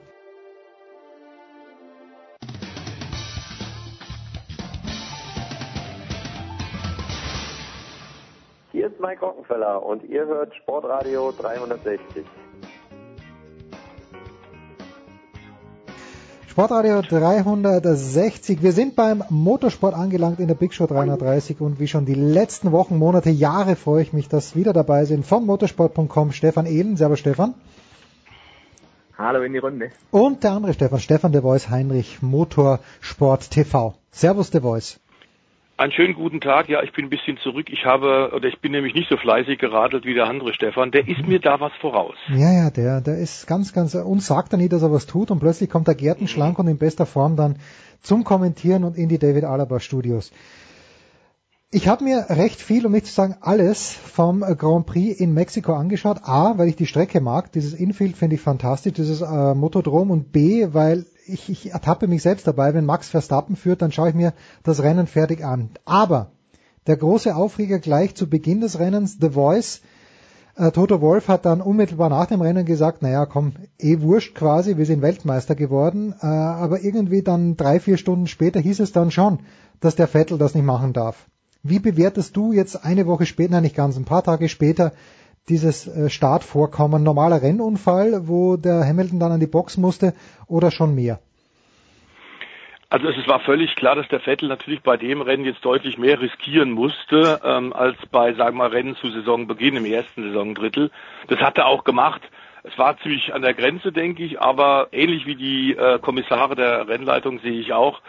[8.72, 12.24] Hier ist Mike Rockenfeller und ihr hört Sportradio 360.
[16.50, 18.60] Sportradio 360.
[18.60, 22.72] Wir sind beim Motorsport angelangt in der Big Show 330 und wie schon die letzten
[22.72, 26.96] Wochen, Monate, Jahre freue ich mich, dass wieder dabei sind vom motorsport.com Stefan Ehlen.
[26.96, 27.54] Servus Stefan.
[29.16, 29.92] Hallo in die Runde.
[30.10, 33.94] Und der andere Stefan, Stefan De Voice Heinrich, Motorsport TV.
[34.10, 34.98] Servus De Voice.
[35.80, 36.68] Einen schönen guten Tag.
[36.68, 37.68] Ja, ich bin ein bisschen zurück.
[37.70, 40.90] Ich habe, oder ich bin nämlich nicht so fleißig geradelt wie der andere Stefan.
[40.90, 42.16] Der ist mir da was voraus.
[42.28, 45.30] Ja, ja, der, der ist ganz, ganz, uns sagt er nie, dass er was tut
[45.30, 47.56] und plötzlich kommt der Gärtenschlank und in bester Form dann
[48.02, 50.32] zum Kommentieren und in die David Alaba Studios.
[51.70, 55.72] Ich habe mir recht viel, um nicht zu sagen alles, vom Grand Prix in Mexiko
[55.72, 56.18] angeschaut.
[56.24, 57.52] A, weil ich die Strecke mag.
[57.52, 60.10] Dieses Infield finde ich fantastisch, dieses äh, Motodrom.
[60.10, 64.10] Und B, weil ich, ich ertappe mich selbst dabei, wenn Max Verstappen führt, dann schaue
[64.10, 64.32] ich mir
[64.62, 65.70] das Rennen fertig an.
[65.84, 66.32] Aber
[66.86, 69.82] der große Aufreger gleich zu Beginn des Rennens, The Voice,
[70.56, 74.76] äh, Toto Wolf hat dann unmittelbar nach dem Rennen gesagt, naja, komm, eh wurscht quasi,
[74.76, 79.10] wir sind Weltmeister geworden, äh, aber irgendwie dann drei, vier Stunden später hieß es dann
[79.10, 79.40] schon,
[79.80, 81.28] dass der Vettel das nicht machen darf.
[81.62, 84.92] Wie bewertest du jetzt eine Woche später, nein, nicht ganz, ein paar Tage später,
[85.48, 87.02] dieses äh, Startvorkommen?
[87.02, 90.14] Normaler Rennunfall, wo der Hamilton dann an die Box musste
[90.46, 91.20] oder schon mehr?
[92.92, 96.20] Also es war völlig klar, dass der Vettel natürlich bei dem Rennen jetzt deutlich mehr
[96.20, 100.90] riskieren musste ähm, als bei, sagen wir mal, Rennen zu Saisonbeginn im ersten Saisondrittel.
[101.28, 102.20] Das hat er auch gemacht.
[102.64, 106.88] Es war ziemlich an der Grenze, denke ich, aber ähnlich wie die äh, Kommissare der
[106.88, 108.00] Rennleitung sehe ich auch,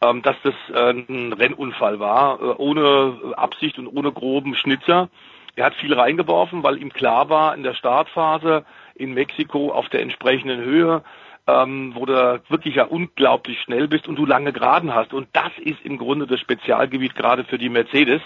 [0.00, 5.10] ähm, dass das äh, ein Rennunfall war, äh, ohne Absicht und ohne groben Schnitzer.
[5.54, 8.64] Er hat viel reingeworfen, weil ihm klar war, in der Startphase
[8.94, 11.02] in Mexiko auf der entsprechenden Höhe,
[11.46, 15.12] ähm, wo du wirklich ja unglaublich schnell bist und du lange Geraden hast.
[15.12, 18.22] Und das ist im Grunde das Spezialgebiet gerade für die Mercedes.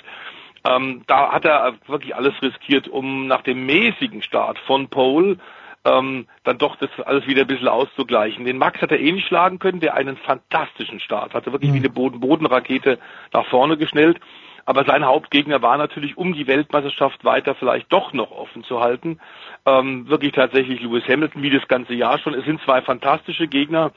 [0.64, 5.38] Ähm, da hat er wirklich alles riskiert, um nach dem mäßigen Start von Pole
[5.86, 8.44] ähm, dann doch das alles wieder ein bisschen auszugleichen.
[8.44, 11.78] Den Max hat er eh nicht schlagen können, der einen fantastischen Start hatte, wirklich wie
[11.78, 12.98] eine Boden-Boden-Rakete
[13.32, 14.18] nach vorne geschnellt.
[14.66, 19.20] Aber sein Hauptgegner war natürlich, um die Weltmeisterschaft weiter vielleicht doch noch offen zu halten,
[19.64, 22.34] ähm, wirklich tatsächlich Lewis Hamilton, wie das ganze Jahr schon.
[22.34, 23.92] Es sind zwei fantastische Gegner.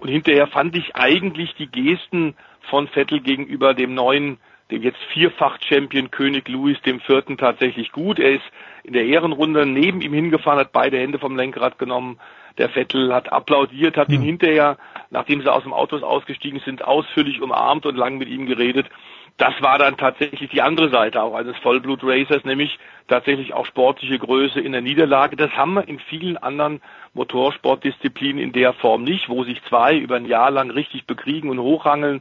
[0.00, 4.38] Und hinterher fand ich eigentlich die Gesten von Vettel gegenüber dem neuen
[4.70, 8.18] dem jetzt Vierfach-Champion König Louis dem Vierten tatsächlich gut.
[8.18, 8.44] Er ist
[8.84, 12.18] in der Ehrenrunde neben ihm hingefahren, hat beide Hände vom Lenkrad genommen.
[12.58, 14.76] Der Vettel hat applaudiert, hat ihn hinterher,
[15.10, 18.90] nachdem sie aus dem Auto ausgestiegen sind, ausführlich umarmt und lang mit ihm geredet.
[19.38, 24.60] Das war dann tatsächlich die andere Seite auch eines Vollblut-Racers, nämlich tatsächlich auch sportliche Größe
[24.60, 25.36] in der Niederlage.
[25.36, 26.82] Das haben wir in vielen anderen
[27.14, 31.60] Motorsportdisziplinen in der Form nicht, wo sich zwei über ein Jahr lang richtig bekriegen und
[31.60, 32.20] hochrangeln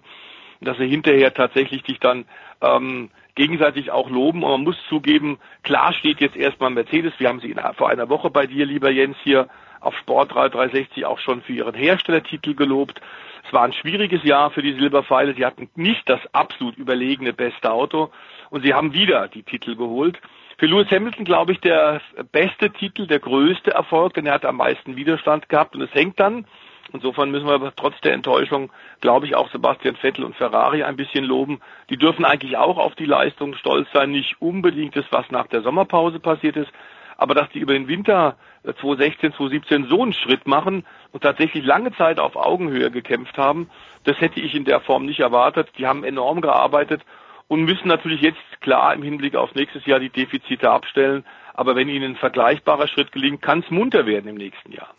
[0.62, 2.26] dass sie hinterher tatsächlich dich dann
[2.62, 4.44] ähm, gegenseitig auch loben.
[4.44, 7.14] Und man muss zugeben, klar steht jetzt erstmal Mercedes.
[7.20, 9.48] Wir haben sie in, vor einer Woche bei dir, lieber Jens, hier
[9.80, 13.02] auf Sport 360 auch schon für ihren Herstellertitel gelobt.
[13.46, 15.34] Es war ein schwieriges Jahr für die Silberpfeile.
[15.36, 18.12] Sie hatten nicht das absolut überlegene beste Auto
[18.50, 20.20] und sie haben wieder die Titel geholt.
[20.58, 22.02] Für Lewis Hamilton, glaube ich, der
[22.32, 26.20] beste Titel, der größte Erfolg, denn er hat am meisten Widerstand gehabt und es hängt
[26.20, 26.46] dann
[26.94, 28.72] Insofern müssen wir aber trotz der Enttäuschung,
[29.02, 31.60] glaube ich, auch Sebastian Vettel und Ferrari ein bisschen loben.
[31.90, 34.12] Die dürfen eigentlich auch auf die Leistung stolz sein.
[34.12, 36.72] Nicht unbedingt das, was nach der Sommerpause passiert ist,
[37.18, 41.92] aber dass die über den Winter 2016, 2017 so einen Schritt machen und tatsächlich lange
[41.94, 43.70] Zeit auf Augenhöhe gekämpft haben,
[44.04, 45.70] das hätte ich in der Form nicht erwartet.
[45.78, 47.02] Die haben enorm gearbeitet
[47.48, 51.26] und müssen natürlich jetzt klar im Hinblick auf nächstes Jahr die Defizite abstellen.
[51.54, 54.90] Aber wenn ihnen ein vergleichbarer Schritt gelingt, kann es munter werden im nächsten Jahr.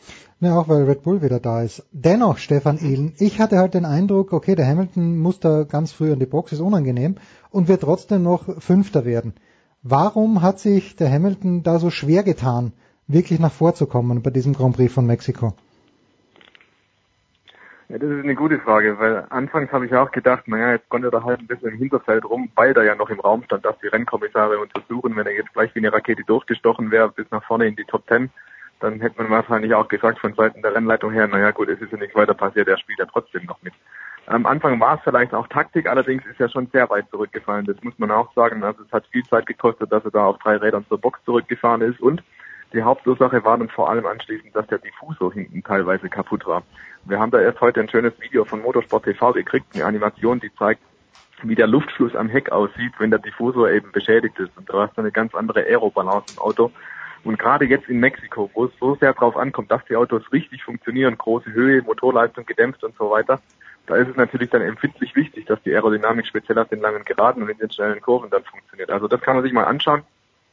[0.41, 1.87] Ja, auch weil Red Bull wieder da ist.
[1.93, 6.13] Dennoch, Stefan Ehlen, ich hatte halt den Eindruck, okay, der Hamilton muss da ganz früh
[6.13, 7.17] an die Box, ist unangenehm
[7.51, 9.35] und wird trotzdem noch Fünfter werden.
[9.83, 12.73] Warum hat sich der Hamilton da so schwer getan,
[13.07, 15.55] wirklich nach vorzukommen bei diesem Grand Prix von Mexiko?
[17.89, 21.11] Ja, das ist eine gute Frage, weil anfangs habe ich auch gedacht, naja, jetzt konnte
[21.13, 23.79] er halt ein bisschen im Hinterfeld rum, weil da ja noch im Raum stand, dass
[23.79, 27.69] die Rennkommissare untersuchen, wenn er jetzt gleich wie eine Rakete durchgestochen wäre bis nach vorne
[27.69, 28.31] in die Top Ten,
[28.81, 31.93] dann hätte man wahrscheinlich auch gesagt von Seiten der Rennleitung her, naja gut, es ist
[31.93, 33.75] ja nichts weiter passiert, er spielt ja trotzdem noch mit.
[34.29, 37.83] Am Anfang war es vielleicht auch Taktik, allerdings ist er schon sehr weit zurückgefallen, das
[37.83, 38.63] muss man auch sagen.
[38.63, 41.81] Also es hat viel Zeit gekostet, dass er da auf drei Rädern zur Box zurückgefahren
[41.81, 42.23] ist und
[42.75, 46.63] die Hauptursache war dann vor allem anschließend, dass der Diffusor hinten teilweise kaputt war.
[47.07, 50.55] Wir haben da erst heute ein schönes Video von Motorsport TV gekriegt, eine Animation, die
[50.59, 50.83] zeigt,
[51.43, 54.51] wie der Luftfluss am Heck aussieht, wenn der Diffusor eben beschädigt ist.
[54.59, 56.71] Und du hast eine ganz andere Aerobalance im Auto.
[57.25, 60.63] Und gerade jetzt in Mexiko, wo es so sehr darauf ankommt, dass die Autos richtig
[60.65, 63.41] funktionieren, große Höhe, Motorleistung gedämpft und so weiter,
[63.89, 67.43] da ist es natürlich dann empfindlich wichtig, dass die Aerodynamik speziell auf den langen Geraden
[67.43, 68.91] und in den schnellen Kurven dann funktioniert.
[68.91, 70.03] Also das kann man sich mal anschauen.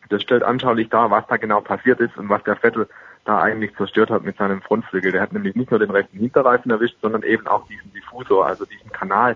[0.07, 2.88] Das stellt anschaulich dar, was da genau passiert ist und was der Vettel
[3.26, 5.12] da eigentlich zerstört hat mit seinem Frontflügel.
[5.12, 8.64] Der hat nämlich nicht nur den rechten Hinterreifen erwischt, sondern eben auch diesen Diffusor, also
[8.64, 9.36] diesen Kanal,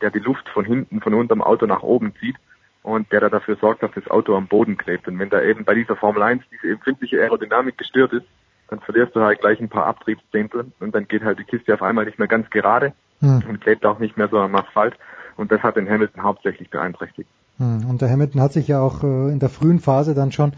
[0.00, 2.36] der die Luft von hinten, von unterm Auto nach oben zieht
[2.84, 5.08] und der da dafür sorgt, dass das Auto am Boden klebt.
[5.08, 8.26] Und wenn da eben bei dieser Formel 1 diese empfindliche Aerodynamik gestört ist,
[8.68, 11.82] dann verlierst du halt gleich ein paar Abtriebszehntel und dann geht halt die Kiste auf
[11.82, 13.42] einmal nicht mehr ganz gerade hm.
[13.48, 14.94] und klebt auch nicht mehr so am Asphalt.
[15.36, 17.28] Und das hat den Hamilton hauptsächlich beeinträchtigt.
[17.58, 17.88] Hm.
[17.88, 20.52] Und der Hamilton hat sich ja auch äh, in der frühen Phase dann schon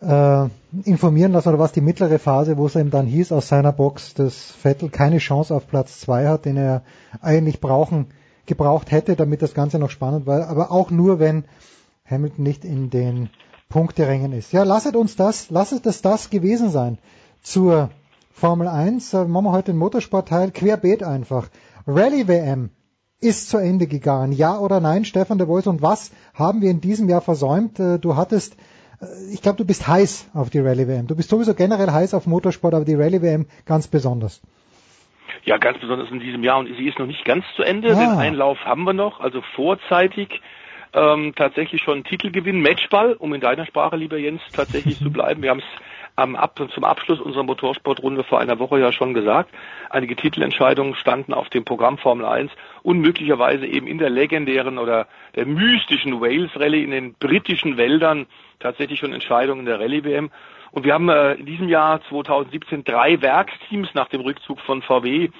[0.00, 0.48] äh,
[0.84, 4.14] informieren lassen, oder was die mittlere Phase, wo es ihm dann hieß aus seiner Box,
[4.14, 6.82] dass Vettel keine Chance auf Platz zwei hat, den er
[7.20, 8.06] eigentlich brauchen,
[8.46, 11.44] gebraucht hätte, damit das Ganze noch spannend war, aber auch nur, wenn
[12.04, 13.30] Hamilton nicht in den
[13.68, 14.52] Punkterängen ist.
[14.52, 16.98] Ja, lasset uns das, lasset es das gewesen sein
[17.42, 17.90] zur
[18.32, 19.14] Formel 1.
[19.14, 21.48] Äh, machen wir heute den Motorsportteil querbeet einfach.
[21.86, 22.70] Rallye WM
[23.20, 24.32] ist zu Ende gegangen.
[24.32, 25.66] Ja oder nein, Stefan de Vois?
[25.66, 27.78] Und was haben wir in diesem Jahr versäumt?
[27.78, 28.56] Äh, du hattest,
[29.00, 31.06] äh, ich glaube, du bist heiß auf die Rallye WM.
[31.06, 34.42] Du bist sowieso generell heiß auf Motorsport, aber die Rallye WM ganz besonders.
[35.44, 36.58] Ja, ganz besonders in diesem Jahr.
[36.58, 37.96] Und sie ist noch nicht ganz zu Ende.
[37.96, 38.00] Ah.
[38.00, 40.40] Den Einlauf haben wir noch, also vorzeitig.
[40.94, 45.42] Ähm, tatsächlich schon Titelgewinn, Matchball, um in deiner Sprache, lieber Jens, tatsächlich zu bleiben.
[45.42, 45.82] Wir haben es
[46.16, 49.50] am Ab zum Abschluss unserer Motorsportrunde vor einer Woche ja schon gesagt.
[49.90, 52.52] Einige Titelentscheidungen standen auf dem Programm Formel 1
[52.82, 58.26] und möglicherweise eben in der legendären oder der mystischen Wales Rallye in den britischen Wäldern
[58.60, 60.30] tatsächlich schon Entscheidungen der Rallye WM.
[60.70, 65.30] Und wir haben äh, in diesem Jahr 2017 drei Werksteams nach dem Rückzug von VW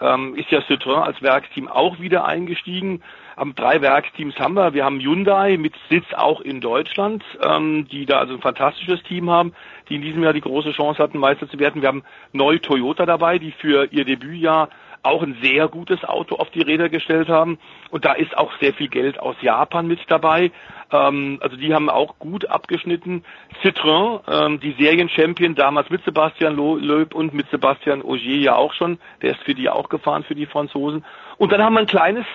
[0.00, 3.02] ähm, ist ja Citroën als Werksteam auch wieder eingestiegen.
[3.36, 4.74] Am drei Werksteams haben wir.
[4.74, 9.30] Wir haben Hyundai mit Sitz auch in Deutschland, ähm, die da also ein fantastisches Team
[9.30, 9.54] haben,
[9.88, 11.82] die in diesem Jahr die große Chance hatten, Meister zu werden.
[11.82, 14.68] Wir haben neu Toyota dabei, die für ihr Debütjahr
[15.02, 17.58] auch ein sehr gutes Auto auf die Räder gestellt haben.
[17.90, 20.52] Und da ist auch sehr viel Geld aus Japan mit dabei.
[20.92, 23.24] Ähm, also die haben auch gut abgeschnitten.
[23.62, 28.98] Citroën, ähm, die Serienchampion, damals mit Sebastian Loeb und mit Sebastian Ogier ja auch schon.
[29.22, 31.04] Der ist für die auch gefahren, für die Franzosen.
[31.38, 32.26] Und dann haben wir ein kleines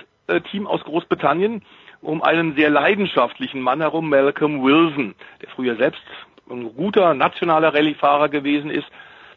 [0.51, 1.63] Team aus Großbritannien
[2.01, 6.01] um einen sehr leidenschaftlichen Mann herum, Malcolm Wilson, der früher selbst
[6.49, 8.87] ein guter nationaler Rallyefahrer gewesen ist,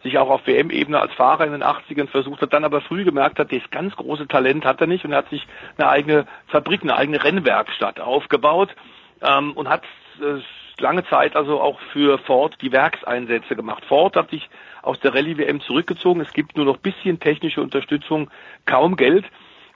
[0.02, 3.38] sich auch auf WM-Ebene als Fahrer in den 80ern versucht hat, dann aber früh gemerkt
[3.38, 5.46] hat, das ganz große Talent hat er nicht und er hat sich
[5.76, 8.74] eine eigene Fabrik, eine eigene Rennwerkstatt aufgebaut
[9.20, 9.82] ähm, und hat
[10.20, 10.40] äh,
[10.80, 13.84] lange Zeit also auch für Ford die Werkseinsätze gemacht.
[13.84, 14.48] Ford hat sich
[14.82, 16.22] aus der Rallye-WM zurückgezogen.
[16.22, 18.30] Es gibt nur noch bisschen technische Unterstützung,
[18.64, 19.26] kaum Geld.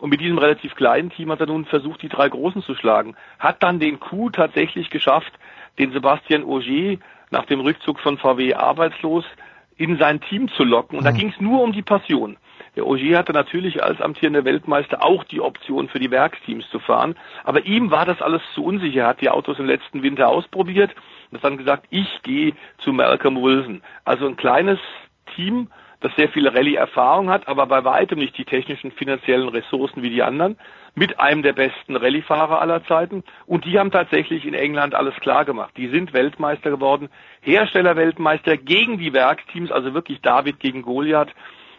[0.04, 3.16] Und mit diesem relativ kleinen Team hat er nun versucht, die drei Großen zu schlagen.
[3.38, 5.32] Hat dann den Coup tatsächlich geschafft,
[5.78, 6.98] den Sebastian Auger
[7.30, 9.24] nach dem Rückzug von VW arbeitslos
[9.78, 10.98] in sein Team zu locken.
[10.98, 12.36] Und da ging es nur um die Passion.
[12.76, 17.14] Der Auger hatte natürlich als amtierender Weltmeister auch die Option für die Werksteams zu fahren.
[17.42, 19.04] Aber ihm war das alles zu unsicher.
[19.04, 20.94] Er hat die Autos im letzten Winter ausprobiert
[21.30, 23.80] und hat dann gesagt, ich gehe zu Malcolm Wilson.
[24.04, 24.80] Also ein kleines
[25.34, 25.68] Team,
[26.04, 30.22] das sehr viel Rallye-Erfahrung hat, aber bei weitem nicht die technischen, finanziellen Ressourcen wie die
[30.22, 30.58] anderen,
[30.94, 33.24] mit einem der besten Rallye-Fahrer aller Zeiten.
[33.46, 35.72] Und die haben tatsächlich in England alles klar gemacht.
[35.78, 37.08] Die sind Weltmeister geworden,
[37.40, 41.34] Herstellerweltmeister gegen die Werksteams, also wirklich David gegen Goliath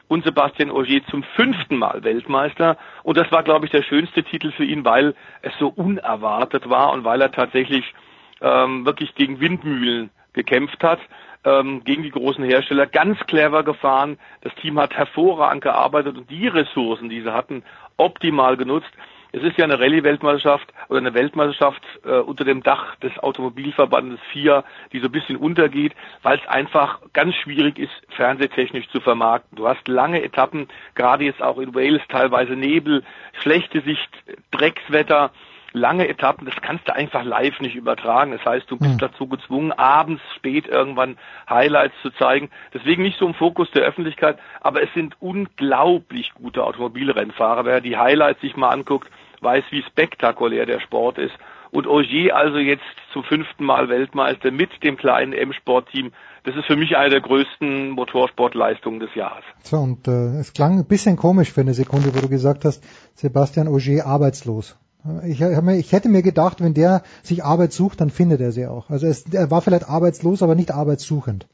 [0.08, 2.78] und Sebastian Ogier zum fünften Mal Weltmeister.
[3.04, 6.94] Und das war, glaube ich, der schönste Titel für ihn, weil es so unerwartet war
[6.94, 7.94] und weil er tatsächlich
[8.42, 11.00] ähm, wirklich gegen Windmühlen gekämpft hat
[11.46, 14.18] ähm, gegen die großen Hersteller ganz clever gefahren.
[14.42, 17.64] Das Team hat hervorragend gearbeitet und die Ressourcen, die sie hatten,
[17.98, 18.92] optimal genutzt.
[19.32, 24.64] Es ist ja eine Rallye-Weltmeisterschaft oder eine Weltmeisterschaft äh, unter dem Dach des Automobilverbandes FIA,
[24.94, 25.94] die so ein bisschen untergeht,
[26.24, 29.58] weil es einfach ganz schwierig ist, fernsehtechnisch zu vermarkten.
[29.58, 33.04] Du hast lange Etappen, gerade jetzt auch in Wales teilweise Nebel,
[33.42, 34.10] schlechte Sicht,
[34.52, 35.32] Dreckswetter
[35.76, 38.32] lange Etappen, das kannst du einfach live nicht übertragen.
[38.32, 39.00] Das heißt, du bist mhm.
[39.00, 41.18] dazu gezwungen, abends spät irgendwann
[41.50, 42.50] Highlights zu zeigen.
[42.74, 47.66] Deswegen nicht so im Fokus der Öffentlichkeit, aber es sind unglaublich gute Automobilrennfahrer.
[47.66, 49.10] Wer die Highlights sich mal anguckt,
[49.42, 51.36] weiß, wie spektakulär der Sport ist.
[51.72, 56.14] Und Ogier also jetzt zum fünften Mal Weltmeister mit dem kleinen M-Sport-Team.
[56.46, 59.44] Das ist für mich eine der größten Motorsportleistungen des Jahres.
[59.64, 62.82] So, und äh, es klang ein bisschen komisch für eine Sekunde, wo du gesagt hast,
[63.16, 64.78] Sebastian Ogier arbeitslos.
[65.26, 68.90] Ich, ich, hätte mir gedacht, wenn der sich Arbeit sucht, dann findet er sie auch.
[68.90, 71.48] Also es, er war vielleicht arbeitslos, aber nicht arbeitssuchend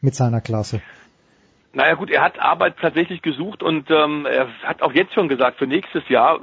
[0.00, 0.82] mit seiner Klasse.
[1.72, 5.58] Naja gut, er hat Arbeit tatsächlich gesucht und ähm, er hat auch jetzt schon gesagt,
[5.58, 6.40] für nächstes Jahr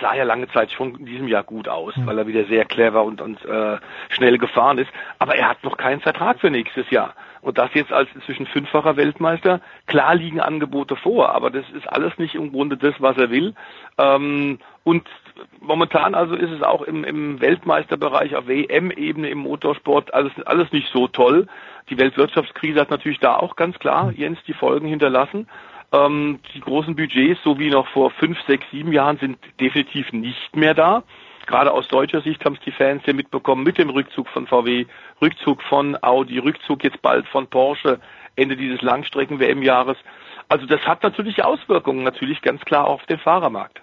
[0.00, 2.06] sah ja lange Zeit schon in diesem Jahr gut aus, mhm.
[2.06, 4.90] weil er wieder sehr clever und, und äh, schnell gefahren ist.
[5.18, 7.14] Aber er hat noch keinen Vertrag für nächstes Jahr.
[7.40, 9.60] Und das jetzt als inzwischen fünffacher Weltmeister.
[9.86, 13.54] Klar liegen Angebote vor, aber das ist alles nicht im Grunde das, was er will.
[13.98, 15.06] Ähm, und
[15.60, 20.88] momentan also ist es auch im, im Weltmeisterbereich auf WM-Ebene im Motorsport alles, alles nicht
[20.92, 21.46] so toll.
[21.88, 25.46] Die Weltwirtschaftskrise hat natürlich da auch ganz klar, Jens, die Folgen hinterlassen.
[25.92, 30.56] Ähm, die großen Budgets, so wie noch vor fünf, sechs, sieben Jahren, sind definitiv nicht
[30.56, 31.02] mehr da.
[31.46, 34.86] Gerade aus deutscher Sicht haben es die Fans ja mitbekommen mit dem Rückzug von VW,
[35.22, 38.00] Rückzug von Audi, Rückzug jetzt bald von Porsche,
[38.34, 39.96] Ende dieses Langstrecken-WM-Jahres.
[40.48, 43.80] Also das hat natürlich Auswirkungen, natürlich ganz klar auf den Fahrermarkt.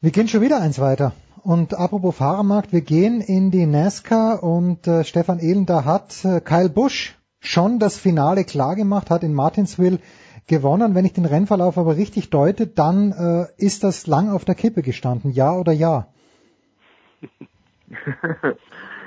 [0.00, 1.12] Wir gehen schon wieder eins weiter.
[1.42, 6.68] Und apropos Fahrermarkt, wir gehen in die NASCAR und äh, Stefan Elender hat äh, Kyle
[6.68, 9.98] Busch schon das Finale klar gemacht, hat in Martinsville
[10.50, 10.94] gewonnen.
[10.94, 14.82] Wenn ich den Rennverlauf aber richtig deute, dann äh, ist das lang auf der Kippe
[14.82, 15.30] gestanden.
[15.30, 16.08] Ja oder ja?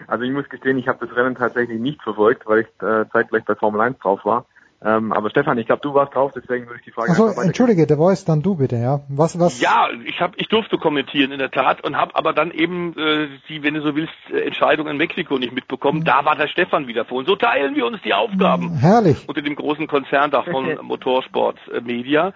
[0.05, 3.45] Also ich muss gestehen, ich habe das Rennen tatsächlich nicht verfolgt, weil ich äh, zeitgleich
[3.45, 4.45] bei Formel 1 drauf war.
[4.85, 7.09] Ähm, aber Stefan, ich glaube, du warst drauf, deswegen würde ich die Frage.
[7.09, 8.99] Also entschuldige, der Voice, dann du bitte, ja.
[9.07, 9.61] Was, was?
[9.61, 13.29] Ja, ich habe, ich durfte kommentieren in der Tat und habe aber dann eben äh,
[13.47, 15.99] die, wenn du so willst, äh, Entscheidung in Mexiko nicht mitbekommen.
[15.99, 16.05] Mhm.
[16.05, 17.19] Da war der Stefan wieder vor.
[17.19, 18.73] Und so teilen wir uns die Aufgaben.
[18.73, 19.23] Mhm, herrlich.
[19.27, 22.33] Unter dem großen Konzern da von Motorsport äh, Media.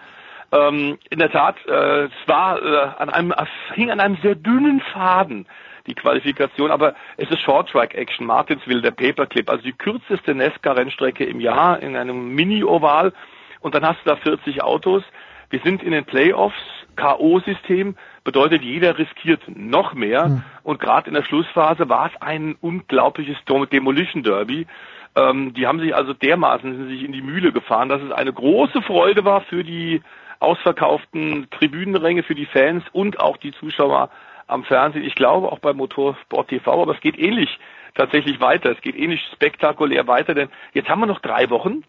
[0.53, 4.35] Ähm, in der Tat, äh, es war äh, an einem, es hing an einem sehr
[4.35, 5.47] dünnen Faden
[5.87, 11.23] die Qualifikation, aber es ist Short Track Action, Martinsville, der Paperclip, also die kürzeste Nesca-Rennstrecke
[11.23, 13.13] im Jahr in einem Mini-Oval
[13.61, 15.03] und dann hast du da 40 Autos.
[15.49, 16.57] Wir sind in den Playoffs,
[16.97, 20.43] K.O.-System, bedeutet jeder riskiert noch mehr mhm.
[20.63, 23.37] und gerade in der Schlussphase war es ein unglaubliches
[23.71, 24.67] Demolition Derby.
[25.15, 28.81] Ähm, die haben sich also dermaßen sich in die Mühle gefahren, dass es eine große
[28.81, 30.01] Freude war für die
[30.39, 34.09] ausverkauften Tribünenränge, für die Fans und auch die Zuschauer
[34.47, 35.03] am Fernsehen.
[35.03, 37.59] Ich glaube auch bei Motorsport TV, aber es geht ähnlich
[37.95, 38.71] tatsächlich weiter.
[38.71, 41.83] Es geht ähnlich spektakulär weiter, denn jetzt haben wir noch drei Wochen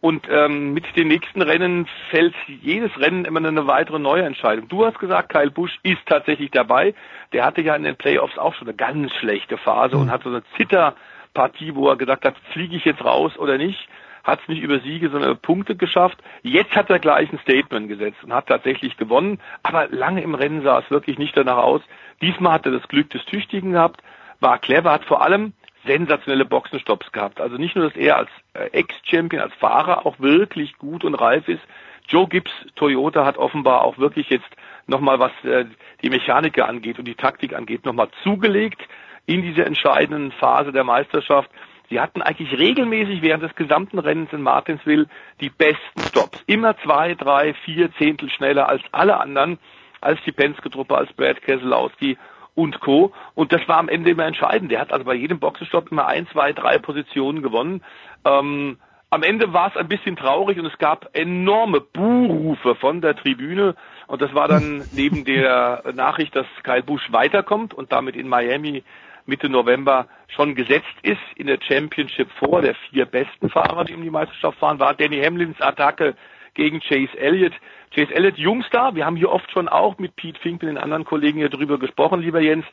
[0.00, 4.68] Und ähm, mit den nächsten Rennen fällt jedes Rennen immer eine weitere neue Entscheidung.
[4.68, 6.94] Du hast gesagt, Kyle Busch ist tatsächlich dabei.
[7.32, 10.28] Der hatte ja in den Playoffs auch schon eine ganz schlechte Phase und hat so
[10.28, 13.88] eine Zitterpartie, wo er gesagt hat, fliege ich jetzt raus oder nicht
[14.28, 16.18] hat es nicht über Siege, sondern über Punkte geschafft.
[16.42, 19.40] Jetzt hat er gleich ein Statement gesetzt und hat tatsächlich gewonnen.
[19.62, 21.82] Aber lange im Rennen sah es wirklich nicht danach aus.
[22.22, 24.02] Diesmal hat er das Glück des Tüchtigen gehabt,
[24.40, 25.52] war clever, hat vor allem
[25.86, 27.40] sensationelle Boxenstopps gehabt.
[27.40, 31.48] Also nicht nur, dass er als äh, Ex-Champion, als Fahrer auch wirklich gut und reif
[31.48, 31.62] ist.
[32.08, 34.48] Joe Gibbs Toyota hat offenbar auch wirklich jetzt
[34.86, 35.66] nochmal, was äh,
[36.02, 38.80] die Mechaniker angeht und die Taktik angeht, nochmal zugelegt
[39.26, 41.50] in dieser entscheidenden Phase der Meisterschaft.
[41.90, 45.06] Sie hatten eigentlich regelmäßig während des gesamten Rennens in Martinsville
[45.40, 46.42] die besten Stops.
[46.46, 49.58] Immer zwei, drei, vier Zehntel schneller als alle anderen,
[50.00, 52.18] als die Penske-Truppe, als Brad Keselowski
[52.54, 53.12] und Co.
[53.34, 54.70] Und das war am Ende immer entscheidend.
[54.70, 57.82] Der hat also bei jedem Boxenstopp immer ein, zwei, drei Positionen gewonnen.
[58.24, 58.78] Ähm,
[59.10, 63.74] am Ende war es ein bisschen traurig und es gab enorme Buhrufe von der Tribüne.
[64.06, 68.84] Und das war dann neben der Nachricht, dass Kyle Busch weiterkommt und damit in Miami
[69.28, 74.02] Mitte November schon gesetzt ist in der Championship vor der vier besten Fahrer, die um
[74.02, 76.14] die Meisterschaft fahren, war Danny Hamlins Attacke
[76.54, 77.52] gegen Chase Elliott.
[77.94, 81.04] Chase Elliott, Jungstar, wir haben hier oft schon auch mit Pete Fink und den anderen
[81.04, 82.64] Kollegen hier drüber gesprochen, lieber Jens,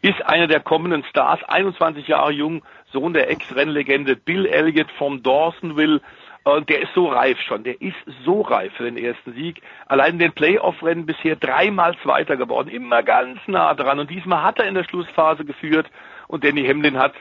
[0.00, 2.62] ist einer der kommenden Stars, 21 Jahre jung,
[2.92, 6.00] Sohn der Ex-Rennlegende Bill Elliott vom Dawsonville.
[6.46, 9.60] Und der ist so reif schon, der ist so reif für den ersten Sieg.
[9.86, 13.98] Allein in den Playoff-Rennen bisher dreimal Zweiter geworden, immer ganz nah dran.
[13.98, 15.90] Und diesmal hat er in der Schlussphase geführt
[16.28, 17.14] und Danny Hamlin hat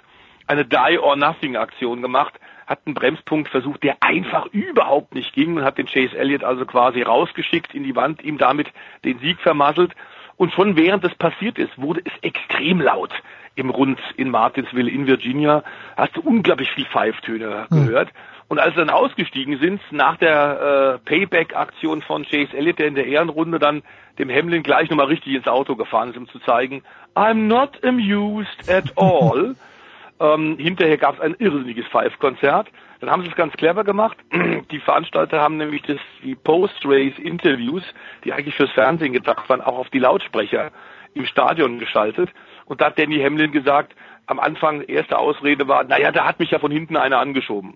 [0.46, 2.36] eine Die-or-Nothing-Aktion gemacht,
[2.68, 6.68] hat einen Bremspunkt versucht, der einfach überhaupt nicht ging und hat den Chase Elliott also
[6.68, 8.68] quasi rausgeschickt in die Wand, ihm damit
[9.04, 9.96] den Sieg vermasselt.
[10.38, 13.12] Und schon während das passiert ist, wurde es extrem laut
[13.56, 15.64] im Rund in Martinsville in Virginia.
[15.98, 17.88] Hast du unglaublich viel Pfeiftöne hm.
[17.88, 18.10] gehört.
[18.48, 22.96] Und als sie dann ausgestiegen sind, nach der äh, Payback-Aktion von Chase Elliott, der in
[22.96, 23.82] der Ehrenrunde dann
[24.20, 26.84] dem Hamlin gleich nochmal richtig ins Auto gefahren ist, um zu zeigen,
[27.16, 29.56] I'm not amused at all.
[30.20, 32.68] ähm, hinterher gab es ein irrsinniges Five-Konzert.
[33.00, 34.18] Dann haben sie es ganz clever gemacht.
[34.72, 37.84] Die Veranstalter haben nämlich das, die Post-Race-Interviews,
[38.24, 40.72] die eigentlich fürs Fernsehen gedacht waren, auch auf die Lautsprecher
[41.14, 42.30] im Stadion geschaltet.
[42.66, 43.96] Und da hat Danny Hamlin gesagt,
[44.28, 47.76] am Anfang erste Ausrede war, naja, da hat mich ja von hinten einer angeschoben.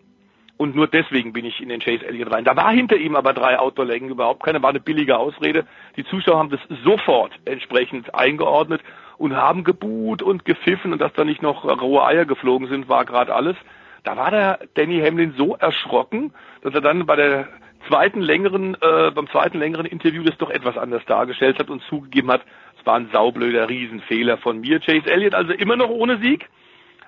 [0.62, 2.44] Und nur deswegen bin ich in den Chase Elliott rein.
[2.44, 5.66] Da war hinter ihm aber drei Autolängen überhaupt keine, war eine billige Ausrede.
[5.96, 8.82] Die Zuschauer haben das sofort entsprechend eingeordnet
[9.18, 13.06] und haben gebuht und gepfiffen und dass da nicht noch rohe Eier geflogen sind, war
[13.06, 13.56] gerade alles.
[14.04, 17.48] Da war der Danny Hamlin so erschrocken, dass er dann bei der
[17.88, 22.30] zweiten längeren, äh, beim zweiten längeren Interview das doch etwas anders dargestellt hat und zugegeben
[22.32, 22.42] hat,
[22.78, 24.82] es war ein saublöder Riesenfehler von mir.
[24.82, 26.50] Chase Elliott also immer noch ohne Sieg,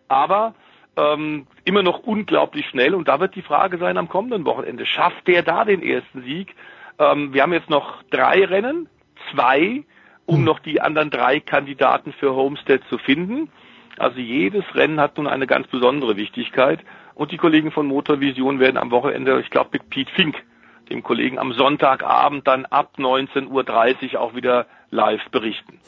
[0.08, 0.56] aber
[0.98, 2.96] ähm, immer noch unglaublich schnell.
[2.96, 6.56] Und da wird die Frage sein am kommenden Wochenende, schafft der da den ersten Sieg?
[7.00, 8.90] Ähm, wir haben jetzt noch drei Rennen,
[9.32, 9.84] zwei,
[10.26, 10.44] um hm.
[10.44, 13.50] noch die anderen drei Kandidaten für Homestead zu finden.
[13.98, 16.80] Also jedes Rennen hat nun eine ganz besondere Wichtigkeit.
[17.14, 20.44] Und die Kollegen von Motorvision werden am Wochenende, ich glaube mit Pete Fink,
[20.90, 25.80] dem Kollegen, am Sonntagabend dann ab 19.30 Uhr auch wieder live berichten.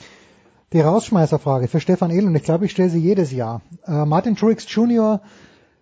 [0.74, 3.62] Die Rausschmeißerfrage für Stefan Ehl und ich glaube, ich stelle sie jedes Jahr.
[3.86, 5.22] Äh, Martin Truex Jr.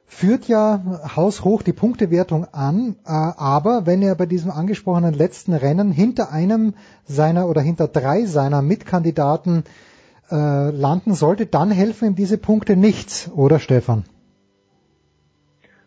[0.06, 0.82] führt ja
[1.16, 6.74] haushoch die Punktewertung an, äh, aber wenn er bei diesem angesprochenen letzten Rennen hinter einem
[7.06, 9.64] seiner oder hinter drei seiner Mitkandidaten
[10.30, 14.04] äh, landen sollte, dann helfen ihm diese Punkte nichts, oder Stefan?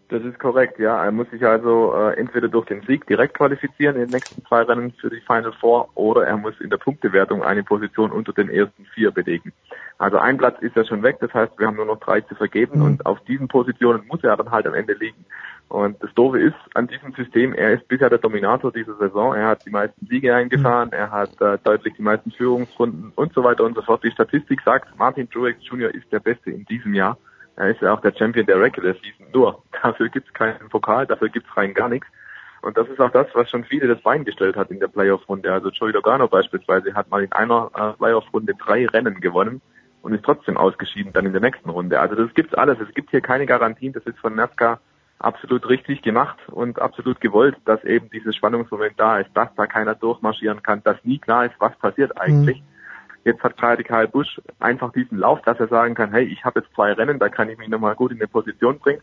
[0.09, 1.03] Das ist korrekt, ja.
[1.03, 4.63] Er muss sich also äh, entweder durch den Sieg direkt qualifizieren in den nächsten zwei
[4.63, 8.51] Rennen für die Final Four oder er muss in der Punktewertung eine Position unter den
[8.51, 9.53] ersten vier belegen.
[9.97, 12.35] Also ein Platz ist ja schon weg, das heißt, wir haben nur noch drei zu
[12.35, 12.85] vergeben mhm.
[12.85, 15.25] und auf diesen Positionen muss er dann halt am Ende liegen.
[15.69, 19.49] Und das Doofe ist an diesem System, er ist bisher der Dominator dieser Saison, er
[19.49, 23.65] hat die meisten Siege eingefahren, er hat äh, deutlich die meisten Führungsrunden und so weiter
[23.65, 24.05] und so fort.
[24.05, 25.95] Die Statistik sagt, Martin Truex Jr.
[25.95, 27.17] ist der Beste in diesem Jahr.
[27.57, 29.27] Er ist ja auch der Champion der Regular Season.
[29.33, 32.09] Nur, dafür gibt's keinen Pokal, dafür gibt's rein gar nichts.
[32.63, 35.53] Und das ist auch das, was schon viele das Bein gestellt hat in der Playoff-Runde.
[35.53, 39.61] Also Joey Logano beispielsweise hat mal in einer äh, Playoff-Runde drei Rennen gewonnen
[40.01, 42.01] und ist trotzdem ausgeschieden dann in der nächsten Runde.
[42.01, 42.79] Also das gibt's alles.
[42.81, 43.93] Es gibt hier keine Garantien.
[43.93, 44.81] Das ist von NASCAR
[45.19, 49.95] absolut richtig gemacht und absolut gewollt, dass eben dieses Spannungsmoment da ist, dass da keiner
[49.95, 52.61] durchmarschieren kann, dass nie klar ist, was passiert eigentlich.
[52.61, 52.74] Mhm.
[53.25, 56.61] Jetzt hat gerade Karl Busch einfach diesen Lauf, dass er sagen kann, hey, ich habe
[56.61, 59.01] jetzt zwei Rennen, da kann ich mich nochmal gut in eine Position bringen.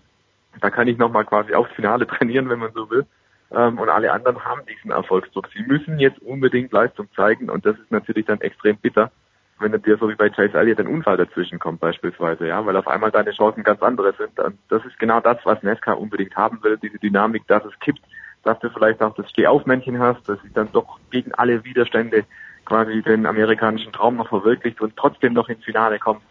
[0.59, 3.05] Da kann ich nochmal quasi aufs Finale trainieren, wenn man so will.
[3.51, 5.47] Ähm, und alle anderen haben diesen Erfolgsdruck.
[5.53, 9.11] Sie müssen jetzt unbedingt Leistung zeigen und das ist natürlich dann extrem bitter,
[9.59, 12.87] wenn dir so wie bei Chase Elliott ein Unfall dazwischen kommt beispielsweise, ja, weil auf
[12.87, 14.39] einmal deine Chancen ganz andere sind.
[14.39, 18.01] Und das ist genau das, was Nesca unbedingt haben will, diese Dynamik, dass es kippt,
[18.43, 22.25] dass du vielleicht auch das Stehaufmännchen hast, dass sie dann doch gegen alle Widerstände
[22.71, 26.21] quasi den amerikanischen Traum noch verwirklicht und trotzdem noch ins Finale kommt.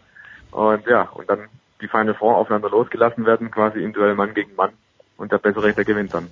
[0.49, 1.41] Und ja, und dann
[1.81, 4.71] die Final Four aufeinander losgelassen werden, quasi im Duell Mann gegen Mann.
[5.17, 6.27] Und der bessere, der gewinnt dann.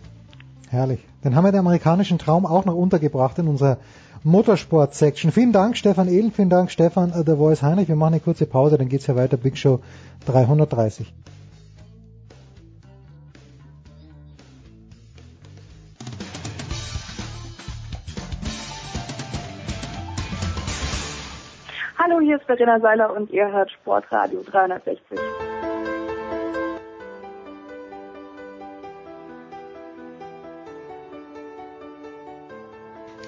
[0.68, 1.06] Herrlich.
[1.22, 3.78] Dann haben wir den amerikanischen Traum auch noch untergebracht in unserer
[4.24, 5.32] Motorsport-Section.
[5.32, 7.88] Vielen Dank, Stefan Ehlen, vielen Dank, Stefan äh, The Voice Heinrich.
[7.88, 9.38] Wir machen eine kurze Pause, dann geht's ja weiter.
[9.38, 9.82] Big Show
[10.26, 11.14] 330.
[22.10, 25.20] Hallo, hier ist Verena Seiler und ihr hört Sportradio 360.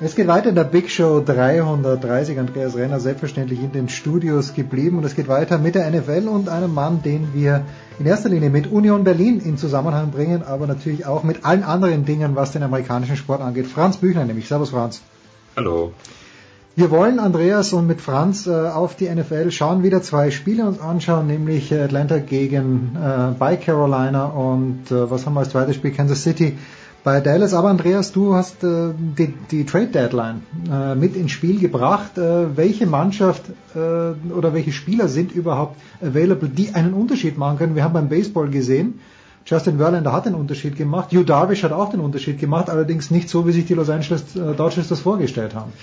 [0.01, 2.39] Es geht weiter in der Big Show 330.
[2.39, 6.49] Andreas Renner selbstverständlich in den Studios geblieben und es geht weiter mit der NFL und
[6.49, 7.65] einem Mann, den wir
[7.99, 12.05] in erster Linie mit Union Berlin in Zusammenhang bringen, aber natürlich auch mit allen anderen
[12.05, 13.67] Dingen, was den amerikanischen Sport angeht.
[13.67, 14.47] Franz Büchner nämlich.
[14.47, 15.03] Servus Franz.
[15.55, 15.93] Hallo.
[16.73, 20.79] Wir wollen, Andreas, und mit Franz äh, auf die NFL schauen, wieder zwei Spiele uns
[20.79, 25.91] anschauen, nämlich Atlanta gegen äh, bei Carolina und äh, was haben wir als zweites Spiel?
[25.91, 26.57] Kansas City
[27.03, 27.53] bei Dallas.
[27.53, 32.17] Aber Andreas, du hast äh, die, die Trade Deadline äh, mit ins Spiel gebracht.
[32.17, 33.43] Äh, welche Mannschaft
[33.75, 33.77] äh,
[34.31, 37.75] oder welche Spieler sind überhaupt available, die einen Unterschied machen können?
[37.75, 39.01] Wir haben beim Baseball gesehen,
[39.45, 41.11] Justin Verlander hat den Unterschied gemacht.
[41.11, 44.37] Hugh Darvish hat auch den Unterschied gemacht, allerdings nicht so, wie sich die Los Angeles
[44.37, 45.73] äh, Dodgers das vorgestellt haben.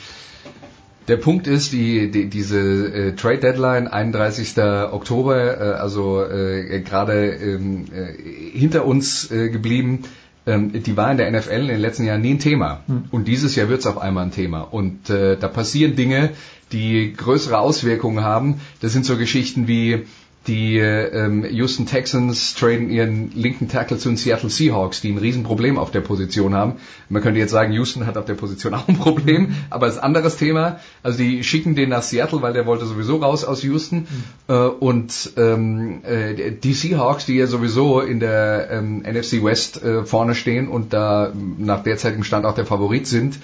[1.09, 4.59] Der Punkt ist, die, die diese äh, Trade Deadline 31.
[4.59, 10.05] Oktober, äh, also äh, gerade ähm, äh, hinter uns äh, geblieben,
[10.47, 12.81] ähm, die war in der NFL in den letzten Jahren nie ein Thema.
[12.87, 13.05] Hm.
[13.11, 14.61] Und dieses Jahr wird es auf einmal ein Thema.
[14.61, 16.31] Und äh, da passieren Dinge,
[16.73, 18.61] die größere Auswirkungen haben.
[18.81, 20.05] Das sind so Geschichten wie
[20.49, 25.79] die ähm, Houston Texans traden ihren linken Tackle zu den Seattle Seahawks, die ein Riesenproblem
[25.79, 26.77] auf der Position haben.
[27.11, 29.99] Man könnte jetzt sagen, Houston hat auf der Position auch ein Problem, aber es ist
[30.01, 30.81] ein anderes Thema.
[31.03, 34.09] Also die schicken den nach Seattle, weil der wollte sowieso raus aus Houston.
[34.49, 40.05] Äh, und ähm, äh, die Seahawks, die ja sowieso in der ähm, NFC West äh,
[40.05, 43.39] vorne stehen und da nach derzeitigem Stand auch der Favorit sind,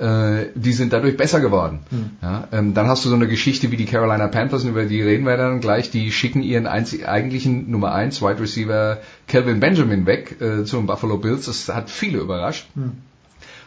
[0.00, 1.80] äh, die sind dadurch besser geworden.
[1.90, 2.10] Hm.
[2.22, 5.26] Ja, ähm, dann hast du so eine Geschichte wie die Carolina Panthers, über die reden
[5.26, 8.98] wir dann gleich, die schicken ihren einzig, eigentlichen Nummer 1 Wide Receiver
[9.28, 11.46] Calvin Benjamin weg äh, zum Buffalo Bills.
[11.46, 12.66] Das hat viele überrascht.
[12.74, 12.92] Hm.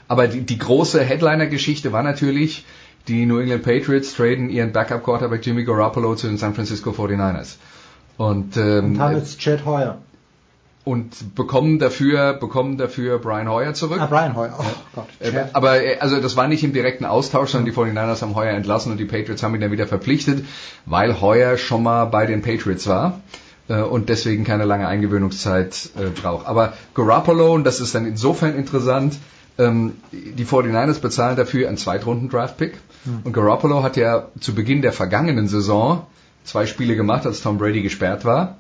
[0.08, 2.66] Aber die, die große Headliner-Geschichte war natürlich,
[3.08, 7.56] die New England Patriots traden ihren Backup-Quarterback Jimmy Garoppolo zu den San Francisco 49ers.
[8.18, 10.00] Und, ähm, Und haben jetzt Chad Hoyer.
[10.84, 14.00] Und bekommen dafür bekommen dafür Brian Hoyer zurück.
[14.02, 14.56] Ah, Brian Hoyer.
[14.60, 14.64] Oh
[14.96, 15.08] Gott.
[15.20, 15.50] Äh, Chad.
[15.54, 18.92] Aber äh, also das war nicht im direkten Austausch, sondern die 49ers haben Hoyer entlassen
[18.92, 20.46] und die Patriots haben ihn dann wieder verpflichtet,
[20.86, 23.22] weil Hoyer schon mal bei den Patriots war
[23.70, 25.90] äh, und deswegen keine lange Eingewöhnungszeit
[26.22, 26.48] braucht.
[26.48, 29.18] Aber Garoppolo, und das ist dann insofern interessant,
[29.58, 32.74] ähm, die 49ers bezahlen dafür einen Zweitrunden-Draft-Pick.
[33.06, 33.20] Hm.
[33.24, 36.08] Und Garoppolo hat ja zu Beginn der vergangenen Saison
[36.44, 38.58] zwei Spiele gemacht, als Tom Brady gesperrt war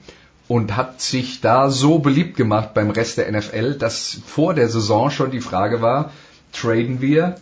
[0.47, 5.09] und hat sich da so beliebt gemacht beim Rest der NFL, dass vor der Saison
[5.09, 6.11] schon die Frage war,
[6.51, 7.35] traden wir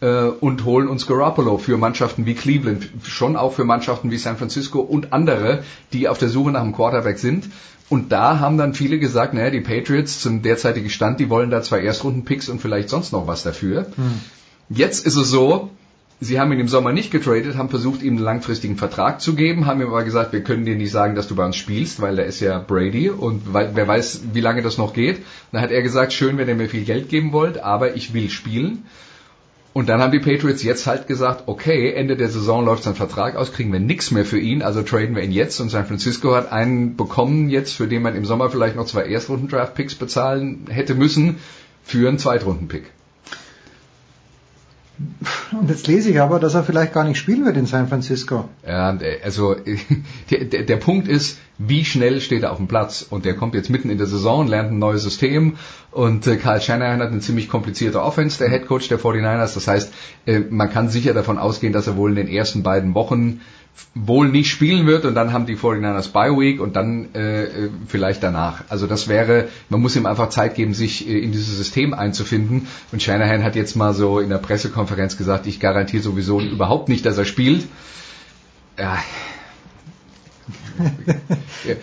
[0.00, 4.36] äh, und holen uns Garoppolo für Mannschaften wie Cleveland, schon auch für Mannschaften wie San
[4.36, 7.50] Francisco und andere, die auf der Suche nach einem Quarterback sind.
[7.90, 11.60] Und da haben dann viele gesagt, naja, die Patriots zum derzeitigen Stand, die wollen da
[11.60, 13.86] zwei Erstrunden-Picks und vielleicht sonst noch was dafür.
[13.96, 14.20] Hm.
[14.70, 15.70] Jetzt ist es so,
[16.20, 19.66] sie haben ihn im Sommer nicht getradet, haben versucht, ihm einen langfristigen Vertrag zu geben,
[19.66, 22.18] haben ihm aber gesagt, wir können dir nicht sagen, dass du bei uns spielst, weil
[22.18, 25.22] er ist ja Brady und wer weiß, wie lange das noch geht.
[25.52, 28.30] Dann hat er gesagt, schön, wenn ihr mir viel Geld geben wollt, aber ich will
[28.30, 28.84] spielen.
[29.74, 33.34] Und dann haben die Patriots jetzt halt gesagt, okay, Ende der Saison läuft sein Vertrag
[33.34, 35.58] aus, kriegen wir nichts mehr für ihn, also traden wir ihn jetzt.
[35.58, 39.02] Und San Francisco hat einen bekommen jetzt, für den man im Sommer vielleicht noch zwei
[39.02, 41.38] Erstrunden-Draft-Picks bezahlen hätte müssen,
[41.82, 42.84] für einen Zweitrunden-Pick.
[45.50, 48.48] Und jetzt lese ich aber, dass er vielleicht gar nicht spielen wird in San Francisco.
[48.64, 49.56] Ja, also
[50.30, 53.04] der, der, Punkt ist, wie schnell steht er auf dem Platz?
[53.08, 55.56] Und der kommt jetzt mitten in der Saison, lernt ein neues System
[55.90, 59.54] und äh, Karl Shanahan hat eine ziemlich komplizierte Offense, der Head Coach der 49ers.
[59.54, 59.92] Das heißt,
[60.26, 63.40] äh, man kann sicher davon ausgehen, dass er wohl in den ersten beiden Wochen
[63.94, 68.22] wohl nicht spielen wird und dann haben die 49ers Bye Week und dann äh, vielleicht
[68.22, 68.64] danach.
[68.68, 72.66] Also das wäre, man muss ihm einfach Zeit geben, sich äh, in dieses System einzufinden.
[72.90, 77.06] Und Shanahan hat jetzt mal so in der Pressekonferenz gesagt, ich garantiere sowieso überhaupt nicht,
[77.06, 77.66] dass er spielt.
[78.78, 78.98] Ja,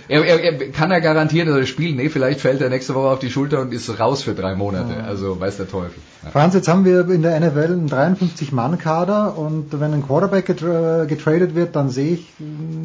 [0.08, 1.96] er, er, er, kann er garantieren, dass er spielt?
[1.96, 5.04] Nee, vielleicht fällt er nächste Woche auf die Schulter und ist raus für drei Monate.
[5.04, 6.02] Also weiß der Teufel.
[6.24, 6.32] Ja.
[6.32, 11.56] Franz, jetzt haben wir in der NFL einen 53-Mann-Kader und wenn ein Quarterback getra getradet
[11.56, 12.34] wird, dann sehe ich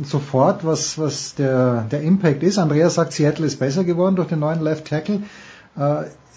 [0.04, 2.58] sofort, was, was der, der Impact ist.
[2.58, 5.22] Andreas sagt, Seattle ist besser geworden durch den neuen Left Tackle.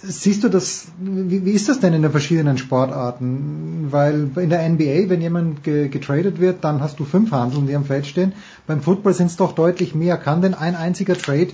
[0.02, 3.88] Siehst du das, wie, ist das denn in den verschiedenen Sportarten?
[3.90, 7.76] Weil in der NBA, wenn jemand ge, getradet wird, dann hast du fünf Handeln, die
[7.76, 8.32] am Feld stehen.
[8.66, 10.18] Beim Football sind es doch deutlich mehr.
[10.18, 11.50] Kann denn ein einziger Trade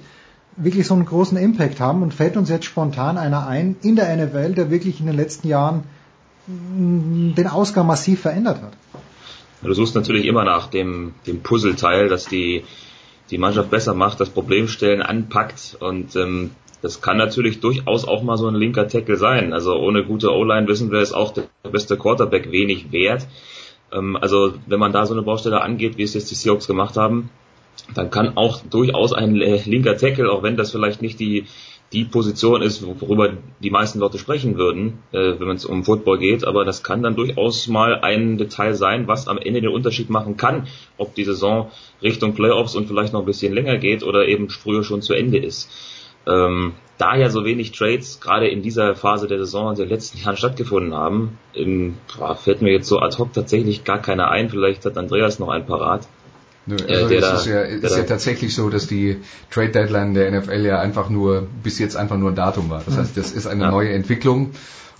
[0.57, 4.15] wirklich so einen großen Impact haben und fällt uns jetzt spontan einer ein in der
[4.15, 5.83] NFL, der wirklich in den letzten Jahren
[6.47, 8.73] den Ausgang massiv verändert hat?
[9.63, 12.63] Du suchst natürlich immer nach dem, dem Puzzleteil, das die,
[13.31, 16.51] die Mannschaft besser macht, das Problemstellen anpackt und ähm,
[16.85, 19.53] das kann natürlich durchaus auch mal so ein linker Tackle sein.
[19.53, 23.25] Also ohne gute O-Line wissen wir, ist auch der beste Quarterback wenig wert.
[23.91, 26.95] Ähm, also wenn man da so eine Baustelle angeht, wie es jetzt die Seahawks gemacht
[26.95, 27.31] haben,
[27.95, 31.47] dann kann auch durchaus ein äh, linker Tackle, auch wenn das vielleicht nicht die
[31.93, 36.45] die Position ist, worüber die meisten Leute sprechen würden, äh, wenn es um Football geht,
[36.45, 40.35] aber das kann dann durchaus mal ein Detail sein, was am Ende den Unterschied machen
[40.35, 40.67] kann,
[40.97, 41.71] ob die Saison
[42.01, 45.37] Richtung Playoffs und vielleicht noch ein bisschen länger geht oder eben früher schon zu Ende
[45.37, 45.69] ist.
[46.27, 50.17] Ähm, da ja so wenig Trades gerade in dieser Phase der Saison in den letzten
[50.17, 54.49] Jahren stattgefunden haben, ähm, boah, fällt mir jetzt so ad hoc tatsächlich gar keiner ein.
[54.49, 56.07] Vielleicht hat Andreas noch ein parat.
[56.67, 59.17] Nö, äh, also äh, es ist, ja, ist ja tatsächlich so, dass die
[59.51, 62.81] Trade Deadline der NFL ja einfach nur bis jetzt einfach nur ein Datum war.
[62.85, 63.71] Das heißt, das ist eine ja.
[63.71, 64.51] neue Entwicklung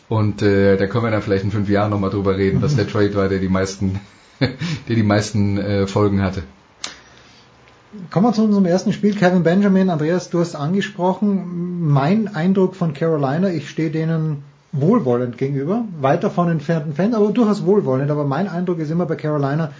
[0.08, 2.88] und äh, da können wir dann vielleicht in fünf Jahren nochmal drüber reden, was der
[2.88, 4.00] Trade war, der die meisten,
[4.40, 6.44] der die meisten äh, Folgen hatte.
[8.12, 9.16] Kommen wir zu unserem ersten Spiel.
[9.16, 15.86] Kevin Benjamin, Andreas, du hast angesprochen, mein Eindruck von Carolina, ich stehe denen wohlwollend gegenüber,
[16.02, 18.12] weit davon entfernten Fan, aber durchaus wohlwollend.
[18.12, 19.72] Aber mein Eindruck ist immer bei Carolina,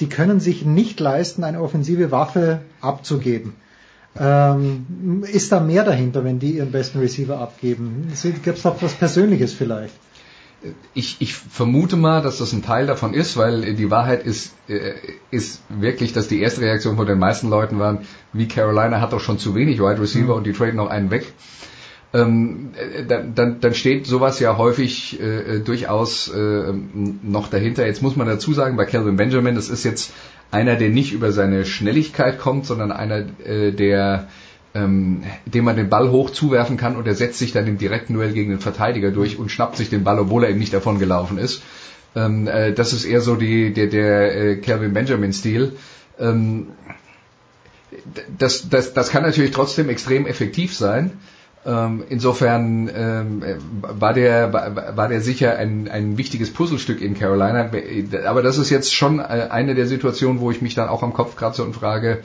[0.00, 3.54] die können sich nicht leisten, eine offensive Waffe abzugeben.
[4.18, 8.12] Ähm, ist da mehr dahinter, wenn die ihren besten Receiver abgeben?
[8.22, 9.94] Gibt es da was Persönliches vielleicht?
[10.94, 14.92] Ich, ich vermute mal, dass das ein Teil davon ist, weil die Wahrheit ist, äh,
[15.30, 19.20] ist wirklich, dass die erste Reaktion von den meisten Leuten waren, wie Carolina hat doch
[19.20, 20.38] schon zu wenig Wide Receiver mhm.
[20.38, 21.32] und die traden noch einen weg.
[22.12, 22.70] Ähm,
[23.08, 26.72] dann, dann, dann steht sowas ja häufig äh, durchaus äh,
[27.22, 27.84] noch dahinter.
[27.84, 30.12] Jetzt muss man dazu sagen, bei Calvin Benjamin, das ist jetzt
[30.52, 34.28] einer, der nicht über seine Schnelligkeit kommt, sondern einer, äh, der
[34.74, 38.14] ähm, dem man den Ball hoch zuwerfen kann und er setzt sich dann im direkten
[38.14, 40.98] Duell gegen den Verteidiger durch und schnappt sich den Ball, obwohl er eben nicht davon
[40.98, 41.62] gelaufen ist.
[42.16, 45.72] Ähm, äh, das ist eher so die, der, der äh, Calvin Benjamin-Stil.
[46.18, 46.68] Ähm,
[48.38, 51.12] das, das, das kann natürlich trotzdem extrem effektiv sein.
[51.66, 53.42] Ähm, insofern ähm,
[53.80, 57.70] war der war der sicher ein, ein wichtiges Puzzlestück in Carolina.
[58.26, 61.14] Aber das ist jetzt schon äh, eine der Situationen, wo ich mich dann auch am
[61.14, 62.22] Kopf kratze und frage,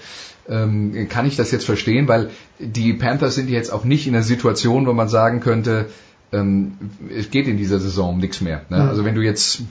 [0.50, 2.08] ähm, kann ich das jetzt verstehen?
[2.08, 5.86] Weil die Panthers sind jetzt auch nicht in der Situation, wo man sagen könnte,
[6.34, 6.74] ähm,
[7.16, 8.64] es geht in dieser Saison um nichts mehr.
[8.70, 8.78] Ne?
[8.78, 8.90] Mhm.
[8.90, 9.62] Also wenn du jetzt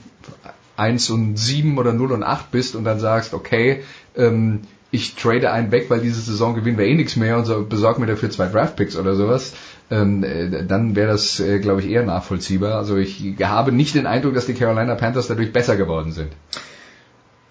[0.77, 3.83] 1 und 7 oder 0 und 8 bist und dann sagst, okay,
[4.15, 7.63] ähm, ich trade einen weg, weil diese Saison gewinnen wir eh nichts mehr und so
[7.63, 9.53] besorg mir dafür zwei Draftpicks oder sowas,
[9.91, 12.75] ähm, äh, dann wäre das, äh, glaube ich, eher nachvollziehbar.
[12.75, 16.29] Also ich habe nicht den Eindruck, dass die Carolina Panthers dadurch besser geworden sind.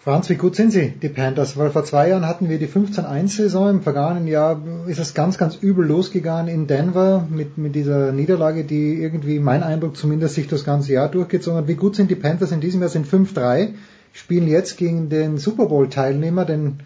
[0.09, 1.57] Franz, wie gut sind sie, die Panthers?
[1.57, 5.57] Weil vor zwei Jahren hatten wir die 15-1-Saison, im vergangenen Jahr ist es ganz, ganz
[5.57, 10.65] übel losgegangen in Denver mit, mit dieser Niederlage, die irgendwie, mein Eindruck zumindest, sich das
[10.65, 11.69] ganze Jahr durchgezogen hat.
[11.69, 12.89] Wie gut sind die Panthers in diesem Jahr?
[12.89, 13.75] Sind 5-3,
[14.13, 16.79] spielen jetzt gegen den Super Bowl-Teilnehmer, den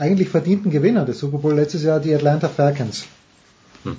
[0.00, 3.06] eigentlich verdienten Gewinner des Super Bowl letztes Jahr, die Atlanta Falcons.
[3.84, 3.96] Hm.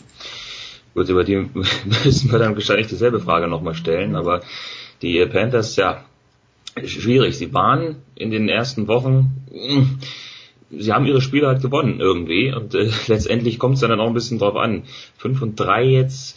[0.95, 1.35] Gut, über die
[2.03, 4.41] müssen wir dann wahrscheinlich dieselbe Frage nochmal stellen, aber
[5.01, 6.03] die Panthers, ja,
[6.83, 7.37] schwierig.
[7.37, 9.99] Sie waren in den ersten Wochen, hm,
[10.71, 14.13] sie haben ihre Spiele halt gewonnen irgendwie und äh, letztendlich kommt es dann auch ein
[14.13, 14.83] bisschen drauf an.
[15.17, 16.35] 5 und 3 jetzt,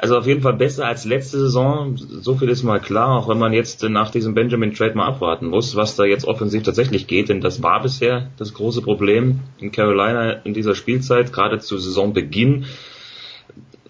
[0.00, 1.96] also auf jeden Fall besser als letzte Saison.
[1.96, 5.48] So viel ist mal klar, auch wenn man jetzt nach diesem Benjamin Trade mal abwarten
[5.48, 9.72] muss, was da jetzt offensiv tatsächlich geht, denn das war bisher das große Problem in
[9.72, 12.66] Carolina in dieser Spielzeit, gerade zu Saisonbeginn.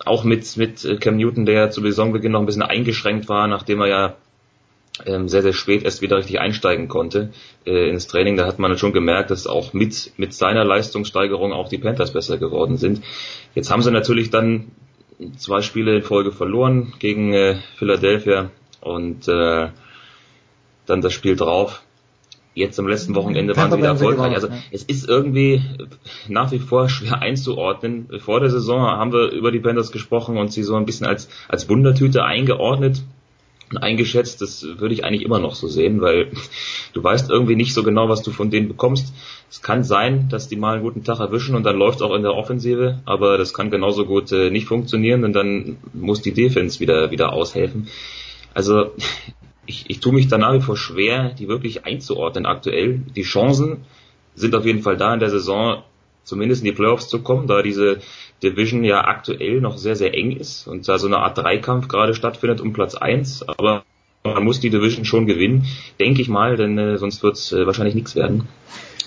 [0.06, 3.88] Auch mit, mit Cam Newton, der zu Saisonbeginn noch ein bisschen eingeschränkt war, nachdem er
[3.88, 4.16] ja
[5.04, 7.32] ähm, sehr, sehr spät erst wieder richtig einsteigen konnte
[7.66, 8.38] äh, ins Training.
[8.38, 12.38] Da hat man schon gemerkt, dass auch mit, mit seiner Leistungssteigerung auch die Panthers besser
[12.38, 13.02] geworden sind.
[13.54, 14.70] Jetzt haben sie natürlich dann
[15.36, 18.50] zwei Spiele in Folge verloren gegen äh, Philadelphia
[18.80, 19.68] und äh,
[20.86, 21.82] dann das Spiel drauf.
[22.54, 24.34] Jetzt am letzten Wochenende waren sie wieder erfolgreich.
[24.34, 25.62] Also es ist irgendwie
[26.26, 28.08] nach wie vor schwer einzuordnen.
[28.18, 31.28] Vor der Saison haben wir über die Panthers gesprochen und sie so ein bisschen als,
[31.48, 33.02] als Wundertüte eingeordnet.
[33.76, 34.40] Eingeschätzt.
[34.40, 36.30] Das würde ich eigentlich immer noch so sehen, weil
[36.92, 39.12] du weißt irgendwie nicht so genau, was du von denen bekommst.
[39.50, 42.22] Es kann sein, dass die mal einen guten Tag erwischen und dann läuft auch in
[42.22, 46.80] der Offensive, aber das kann genauso gut äh, nicht funktionieren und dann muss die Defense
[46.80, 47.88] wieder, wieder aushelfen.
[48.54, 48.92] Also
[49.66, 53.02] ich, ich tue mich da nach wie vor schwer, die wirklich einzuordnen aktuell.
[53.14, 53.84] Die Chancen
[54.34, 55.82] sind auf jeden Fall da in der Saison,
[56.24, 57.98] zumindest in die Playoffs zu kommen, da diese
[58.42, 62.14] Division ja aktuell noch sehr, sehr eng ist und da so eine Art Dreikampf gerade
[62.14, 63.46] stattfindet um Platz eins.
[63.48, 63.84] Aber
[64.24, 65.66] man muss die Division schon gewinnen,
[65.98, 68.48] denke ich mal, denn äh, sonst wird es äh, wahrscheinlich nichts werden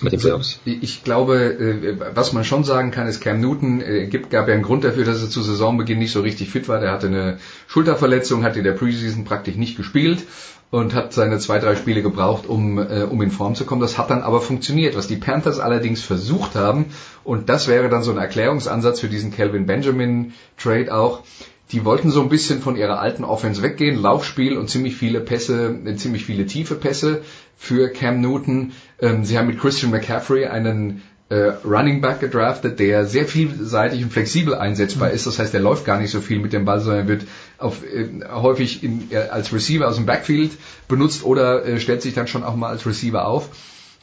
[0.02, 0.60] mit den Playoffs.
[0.64, 4.54] Ich glaube, äh, was man schon sagen kann, ist Cam Newton äh, gibt, gab ja
[4.54, 6.80] einen Grund dafür, dass er zu Saisonbeginn nicht so richtig fit war.
[6.80, 10.26] Der hatte eine Schulterverletzung, hat in der Preseason praktisch nicht gespielt
[10.72, 13.82] und hat seine zwei, drei Spiele gebraucht, um, äh, um in Form zu kommen.
[13.82, 14.96] Das hat dann aber funktioniert.
[14.96, 16.86] Was die Panthers allerdings versucht haben,
[17.24, 21.22] und das wäre dann so ein Erklärungsansatz für diesen Calvin Benjamin Trade auch,
[21.70, 25.78] die wollten so ein bisschen von ihrer alten Offense weggehen, Laufspiel und ziemlich viele Pässe,
[25.84, 27.22] äh, ziemlich viele tiefe Pässe
[27.56, 28.72] für Cam Newton.
[29.00, 31.02] Ähm, sie haben mit Christian McCaffrey einen
[31.32, 35.14] äh, Running Back gedraftet, der sehr vielseitig und flexibel einsetzbar mhm.
[35.14, 35.26] ist.
[35.26, 37.24] Das heißt, er läuft gar nicht so viel mit dem Ball, sondern wird
[37.56, 40.52] auf, äh, häufig in, äh, als Receiver aus dem Backfield
[40.88, 43.48] benutzt oder äh, stellt sich dann schon auch mal als Receiver auf.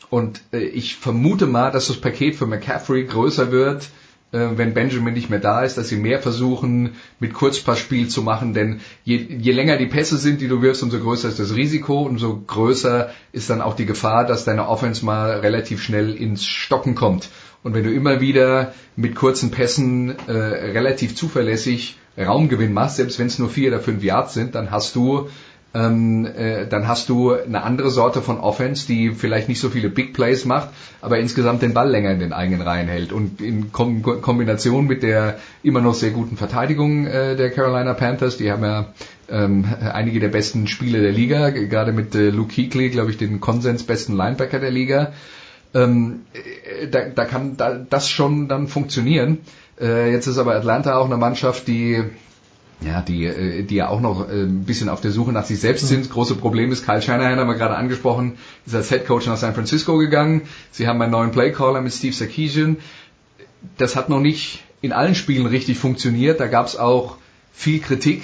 [0.10, 3.90] Und äh, ich vermute mal, dass das Paket für McCaffrey größer wird,
[4.32, 8.82] wenn Benjamin nicht mehr da ist, dass sie mehr versuchen, mit Kurzpassspiel zu machen, denn
[9.04, 12.40] je, je länger die Pässe sind, die du wirfst, umso größer ist das Risiko, umso
[12.46, 17.30] größer ist dann auch die Gefahr, dass deine Offense mal relativ schnell ins Stocken kommt.
[17.64, 23.28] Und wenn du immer wieder mit kurzen Pässen äh, relativ zuverlässig Raumgewinn machst, selbst wenn
[23.28, 25.30] es nur vier oder fünf Yards sind, dann hast du
[25.74, 29.90] ähm, äh, dann hast du eine andere Sorte von Offense, die vielleicht nicht so viele
[29.90, 30.70] Big Plays macht,
[31.02, 33.12] aber insgesamt den Ball länger in den eigenen Reihen hält.
[33.14, 38.38] Und in Kom Kombination mit der immer noch sehr guten Verteidigung äh, der Carolina Panthers,
[38.38, 38.94] die haben ja
[39.30, 43.40] ähm, einige der besten Spiele der Liga, gerade mit äh, Luke Kuechly, glaube ich, den
[43.40, 45.14] Konsens besten Linebacker der Liga.
[45.76, 49.40] Ähm, äh, da, da kann da, das schon dann funktionieren.
[49.80, 52.04] Äh, jetzt ist aber Atlanta auch eine Mannschaft, die
[52.82, 55.60] ja, die, äh, die ja auch noch äh, ein bisschen auf der Suche nach sich
[55.60, 56.06] selbst sind.
[56.06, 59.38] Das große Problem ist, Kyle Shanahan haben wir gerade angesprochen, ist als Head Coach nach
[59.38, 60.44] San Francisco gegangen.
[60.72, 62.78] Sie haben einen neuen Playcaller mit Steve Sarkisian.
[63.78, 66.40] Das hat noch nicht in allen Spielen richtig funktioniert.
[66.40, 67.18] Da gab es auch
[67.52, 68.24] viel Kritik.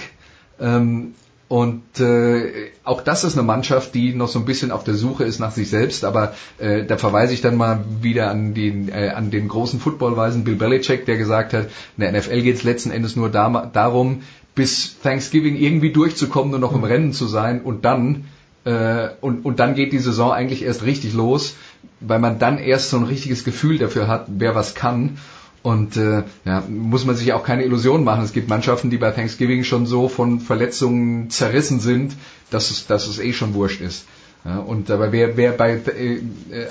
[0.59, 1.15] Ähm,
[1.47, 5.25] und äh, auch das ist eine Mannschaft, die noch so ein bisschen auf der Suche
[5.25, 6.03] ist nach sich selbst.
[6.03, 11.05] Aber da verweise ich dann mal wieder an den, an den großen Footballweisen Bill Belichick,
[11.05, 11.67] der gesagt hat,
[11.97, 14.23] in der NFL geht es letzten Endes nur da, darum,
[14.55, 18.25] bis Thanksgiving irgendwie durchzukommen und noch im Rennen zu sein und dann
[18.65, 21.55] äh, und, und dann geht die Saison eigentlich erst richtig los,
[21.99, 25.17] weil man dann erst so ein richtiges Gefühl dafür hat, wer was kann.
[25.61, 28.23] Und äh, ja, muss man sich auch keine Illusionen machen.
[28.23, 32.15] Es gibt Mannschaften, die bei Thanksgiving schon so von Verletzungen zerrissen sind,
[32.51, 34.05] dass es, dass es eh schon wurscht ist.
[34.45, 36.19] Ja, und aber wer, wer bei äh,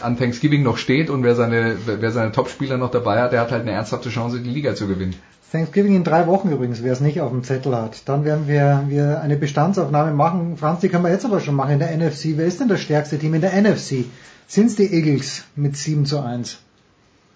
[0.00, 3.50] an Thanksgiving noch steht und wer seine, wer seine Topspieler noch dabei hat, der hat
[3.50, 5.16] halt eine ernsthafte Chance, die Liga zu gewinnen.
[5.54, 8.08] Thanksgiving in drei Wochen übrigens, wer es nicht auf dem Zettel hat.
[8.08, 10.56] Dann werden wir, wir eine Bestandsaufnahme machen.
[10.56, 12.36] Franz, die können wir jetzt aber schon machen in der NFC.
[12.36, 14.04] Wer ist denn das stärkste Team in der NFC?
[14.48, 16.58] Sind es die Eagles mit 7 zu 1?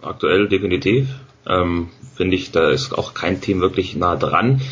[0.03, 1.07] Aktuell definitiv.
[1.47, 4.63] Ähm, Finde ich, da ist auch kein Team wirklich nah dran.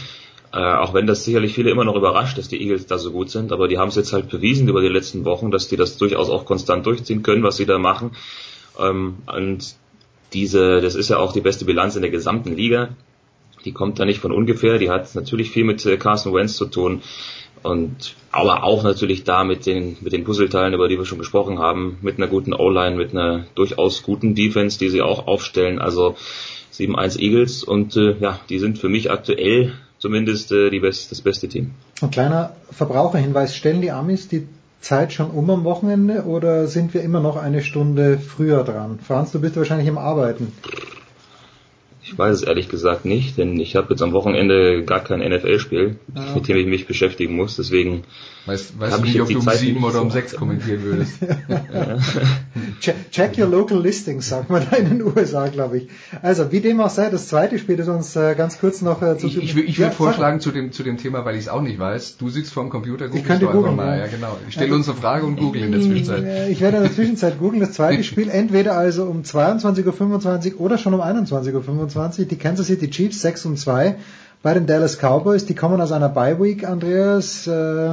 [0.52, 3.30] Äh, auch wenn das sicherlich viele immer noch überrascht, dass die Eagles da so gut
[3.30, 5.98] sind, aber die haben es jetzt halt bewiesen über die letzten Wochen, dass die das
[5.98, 8.10] durchaus auch konstant durchziehen können, was sie da machen.
[8.76, 9.76] Ähm, und
[10.32, 12.88] diese, das ist ja auch die beste Bilanz in der gesamten Liga
[13.66, 16.66] die kommt da nicht von ungefähr, die hat natürlich viel mit äh, Carson Wentz zu
[16.66, 17.02] tun
[17.62, 21.58] und aber auch natürlich da mit den mit den Puzzleteilen, über die wir schon gesprochen
[21.58, 25.78] haben, mit einer guten O-Line, mit einer durchaus guten Defense, die sie auch aufstellen.
[25.78, 26.16] Also
[26.72, 31.20] 7-1 Eagles und äh, ja, die sind für mich aktuell zumindest äh, die best, das
[31.22, 31.72] beste Team.
[32.00, 34.46] Ein kleiner Verbraucherhinweis, stellen die Amis die
[34.80, 38.98] Zeit schon um am Wochenende oder sind wir immer noch eine Stunde früher dran?
[39.02, 40.52] Franz, du bist wahrscheinlich im Arbeiten.
[42.08, 45.96] Ich weiß es ehrlich gesagt nicht, denn ich habe jetzt am Wochenende gar kein NFL-Spiel,
[46.14, 46.34] ah, okay.
[46.36, 47.56] mit dem ich mich beschäftigen muss.
[47.56, 48.04] Deswegen
[48.46, 51.18] weißt, weißt du nicht, ob du um sieben oder um sechs kommentieren würdest.
[52.80, 55.88] check, check, your local listings, sagt man da in den USA, glaube ich.
[56.22, 59.18] Also wie dem auch sei, das zweite Spiel ist uns äh, ganz kurz noch äh,
[59.18, 59.26] zu.
[59.26, 61.62] Ich, ich, ich würde ja, vorschlagen zu dem zu dem Thema, weil ich es auch
[61.62, 62.18] nicht weiß.
[62.18, 63.98] Du sitzt vor dem Computer, googelst ich könnte googeln, mal.
[63.98, 64.04] Ja.
[64.04, 64.36] ja genau.
[64.46, 66.50] Ich stelle uns eine Frage und google in der Zwischenzeit.
[66.50, 67.58] Ich werde in der Zwischenzeit googeln.
[67.58, 72.28] Das zweite Spiel entweder also um 22:25 Uhr oder schon um 21:25 Uhr 25.
[72.28, 73.96] Die Kansas City Chiefs 6 und 2
[74.42, 75.46] bei den Dallas Cowboys.
[75.46, 77.46] Die kommen aus einer Bye Week, Andreas.
[77.46, 77.90] Äh,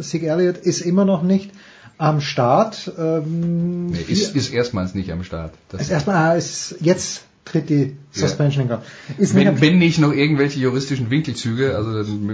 [0.00, 1.50] Sig Elliott ist immer noch nicht
[1.98, 2.90] am Start.
[2.98, 5.52] Ähm, nee, ist, ist erstmals nicht am Start.
[5.68, 8.86] Das ist erstmal, ah, ist jetzt tritt die Suspension in Kraft.
[9.18, 11.90] Wenn, nicht- wenn nicht noch irgendwelche juristischen Winkelzüge, also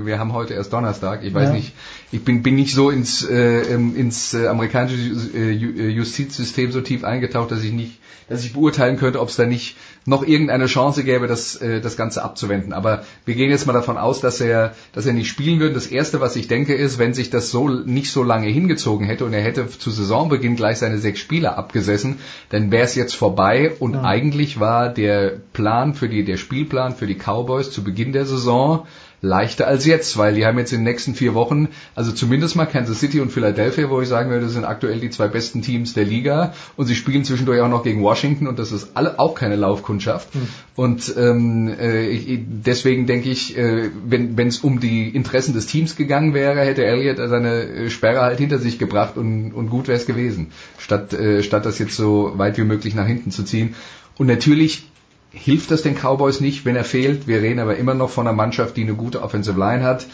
[0.06, 1.54] wir haben heute erst Donnerstag, ich weiß Ja.
[1.54, 1.72] nicht,
[2.12, 5.00] ich bin, bin nicht so ins, äh, ähm, ins äh, amerikanische
[5.36, 9.34] äh, äh, Justizsystem so tief eingetaucht, dass ich nicht, dass ich beurteilen könnte, ob es
[9.36, 12.72] da nicht noch irgendeine Chance gäbe, das, äh, das Ganze abzuwenden.
[12.72, 15.74] Aber wir gehen jetzt mal davon aus, dass er, dass er nicht spielen würde.
[15.74, 19.24] Das erste, was ich denke, ist, wenn sich das so nicht so lange hingezogen hätte
[19.24, 22.18] und er hätte zu Saisonbeginn gleich seine sechs Spiele abgesessen,
[22.48, 24.02] dann wäre es jetzt vorbei und Ja.
[24.02, 28.86] eigentlich war der Plan für die, der Spielplan für die Cowboys zu Beginn der Saison
[29.22, 32.66] leichter als jetzt, weil die haben jetzt in den nächsten vier Wochen, also zumindest mal
[32.66, 36.04] Kansas City und Philadelphia, wo ich sagen würde, sind aktuell die zwei besten Teams der
[36.04, 39.56] Liga und sie spielen zwischendurch auch noch gegen Washington und das ist alle auch keine
[39.56, 40.28] Laufkundschaft.
[40.74, 46.32] Und ähm, äh, deswegen denke ich, äh, wenn es um die Interessen des Teams gegangen
[46.32, 50.06] wäre, hätte Elliott seine äh, Sperre halt hinter sich gebracht und, und gut wäre es
[50.06, 53.74] gewesen, statt, äh, statt das jetzt so weit wie möglich nach hinten zu ziehen.
[54.16, 54.90] Und natürlich
[55.30, 57.26] hilft das den Cowboys nicht, wenn er fehlt.
[57.26, 60.06] Wir reden aber immer noch von einer Mannschaft, die eine gute Offensive Line hat.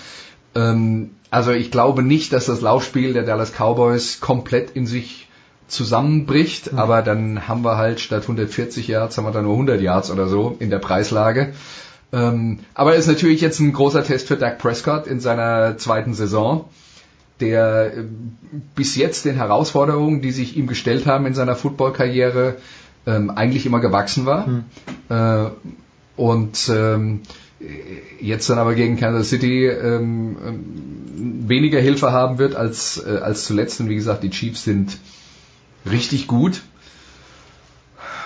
[0.54, 5.28] Ähm, also ich glaube nicht, dass das Laufspiel der Dallas Cowboys komplett in sich
[5.68, 10.10] zusammenbricht, aber dann haben wir halt statt 140 Yards haben wir dann nur 100 Yards
[10.10, 11.54] oder so in der Preislage.
[12.12, 16.68] Ähm, aber ist natürlich jetzt ein großer Test für Dak Prescott in seiner zweiten Saison,
[17.40, 18.04] der äh,
[18.76, 22.56] bis jetzt den Herausforderungen, die sich ihm gestellt haben in seiner Footballkarriere,
[23.06, 24.46] ähm, eigentlich immer gewachsen war.
[25.08, 25.50] Äh,
[26.16, 27.22] und ähm,
[28.20, 33.44] jetzt dann aber gegen Kansas City ähm, ähm, weniger Hilfe haben wird als, äh, als
[33.44, 33.80] zuletzt.
[33.80, 34.98] Und wie gesagt, die Chiefs sind
[35.90, 36.62] richtig gut.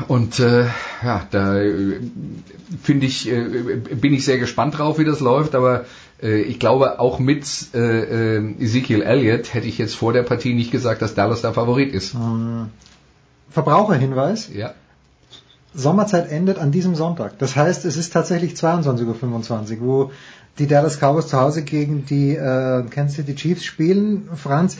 [0.08, 0.66] Und äh,
[1.04, 2.00] ja, da äh,
[2.82, 5.84] finde ich, äh, bin ich sehr gespannt drauf, wie das läuft, aber
[6.22, 10.54] äh, ich glaube auch mit äh, äh, Ezekiel Elliott hätte ich jetzt vor der Partie
[10.54, 12.14] nicht gesagt, dass Dallas der Favorit ist.
[12.14, 12.70] Ähm,
[13.50, 14.48] Verbraucherhinweis.
[14.52, 14.74] Ja.
[15.74, 17.38] Sommerzeit endet an diesem Sonntag.
[17.38, 20.12] Das heißt, es ist tatsächlich 22.25 Uhr, wo
[20.58, 24.28] die Dallas Cowboys zu Hause gegen die äh, Kansas City Chiefs spielen.
[24.34, 24.78] Franz,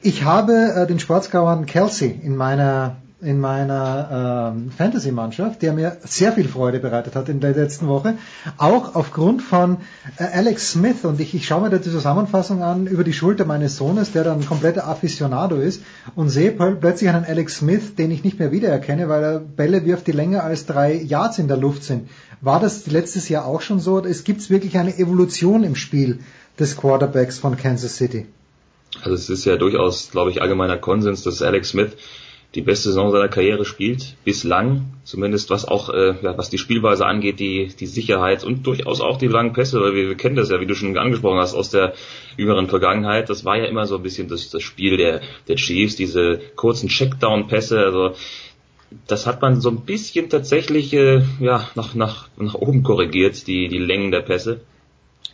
[0.00, 6.32] ich habe äh, den Sportscouern Kelsey in meiner in meiner ähm, Fantasy-Mannschaft, der mir sehr
[6.32, 8.18] viel Freude bereitet hat in der letzten Woche,
[8.58, 9.78] auch aufgrund von
[10.18, 13.44] äh, Alex Smith und ich, ich schaue mir da die Zusammenfassung an über die Schulter
[13.44, 15.82] meines Sohnes, der dann ein kompletter Aficionado ist
[16.16, 19.84] und sehe pl- plötzlich einen Alex Smith, den ich nicht mehr wiedererkenne, weil er Bälle
[19.84, 22.08] wirft, die länger als drei Yards in der Luft sind.
[22.40, 24.00] War das letztes Jahr auch schon so?
[24.00, 26.18] Es gibt wirklich eine Evolution im Spiel
[26.58, 28.26] des Quarterbacks von Kansas City.
[29.00, 31.92] Also es ist ja durchaus, glaube ich, allgemeiner Konsens, dass Alex Smith
[32.54, 37.06] die beste Saison seiner Karriere spielt, bislang, zumindest was auch, äh, ja, was die Spielweise
[37.06, 40.50] angeht, die, die Sicherheit und durchaus auch die langen Pässe, weil wir, wir kennen das
[40.50, 41.94] ja, wie du schon angesprochen hast, aus der
[42.36, 43.30] jüngeren Vergangenheit.
[43.30, 46.88] Das war ja immer so ein bisschen das, das Spiel der, der Chiefs, diese kurzen
[46.88, 48.14] Checkdown-Pässe, also
[49.06, 53.68] das hat man so ein bisschen tatsächlich äh, ja, nach, nach, nach oben korrigiert, die,
[53.68, 54.60] die Längen der Pässe.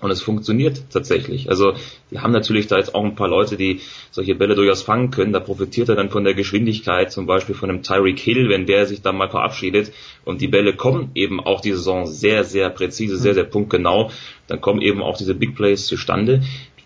[0.01, 1.51] Und es funktioniert tatsächlich.
[1.51, 1.75] Also
[2.11, 3.81] die haben natürlich da jetzt auch ein paar Leute, die
[4.11, 5.33] solche Bälle durchaus fangen können.
[5.33, 8.87] Da profitiert er dann von der Geschwindigkeit, zum Beispiel von einem Tyreek Hill, wenn der
[8.87, 9.93] sich dann mal verabschiedet.
[10.25, 14.11] Und die Bälle kommen eben auch die Saison sehr, sehr präzise, sehr, sehr punktgenau.
[14.47, 16.43] Dann kommen eben auch diese Big Plays zustande,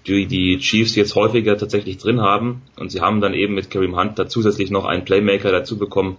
[0.06, 2.62] die die Chiefs jetzt häufiger tatsächlich drin haben.
[2.76, 6.16] Und sie haben dann eben mit Kareem Hunt da zusätzlich noch einen Playmaker dazu bekommen,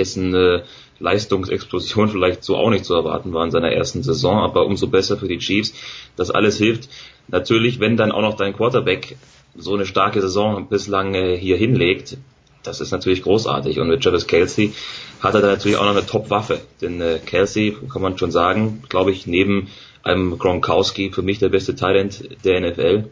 [0.00, 0.62] dessen äh,
[0.98, 5.16] Leistungsexplosion vielleicht so auch nicht zu erwarten war in seiner ersten Saison, aber umso besser
[5.16, 5.74] für die Chiefs.
[6.16, 6.88] Das alles hilft.
[7.28, 9.16] Natürlich, wenn dann auch noch dein Quarterback
[9.56, 12.16] so eine starke Saison bislang äh, hier hinlegt,
[12.62, 13.78] das ist natürlich großartig.
[13.80, 14.72] Und mit Travis Kelsey
[15.20, 16.60] hat er da natürlich auch noch eine Top-Waffe.
[16.80, 19.68] Denn äh, Kelsey, kann man schon sagen, glaube ich, neben
[20.02, 23.04] einem Gronkowski für mich der beste Talent der NFL.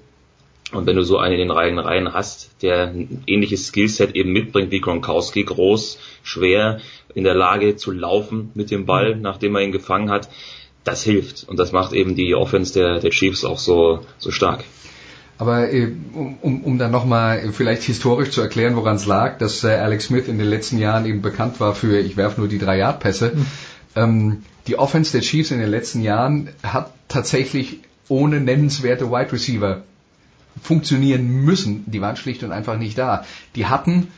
[0.73, 4.33] Und wenn du so einen in den Reihen Reihen hast, der ein ähnliches Skillset eben
[4.33, 6.81] mitbringt wie Gronkowski, groß, schwer,
[7.15, 10.29] in der Lage zu laufen mit dem Ball, nachdem er ihn gefangen hat,
[10.85, 11.49] das hilft.
[11.49, 14.65] Und das macht eben die Offense der, der Chiefs auch so, so stark.
[15.39, 19.65] Aber äh, um, um, um dann nochmal vielleicht historisch zu erklären, woran es lag, dass
[19.65, 22.59] äh, Alex Smith in den letzten Jahren eben bekannt war für, ich werfe nur die
[22.59, 23.33] drei Yard Pässe.
[23.35, 23.47] Mhm.
[23.95, 27.79] Ähm, die Offense der Chiefs in den letzten Jahren hat tatsächlich
[28.09, 29.83] ohne nennenswerte Wide Receiver
[30.63, 31.85] funktionieren müssen.
[31.87, 33.25] Die waren schlicht und einfach nicht da.
[33.55, 34.09] Die hatten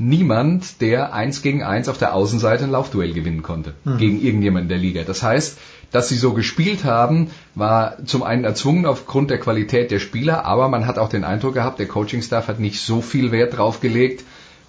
[0.00, 3.98] niemand, der eins gegen eins auf der Außenseite ein Laufduell gewinnen konnte mhm.
[3.98, 5.02] gegen irgendjemanden der Liga.
[5.04, 5.58] Das heißt,
[5.92, 10.68] dass sie so gespielt haben, war zum einen erzwungen aufgrund der Qualität der Spieler, aber
[10.68, 14.24] man hat auch den Eindruck gehabt, der Coaching-Staff hat nicht so viel Wert drauf gelegt,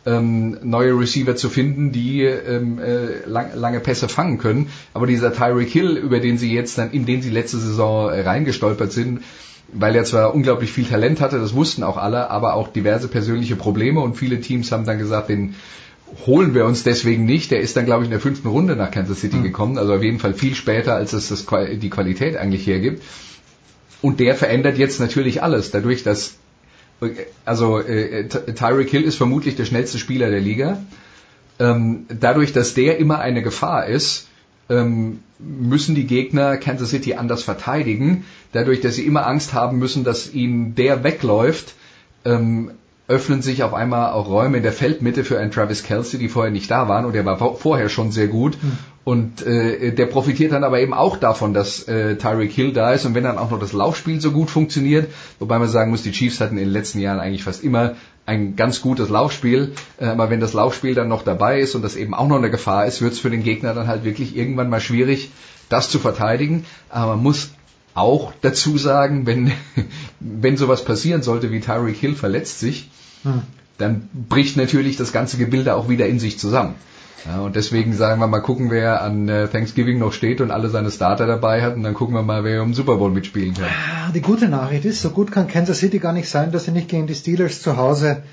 [0.05, 4.69] ähm, neue Receiver zu finden, die ähm, äh, lang, lange Pässe fangen können.
[4.93, 8.91] Aber dieser Tyreek Hill, über den sie jetzt dann, in den sie letzte Saison reingestolpert
[8.91, 9.21] sind,
[9.73, 13.55] weil er zwar unglaublich viel Talent hatte, das wussten auch alle, aber auch diverse persönliche
[13.55, 15.55] Probleme und viele Teams haben dann gesagt, den
[16.25, 17.51] holen wir uns deswegen nicht.
[17.51, 19.43] Der ist dann, glaube ich, in der fünften Runde nach Kansas City mhm.
[19.43, 23.01] gekommen, also auf jeden Fall viel später, als es das, die Qualität eigentlich hergibt.
[24.01, 26.35] Und der verändert jetzt natürlich alles, dadurch, dass
[27.45, 30.83] also äh, Tyreek Hill ist vermutlich der schnellste Spieler der Liga.
[31.59, 34.27] Ähm, dadurch, dass der immer eine Gefahr ist,
[34.71, 38.25] ähm, müssen die Gegner Kansas City anders verteidigen.
[38.53, 41.75] Dadurch, dass sie immer Angst haben müssen, dass ihnen der wegläuft,
[42.25, 42.71] ähm,
[43.11, 46.51] öffnen sich auf einmal auch Räume in der Feldmitte für einen Travis Kelsey, die vorher
[46.51, 48.57] nicht da waren und der war vorher schon sehr gut.
[48.61, 48.77] Mhm.
[49.03, 53.05] Und äh, der profitiert dann aber eben auch davon, dass äh, Tyreek Hill da ist
[53.05, 56.11] und wenn dann auch noch das Laufspiel so gut funktioniert, wobei man sagen muss, die
[56.11, 60.29] Chiefs hatten in den letzten Jahren eigentlich fast immer ein ganz gutes Laufspiel, äh, aber
[60.29, 63.01] wenn das Laufspiel dann noch dabei ist und das eben auch noch eine Gefahr ist,
[63.01, 65.31] wird es für den Gegner dann halt wirklich irgendwann mal schwierig,
[65.67, 66.65] das zu verteidigen.
[66.89, 67.49] Aber man muss
[67.93, 69.51] auch dazu sagen, wenn,
[70.21, 72.89] wenn sowas passieren sollte wie Tyreek Hill verletzt sich,
[73.77, 76.75] dann bricht natürlich das ganze Gebilde auch wieder in sich zusammen.
[77.25, 80.69] Ja, und deswegen sagen wir mal gucken, wer an äh, Thanksgiving noch steht und alle
[80.69, 83.65] seine Starter dabei hat und dann gucken wir mal, wer um Super Bowl mitspielen kann.
[83.65, 86.71] Ah, die gute Nachricht ist, so gut kann Kansas City gar nicht sein, dass sie
[86.71, 88.23] nicht gegen die Steelers zu Hause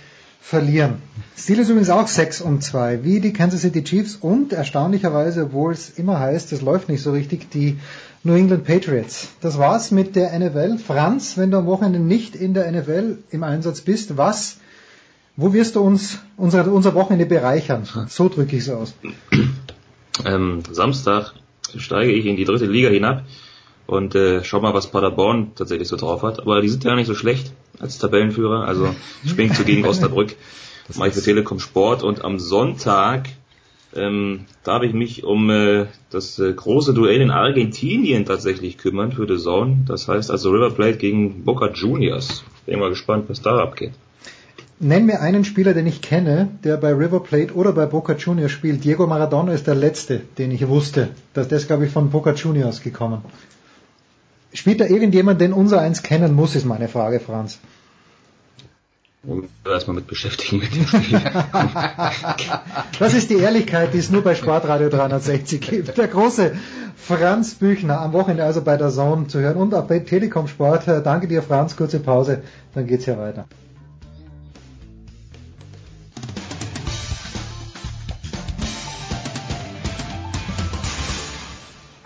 [0.40, 1.02] verlieren.
[1.36, 5.90] Steelers übrigens auch 6 und 2, wie die Kansas City Chiefs und erstaunlicherweise, obwohl es
[5.90, 7.78] immer heißt, es läuft nicht so richtig, die
[8.24, 9.28] New England Patriots.
[9.42, 10.78] Das war's mit der NFL.
[10.78, 14.56] Franz, wenn du am Wochenende nicht in der NFL im Einsatz bist, was
[15.38, 17.88] wo wirst du uns unser, unser Wochenende bereichern?
[18.08, 18.92] So drücke ich es aus.
[20.24, 21.32] Ähm, Samstag
[21.76, 23.22] steige ich in die dritte Liga hinab
[23.86, 26.40] und äh, schau mal, was Paderborn tatsächlich so drauf hat.
[26.40, 28.66] Aber die sind ja nicht so schlecht als Tabellenführer.
[28.66, 28.92] Also
[29.26, 30.34] springt so gegen Osnabrück.
[30.88, 33.28] Das mache ich für Telekom Sport und am Sonntag
[33.94, 39.28] ähm, darf ich mich um äh, das äh, große Duell in Argentinien tatsächlich kümmern für
[39.28, 39.84] The Zone.
[39.86, 42.42] Das heißt also River Plate gegen Boca Juniors.
[42.66, 43.92] Bin mal gespannt, was da abgeht.
[44.80, 48.52] Nenn mir einen Spieler, den ich kenne, der bei River Plate oder bei Boca Juniors
[48.52, 48.84] spielt.
[48.84, 51.08] Diego Maradona ist der letzte, den ich wusste.
[51.34, 53.22] Das, der ist, glaube ich, von Boca Juniors gekommen.
[54.52, 57.58] Spielt da irgendjemand, den unser eins kennen muss, ist meine Frage, Franz.
[59.66, 61.20] Erstmal mit beschäftigen mit dem Spiel.
[63.00, 65.98] das ist die Ehrlichkeit, die es nur bei Sportradio 360 gibt.
[65.98, 66.52] Der große
[66.96, 70.84] Franz Büchner am Wochenende also bei der Zone zu hören und auch bei Telekom Sport.
[70.86, 71.76] Danke dir, Franz.
[71.76, 72.42] Kurze Pause,
[72.74, 73.46] dann geht's hier weiter.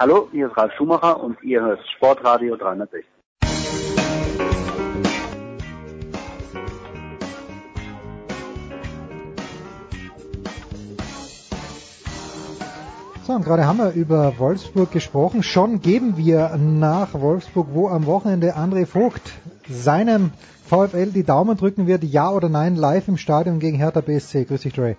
[0.05, 3.05] Hallo, hier ist Ralf Schumacher und ihr hört Sportradio 360.
[13.25, 15.45] So, und gerade haben wir über Wolfsburg gesprochen.
[15.45, 19.23] Schon geben wir nach Wolfsburg, wo am Wochenende André Vogt
[19.69, 20.33] seinem
[20.67, 24.47] VfL die Daumen drücken wird, ja oder nein, live im Stadion gegen Hertha BSC.
[24.47, 24.97] Grüß dich, Dre.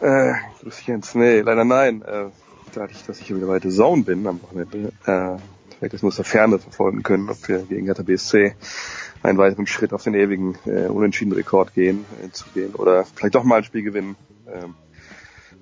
[0.00, 1.14] Äh, grüß dich Jens.
[1.14, 2.00] Nee, leider nein.
[2.00, 2.30] Äh,
[2.74, 5.36] dadurch, dass ich ja wieder bei The Zone bin am Wochenende, äh,
[5.78, 8.54] vielleicht das nur aus der Ferne verfolgen können, ob wir gegen Hertha BSC
[9.22, 13.34] einen weiteren Schritt auf den ewigen äh, unentschieden Rekord gehen, äh, zu gehen oder vielleicht
[13.34, 14.16] doch mal ein Spiel gewinnen.
[14.46, 14.74] Ähm,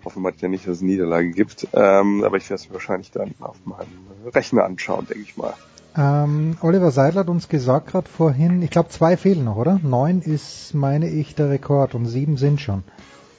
[0.04, 1.68] hoffen wir ja nicht, dass es eine Niederlage gibt.
[1.72, 5.54] Ähm, aber ich werde es mir wahrscheinlich dann auf meinem Rechner anschauen, denke ich mal.
[5.96, 9.80] Ähm, Oliver Seidler hat uns gesagt gerade vorhin, ich glaube zwei fehlen noch, oder?
[9.82, 12.84] Neun ist, meine ich, der Rekord und sieben sind schon.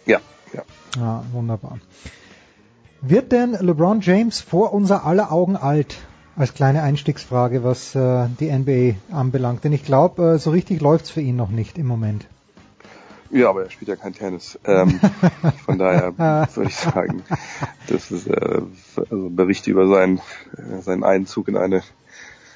[0.06, 0.20] Ja,
[0.54, 0.64] ja.
[1.02, 1.80] Ah, wunderbar.
[3.02, 5.98] Wird denn LeBron James vor unser aller Augen alt?
[6.36, 9.64] Als kleine Einstiegsfrage, was äh, die NBA anbelangt.
[9.64, 12.28] Denn ich glaube, äh, so richtig läuft's für ihn noch nicht im Moment.
[13.30, 14.60] Ja, aber er spielt ja kein Tennis.
[14.66, 15.00] Ähm,
[15.66, 17.24] von daher würde ich sagen,
[17.88, 18.62] das ist äh,
[18.96, 20.18] also Berichte über seinen,
[20.57, 21.84] äh, seinen Einzug in eine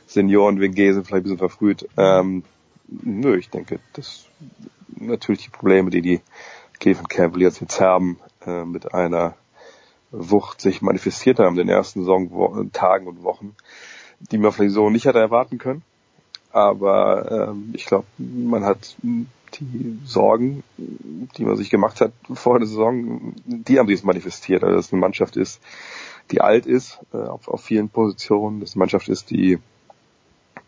[0.08, 1.88] Senioren-WG vielleicht ein bisschen verfrüht.
[1.96, 2.44] Ähm,
[2.88, 4.26] nö, ich denke, das
[4.96, 6.22] natürlich die Probleme, die die
[6.80, 9.36] Cleveland Cavaliers jetzt haben, äh, mit einer
[10.14, 13.56] Wucht sich manifestiert haben in den ersten Saison Tagen und Wochen,
[14.20, 15.82] die man vielleicht so nicht hätte erwarten können.
[16.52, 18.96] Aber ähm, ich glaube, man hat
[19.60, 24.64] die Sorgen, die man sich gemacht hat vor der Saison, die haben sich manifestiert.
[24.64, 25.60] Also dass es eine Mannschaft ist,
[26.32, 29.60] die alt ist äh, auf, auf vielen Positionen, dass es eine Mannschaft ist, die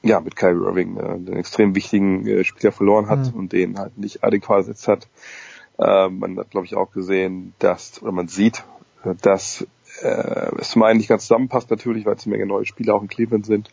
[0.02, 3.40] ja mit Kyrie Irving äh, einen extrem wichtigen äh, Spieler verloren hat mhm.
[3.40, 5.08] und den halt nicht adäquat ersetzt hat.
[5.78, 8.64] Äh, man hat, glaube ich, auch gesehen, dass, oder man sieht,
[9.14, 9.68] dass
[10.02, 13.02] äh, es zum einen nicht ganz zusammenpasst natürlich, weil es eine Menge neue Spieler auch
[13.02, 13.70] in Cleveland sind,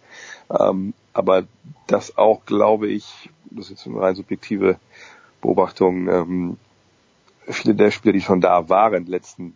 [0.51, 1.45] ähm, aber
[1.87, 4.79] das auch, glaube ich, das ist jetzt eine rein subjektive
[5.41, 6.57] Beobachtung, ähm,
[7.49, 9.55] viele der Spieler, die schon da waren, letzten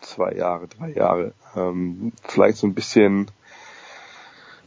[0.00, 3.30] zwei Jahre, drei Jahre, ähm, vielleicht so ein bisschen,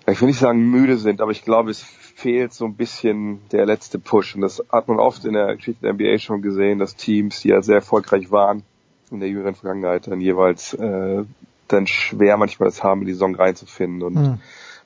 [0.07, 3.65] ich will nicht sagen müde sind, aber ich glaube, es fehlt so ein bisschen der
[3.65, 4.35] letzte Push.
[4.35, 7.49] Und das hat man oft in der Geschichte der NBA schon gesehen, dass Teams, die
[7.49, 8.63] ja sehr erfolgreich waren,
[9.11, 11.23] in der jüngeren Vergangenheit dann jeweils äh,
[11.67, 14.03] dann schwer manchmal das haben, in die Saison reinzufinden.
[14.03, 14.39] Und Mhm.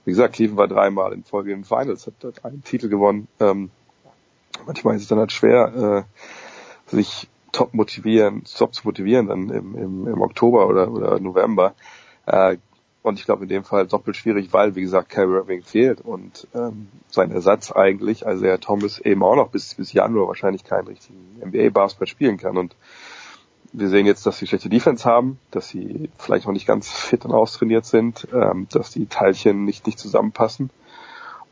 [0.06, 3.28] wie gesagt, Cleveland war dreimal in Folge in Finals, hat, hat einen Titel gewonnen.
[3.40, 3.72] Ähm,
[4.66, 6.06] manchmal ist es dann halt schwer,
[6.90, 11.74] äh, sich top motivieren, top zu motivieren dann im, im, im Oktober oder, oder November.
[12.26, 12.58] Äh,
[13.02, 16.48] und ich glaube in dem Fall doppelt schwierig, weil, wie gesagt, Kyrie Irving fehlt und
[16.56, 20.88] ähm, sein Ersatz eigentlich, also der Thomas eben auch noch bis, bis Januar wahrscheinlich keinen
[20.88, 22.58] richtigen NBA-Basketball spielen kann.
[22.58, 22.76] Und
[23.78, 27.26] wir sehen jetzt, dass sie schlechte Defense haben, dass sie vielleicht noch nicht ganz fit
[27.26, 30.70] und austrainiert sind, ähm, dass die Teilchen nicht, nicht zusammenpassen.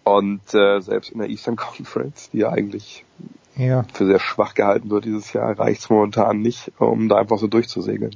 [0.04, 3.06] Und äh, selbst in der Eastern Conference, die ja eigentlich
[3.56, 3.86] Ja.
[3.94, 7.48] für sehr schwach gehalten wird dieses Jahr, reicht es momentan nicht, um da einfach so
[7.48, 8.16] durchzusegeln.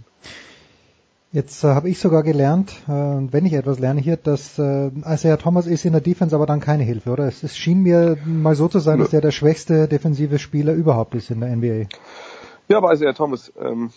[1.34, 5.38] Jetzt äh, habe ich sogar gelernt, äh, wenn ich etwas lerne hier, dass äh, Isaiah
[5.38, 7.26] Thomas ist in der Defense aber dann keine Hilfe, oder?
[7.27, 11.16] Es, es schien mir mal so zu sein, dass er der schwächste defensive Spieler überhaupt
[11.16, 11.88] ist in der NBA.
[12.69, 13.91] Ja, aber Isaiah Thomas ähm,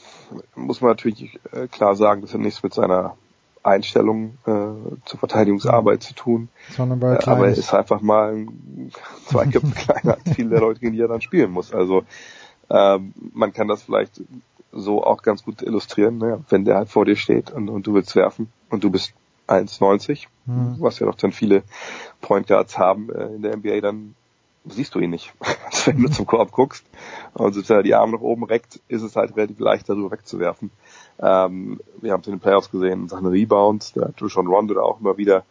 [0.55, 3.17] muss man natürlich äh, klar sagen, das hat nichts mit seiner
[3.63, 6.49] Einstellung äh, zur Verteidigungsarbeit zu tun.
[6.77, 7.75] Sondern weil Äh, aber er ist.
[7.75, 8.93] einfach mal ein-
[9.27, 11.73] zwei Köpfe kleiner als viele der Leute, gegen die er dann spielen muss.
[11.75, 12.05] Also
[12.71, 14.23] ähm, man kann das vielleicht
[14.73, 16.45] so auch ganz gut illustrieren, ne?
[16.49, 19.13] wenn der halt vor dir steht und, und du willst werfen und du bist
[19.49, 20.77] 1,90, Mhm.
[20.79, 21.63] was ja doch dann viele
[22.21, 24.15] Point Guards haben äh, in der NBA, dann
[24.67, 25.33] siehst du ihn nicht.
[25.71, 26.85] Also wenn du zum Korb guckst
[27.33, 30.73] und sozusagen die Arme nach oben reckt, ist es halt relativ leicht, darüber wegzuwerfen.
[31.21, 34.81] Ähm, wir haben es in den Playoffs gesehen, Sachen Rebounds, da hat John Rondo da
[34.81, 35.45] auch immer wieder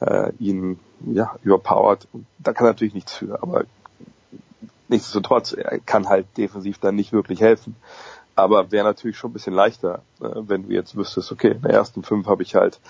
[0.00, 2.08] äh, ihn ja, überpowert.
[2.12, 3.64] Und da kann er natürlich nichts für, aber
[4.88, 7.76] nichtsdestotrotz, er kann halt defensiv dann nicht wirklich helfen.
[8.34, 11.72] Aber wäre natürlich schon ein bisschen leichter, äh, wenn du jetzt wüsstest, okay, in der
[11.72, 12.80] ersten fünf habe ich halt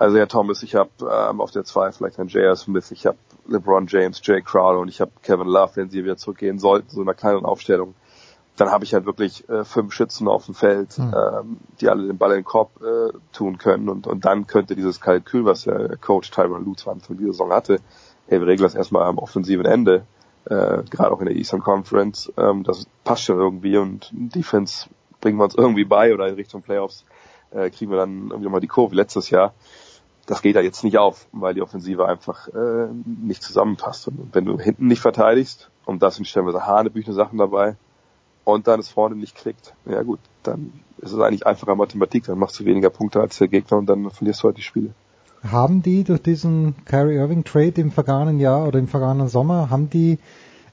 [0.00, 2.56] also ja, Thomas, ich habe ähm, auf der zwei vielleicht einen J.R.
[2.56, 6.16] Smith, ich habe LeBron James, Jay Crowder und ich habe Kevin Love, wenn sie wieder
[6.16, 7.94] zurückgehen sollten, so in einer kleineren Aufstellung.
[8.56, 11.14] Dann habe ich halt wirklich äh, fünf Schützen auf dem Feld, Mhm.
[11.14, 14.74] ähm, die alle den Ball in den Korb äh, tun können und, und dann könnte
[14.74, 17.78] dieses Kalkül, was der Coach Tyron Lutz am Anfang dieser Saison hatte,
[18.26, 20.06] hey, wir regeln das erstmal am offensiven Ende,
[20.46, 24.88] äh, gerade auch in der Eastern Conference, ähm, das passt schon irgendwie und Defense
[25.20, 27.04] bringen wir uns irgendwie bei oder in Richtung Playoffs
[27.50, 29.52] äh, kriegen wir dann irgendwie mal die Kurve letztes Jahr.
[30.30, 34.06] Das geht da jetzt nicht auf, weil die Offensive einfach äh, nicht zusammenpasst.
[34.06, 37.74] Und wenn du hinten nicht verteidigst, und das sind stellenweise hanebüchene Sachen dabei,
[38.44, 42.38] und dann es vorne nicht klickt, ja gut, dann ist es eigentlich einfacher Mathematik, dann
[42.38, 44.90] machst du weniger Punkte als der Gegner und dann verlierst du halt die Spiele.
[45.42, 49.90] Haben die durch diesen Kyrie Irving Trade im vergangenen Jahr oder im vergangenen Sommer, haben
[49.90, 50.20] die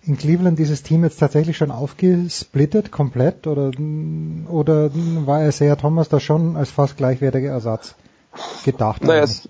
[0.04, 3.72] in Cleveland dieses Team jetzt tatsächlich schon aufgesplittet komplett oder
[4.52, 4.92] oder
[5.26, 7.96] war Isaiah Thomas da schon als fast gleichwertiger Ersatz
[8.64, 9.04] gedacht?
[9.04, 9.50] Naja, es,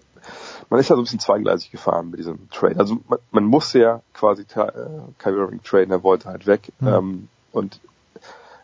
[0.70, 2.80] man ist ja so ein bisschen zweigleisig gefahren mit diesem Trade.
[2.80, 4.72] Also man, man musste ja quasi äh,
[5.18, 6.72] Kyrie Irving traden, er wollte halt weg.
[6.80, 6.88] Mhm.
[6.88, 7.80] Ähm, und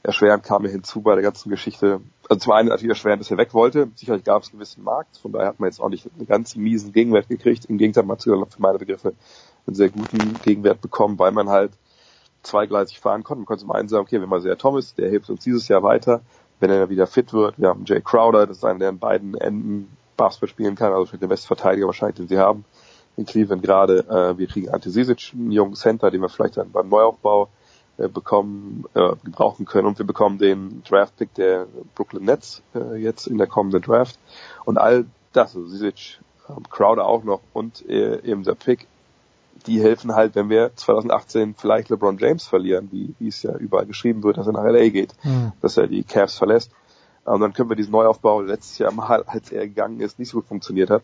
[0.03, 3.37] erschwerend kam mir hinzu bei der ganzen Geschichte, also zum einen natürlich erschwerend, dass er
[3.37, 3.87] weg wollte.
[3.95, 6.55] Sicherlich gab es einen gewissen Markt, von daher hat man jetzt auch nicht einen ganz
[6.55, 7.65] miesen Gegenwert gekriegt.
[7.65, 9.13] Im Gegenteil, man hat sogar für meine Begriffe
[9.65, 11.71] einen sehr guten Gegenwert bekommen, weil man halt
[12.43, 13.39] zweigleisig fahren konnte.
[13.39, 15.83] Man konnte zum einen sagen, okay, wir haben sehr Thomas, der hilft uns dieses Jahr
[15.83, 16.21] weiter,
[16.59, 17.57] wenn er wieder fit wird.
[17.57, 21.47] Wir haben Jay Crowder, das ist an beiden Enden Basketball spielen kann, also der beste
[21.47, 22.65] Verteidiger wahrscheinlich, den sie haben
[23.17, 23.99] in Cleveland gerade.
[24.09, 27.49] Äh, wir kriegen Ante Sisic, einen jungen Center, den wir vielleicht dann beim Neuaufbau
[27.97, 29.87] äh, bekommen, äh, gebrauchen können.
[29.87, 34.17] Und wir bekommen den Draftpick der Brooklyn Nets äh, jetzt in der kommenden Draft.
[34.65, 36.19] Und all das, also Sisic,
[36.49, 38.87] ähm, Crowder auch noch und äh, eben der Pick,
[39.67, 43.85] die helfen halt, wenn wir 2018 vielleicht LeBron James verlieren, wie, wie es ja überall
[43.85, 45.51] geschrieben wird, dass er nach LA geht, Hm.
[45.61, 46.71] dass er die Cavs verlässt.
[47.25, 50.29] Und dann können wir diesen Neuaufbau der letztes Jahr mal, als er gegangen ist, nicht
[50.29, 51.03] so gut funktioniert hat,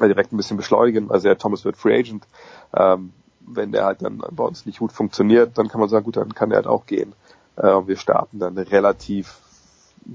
[0.00, 1.10] äh, direkt ein bisschen beschleunigen.
[1.10, 2.26] Also der Thomas wird Free Agent.
[2.74, 6.16] Ähm, wenn der halt dann bei uns nicht gut funktioniert, dann kann man sagen, gut,
[6.16, 7.12] dann kann er halt auch gehen.
[7.56, 9.38] Äh, und wir starten dann relativ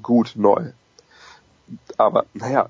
[0.01, 0.71] gut neu.
[1.97, 2.69] Aber naja,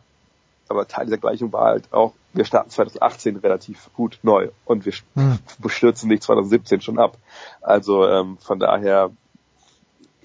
[0.69, 4.93] aber Teil dieser Gleichung war halt auch, wir starten 2018 relativ gut neu und wir
[5.15, 5.39] Hm.
[5.59, 7.17] bestürzen nicht 2017 schon ab.
[7.61, 9.11] Also ähm, von daher,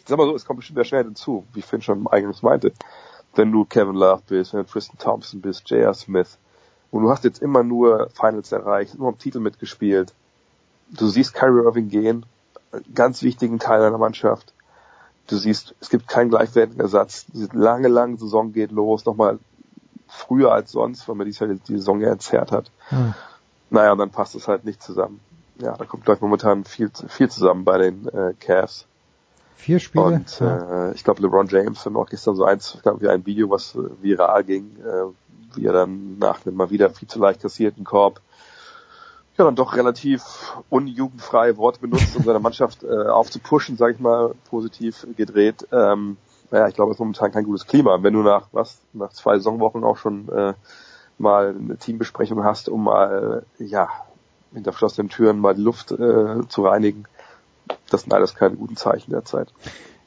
[0.02, 2.72] ich sag mal so, es kommt bestimmt sehr schnell hinzu, wie Finn schon eingangs meinte.
[3.34, 5.94] Wenn du Kevin Love bist, wenn du Tristan Thompson bist, J.R.
[5.94, 6.38] Smith,
[6.90, 10.12] und du hast jetzt immer nur Finals erreicht, nur am Titel mitgespielt,
[10.90, 12.26] du siehst Kyrie Irving gehen,
[12.94, 14.52] ganz wichtigen Teil deiner Mannschaft.
[15.28, 17.26] Du siehst, es gibt keinen gleichwertigen Ersatz.
[17.32, 19.38] Diese lange, lange Saison geht los, nochmal
[20.08, 22.70] früher als sonst, weil man Jahr die Saison ja entzerrt hat.
[22.88, 23.14] Hm.
[23.70, 25.20] Naja, und dann passt es halt nicht zusammen.
[25.58, 28.86] Ja, da kommt gleich momentan viel, viel zusammen bei den äh, Cavs.
[29.62, 30.04] Vier Spiele.
[30.04, 30.88] Und ja.
[30.88, 33.78] äh, ich glaube, LeBron James hat auch gestern so eins, gab wie ein Video, was
[34.00, 38.20] viral ging, äh, wie er dann nach einem mal wieder viel zu leicht kassierten Korb
[39.38, 40.22] ja dann doch relativ
[40.68, 45.66] unjugendfreie Worte benutzt, um seine Mannschaft äh, aufzupushen, sage ich mal, positiv gedreht.
[45.72, 46.16] Ähm,
[46.50, 48.02] naja, ich glaube, es ist momentan kein gutes Klima.
[48.02, 50.54] Wenn du nach was, nach zwei Saisonwochen auch schon äh,
[51.18, 53.88] mal eine Teambesprechung hast, um mal, ja,
[54.52, 57.04] hinter verschlossenen Türen mal die Luft äh, zu reinigen,
[57.90, 59.52] das sind alles keine guten Zeichen derzeit.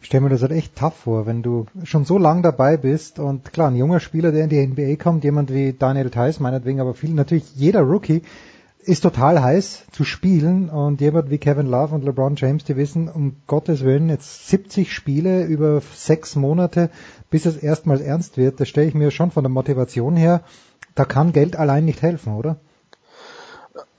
[0.02, 3.18] Ich stelle mir das halt echt tough vor, wenn du schon so lang dabei bist
[3.18, 6.80] und klar, ein junger Spieler, der in die NBA kommt, jemand wie Daniel Theiss, meinetwegen,
[6.80, 8.22] aber viel, natürlich jeder Rookie
[8.86, 13.10] ist total heiß zu spielen und jemand wie Kevin Love und LeBron James, die wissen,
[13.10, 16.92] um Gottes Willen, jetzt 70 Spiele über sechs Monate,
[17.32, 20.44] bis es erstmals ernst wird, das stelle ich mir schon von der Motivation her,
[20.94, 22.58] da kann Geld allein nicht helfen, oder?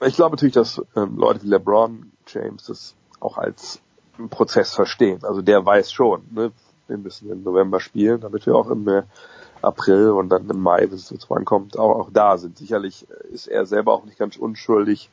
[0.05, 3.81] Ich glaube natürlich, dass ähm, Leute wie LeBron James das auch als
[4.31, 5.21] Prozess verstehen.
[5.23, 6.53] Also der weiß schon, ne,
[6.89, 9.03] wir müssen im November spielen, damit wir auch im äh,
[9.63, 12.59] April und dann im Mai, wenn es so ankommt, auch, auch da sind.
[12.59, 15.11] Sicherlich ist er selber auch nicht ganz unschuldig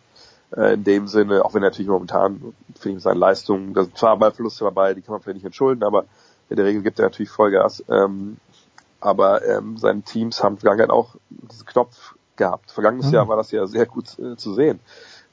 [0.55, 3.97] äh, in dem Sinne, auch wenn er natürlich momentan, finde ich, seine Leistungen, da sind
[3.97, 6.05] zwar Ballverluste dabei, die kann man vielleicht nicht entschulden, aber
[6.49, 7.83] in der Regel gibt er natürlich Vollgas.
[7.89, 8.37] Ähm,
[8.99, 12.71] aber ähm, seine Teams haben Vergangenheit auch diesen Knopf gehabt.
[12.71, 13.13] Vergangenes mhm.
[13.13, 14.79] Jahr war das ja sehr gut äh, zu sehen.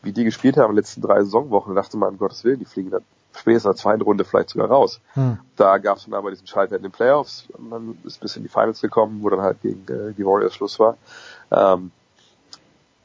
[0.02, 2.58] Wie die gespielt haben in den letzten drei Saisonwochen, da dachte man, um Gottes Willen,
[2.58, 3.04] die fliegen dann
[3.36, 5.00] spätestens in der zweiten Runde vielleicht sogar raus.
[5.14, 5.38] Hm.
[5.56, 8.42] Da gab es dann aber diesen Schalter in den Playoffs und dann ist bis in
[8.42, 10.96] die Finals gekommen, wo dann halt gegen äh, die Warriors Schluss war.
[11.50, 11.90] Ähm,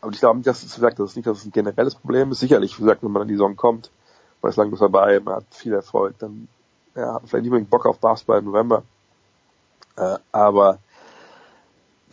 [0.01, 2.31] aber ich glaube, das ist, wie gesagt, das ist nicht, dass es ein generelles Problem
[2.31, 2.39] ist.
[2.39, 3.91] Sicherlich, wie gesagt, wenn man in die Saison kommt,
[4.41, 6.47] man ist lange dabei, man hat viel Erfolg, dann
[6.95, 8.83] ja, hat man vielleicht nicht unbedingt Bock auf Basketball im November.
[9.97, 10.79] Äh, aber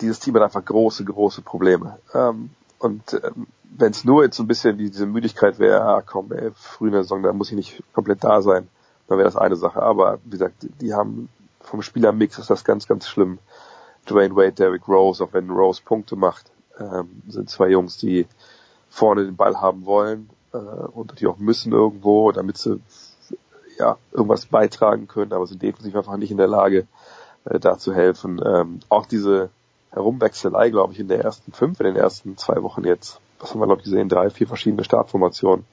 [0.01, 1.99] dieses Team hat einfach große, große Probleme.
[2.15, 2.51] Ähm,
[2.83, 3.47] und ähm,
[3.77, 6.89] wenn es nur jetzt so ein bisschen die, diese Müdigkeit wäre, ah, komm, ey, früh
[6.89, 8.69] in der Saison, da muss ich nicht komplett da sein,
[9.07, 9.81] dann wäre das eine Sache.
[9.81, 11.29] Aber wie gesagt, die haben
[11.61, 13.39] vom Spielermix ist das ganz, ganz schlimm.
[14.09, 18.27] Dwayne Wade, Derrick Rose, auch wenn Rose Punkte macht, ähm, sind zwei Jungs, die
[18.89, 22.81] vorne den Ball haben wollen äh, und die auch müssen irgendwo, damit sie
[23.79, 26.89] ja irgendwas beitragen können, aber sind defensiv einfach nicht in der Lage,
[27.45, 28.41] äh, da zu helfen.
[28.45, 29.51] Ähm, auch diese
[29.93, 33.61] Herumwechselei, glaube ich, in der ersten fünf, in den ersten zwei Wochen jetzt, was haben
[33.61, 35.67] wir, glaube ich, gesehen, drei, vier verschiedene Startformationen.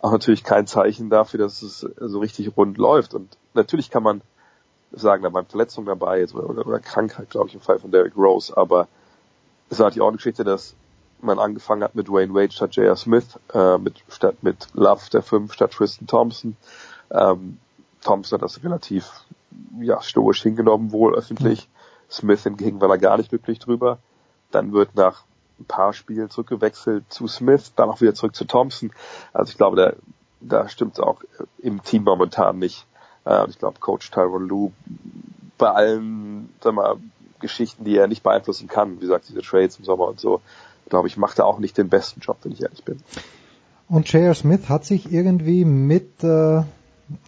[0.00, 3.14] Auch natürlich kein Zeichen dafür, dass es so richtig rund läuft.
[3.14, 4.22] Und natürlich kann man
[4.92, 8.56] sagen, da waren Verletzungen dabei oder, oder, Krankheit, glaube ich, im Fall von Derrick Rose.
[8.56, 8.88] Aber
[9.70, 10.74] es war die auch eine Geschichte, dass
[11.20, 12.96] man angefangen hat mit Wayne Wade statt J.R.
[12.96, 16.56] Smith, äh, mit, statt mit Love der fünf statt Tristan Thompson.
[17.10, 17.58] Ähm,
[18.02, 19.08] Thompson hat das relativ
[19.80, 21.68] ja, stoisch hingenommen, wohl öffentlich.
[22.12, 23.98] Smith hingegen war da gar nicht glücklich drüber.
[24.50, 25.24] Dann wird nach
[25.58, 28.92] ein paar Spielen zurückgewechselt zu Smith, dann auch wieder zurück zu Thompson.
[29.32, 29.92] Also ich glaube, da,
[30.40, 31.20] da stimmt es auch
[31.58, 32.86] im Team momentan nicht.
[33.24, 34.72] Äh, ich glaube, Coach Tyron Lue
[35.58, 36.96] bei allen, sag mal,
[37.40, 40.40] Geschichten, die er nicht beeinflussen kann, wie gesagt, diese Trades im Sommer und so,
[40.88, 43.00] glaube ich, macht er auch nicht den besten Job, wenn ich ehrlich bin.
[43.88, 44.34] Und J.R.
[44.34, 46.62] Smith hat sich irgendwie mit äh,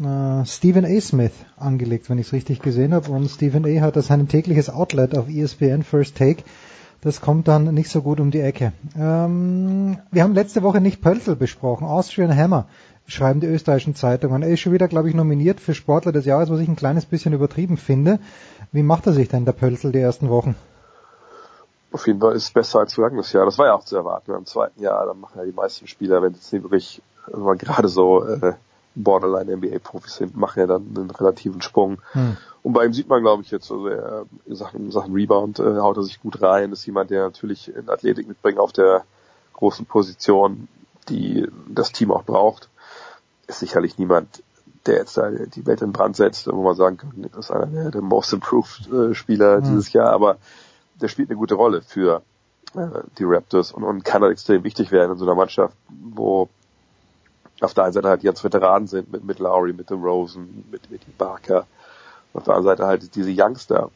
[0.01, 1.01] äh, Stephen A.
[1.01, 3.11] Smith angelegt, wenn ich es richtig gesehen habe.
[3.11, 3.81] Und Stephen A.
[3.81, 6.43] hat das sein tägliches Outlet auf ESPN First Take.
[7.01, 8.73] Das kommt dann nicht so gut um die Ecke.
[8.99, 11.87] Ähm, wir haben letzte Woche nicht Pöltl besprochen.
[11.87, 12.67] Austrian Hammer
[13.07, 14.43] schreiben die österreichischen Zeitungen.
[14.43, 17.05] Er ist schon wieder, glaube ich, nominiert für Sportler des Jahres, was ich ein kleines
[17.05, 18.19] bisschen übertrieben finde.
[18.73, 20.55] Wie macht er sich denn, der Pöltl, die ersten Wochen?
[21.93, 23.45] Auf jeden Fall ist es besser als vergangenes Jahr.
[23.45, 24.33] Das war ja auch zu erwarten.
[24.33, 28.27] Im zweiten Jahr, da machen ja die meisten Spieler, wenn es nicht wirklich gerade so
[28.27, 28.55] äh,
[28.95, 32.01] Borderline NBA-Profis sind, machen ja dann einen relativen Sprung.
[32.13, 32.37] Hm.
[32.63, 35.59] Und bei ihm sieht man, glaube ich, jetzt, also er, in Sachen, in Sachen Rebound
[35.59, 39.05] äh, haut er sich gut rein, ist jemand, der natürlich in Athletik mitbringt auf der
[39.53, 40.69] großen Position,
[41.09, 42.69] die das Team auch braucht.
[43.47, 44.43] Ist sicherlich niemand,
[44.87, 47.67] der jetzt da die Welt in Brand setzt, wo man sagen kann, das ist einer
[47.67, 49.65] der, der most improved äh, Spieler hm.
[49.65, 50.39] dieses Jahr, aber
[51.01, 52.23] der spielt eine gute Rolle für
[52.75, 56.49] äh, die Raptors und, und kann halt extrem wichtig werden in so einer Mannschaft, wo
[57.61, 60.91] auf der einen Seite halt jetzt Veteranen sind mit, mit Lowry, mit dem Rosen, mit,
[60.91, 61.67] mit Barker.
[62.33, 63.91] Auf der anderen Seite halt diese Youngster,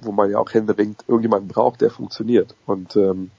[0.00, 2.54] wo man ja auch händeringend irgendjemanden braucht, der funktioniert.
[2.66, 3.30] Und ähm,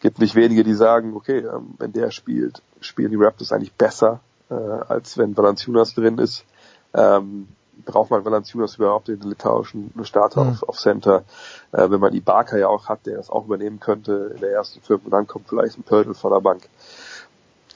[0.00, 4.20] gibt nicht wenige, die sagen, okay, ähm, wenn der spielt, spielen die Raptors eigentlich besser,
[4.50, 6.44] äh, als wenn Valanciunas drin ist.
[6.92, 7.48] Ähm,
[7.84, 10.50] braucht man Valanciunas überhaupt den litauischen Starter mhm.
[10.50, 11.24] auf, auf Center,
[11.72, 14.80] äh, wenn man Ibaka ja auch hat, der das auch übernehmen könnte in der ersten
[14.80, 16.68] Fünf und dann kommt vielleicht ein Pörtl von der Bank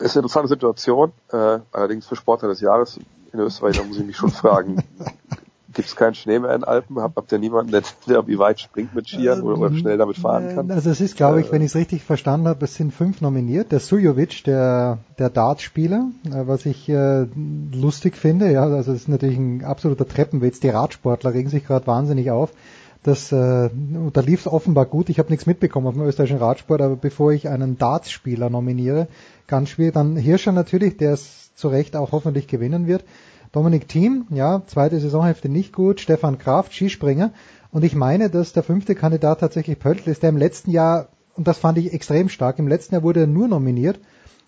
[0.00, 2.98] ist eine interessante Situation, äh, allerdings für Sportler des Jahres
[3.32, 4.82] in Österreich, da muss ich mich schon fragen,
[5.78, 6.98] gibt es keinen Schnee mehr in Alpen?
[7.00, 10.16] Habt, habt ihr niemanden, der, der wie weit springt mit Skiern oder, oder schnell damit
[10.16, 10.70] fahren kann?
[10.70, 13.70] Also es ist, glaube ich, wenn ich es richtig verstanden habe, es sind fünf nominiert.
[13.70, 17.26] Der Sujovic, der, der Dartspieler, äh, was ich äh,
[17.72, 20.58] lustig finde, ja, also es ist natürlich ein absoluter Treppenwitz.
[20.60, 22.50] Die Radsportler regen sich gerade wahnsinnig auf.
[23.08, 23.70] Das, äh,
[24.12, 25.08] da lief es offenbar gut.
[25.08, 29.08] Ich habe nichts mitbekommen auf dem österreichischen Radsport, aber bevor ich einen Dartspieler nominiere,
[29.46, 29.94] ganz schwierig.
[29.94, 33.06] Dann Hirscher natürlich, der es zu Recht auch hoffentlich gewinnen wird.
[33.50, 37.32] Dominik Thiem, ja, zweite Saisonhälfte nicht gut, Stefan Kraft, Skispringer.
[37.72, 41.48] Und ich meine, dass der fünfte Kandidat tatsächlich Pöltl ist, der im letzten Jahr, und
[41.48, 44.00] das fand ich extrem stark, im letzten Jahr wurde er nur nominiert,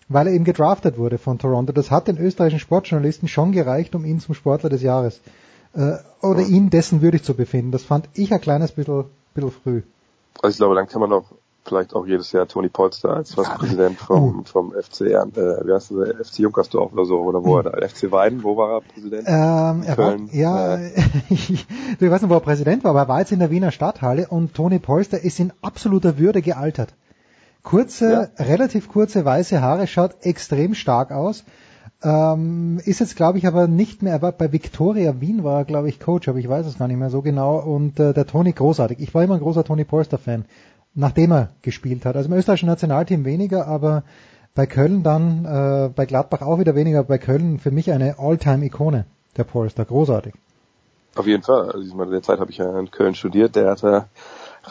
[0.07, 1.73] weil er eben gedraftet wurde von Toronto.
[1.73, 5.19] Das hat den österreichischen Sportjournalisten schon gereicht, um ihn zum Sportler des Jahres
[5.73, 7.71] äh, oder ihn dessen würdig zu befinden.
[7.71, 9.81] Das fand ich ein kleines bisschen, bisschen früh.
[10.41, 11.25] Also ich glaube, dann kann man auch
[11.63, 14.43] vielleicht auch jedes Jahr Toni Polster als was Präsident vom, uh.
[14.45, 17.57] vom FC, äh, wie heißt das, FC Junkersdorf oder so, oder wo uh.
[17.57, 19.27] er da, FC Weiden, wo war er Präsident?
[19.27, 20.27] Ähm, er Köln.
[20.27, 20.91] war, ja, äh.
[21.29, 21.65] ich, ich
[21.99, 24.53] weiß nicht, wo er Präsident war, aber er war jetzt in der Wiener Stadthalle und
[24.53, 26.93] Toni Polster ist in absoluter Würde gealtert.
[27.63, 28.43] Kurze, ja.
[28.43, 31.43] relativ kurze weiße Haare, schaut extrem stark aus.
[32.03, 35.65] Ähm, ist jetzt, glaube ich, aber nicht mehr, er war bei Victoria Wien war er,
[35.65, 37.57] glaube ich, Coach, aber ich weiß es gar nicht mehr so genau.
[37.59, 38.99] Und äh, der Toni großartig.
[38.99, 40.45] Ich war immer ein großer Toni Polster-Fan
[40.93, 42.15] nachdem er gespielt hat.
[42.15, 44.03] Also im österreichischen Nationalteam weniger, aber
[44.53, 49.05] bei Köln dann, äh, bei Gladbach auch wieder weniger, bei Köln für mich eine All-Time-Ikone,
[49.37, 50.33] der Polster, großartig.
[51.15, 51.71] Auf jeden Fall.
[51.71, 54.07] Also in der Zeit habe ich ja in Köln studiert, der hat da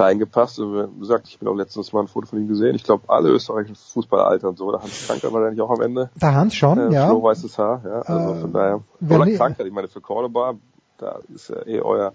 [0.00, 0.58] reingepasst.
[0.58, 2.74] Und wie gesagt, ich bin auch letztens mal ein Foto von ihm gesehen.
[2.74, 4.70] Ich glaube, alle österreichischen Fußballalter und so.
[4.72, 6.10] Der Hans Kranker war nicht auch am Ende.
[6.20, 7.06] Der Hans schon, äh, ja.
[7.06, 8.00] Flo weißes Haar, ja.
[8.02, 8.80] Also äh, von daher.
[9.08, 10.54] Oder Kranker, ich meine, für Cordoba,
[10.98, 12.12] da ist ja eh euer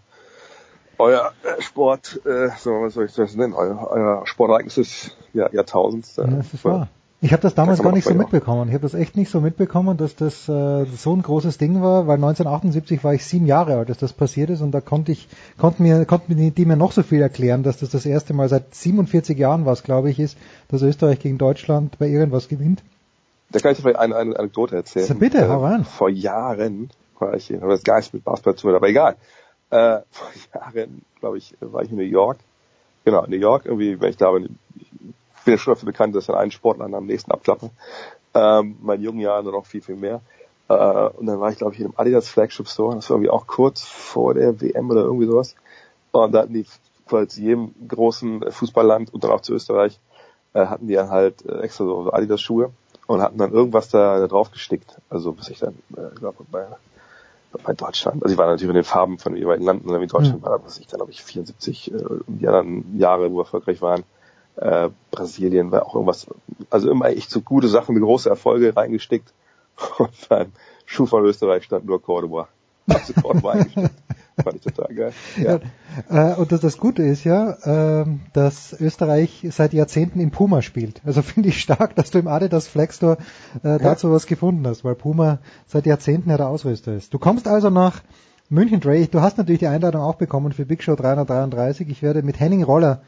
[0.98, 5.54] euer äh, Sport, äh, so was soll ich das nennen, euer, euer Sportereignis des Jahr,
[5.54, 6.18] Jahrtausends.
[6.18, 6.88] Äh, das ist wahr.
[7.22, 8.68] Ich habe das damals gar nicht so mitbekommen.
[8.68, 12.08] Ich habe das echt nicht so mitbekommen, dass das äh, so ein großes Ding war,
[12.08, 15.27] weil 1978 war ich sieben Jahre alt, als das passiert ist und da konnte ich,
[15.58, 18.76] konnten mir, konnten die mir noch so viel erklären, dass das das erste Mal seit
[18.76, 20.38] 47 Jahren was, glaube ich, ist,
[20.68, 22.84] dass Österreich gegen Deutschland bei irgendwas gewinnt.
[23.52, 25.06] Da kann ich dir vielleicht eine, eine Anekdote erzählen.
[25.06, 25.85] So, bitte, hau rein.
[25.85, 29.16] Vor Jahren war ich, habe das gar nicht mit Basketball zu tun, aber egal.
[29.69, 32.38] Äh, vor Jahren, glaube ich, war ich in New York.
[33.06, 34.32] Genau, in New York, irgendwie, wenn ich da
[35.45, 37.69] bin, ich bin ja schon dafür bekannt, dass dann einen Sportler am nächsten abklappe.
[38.33, 40.22] Ähm, meinen jungen Jahren noch viel, viel mehr.
[40.67, 42.95] Äh, und dann war ich, glaube ich, in einem Adidas Flagship Store.
[42.95, 45.56] Das war irgendwie auch kurz vor der WM oder irgendwie sowas.
[46.11, 46.65] Und da hatten die
[47.07, 49.99] quasi zu jedem großen Fußballland und dann auch zu Österreich,
[50.53, 52.72] äh, hatten die dann halt äh, extra so, Adidas Schuhe
[53.07, 54.98] und hatten dann irgendwas da, da drauf gestickt.
[55.09, 56.67] Also bis ich dann, äh, glaube bei
[57.64, 60.41] bei Deutschland, also ich war natürlich in den Farben von den jeweiligen Landen, wie Deutschland
[60.41, 60.45] mhm.
[60.45, 64.03] war, was ich dann, glaube ich, 74 äh, die anderen Jahre, wo erfolgreich waren.
[64.58, 66.27] Äh, Brasilien war auch irgendwas,
[66.69, 69.34] also immer echt so gute Sachen, große Erfolge reingesteckt.
[69.98, 70.51] Und beim
[70.85, 72.48] Schuh von Österreich stand nur Cordoba.
[72.88, 73.92] Also Cordoba eingestellt.
[74.43, 75.14] Fand ich total geil.
[75.38, 75.59] Ja.
[76.09, 80.61] ja äh, und das, das Gute ist ja, äh, dass Österreich seit Jahrzehnten im Puma
[80.61, 81.01] spielt.
[81.06, 83.17] Also finde ich stark, dass du im Adidas Flex Store
[83.64, 84.14] äh, dazu ja.
[84.14, 87.14] was gefunden hast, weil Puma seit Jahrzehnten ja der Ausrüster ist.
[87.14, 88.01] Du kommst also nach
[88.50, 89.08] München, Dre.
[89.08, 91.90] Du hast natürlich die Einladung auch bekommen für Big Show 333.
[91.90, 93.01] Ich werde mit Henning Roller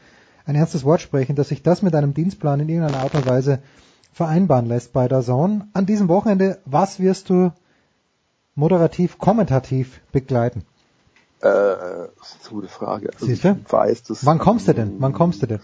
[0.48, 3.60] ein ernstes Wort sprechen, dass sich das mit einem Dienstplan in irgendeiner Art und Weise
[4.12, 5.68] vereinbaren lässt bei der Zone.
[5.74, 7.52] An diesem Wochenende, was wirst du
[8.54, 10.64] moderativ, kommentativ begleiten?
[11.40, 11.44] Äh,
[12.18, 13.10] das ist eine gute Frage.
[13.12, 13.58] Also Siehst du?
[13.62, 14.96] Ich weiß, dass, Wann kommst du denn?
[14.98, 15.60] Wann kommst du denn?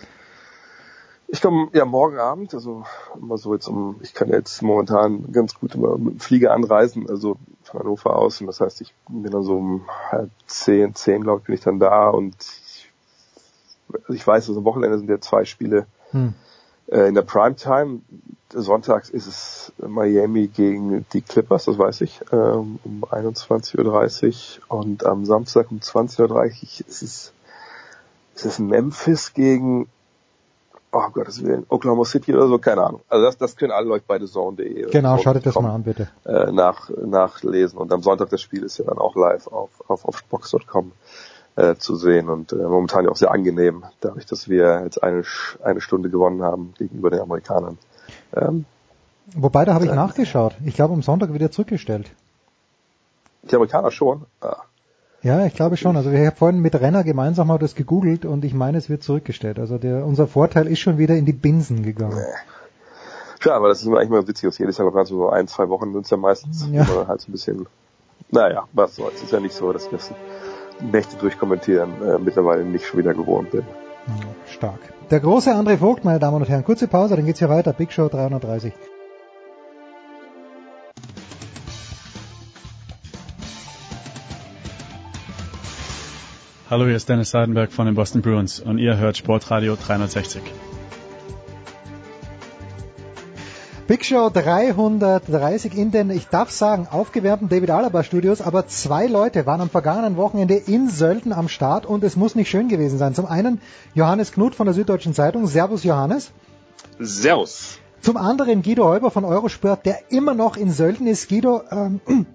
[1.29, 2.85] Ich komme ja morgen Abend, also
[3.19, 7.09] immer so jetzt um, ich kann jetzt momentan ganz gut immer mit dem Flieger anreisen,
[7.09, 11.23] also von Hannover aus und das heißt, ich bin dann so um halb zehn, zehn
[11.23, 12.37] glaube ich, bin ich dann da und
[13.89, 16.35] ich, also ich weiß, also am Wochenende sind ja zwei Spiele hm.
[16.89, 18.01] äh, in der Primetime
[18.55, 25.05] sonntags ist es Miami gegen die Clippers, das weiß ich, ähm, um 21.30 Uhr und
[25.05, 26.45] am Samstag um 20.30 Uhr
[26.89, 27.33] ist es,
[28.35, 29.89] ist es Memphis gegen,
[30.93, 33.01] oh Gottes Willen, Oklahoma City oder so, keine Ahnung.
[33.09, 36.09] Also das, das können alle Leute bei TheZone.de Genau, schaut euch das mal an, bitte.
[36.25, 40.05] Äh, nach, nachlesen und am Sonntag das Spiel ist ja dann auch live auf, auf,
[40.05, 40.93] auf Box.com
[41.57, 45.23] äh, zu sehen und äh, momentan ja auch sehr angenehm, dadurch, dass wir jetzt eine,
[45.63, 47.79] eine Stunde gewonnen haben gegenüber den Amerikanern.
[48.35, 48.65] Ähm,
[49.35, 50.55] Wobei, da habe ich äh, nachgeschaut.
[50.65, 52.11] Ich glaube, am Sonntag wird er zurückgestellt.
[53.43, 54.25] Die Amerikaner schon?
[54.41, 54.57] Ah.
[55.23, 55.97] Ja, ich glaube schon.
[55.97, 59.03] Also ich habe vorhin mit Renner gemeinsam mal das gegoogelt und ich meine, es wird
[59.03, 59.59] zurückgestellt.
[59.59, 62.19] Also der, unser Vorteil ist schon wieder in die Binsen gegangen.
[62.19, 63.45] Nee.
[63.45, 65.69] Ja, aber das ist immer eigentlich mal witzig, dass jedes Jahr noch so ein, zwei
[65.69, 66.87] Wochen sind es ja meistens, ja.
[67.07, 67.67] halt so ein bisschen,
[68.31, 69.17] naja, was soll's.
[69.17, 69.89] Es ist ja nicht so, das
[70.81, 73.65] Nächte durchkommentieren äh, mittlerweile nicht schon wieder gewohnt bin.
[74.47, 74.81] Stark.
[75.11, 76.65] Der große André Vogt, meine Damen und Herren.
[76.65, 77.73] Kurze Pause, dann geht's hier weiter.
[77.73, 78.73] Big Show 330.
[86.71, 90.43] Hallo, hier ist Dennis Seidenberg von den Boston Bruins und ihr hört Sportradio 360.
[93.87, 99.45] Big Show 330 in den, ich darf sagen, aufgewärmten David Alaba Studios, aber zwei Leute
[99.45, 103.15] waren am vergangenen Wochenende in Sölden am Start und es muss nicht schön gewesen sein.
[103.15, 103.61] Zum einen
[103.95, 105.47] Johannes Knut von der Süddeutschen Zeitung.
[105.47, 106.31] Servus Johannes.
[106.99, 107.79] Servus.
[108.01, 111.29] Zum anderen Guido Heuber von Eurosport, der immer noch in Sölden ist.
[111.29, 112.01] Guido, ähm,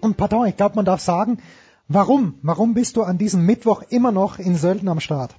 [0.00, 1.38] Und pardon, ich glaube, man darf sagen,
[1.88, 2.38] warum?
[2.42, 5.34] Warum bist du an diesem Mittwoch immer noch in Sölden am Start?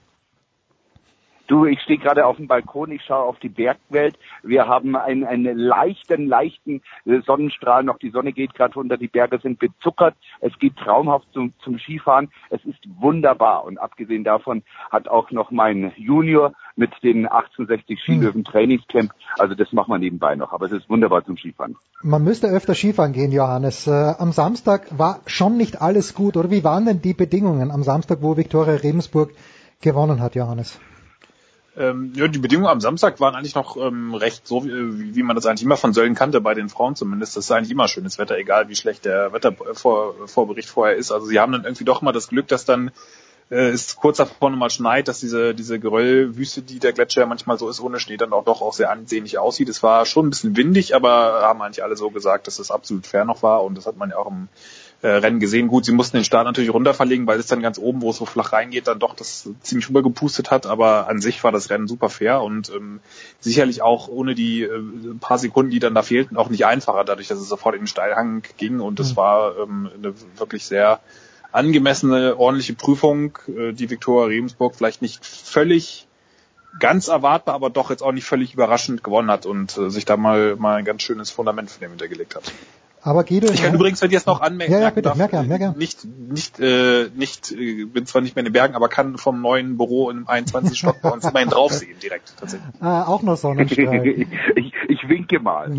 [1.48, 4.20] Du, ich stehe gerade auf dem Balkon, ich schaue auf die Bergwelt.
[4.44, 6.82] Wir haben einen, einen leichten, leichten
[7.26, 7.98] Sonnenstrahl noch.
[8.00, 10.16] Die Sonne geht gerade runter, die Berge sind bezuckert.
[10.42, 12.30] Es geht traumhaft zum, zum Skifahren.
[12.50, 13.64] Es ist wunderbar.
[13.64, 19.12] Und abgesehen davon hat auch noch mein Junior mit den 1860 Skilöwen Trainingscamp.
[19.38, 20.52] Also das macht man nebenbei noch.
[20.52, 21.78] Aber es ist wunderbar zum Skifahren.
[22.04, 23.88] Man müsste öfter Skifahren gehen, Johannes.
[23.88, 26.36] Äh, am Samstag war schon nicht alles gut.
[26.36, 29.32] Oder wie waren denn die Bedingungen am Samstag, wo Viktoria Rebensburg
[29.82, 30.80] gewonnen hat, Johannes?
[31.78, 35.36] Ähm, ja, die Bedingungen am Samstag waren eigentlich noch ähm, recht so, wie, wie man
[35.36, 37.38] das eigentlich immer von Sölden kannte, bei den Frauen zumindest.
[37.38, 41.12] Das ist eigentlich immer schönes Wetter, egal wie schlecht der Wettervorbericht vorher ist.
[41.12, 42.92] Also sie haben dann irgendwie doch immer das Glück, dass dann
[43.52, 47.70] äh, es kurz davor nochmal schneit, dass diese, diese Geröllwüste, die der Gletscher manchmal so
[47.70, 49.70] ist, ohne Schnee dann auch doch auch sehr ansehnlich aussieht.
[49.70, 53.06] Es war schon ein bisschen windig, aber haben eigentlich alle so gesagt, dass es absolut
[53.06, 54.50] fair noch war und das hat man ja auch im
[55.02, 55.68] äh, Rennen gesehen.
[55.68, 58.18] Gut, sie mussten den Start natürlich runter verlegen, weil es dann ganz oben, wo es
[58.18, 60.66] so flach reingeht, dann doch das ziemlich rübergepustet hat.
[60.66, 63.00] Aber an sich war das Rennen super fair und ähm,
[63.40, 64.82] sicherlich auch ohne die äh,
[65.20, 67.88] paar Sekunden, die dann da fehlten, auch nicht einfacher, dadurch, dass es sofort in den
[67.88, 68.80] Steilhang ging.
[68.80, 69.18] Und es mhm.
[69.18, 71.00] war ähm, eine wirklich sehr
[71.52, 76.08] angemessene, ordentliche Prüfung, äh, die Viktoria Rebensburg vielleicht nicht völlig
[76.80, 80.18] ganz erwartbar, aber doch jetzt auch nicht völlig überraschend gewonnen hat und äh, sich da
[80.18, 82.52] mal, mal ein ganz schönes Fundament von dem hintergelegt hat.
[83.08, 83.76] Aber Guido, ich kann ja.
[83.76, 85.78] übrigens, wenn ich jetzt noch anmerken ja, ja, bitte, darf, gern, gern.
[85.78, 89.42] nicht, nicht, äh, nicht, äh, bin zwar nicht mehr in den Bergen, aber kann vom
[89.42, 90.78] neuen Büro im 21.
[90.78, 92.68] Stock bei uns immerhin draufsehen, direkt, tatsächlich.
[92.82, 94.06] Ah, auch noch Sonnenstrahl.
[94.56, 95.74] ich, ich winke mal.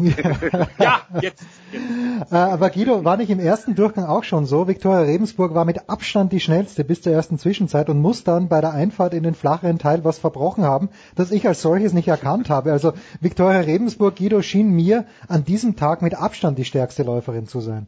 [0.78, 1.44] ja, jetzt.
[1.72, 4.68] Äh, aber Guido, war nicht im ersten Durchgang auch schon so?
[4.68, 8.60] Viktoria Rebensburg war mit Abstand die schnellste bis zur ersten Zwischenzeit und muss dann bei
[8.60, 12.50] der Einfahrt in den flacheren Teil was verbrochen haben, das ich als solches nicht erkannt
[12.50, 12.72] habe.
[12.72, 17.60] Also Viktoria Rebensburg, Guido, schien mir an diesem Tag mit Abstand die stärkste Läuferin zu
[17.60, 17.86] sein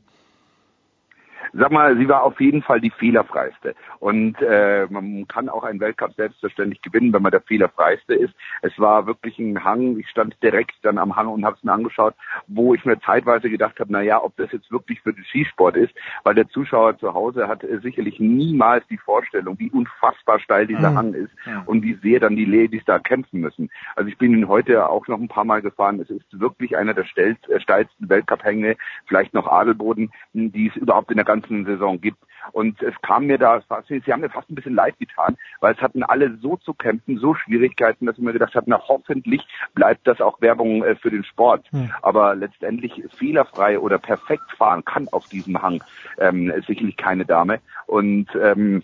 [1.53, 3.75] sag mal, sie war auf jeden Fall die fehlerfreiste.
[3.99, 8.35] Und äh, man kann auch einen Weltcup selbstverständlich gewinnen, wenn man der fehlerfreiste ist.
[8.63, 9.99] Es war wirklich ein Hang.
[9.99, 12.15] Ich stand direkt dann am Hang und habe es mir angeschaut,
[12.47, 15.77] wo ich mir zeitweise gedacht habe, na ja, ob das jetzt wirklich für den Skisport
[15.77, 20.67] ist, weil der Zuschauer zu Hause hat äh, sicherlich niemals die Vorstellung, wie unfassbar steil
[20.67, 20.97] dieser mhm.
[20.97, 21.63] Hang ist ja.
[21.67, 23.71] und wie sehr dann die Ladies da kämpfen müssen.
[23.97, 26.01] Also ich bin ihn heute auch noch ein paar Mal gefahren.
[26.01, 31.17] Es ist wirklich einer der äh, steilsten Weltcup-Hänge, vielleicht noch Adelboden, die es überhaupt in
[31.17, 32.19] der ganzen ganzen Saison gibt.
[32.53, 35.81] Und es kam mir da, sie haben mir fast ein bisschen leid getan, weil es
[35.81, 40.07] hatten alle so zu kämpfen, so Schwierigkeiten, dass ich mir gedacht habe, na hoffentlich bleibt
[40.07, 41.67] das auch Werbung äh, für den Sport.
[41.71, 41.91] Hm.
[42.03, 45.85] Aber letztendlich fehlerfrei oder perfekt fahren kann auf diesem Hang
[46.19, 47.61] ähm, sicherlich keine Dame.
[47.87, 48.83] Und ähm,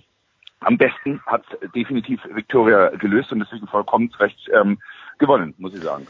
[0.60, 1.44] am besten hat
[1.74, 4.78] definitiv Victoria gelöst und deswegen vollkommen recht ähm,
[5.18, 6.06] gewonnen, muss ich sagen.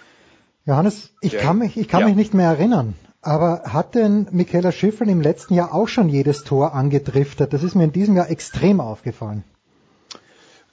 [0.65, 2.07] Johannes, ich kann mich, ich kann ja.
[2.07, 2.95] mich nicht mehr erinnern.
[3.27, 7.53] Aber hat denn Michaela Schiffel im letzten Jahr auch schon jedes Tor angedriftet?
[7.53, 9.43] Das ist mir in diesem Jahr extrem aufgefallen.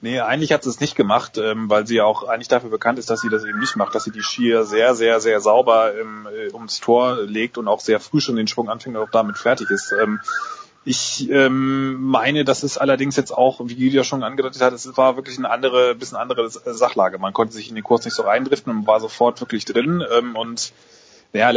[0.02, 3.00] Nee, eigentlich hat sie es nicht gemacht, ähm, weil sie ja auch eigentlich dafür bekannt
[3.00, 5.96] ist, dass sie das eben nicht macht, dass sie die Skier sehr, sehr, sehr sauber
[6.00, 9.10] ähm, äh, ums Tor legt und auch sehr früh schon den Schwung anfängt und auch
[9.10, 9.92] damit fertig ist.
[9.92, 10.20] Ähm,
[10.86, 15.16] ich ähm, meine, das ist allerdings jetzt auch, wie Julia schon angedeutet hat, es war
[15.16, 17.18] wirklich eine andere, bisschen andere Sachlage.
[17.18, 20.36] Man konnte sich in den Kurs nicht so reindriften und war sofort wirklich drin ähm,
[20.36, 20.72] und
[21.32, 21.52] ja,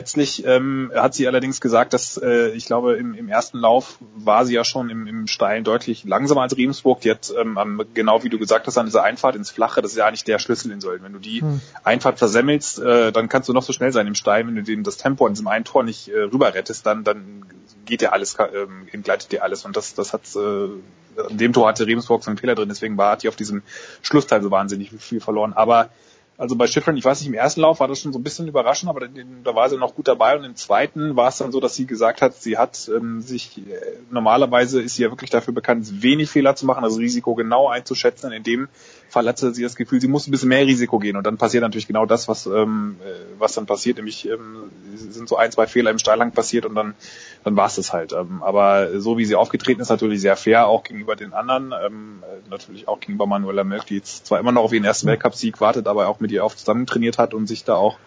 [0.00, 4.46] Letztlich ähm, hat sie allerdings gesagt, dass äh, ich glaube, im, im ersten Lauf war
[4.46, 7.04] sie ja schon im, im Steilen deutlich langsamer als Riemsburg.
[7.04, 10.06] Jetzt ähm, genau wie du gesagt hast, an dieser Einfahrt ins Flache, das ist ja
[10.06, 11.02] eigentlich der Schlüssel in Säulen.
[11.02, 11.60] Wenn du die hm.
[11.82, 14.46] Einfahrt versemmelst, äh, dann kannst du noch so schnell sein im Stein.
[14.46, 17.44] Wenn du den, das Tempo an diesem einen Tor nicht äh, rüber rettest, dann, dann
[17.84, 19.64] geht dir alles, ähm, entgleitet dir alles.
[19.64, 20.68] Und das, das hat äh,
[21.28, 23.62] an dem Tor hatte Riemsburg so einen Fehler drin, deswegen war hat die auf diesem
[24.02, 25.54] Schlussteil so wahnsinnig viel verloren.
[25.54, 25.90] Aber
[26.38, 28.46] also bei Schiffrin, ich weiß nicht, im ersten Lauf war das schon so ein bisschen
[28.46, 31.58] überraschend, aber da war sie noch gut dabei und im zweiten war es dann so,
[31.58, 35.52] dass sie gesagt hat, sie hat ähm, sich, äh, normalerweise ist sie ja wirklich dafür
[35.52, 38.30] bekannt, wenig Fehler zu machen, das Risiko genau einzuschätzen.
[38.30, 38.68] In dem
[39.08, 41.16] Fall hatte sie das Gefühl, sie muss ein bisschen mehr Risiko gehen.
[41.16, 45.28] Und dann passiert natürlich genau das, was, ähm, äh, was dann passiert, nämlich ähm, sind
[45.28, 46.94] so ein, zwei Fehler im Steilhang passiert und dann,
[47.44, 48.12] dann war es das halt.
[48.12, 52.22] Ähm, aber so wie sie aufgetreten ist, natürlich sehr fair, auch gegenüber den anderen, ähm,
[52.22, 55.60] äh, natürlich auch gegenüber Manuela Mölk, die jetzt zwar immer noch auf ihren ersten Weltcupsieg
[55.60, 57.98] wartet, aber auch mit ihr oft zusammen trainiert hat und sich da auch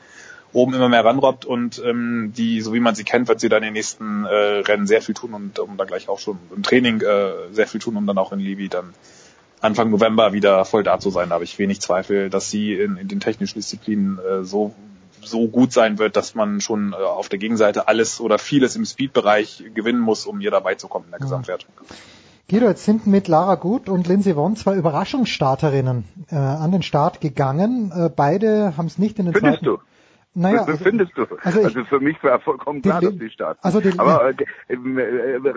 [0.53, 1.45] oben immer mehr ranrobbt.
[1.45, 4.59] Und ähm, die, so wie man sie kennt, wird sie dann in den nächsten äh,
[4.59, 7.79] Rennen sehr viel tun und um da gleich auch schon im Training äh, sehr viel
[7.79, 8.93] tun, um dann auch in Livi dann
[9.61, 11.29] Anfang November wieder voll da zu sein.
[11.29, 14.73] Da habe ich wenig Zweifel, dass sie in, in den technischen Disziplinen äh, so
[15.23, 18.85] so gut sein wird, dass man schon äh, auf der Gegenseite alles oder vieles im
[18.85, 21.69] Speed-Bereich gewinnen muss, um hier dabei zu kommen in der Gesamtwertung.
[22.49, 27.21] Guido, jetzt sind mit Lara Gut und Lindsay Vonn zwei Überraschungsstarterinnen äh, an den Start
[27.21, 27.91] gegangen.
[27.95, 29.81] Äh, beide haben es nicht in den Findest zweiten.
[30.33, 31.23] Naja, Was befindest du?
[31.43, 33.59] also Also, ich- für mich war vollkommen klar, dass die starten.
[33.63, 34.33] also die- Aber äh,
[34.69, 35.53] äh, äh,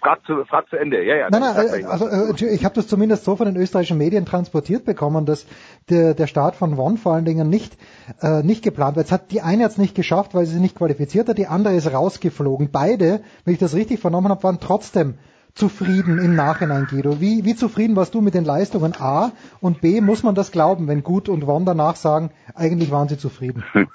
[0.00, 1.04] frag, zu, frag zu Ende.
[1.04, 1.28] Ja, ja.
[1.30, 5.24] Nein, nein, also äh, ich habe das zumindest so von den österreichischen Medien transportiert bekommen,
[5.24, 5.46] dass
[5.88, 7.76] der, der Start von Won vor allen Dingen nicht,
[8.20, 9.02] äh, nicht geplant war.
[9.02, 11.74] Jetzt hat die eine jetzt nicht geschafft, weil sie sich nicht qualifiziert hat, die andere
[11.74, 12.70] ist rausgeflogen.
[12.72, 15.14] Beide, wenn ich das richtig vernommen habe, waren trotzdem
[15.54, 17.20] zufrieden im Nachhinein, Guido.
[17.20, 19.30] Wie, wie zufrieden warst du mit den Leistungen A
[19.60, 20.00] und B?
[20.00, 23.62] Muss man das glauben, wenn Gut und Won danach sagen, eigentlich waren sie zufrieden?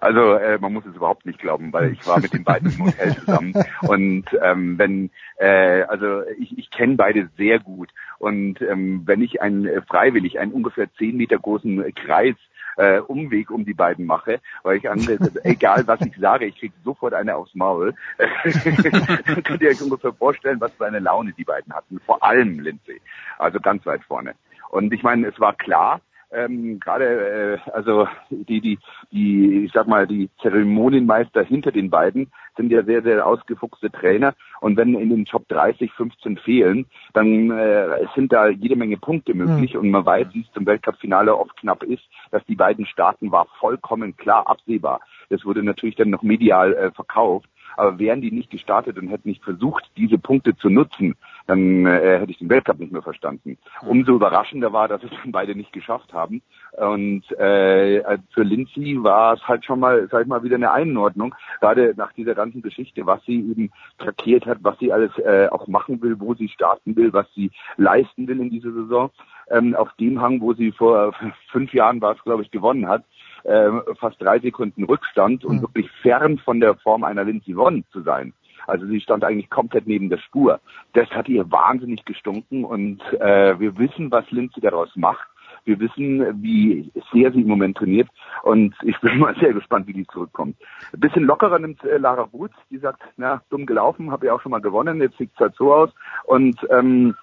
[0.00, 2.86] Also äh, man muss es überhaupt nicht glauben, weil ich war mit den beiden im
[2.86, 9.02] Hotel zusammen und ähm, wenn äh, also ich, ich kenne beide sehr gut und ähm,
[9.04, 12.36] wenn ich einen äh, freiwillig einen ungefähr zehn Meter großen Kreis
[12.76, 15.06] äh, Umweg um die beiden mache, weil ich an,
[15.44, 17.94] egal was ich sage, ich kriege sofort eine aufs Maul.
[18.16, 22.00] Dann könnt ihr euch ungefähr vorstellen, was für eine Laune die beiden hatten.
[22.06, 23.00] Vor allem Lindsay,
[23.38, 24.34] also ganz weit vorne.
[24.70, 26.00] Und ich meine, es war klar,
[26.32, 28.78] ähm, gerade äh, also die die
[29.10, 34.34] die ich sag mal die Zeremonienmeister hinter den beiden sind ja sehr sehr ausgefuchste Trainer.
[34.60, 39.34] Und wenn in den Top 30 15 fehlen dann äh, sind da jede Menge Punkte
[39.34, 39.76] möglich.
[39.76, 43.46] Und man weiß wie es zum Weltcup-Finale oft knapp ist dass die beiden starten war
[43.58, 45.00] vollkommen klar absehbar.
[45.28, 47.48] Das wurde natürlich dann noch medial äh, verkauft.
[47.76, 51.14] Aber wären die nicht gestartet und hätten nicht versucht, diese Punkte zu nutzen,
[51.50, 53.58] dann äh, hätte ich den Weltcup nicht mehr verstanden.
[53.84, 56.42] Umso überraschender war, dass es dann beide nicht geschafft haben.
[56.72, 61.34] Und äh, für Lindsay war es halt schon mal, sag ich mal, wieder eine Einordnung,
[61.60, 65.66] gerade nach dieser ganzen Geschichte, was sie eben trackiert hat, was sie alles äh, auch
[65.66, 69.10] machen will, wo sie starten will, was sie leisten will in dieser Saison.
[69.50, 71.12] Ähm, auf dem Hang, wo sie vor
[71.50, 73.02] fünf Jahren war es, glaube ich, gewonnen hat,
[73.42, 78.02] äh, fast drei Sekunden Rückstand und wirklich fern von der Form einer Lindsey Vonn zu
[78.02, 78.32] sein.
[78.66, 80.60] Also sie stand eigentlich komplett neben der Spur.
[80.92, 85.26] Das hat ihr wahnsinnig gestunken und äh, wir wissen, was Lindsay daraus macht.
[85.64, 88.08] Wir wissen, wie sehr sie im Moment trainiert
[88.42, 90.56] und ich bin mal sehr gespannt, wie die zurückkommt.
[90.92, 94.40] Ein bisschen lockerer nimmt äh, Lara Woods, die sagt, na, dumm gelaufen, habe ja auch
[94.40, 95.90] schon mal gewonnen, jetzt sieht es halt so aus
[96.24, 97.14] und ähm,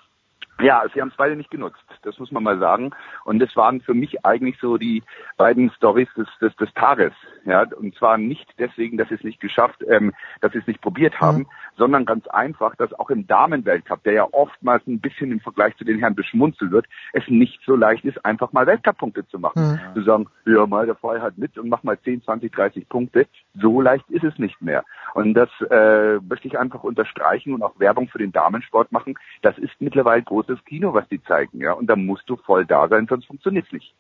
[0.62, 2.92] ja, sie haben es beide nicht genutzt, das muss man mal sagen.
[3.26, 5.04] Und das waren für mich eigentlich so die
[5.38, 7.14] beiden Stories des, des, des Tages.
[7.46, 10.82] Ja, und zwar nicht deswegen, dass sie es nicht geschafft, ähm, dass sie es nicht
[10.82, 11.48] probiert haben,
[11.78, 15.84] sondern ganz einfach, dass auch im Damenweltcup, der ja oftmals ein bisschen im Vergleich zu
[15.84, 19.80] den Herren beschmunzelt wird, es nicht so leicht ist, einfach mal Weltcup-Punkte zu machen.
[19.94, 23.28] Zu sagen, ja, mal der Fall halt mit und mach mal 10, 20, 30 Punkte.
[23.60, 24.84] So leicht ist es nicht mehr.
[25.14, 29.16] Und das äh, möchte ich einfach unterstreichen und auch Werbung für den Damensport machen.
[29.42, 31.74] Das ist mittlerweile großes Kino, was die zeigen, ja.
[31.74, 33.94] Und da musst du voll da sein, sonst funktioniert's nicht.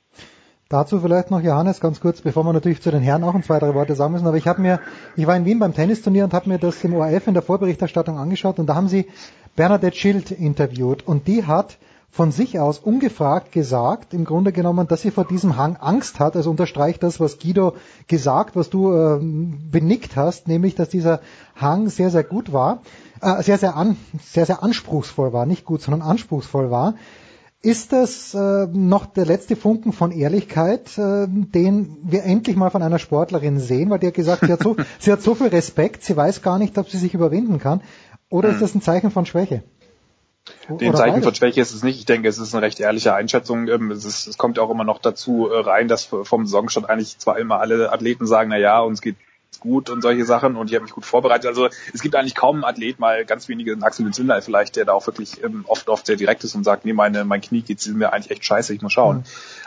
[0.69, 3.57] Dazu vielleicht noch Johannes ganz kurz, bevor wir natürlich zu den Herren auch ein, zwei,
[3.59, 4.27] drei Worte sagen müssen.
[4.27, 4.81] Aber ich habe mir,
[5.15, 8.17] ich war in Wien beim Tennisturnier und habe mir das im ORF in der Vorberichterstattung
[8.17, 9.07] angeschaut und da haben sie
[9.55, 11.77] Bernadette Schild interviewt und die hat
[12.11, 16.35] von sich aus ungefragt gesagt, im Grunde genommen, dass sie vor diesem Hang Angst hat.
[16.35, 17.75] Also unterstreicht das, was Guido
[18.07, 21.21] gesagt, was du ähm, benickt hast, nämlich, dass dieser
[21.55, 22.81] Hang sehr, sehr gut war,
[23.21, 26.95] äh, sehr, sehr, an, sehr, sehr anspruchsvoll war, nicht gut, sondern anspruchsvoll war.
[27.63, 32.83] Ist das äh, noch der letzte Funken von Ehrlichkeit, äh, den wir endlich mal von
[32.83, 33.89] einer Sportlerin sehen?
[33.89, 36.59] Weil die hat gesagt, sie hat, so, sie hat so viel Respekt, sie weiß gar
[36.59, 37.81] nicht, ob sie sich überwinden kann.
[38.29, 39.63] Oder ist das ein Zeichen von Schwäche?
[40.69, 41.25] Den Zeichen beides?
[41.25, 41.97] von Schwäche ist es nicht.
[41.97, 43.67] Ich denke, es ist eine recht ehrliche Einschätzung.
[43.67, 47.17] Ähm, Es, ist, es kommt auch immer noch dazu äh, rein, dass vom Saisonstart eigentlich
[47.17, 49.15] zwar immer alle Athleten sagen, na ja, uns geht
[49.59, 51.47] gut und solche Sachen und ich habe mich gut vorbereitet.
[51.47, 54.93] Also es gibt eigentlich kaum einen Athlet, mal ganz wenige, Axel Zünder vielleicht, der da
[54.93, 57.85] auch wirklich ähm, oft oft sehr direkt ist und sagt, nee, meine, mein Knie geht
[57.87, 59.23] mir eigentlich echt scheiße, ich muss schauen.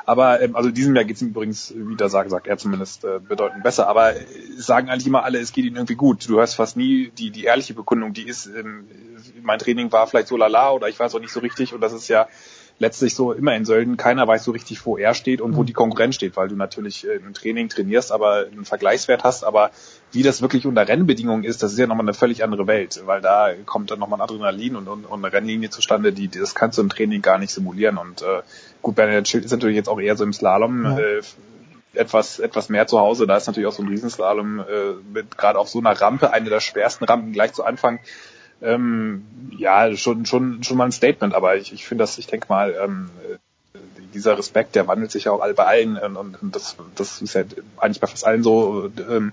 [0.06, 3.20] Aber ähm, also diesem Jahr geht es ihm übrigens, wieder sagt, sagt er zumindest, äh,
[3.20, 3.88] bedeutend besser.
[3.88, 4.24] Aber äh,
[4.56, 6.28] sagen eigentlich immer alle, es geht ihnen irgendwie gut.
[6.28, 8.86] Du hörst fast nie die, die ehrliche Bekundung, die ist, ähm,
[9.42, 11.92] mein Training war vielleicht so lala oder ich weiß auch nicht so richtig und das
[11.92, 12.28] ist ja
[12.80, 15.74] letztlich so immer in Sölden, keiner weiß so richtig, wo er steht und wo die
[15.74, 19.70] Konkurrenz steht, weil du natürlich äh, im Training trainierst, aber einen Vergleichswert hast, aber
[20.12, 23.20] wie das wirklich unter Rennbedingungen ist, das ist ja nochmal eine völlig andere Welt, weil
[23.20, 26.78] da kommt dann nochmal ein Adrenalin und, und, und eine Rennlinie zustande, die, das kannst
[26.78, 28.40] du im Training gar nicht simulieren und äh,
[28.82, 30.98] gut, Bernhard Schild ist natürlich jetzt auch eher so im Slalom, Ja.
[30.98, 31.20] äh,
[31.92, 33.26] etwas etwas mehr zu Hause.
[33.26, 34.64] Da ist natürlich auch so ein Riesenslalom äh,
[35.12, 37.98] mit gerade auf so einer Rampe, eine der schwersten Rampen gleich zu Anfang.
[38.62, 39.24] Ähm,
[39.56, 42.74] ja, schon schon schon mal ein Statement, aber ich, ich finde das, ich denke mal,
[42.82, 43.38] ähm, äh,
[44.14, 47.22] dieser Respekt, der wandelt sich ja auch all bei allen und, und, und das das
[47.22, 47.42] ist ja
[47.78, 48.90] eigentlich bei fast allen so.
[49.08, 49.32] Ähm,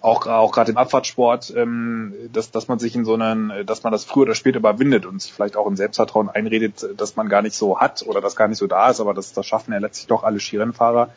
[0.00, 3.92] auch auch gerade im Abfahrtsport, ähm, dass dass man sich in so einen, dass man
[3.92, 7.40] das früher oder später überwindet und sich vielleicht auch in Selbstvertrauen einredet, dass man gar
[7.42, 9.78] nicht so hat oder das gar nicht so da ist, aber das das schaffen ja
[9.78, 11.10] letztlich doch alle Skirennfahrer.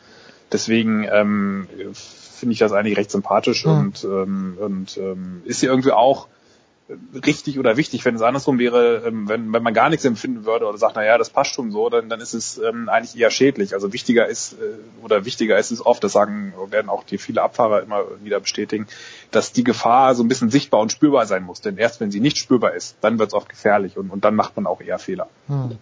[0.52, 3.72] Deswegen ähm, finde ich das eigentlich recht sympathisch Mhm.
[3.72, 6.28] und ähm, und ähm, ist ja irgendwie auch
[7.24, 8.04] richtig oder wichtig.
[8.04, 11.04] Wenn es andersrum wäre, ähm, wenn, wenn man gar nichts empfinden würde oder sagt, na
[11.04, 13.74] ja, das passt schon so, dann, dann ist es ähm, eigentlich eher schädlich.
[13.74, 17.42] Also wichtiger ist äh, oder wichtiger ist es oft, das sagen werden auch die viele
[17.42, 18.86] Abfahrer immer wieder bestätigen,
[19.30, 21.60] dass die Gefahr so ein bisschen sichtbar und spürbar sein muss.
[21.60, 24.36] Denn erst wenn sie nicht spürbar ist, dann wird es auch gefährlich und, und dann
[24.36, 25.28] macht man auch eher Fehler.
[25.48, 25.78] Hm.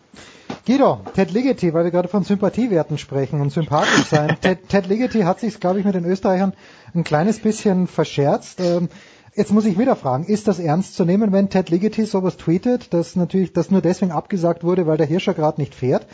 [0.67, 4.39] Guido, Ted Ligety, weil wir gerade von Sympathiewerten sprechen und sympathisch sein.
[4.41, 6.55] Ted, Ted Ligety hat sich, glaube ich, mit den Österreichern
[6.95, 8.61] ein kleines bisschen verscherzt.
[8.61, 8.89] Ähm,
[9.37, 12.95] Jetzt muss ich wieder fragen, ist das ernst zu nehmen, wenn Ted Ligety sowas tweetet,
[12.95, 16.07] dass natürlich, das nur deswegen abgesagt wurde, weil der Hirscher gerade nicht fährt?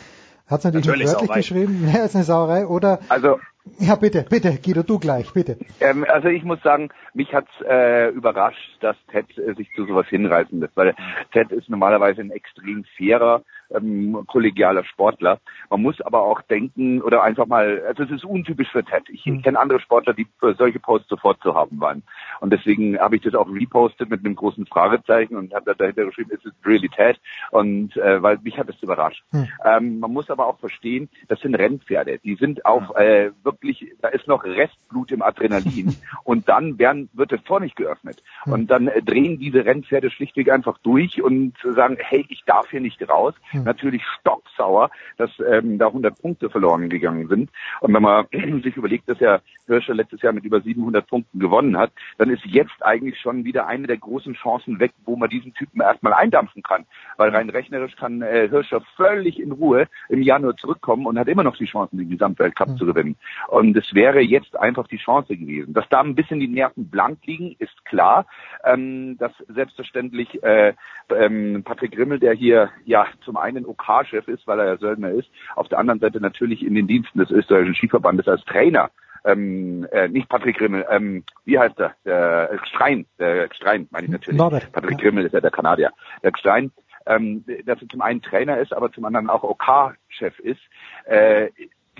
[0.47, 1.39] Hat es natürlich, natürlich nicht wörtlich Sauerei.
[1.39, 2.99] geschrieben, ja, ist eine Sauerei, oder?
[3.09, 3.39] Also,
[3.77, 5.57] ja, bitte, bitte, Guido, du gleich, bitte.
[5.79, 10.07] Ähm, also ich muss sagen, mich hat's äh, überrascht, dass Ted äh, sich zu sowas
[10.07, 10.95] hinreißen lässt, weil
[11.31, 13.43] Ted ist normalerweise ein extrem fairer,
[13.73, 15.39] ähm, kollegialer Sportler.
[15.69, 19.03] Man muss aber auch denken oder einfach mal, also es ist untypisch für Ted.
[19.09, 22.03] Ich, ich kenne andere Sportler, die für solche Posts sofort zu haben waren.
[22.39, 26.05] Und deswegen habe ich das auch repostet mit einem großen Fragezeichen und habe da dahinter
[26.05, 27.19] geschrieben, ist es really Ted?
[27.51, 29.23] Und äh, weil mich hat es überrascht.
[29.31, 29.47] Hm.
[29.65, 32.19] Ähm, man muss aber auch verstehen, das sind Rennpferde.
[32.19, 37.31] Die sind auf äh, wirklich, da ist noch Restblut im Adrenalin und dann werden, wird
[37.31, 38.21] das Tor nicht geöffnet.
[38.43, 38.53] Hm.
[38.53, 42.81] Und dann äh, drehen diese Rennpferde schlichtweg einfach durch und sagen, hey, ich darf hier
[42.81, 43.33] nicht raus.
[43.51, 43.60] Hm.
[43.63, 47.49] Natürlich stocksauer, dass ähm, da 100 Punkte verloren gegangen sind.
[47.79, 48.25] Und wenn man
[48.63, 52.45] sich überlegt, dass ja Hirscher letztes Jahr mit über 700 Punkten gewonnen hat, dann ist
[52.45, 56.63] jetzt eigentlich schon wieder eine der großen Chancen weg, wo man diesen Typen erstmal eindampfen
[56.63, 56.85] kann.
[57.17, 61.43] Weil rein rechnerisch kann äh, Hirscher völlig in Ruhe im Januar zurückkommen und hat immer
[61.43, 62.77] noch die Chancen, den Gesamtweltcup mhm.
[62.77, 63.15] zu gewinnen.
[63.47, 65.73] Und es wäre jetzt einfach die Chance gewesen.
[65.73, 68.25] Dass da ein bisschen die Nerven blank liegen, ist klar.
[68.63, 70.73] Ähm, dass selbstverständlich äh,
[71.09, 75.29] ähm, Patrick Rimmel, der hier ja zum einen OK-Chef ist, weil er ja Söldner ist,
[75.55, 78.89] auf der anderen Seite natürlich in den Diensten des österreichischen Skiverbandes als Trainer
[79.23, 81.93] ähm, äh, nicht Patrick Rimmel, ähm, wie heißt er?
[82.05, 84.37] Der Strein, der Strein, meine ich natürlich.
[84.37, 84.71] Norbert.
[84.71, 85.91] Patrick Rimmel ist ja der Kanadier.
[86.23, 86.71] Der Strein,
[87.05, 90.61] ähm, dass er zum einen Trainer ist, aber zum anderen auch OK-Chef ist.
[91.05, 91.49] Äh,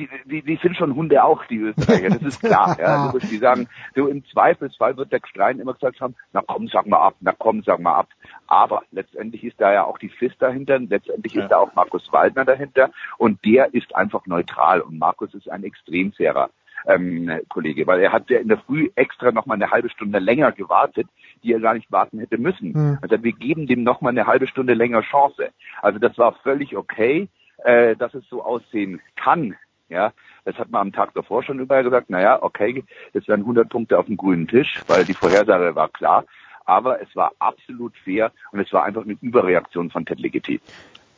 [0.07, 2.77] die, die, die sind schon Hunde auch, die Österreicher, das ist klar.
[2.79, 2.91] ja.
[3.11, 6.87] Also, die sagen, so im Zweifelsfall wird der Gstein immer gesagt haben, na komm, sag
[6.87, 8.07] mal ab, na komm, sag mal ab.
[8.47, 11.43] Aber letztendlich ist da ja auch die FIS dahinter, letztendlich ja.
[11.43, 15.63] ist da auch Markus Waldner dahinter und der ist einfach neutral und Markus ist ein
[15.63, 16.49] extrem fairer
[16.85, 20.19] ähm, Kollege, weil er hat ja in der Früh extra noch mal eine halbe Stunde
[20.19, 21.07] länger gewartet,
[21.43, 22.71] die er gar nicht warten hätte müssen.
[22.73, 22.97] Mhm.
[23.01, 25.49] Also wir geben dem noch mal eine halbe Stunde länger Chance.
[25.81, 27.29] Also das war völlig okay,
[27.63, 29.55] äh, dass es so aussehen kann.
[29.91, 30.13] Ja,
[30.45, 32.09] das hat man am Tag davor schon überall gesagt.
[32.09, 36.23] Naja, okay, es werden 100 Punkte auf dem grünen Tisch, weil die Vorhersage war klar.
[36.63, 40.61] Aber es war absolut fair und es war einfach eine Überreaktion von Ted Ligeti.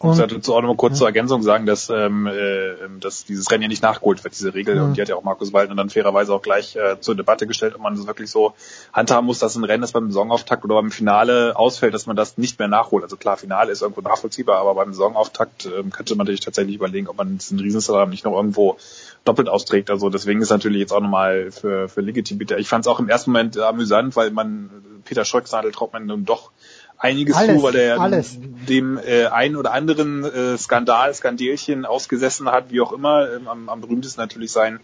[0.04, 0.98] Ich muss dazu auch noch mal kurz ja.
[1.00, 4.76] zur Ergänzung sagen, dass, ähm, äh, dass dieses Rennen ja nicht nachgeholt wird, diese Regel.
[4.76, 4.84] Ja.
[4.84, 7.74] Und die hat ja auch Markus Waldner dann fairerweise auch gleich äh, zur Debatte gestellt,
[7.76, 8.54] ob man das wirklich so
[8.92, 12.38] handhaben muss, dass ein Rennen, das beim Saisonauftakt oder beim Finale ausfällt, dass man das
[12.38, 13.04] nicht mehr nachholt.
[13.04, 17.08] Also klar, Finale ist irgendwo nachvollziehbar, aber beim Saisonauftakt äh, könnte man natürlich tatsächlich überlegen,
[17.08, 18.78] ob man diesen Riesenslalom nicht noch irgendwo
[19.24, 19.90] doppelt austrägt.
[19.90, 22.58] Also deswegen ist natürlich jetzt auch nochmal für, für Legitimité.
[22.58, 24.70] Ich fand es auch im ersten Moment amüsant, weil man
[25.06, 26.52] Peter Schröcksnadel traut man nun doch
[26.98, 28.38] einiges alles, zu, weil er alles.
[28.70, 33.32] dem äh, einen oder anderen äh, Skandal, Skandelchen ausgesessen hat, wie auch immer.
[33.32, 34.80] Ähm, am, am berühmtesten natürlich sein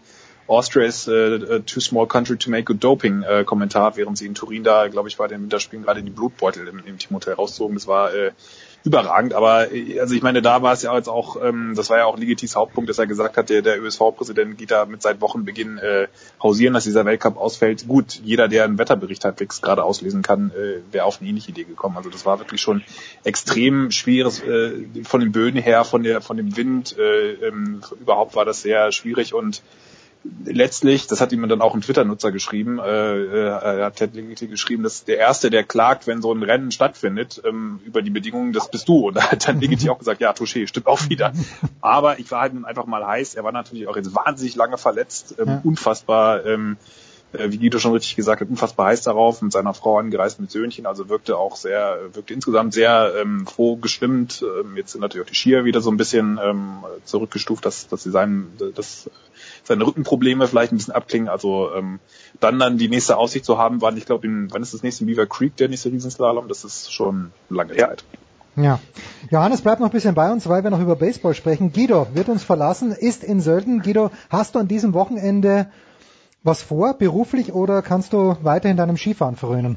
[0.50, 4.34] Austria is uh, too small country to make good doping äh, Kommentar, während sie in
[4.34, 7.76] Turin da, glaube ich, bei den Winterspielen gerade die Blutbeutel im, im Teamhotel rauszogen.
[7.76, 8.32] Das war äh,
[8.84, 9.34] überragend.
[9.34, 12.04] Aber äh, also ich meine, da war es ja jetzt auch, ähm, das war ja
[12.06, 15.78] auch Ligetis Hauptpunkt, dass er gesagt hat, der, der ÖSV-Präsident geht da mit seit Wochenbeginn
[15.78, 16.08] äh,
[16.42, 17.86] hausieren, dass dieser Weltcup ausfällt.
[17.86, 21.64] Gut, jeder, der einen Wetterbericht halbwegs gerade auslesen kann, äh, wäre auf eine ähnliche Idee
[21.64, 21.96] gekommen.
[21.96, 22.82] Also das war wirklich schon
[23.24, 24.72] extrem schweres äh,
[25.04, 26.96] von den Böden her, von der von dem Wind.
[26.98, 29.62] Äh, ähm, überhaupt war das sehr schwierig und
[30.44, 34.82] letztlich, das hat ihm dann auch ein Twitter-Nutzer geschrieben, äh, äh, hat Ted Ligety geschrieben,
[34.82, 38.70] dass der Erste, der klagt, wenn so ein Rennen stattfindet, ähm, über die Bedingungen, das
[38.70, 39.08] bist du.
[39.08, 41.32] Und da hat dann Ligety auch gesagt, ja, Touché, stimmt auch wieder.
[41.80, 43.34] Aber ich war halt nun einfach mal heiß.
[43.34, 45.60] Er war natürlich auch jetzt wahnsinnig lange verletzt, ähm, ja.
[45.64, 46.76] unfassbar, ähm,
[47.32, 50.50] äh, wie Guido schon richtig gesagt hat, unfassbar heiß darauf, mit seiner Frau angereist mit
[50.50, 54.42] Söhnchen, also wirkte auch sehr, wirkte insgesamt sehr ähm, froh gestimmt.
[54.42, 58.02] Ähm, jetzt sind natürlich auch die Skier wieder so ein bisschen ähm, zurückgestuft, dass, dass
[58.02, 59.08] sie seinem, das
[59.64, 61.28] seine Rückenprobleme vielleicht ein bisschen abklingen.
[61.28, 62.00] Also ähm,
[62.40, 65.26] dann dann die nächste Aussicht zu haben, wann ich glaube, wann ist das nächste Beaver
[65.26, 66.48] Creek der nächste Riesenslalom?
[66.48, 67.88] Das ist schon lange ja.
[67.88, 68.04] Zeit.
[68.56, 68.80] Ja.
[69.30, 71.72] Johannes bleibt noch ein bisschen bei uns, weil wir noch über Baseball sprechen.
[71.72, 73.80] Guido wird uns verlassen, ist in Sölden.
[73.80, 75.70] Guido, hast du an diesem Wochenende
[76.42, 79.76] was vor, beruflich, oder kannst du weiterhin deinem Skifahren verröhnen?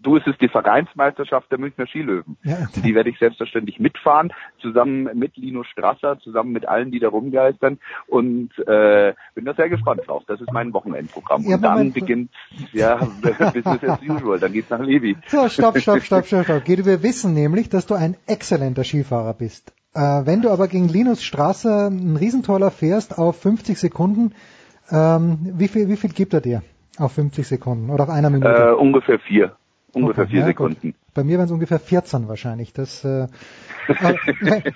[0.00, 2.36] Du, es ist die Vereinsmeisterschaft der Münchner Skilöwen.
[2.44, 2.68] Ja.
[2.84, 7.78] Die werde ich selbstverständlich mitfahren, zusammen mit Lino Strasser, zusammen mit allen, die da rumgeistern
[8.06, 10.22] und äh, bin da sehr gespannt drauf.
[10.28, 11.42] Das ist mein Wochenendprogramm.
[11.42, 11.94] Ja, und dann Moment.
[11.94, 12.30] beginnt
[12.72, 14.38] ja Business as usual.
[14.38, 15.16] Dann geht's nach Levi.
[15.26, 16.64] So, stopp, stopp, stopp, stopp, stopp.
[16.64, 19.74] Guido, wir wissen nämlich, dass du ein exzellenter Skifahrer bist.
[19.94, 24.32] Äh, wenn du aber gegen Linus Strasser einen Riesentoller fährst auf 50 Sekunden,
[24.90, 26.62] ähm, wie viel, wie viel gibt er dir
[26.98, 28.48] auf 50 Sekunden oder auf einer Minute?
[28.48, 29.56] Äh, ungefähr vier.
[29.92, 30.70] Ungefähr Okay, vier ja, gut.
[30.74, 30.94] Sekunden.
[31.14, 32.72] Bei mir wären es ungefähr 14 wahrscheinlich.
[32.72, 33.26] Das, äh,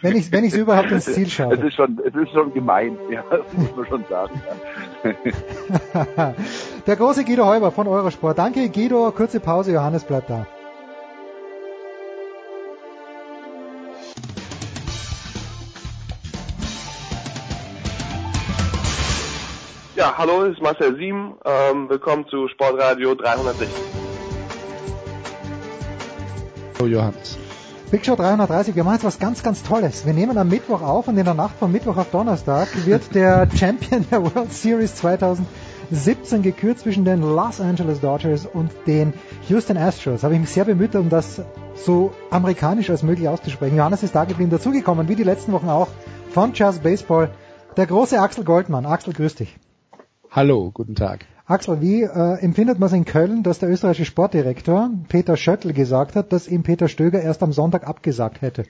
[0.01, 1.55] wenn- ich wenn ich überhaupt ins Ziel Es schaffe.
[1.55, 4.43] ist schon, es ist schon gemein, ja, das muss man schon sagen.
[5.05, 6.35] Ja.
[6.87, 8.39] Der große Guido Heuber von Eurosport.
[8.39, 10.47] Danke Guido, kurze Pause, Johannes bleibt da.
[19.95, 21.35] Ja, hallo, es ist Marcel Sieben.
[21.45, 24.02] Ähm, willkommen zu Sportradio 360.
[26.83, 27.39] Oh, Johannes.
[27.93, 30.05] Big Show 330, wir machen jetzt was ganz, ganz Tolles.
[30.05, 33.49] Wir nehmen am Mittwoch auf und in der Nacht von Mittwoch auf Donnerstag wird der
[33.55, 39.13] Champion der World Series 2017 gekürt zwischen den Los Angeles Dodgers und den
[39.49, 40.25] Houston Astros.
[40.25, 41.43] Habe ich mich sehr bemüht, um das
[41.77, 43.77] so amerikanisch als möglich auszusprechen.
[43.77, 45.89] Johannes ist da geblieben, dazugekommen, wie die letzten Wochen auch,
[46.31, 47.31] von Just Baseball,
[47.77, 48.87] der große Axel Goldmann.
[48.87, 49.57] Axel, grüß dich.
[50.33, 51.27] Hallo, guten Tag.
[51.45, 56.15] Axel, wie äh, empfindet man es in Köln, dass der österreichische Sportdirektor Peter Schöttl gesagt
[56.15, 58.65] hat, dass ihm Peter Stöger erst am Sonntag abgesagt hätte?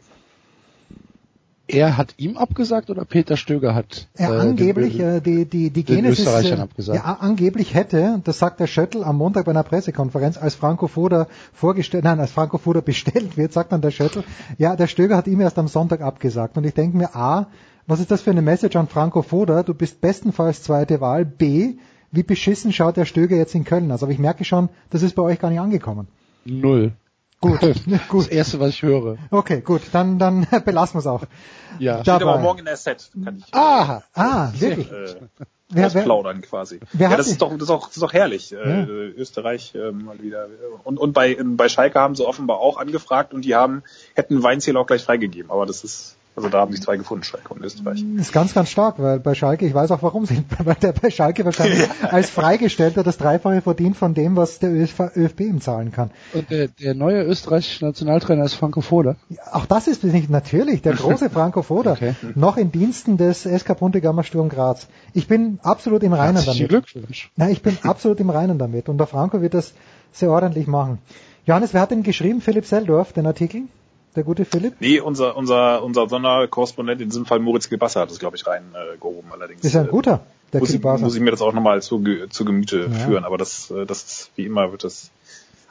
[1.68, 5.70] Er hat ihm abgesagt oder Peter Stöger hat Er äh, angeblich, den, äh, die, die,
[5.70, 6.98] die den Genesis, Österreichern äh, abgesagt.
[6.98, 11.28] Ja, angeblich hätte, das sagt der Schöttl am Montag bei einer Pressekonferenz, als Franco Foda
[11.52, 14.24] vorgestellt, nein, als Franco Foda bestellt wird, sagt dann der Schöttl,
[14.58, 16.56] ja, der Stöger hat ihm erst am Sonntag abgesagt.
[16.56, 17.46] Und ich denke mir, A,
[17.86, 19.62] was ist das für eine Message an Franco Foda?
[19.62, 21.24] Du bist bestenfalls zweite Wahl.
[21.24, 21.76] B,
[22.12, 24.02] wie beschissen schaut der Stöger jetzt in Köln aus?
[24.02, 26.08] Aber ich merke schon, das ist bei euch gar nicht angekommen.
[26.44, 26.92] Null.
[27.40, 27.60] Gut,
[28.08, 28.26] gut.
[28.26, 29.16] Das erste, was ich höre.
[29.30, 31.24] Okay, gut, dann, dann belassen wir es auch.
[31.78, 31.96] Ja.
[32.02, 32.42] Steht aber Dabei.
[32.42, 33.10] morgen in der Set.
[33.24, 34.90] Kann ich Ah, ah, wirklich.
[34.92, 35.16] äh,
[35.74, 36.80] Wer- ausplaudern quasi.
[36.92, 38.52] wer ja, das ist doch, das ist doch, das ist doch herrlich.
[38.52, 38.82] Äh,
[39.16, 40.48] Österreich äh, mal wieder.
[40.84, 43.82] Und, und bei, bei Schalke haben sie offenbar auch angefragt und die haben,
[44.14, 45.50] hätten Weinziel auch gleich freigegeben.
[45.50, 48.02] Aber das ist, also da haben sich zwei gefunden, Schalke und Österreich.
[48.16, 50.92] Das ist ganz, ganz stark, weil bei Schalke, ich weiß auch warum sie, weil der
[50.92, 55.60] bei Schalke wahrscheinlich als Freigestellter das Dreifache verdient von dem, was der ÖFB, ÖFB ihm
[55.60, 56.10] zahlen kann.
[56.32, 59.16] Und der, der neue österreichische Nationaltrainer ist Franco Foda.
[59.50, 61.98] Auch das ist nicht natürlich der große Franco Foda,
[62.34, 64.88] noch in Diensten des SK Puntigammer Sturm Graz.
[65.12, 66.86] Ich bin absolut im Reinen Herzlichen damit.
[66.86, 67.30] Glückwunsch.
[67.36, 69.74] Nein, ich bin absolut im Reinen damit und der Franco wird das
[70.12, 70.98] sehr ordentlich machen.
[71.44, 72.40] Johannes, wer hat denn geschrieben?
[72.40, 73.62] Philipp Seldorf, den Artikel?
[74.14, 74.74] Der gute Philipp?
[74.80, 78.94] Nee, unser, unser, unser Sonderkorrespondent, in diesem Fall Moritz Gilbasser, hat das, glaube ich, reingehoben.
[78.94, 79.28] Äh, gehoben.
[79.32, 80.20] Allerdings Ist ja ein guter,
[80.52, 81.04] der muss, ich, Kilbasa.
[81.04, 82.90] muss ich mir das auch nochmal zu, zu Gemüte Ja.
[82.90, 83.24] führen.
[83.24, 85.10] Aber das, äh, das ist, wie immer wird das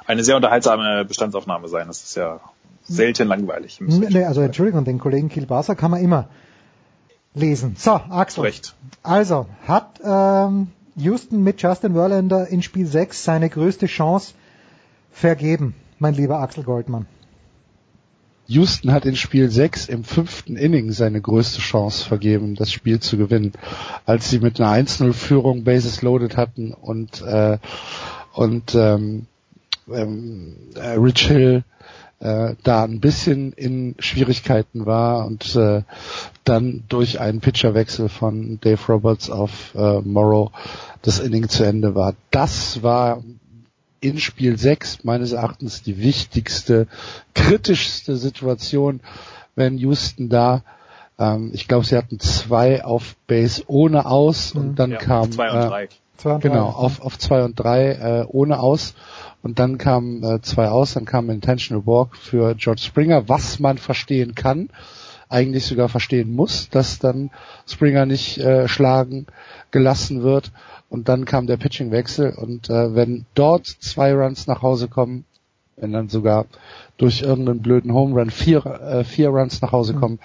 [0.08, 1.88] eine sehr unterhaltsame Bestandsaufnahme sein.
[1.88, 2.40] Das ist ja
[2.84, 3.80] selten langweilig.
[3.80, 6.28] Nee, also Entschuldigung, den Kollegen Kilbasa kann man immer
[7.36, 7.76] lesen.
[7.78, 8.44] So, Axel.
[8.44, 8.74] Recht.
[9.04, 14.34] Also, hat ähm, Houston mit Justin Verlander in Spiel 6 seine größte Chance
[15.12, 17.06] vergeben, mein lieber Axel Goldmann?
[18.52, 23.16] Houston hat in Spiel 6 im fünften Inning seine größte Chance vergeben, das Spiel zu
[23.18, 23.54] gewinnen,
[24.06, 27.58] als sie mit einer 1-0-Führung Bases loaded hatten und äh,
[28.34, 29.28] und ähm,
[29.90, 31.64] ähm, äh, Rich Hill
[32.20, 35.84] äh, da ein bisschen in Schwierigkeiten war und äh,
[36.44, 40.52] dann durch einen Pitcherwechsel von Dave Roberts auf äh, Morrow
[41.04, 42.16] das Inning zu Ende war.
[42.32, 43.24] Das war
[44.02, 46.88] in Spiel 6 meines Erachtens die wichtigste,
[47.36, 49.00] kritischste Situation,
[49.56, 50.64] wenn Houston da,
[51.20, 55.52] ähm, ich glaube, sie hatten zwei auf Base ohne aus und dann Ja, kam zwei
[55.52, 55.90] und äh, drei.
[56.18, 56.78] Zwei und genau drei.
[56.78, 58.96] auf auf zwei und drei äh, ohne aus
[59.44, 63.78] und dann kam äh, zwei aus, dann kam Intentional Walk für George Springer, was man
[63.78, 64.70] verstehen kann,
[65.30, 67.30] eigentlich sogar verstehen muss, dass dann
[67.68, 69.28] Springer nicht äh, schlagen
[69.70, 70.52] gelassen wird
[70.92, 75.24] und dann kam der Pitchingwechsel und äh, wenn dort zwei Runs nach Hause kommen,
[75.78, 76.46] wenn dann sogar
[76.98, 80.20] durch irgendeinen blöden Home Run vier, äh, vier Runs nach Hause kommen,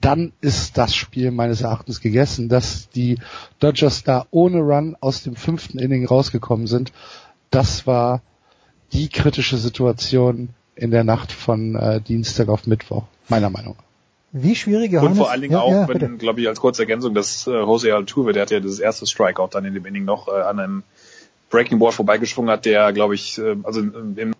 [0.00, 3.18] dann ist das Spiel meines Erachtens gegessen, dass die
[3.60, 6.92] Dodgers da ohne Run aus dem fünften Inning rausgekommen sind.
[7.50, 8.20] Das war
[8.92, 13.89] die kritische Situation in der Nacht von äh, Dienstag auf Mittwoch, meiner Meinung nach.
[14.32, 15.18] Wie schwierig, Und Johannes?
[15.18, 17.94] vor allen Dingen ja, auch, ja, wenn, glaube ich, als kurze Ergänzung, dass äh, Jose
[17.94, 20.82] Altuve, der hat ja das erste Strikeout dann in dem Inning noch äh, an einem
[21.50, 24.32] Breaking Ball vorbeigeschwungen hat, der, glaube ich, äh, also im, im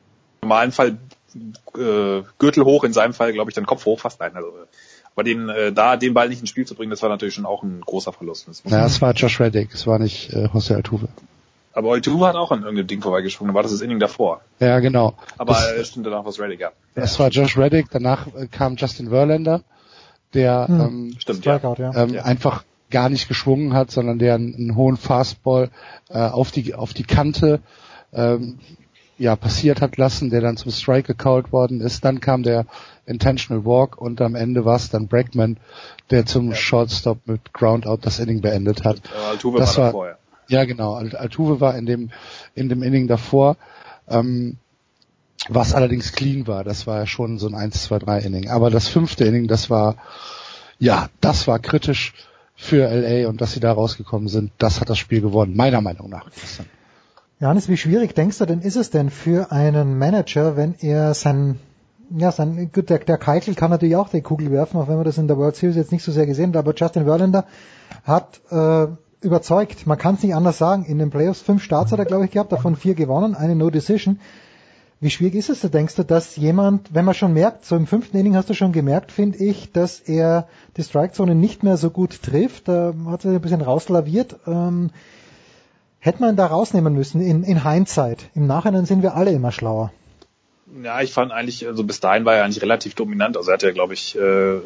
[0.42, 0.98] normalen Fall
[1.76, 4.32] äh, Gürtel hoch, in seinem Fall, glaube ich, dann Kopf hoch, fast nein.
[4.34, 4.52] Also, äh,
[5.14, 7.46] aber den, äh, da den Ball nicht ins Spiel zu bringen, das war natürlich schon
[7.46, 8.46] auch ein großer Verlust.
[8.48, 11.08] Das muss Ja, man- es war Josh Reddick, es war nicht äh, Jose Altuve.
[11.72, 14.40] Aber Oituva hat auch an irgendeinem Ding vorbeigesprungen, war das das Inning davor.
[14.58, 15.14] Ja, genau.
[15.38, 16.70] Aber es stimmt danach was Reddick, ja.
[16.94, 19.62] Das war Josh Reddick, danach äh, kam Justin Verlander,
[20.34, 21.94] der Hm, ähm, stimmt, Strikeout, ja.
[21.94, 22.22] ähm, Ja.
[22.22, 25.70] einfach gar nicht geschwungen hat, sondern der einen, einen hohen Fastball
[26.08, 27.60] äh, auf die auf die Kante
[28.12, 28.58] ähm,
[29.18, 32.04] ja passiert hat lassen, der dann zum Strike gecallt worden ist.
[32.04, 32.66] Dann kam der
[33.06, 35.58] Intentional Walk und am Ende war es dann Bregman,
[36.10, 38.96] der zum Shortstop mit Groundout das Inning beendet hat.
[38.98, 40.16] Äh, Altuve das war war davor, ja.
[40.48, 42.10] ja genau, Alt- Altuve war in dem
[42.54, 43.56] in dem Inning davor.
[44.08, 44.56] Ähm,
[45.48, 48.50] was allerdings clean war, das war ja schon so ein 1, 2, 3 Inning.
[48.50, 49.96] Aber das fünfte Inning, das war,
[50.78, 52.14] ja, das war kritisch
[52.54, 56.10] für LA und dass sie da rausgekommen sind, das hat das Spiel gewonnen, meiner Meinung
[56.10, 56.26] nach.
[57.40, 61.58] Johannes, wie schwierig denkst du denn, ist es denn für einen Manager, wenn er sein,
[62.10, 65.04] ja, sein, gut, der, der Keitel kann natürlich auch die Kugel werfen, auch wenn wir
[65.04, 67.46] das in der World Series jetzt nicht so sehr gesehen haben, aber Justin Verlander
[68.04, 68.88] hat äh,
[69.22, 72.26] überzeugt, man kann es nicht anders sagen, in den Playoffs fünf Starts hat er, glaube
[72.26, 74.20] ich, gehabt, davon vier gewonnen, eine No Decision.
[75.02, 78.18] Wie schwierig ist es, denkst du, dass jemand, wenn man schon merkt, so im fünften
[78.18, 80.46] Inning hast du schon gemerkt, finde ich, dass er
[80.76, 84.90] die Strikezone nicht mehr so gut trifft, da hat er ein bisschen rauslaviert, ähm,
[86.00, 88.28] hätte man da rausnehmen müssen in, in Hindsight.
[88.34, 89.90] Im Nachhinein sind wir alle immer schlauer.
[90.82, 93.36] Ja, ich fand eigentlich, also bis dahin war er eigentlich relativ dominant.
[93.36, 94.60] Also er hat ja, glaube ich, äh,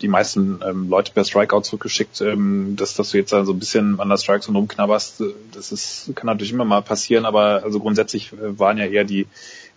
[0.00, 2.22] die meisten ähm, Leute per Strikeout zurückgeschickt.
[2.22, 5.70] Ähm, dass, dass du jetzt da so ein bisschen an der StrikeZone rumknabberst, äh, das
[5.70, 9.26] ist, kann natürlich immer mal passieren, aber also grundsätzlich äh, waren ja eher die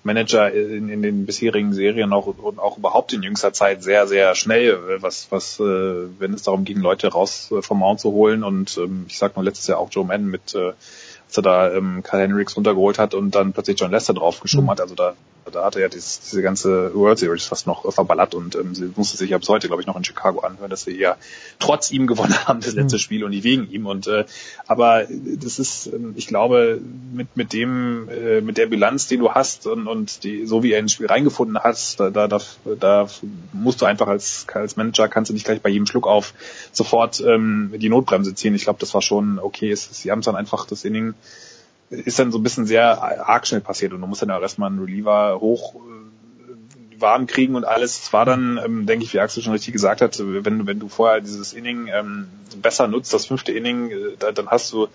[0.03, 4.35] Manager in, in den bisherigen Serien auch, und auch überhaupt in jüngster Zeit sehr, sehr
[4.35, 5.63] schnell, was, was äh,
[6.19, 8.43] wenn es darum ging, Leute raus äh, vom Mount zu holen.
[8.43, 10.73] Und ähm, ich sag mal letztes Jahr auch Joe Madden mit äh,
[11.33, 14.69] als er da ähm, Kyle Hendricks runtergeholt hat und dann plötzlich John Lester draufgeschoben Mhm.
[14.69, 14.81] hat.
[14.81, 15.15] Also da,
[15.51, 18.75] da hat er ja dieses, diese ganze World Series fast noch äh, verballert und ähm,
[18.75, 21.17] sie musste sich ja bis heute, glaube ich, noch in Chicago anhören, dass sie ja
[21.59, 22.99] trotz ihm gewonnen haben, das letzte Mhm.
[22.99, 23.87] Spiel und nicht wegen ihm.
[23.87, 24.25] Und äh,
[24.67, 26.79] aber das ist, ähm, ich glaube,
[27.13, 30.71] mit mit dem, äh, mit der Bilanz, die du hast und, und die, so wie
[30.71, 32.39] er ins Spiel reingefunden hast, da, da, da,
[32.79, 33.07] da
[33.53, 36.33] musst du einfach als, als Manager kannst du nicht gleich bei jedem Schluck auf
[36.71, 38.53] sofort ähm, die Notbremse ziehen.
[38.53, 39.71] Ich glaube, das war schon okay.
[39.71, 41.15] Es, sie haben es dann einfach das Inning
[41.93, 44.69] ist dann so ein bisschen sehr arg schnell passiert und du musst dann auch erstmal
[44.69, 48.03] einen Reliever hoch äh, warm kriegen und alles.
[48.03, 50.89] Es war dann, ähm, denke ich, wie Axel schon richtig gesagt hat, wenn, wenn du
[50.89, 52.27] vorher dieses Inning ähm,
[52.61, 54.87] besser nutzt, das fünfte Inning, äh, da, dann hast du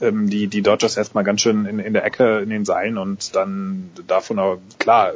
[0.00, 3.34] ähm, die, die Dodgers erstmal ganz schön in, in der Ecke in den Seilen und
[3.34, 5.12] dann davon aber klar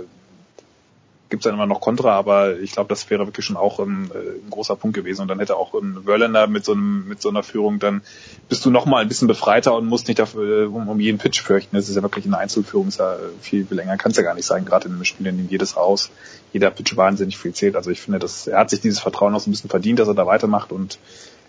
[1.31, 4.45] gibt's dann immer noch Kontra, aber ich glaube, das wäre wirklich schon auch ein, äh,
[4.45, 5.23] ein großer Punkt gewesen.
[5.23, 8.03] Und dann hätte auch ein Verlander mit so einem, mit so einer Führung, dann
[8.49, 11.19] bist du noch mal ein bisschen befreiter und musst nicht dafür, äh, um, um jeden
[11.19, 11.77] Pitch fürchten.
[11.77, 14.35] Das ist ja wirklich eine Einzelführung, ist ja viel, viel länger kann es ja gar
[14.35, 16.11] nicht sein, gerade in einem Spiel, in dem jedes Aus,
[16.53, 17.77] jeder Pitch wahnsinnig viel zählt.
[17.77, 20.09] Also ich finde, dass er hat sich dieses Vertrauen auch so ein bisschen verdient, dass
[20.09, 20.99] er da weitermacht und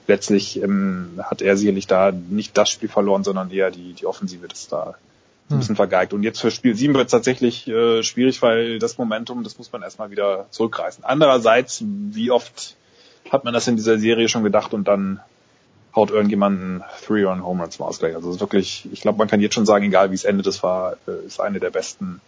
[0.08, 4.48] letztlich ähm, hat er sicherlich da nicht das Spiel verloren, sondern eher die, die Offensive,
[4.48, 4.96] das da
[5.52, 6.14] ein bisschen vergeigt.
[6.14, 9.72] Und jetzt für Spiel 7 wird es tatsächlich äh, schwierig, weil das Momentum, das muss
[9.72, 11.04] man erstmal wieder zurückreißen.
[11.04, 12.76] Andererseits, wie oft
[13.30, 15.20] hat man das in dieser Serie schon gedacht und dann
[15.96, 18.16] haut irgendjemand einen Three-Run-Home Run zum Ausgleich.
[18.16, 20.48] Also es ist wirklich, ich glaube, man kann jetzt schon sagen, egal wie es endet,
[20.48, 22.22] das war, äh, ist eine der besten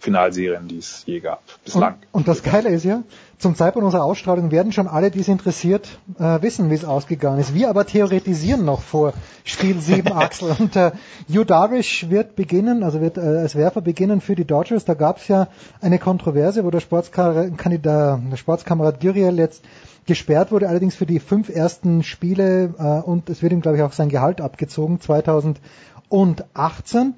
[0.00, 1.94] Finalserien, die es je gab, bislang.
[2.10, 3.02] Und, und das Geile ist ja,
[3.38, 7.38] zum Zeitpunkt unserer Ausstrahlung werden schon alle, die es interessiert, äh, wissen, wie es ausgegangen
[7.38, 7.54] ist.
[7.54, 9.12] Wir aber theoretisieren noch vor
[9.44, 10.56] Spiel 7, Axel.
[10.58, 10.92] Und äh,
[11.28, 14.84] Yu Darvish wird beginnen, also wird äh, als Werfer beginnen für die Dodgers.
[14.84, 15.48] Da gab es ja
[15.80, 19.62] eine Kontroverse, wo der Sportskandidat, der Sportskamerad Guriel jetzt
[20.06, 23.82] gesperrt wurde, allerdings für die fünf ersten Spiele äh, und es wird ihm, glaube ich,
[23.82, 27.14] auch sein Gehalt abgezogen, 2018.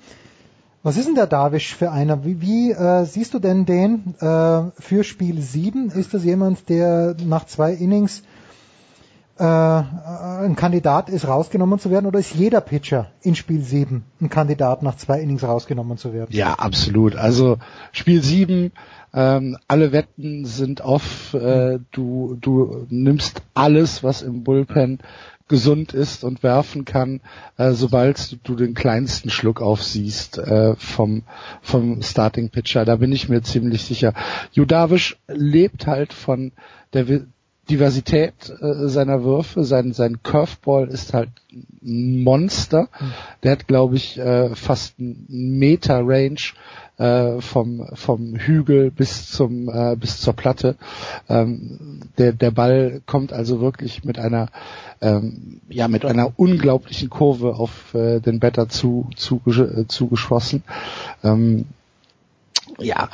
[0.85, 2.25] Was ist denn der Darvish für einer?
[2.25, 5.91] Wie, wie äh, siehst du denn den äh, für Spiel 7?
[5.91, 8.25] Ist das jemand, der nach zwei Innings
[9.39, 12.07] äh, ein Kandidat ist, rausgenommen zu werden?
[12.07, 16.31] Oder ist jeder Pitcher in Spiel 7 ein Kandidat, nach zwei Innings rausgenommen zu werden?
[16.33, 17.15] Ja, absolut.
[17.15, 17.59] Also
[17.93, 18.73] Spiel 7,
[19.15, 21.33] ähm, alle Wetten sind off.
[21.35, 24.99] Äh, du, du nimmst alles, was im Bullpen
[25.49, 27.21] gesund ist und werfen kann,
[27.57, 31.23] äh, sobald du den kleinsten Schluck aufsiehst äh, vom
[31.61, 32.85] vom Starting Pitcher.
[32.85, 34.15] Da bin ich mir ziemlich sicher.
[34.53, 36.53] Judavish lebt halt von
[36.93, 37.07] der
[37.71, 39.65] Diversität äh, seiner Würfe.
[39.65, 41.31] Sein sein Curveball ist halt
[41.83, 42.89] ein Monster.
[43.43, 45.27] Der hat, glaube ich, äh, fast einen
[45.59, 46.41] Meter Range
[47.03, 50.77] äh, vom vom Hügel bis zum äh, bis zur Platte.
[51.29, 54.49] Ähm, der der Ball kommt also wirklich mit einer
[55.01, 60.63] ähm, ja mit einer unglaublichen Kurve auf äh, den Better zu, zu äh, zugeschossen.
[61.25, 61.67] Ähm,
[62.79, 63.09] ja,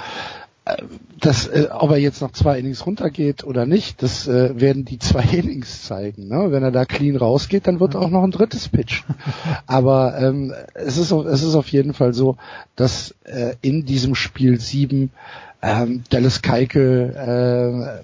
[1.21, 4.99] das, äh, ob er jetzt noch zwei Innings runtergeht oder nicht, das äh, werden die
[4.99, 6.29] zwei Innings zeigen.
[6.29, 6.51] Ne?
[6.51, 9.05] Wenn er da clean rausgeht, dann wird auch noch ein drittes Pitch.
[9.67, 12.37] Aber ähm, es, ist, es ist auf jeden Fall so,
[12.77, 15.11] dass äh, in diesem Spiel sieben
[15.61, 18.03] ähm, Dallas Keikel,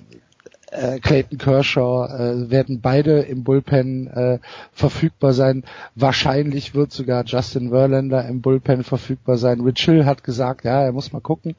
[0.74, 4.38] äh, Clayton Kershaw äh, werden beide im Bullpen äh,
[4.72, 5.64] verfügbar sein.
[5.94, 9.60] Wahrscheinlich wird sogar Justin Verlander im Bullpen verfügbar sein.
[9.60, 11.54] Rich Hill hat gesagt, ja, er muss mal gucken,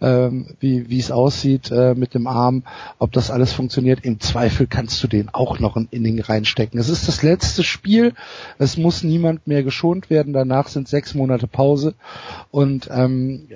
[0.00, 2.62] ähm, wie wie es aussieht äh, mit dem Arm,
[2.98, 4.00] ob das alles funktioniert.
[4.04, 6.80] Im Zweifel kannst du den auch noch ein Inning reinstecken.
[6.80, 8.14] Es ist das letzte Spiel.
[8.58, 10.32] Es muss niemand mehr geschont werden.
[10.32, 11.94] Danach sind sechs Monate Pause
[12.50, 13.48] und ähm,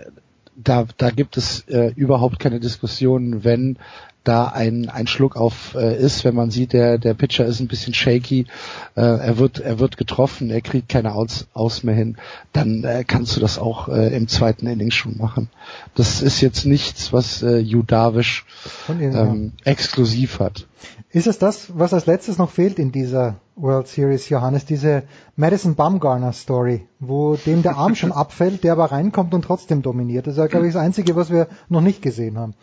[0.58, 3.78] da, da gibt es äh, überhaupt keine Diskussion, wenn
[4.24, 7.68] da ein, ein Schluck auf äh, ist, wenn man sieht, der, der Pitcher ist ein
[7.68, 8.46] bisschen shaky,
[8.94, 12.16] äh, er wird, er wird getroffen, er kriegt keine Aus, aus mehr hin,
[12.52, 15.48] dann äh, kannst du das auch äh, im zweiten Inning schon machen.
[15.94, 18.44] Das ist jetzt nichts, was äh, Judavisch
[18.88, 20.66] ähm, exklusiv hat.
[21.10, 25.04] Ist es das, was als letztes noch fehlt in dieser World Series, Johannes, diese
[25.36, 30.26] Madison Bumgarner Story, wo dem der Arm schon abfällt, der aber reinkommt und trotzdem dominiert.
[30.26, 32.54] Das ist, glaube ich, das Einzige, was wir noch nicht gesehen haben.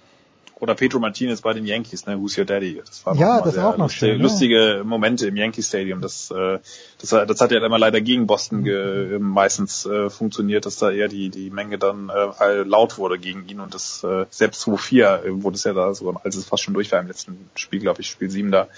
[0.57, 2.17] Oder Pedro Martinez bei den Yankees, ne?
[2.17, 2.81] Who's Your Daddy?
[2.85, 5.99] Das war ja, das auch noch lustige, schön, lustige Momente im Yankee Stadium.
[5.99, 6.59] Das, äh,
[6.99, 11.09] das, das hat ja immer leider gegen Boston ge, meistens äh, funktioniert, dass da eher
[11.09, 15.43] die, die Menge dann äh, laut wurde gegen ihn und das äh, selbst 2-4 äh,
[15.43, 18.01] wurde es ja da so, als es fast schon durch war im letzten Spiel, glaube
[18.01, 18.69] ich, Spiel 7 da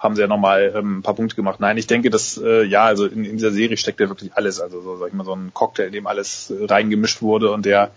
[0.00, 1.60] haben sie ja nochmal ähm, ein paar Punkte gemacht.
[1.60, 4.58] Nein, ich denke, dass äh, ja, also in, in dieser Serie steckt ja wirklich alles.
[4.58, 7.66] Also so, sag ich mal, so ein Cocktail, in dem alles äh, reingemischt wurde und
[7.66, 7.90] der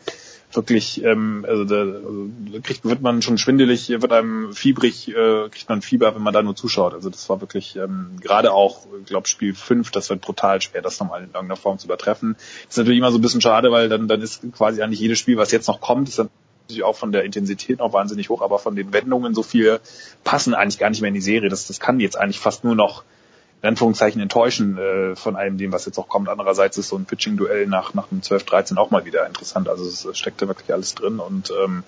[0.55, 2.29] wirklich, ähm, also da also
[2.61, 6.41] kriegt, wird man schon schwindelig, wird einem fiebrig, äh, kriegt man Fieber, wenn man da
[6.41, 6.93] nur zuschaut.
[6.93, 10.81] Also das war wirklich ähm, gerade auch, ich glaube Spiel 5, das wird brutal schwer,
[10.81, 12.35] das nochmal in irgendeiner Form zu übertreffen.
[12.35, 15.19] Das ist natürlich immer so ein bisschen schade, weil dann, dann ist quasi eigentlich jedes
[15.19, 16.29] Spiel, was jetzt noch kommt, ist dann
[16.63, 19.79] natürlich auch von der Intensität noch wahnsinnig hoch, aber von den Wendungen so viel
[20.23, 21.49] passen eigentlich gar nicht mehr in die Serie.
[21.49, 23.03] Das, das kann jetzt eigentlich fast nur noch
[23.63, 26.27] in Anführungszeichen enttäuschen äh, von allem dem, was jetzt auch kommt.
[26.27, 29.69] Andererseits ist so ein Pitching-Duell nach, nach dem 12-13 auch mal wieder interessant.
[29.69, 31.85] Also es, es steckt da wirklich alles drin und ähm,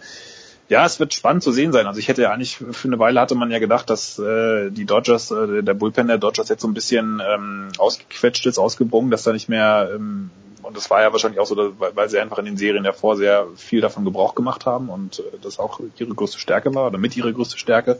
[0.70, 1.86] ja, es wird spannend zu sehen sein.
[1.86, 4.86] Also ich hätte ja eigentlich für eine Weile hatte man ja gedacht, dass äh, die
[4.86, 9.24] Dodgers, äh, der Bullpen der Dodgers jetzt so ein bisschen ähm, ausgequetscht ist, ausgebrungen, dass
[9.24, 10.32] da nicht mehr ähm,
[10.64, 13.18] und das war ja wahrscheinlich auch so, dass, weil sie einfach in den Serien davor
[13.18, 16.98] sehr viel davon Gebrauch gemacht haben und äh, das auch ihre größte Stärke war oder
[16.98, 18.00] mit ihrer größte Stärke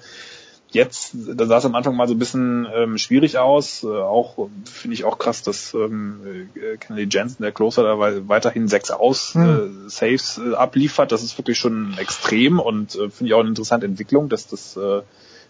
[0.76, 3.84] jetzt, da sah es am Anfang mal so ein bisschen ähm, schwierig aus.
[3.84, 7.98] Äh, auch finde ich auch krass, dass ähm, äh, Kennedy Jensen, der Closer, da
[8.28, 9.86] weiterhin sechs aus mhm.
[9.88, 11.12] äh, Saves äh, abliefert.
[11.12, 14.78] Das ist wirklich schon extrem und äh, finde ich auch eine interessante Entwicklung, dass das
[14.78, 15.02] äh,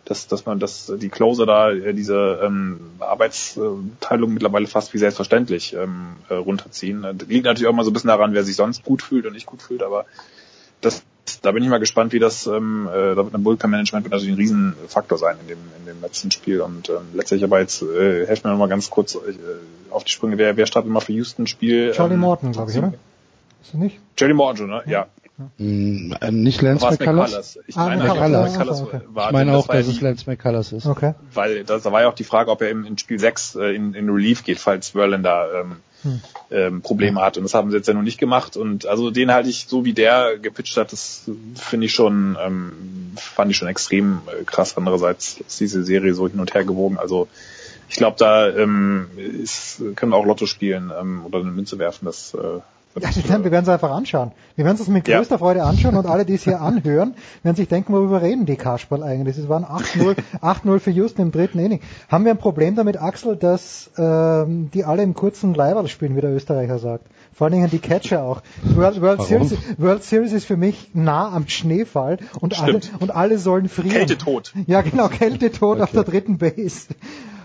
[0.06, 5.74] dass, dass man dass die Closer da äh, diese ähm, Arbeitsteilung mittlerweile fast wie selbstverständlich
[5.74, 7.02] ähm, äh, runterziehen.
[7.18, 9.34] Das liegt natürlich auch mal so ein bisschen daran, wer sich sonst gut fühlt und
[9.34, 10.06] nicht gut fühlt, aber
[10.82, 11.04] das
[11.42, 14.38] da bin ich mal gespannt, wie das, ähm, äh, da wird ein Bullpen-Management natürlich ein
[14.38, 16.62] Riesenfaktor sein in dem, in dem letzten Spiel.
[16.62, 19.20] Und ähm, letztlich aber jetzt, äh, helft mir noch mal ganz kurz äh,
[19.90, 21.92] auf die Sprünge, wer, wer startet immer für Houston Spiel?
[21.94, 22.94] Charlie ähm, Morton, glaube ich, oder?
[23.62, 24.00] Ist er nicht?
[24.16, 24.84] Charlie Morton, ne?
[24.86, 25.08] Ja.
[25.58, 27.60] Mm, nicht Lance McCullers?
[27.68, 28.54] Ich meine, ah, McCullers.
[28.54, 29.02] McCullers okay.
[29.10, 30.86] war, ich meine auch, dass es Lance McCullers ist.
[30.86, 31.14] Okay.
[31.34, 33.76] Weil das, da war ja auch die Frage, ob er im, in Spiel 6 äh,
[33.76, 35.78] in, in Relief geht, falls Verlander ähm,
[36.52, 37.38] ähm, Probleme hat.
[37.38, 38.58] Und das haben sie jetzt ja noch nicht gemacht.
[38.58, 42.72] Und also den halte ich, so wie der gepitcht hat, das finde ich schon, ähm,
[43.16, 44.78] fand ich schon extrem äh, krass.
[44.78, 46.98] Andererseits ist diese Serie so hin und her gewogen.
[46.98, 47.28] Also
[47.90, 52.06] ich glaube, da ähm, ist, können auch Lotto spielen ähm, oder eine Münze werfen.
[52.06, 52.60] Das äh,
[53.02, 54.32] ja, wir werden es einfach anschauen.
[54.56, 55.38] Wir werden es mit größter ja.
[55.38, 59.04] Freude anschauen und alle, die es hier anhören, werden sich denken, worüber reden die Kasperl
[59.04, 59.38] eigentlich?
[59.38, 61.82] Es waren 8-0 8-0 für Houston im dritten Inning.
[62.08, 66.22] Haben wir ein Problem damit, Axel, dass ähm, die alle im kurzen Leiberl spielen, wie
[66.22, 67.06] der Österreicher sagt?
[67.34, 68.42] Vor allen Dingen die Catcher auch.
[68.64, 73.40] World, World, Series, World Series ist für mich nah am Schneefall und alle, und alle
[73.40, 73.92] sollen frieren.
[73.92, 74.54] Kältetod.
[74.68, 75.82] Ja, genau, Kältetod okay.
[75.84, 76.88] auf der dritten Base.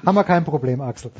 [0.06, 1.10] Haben wir kein Problem, Axel.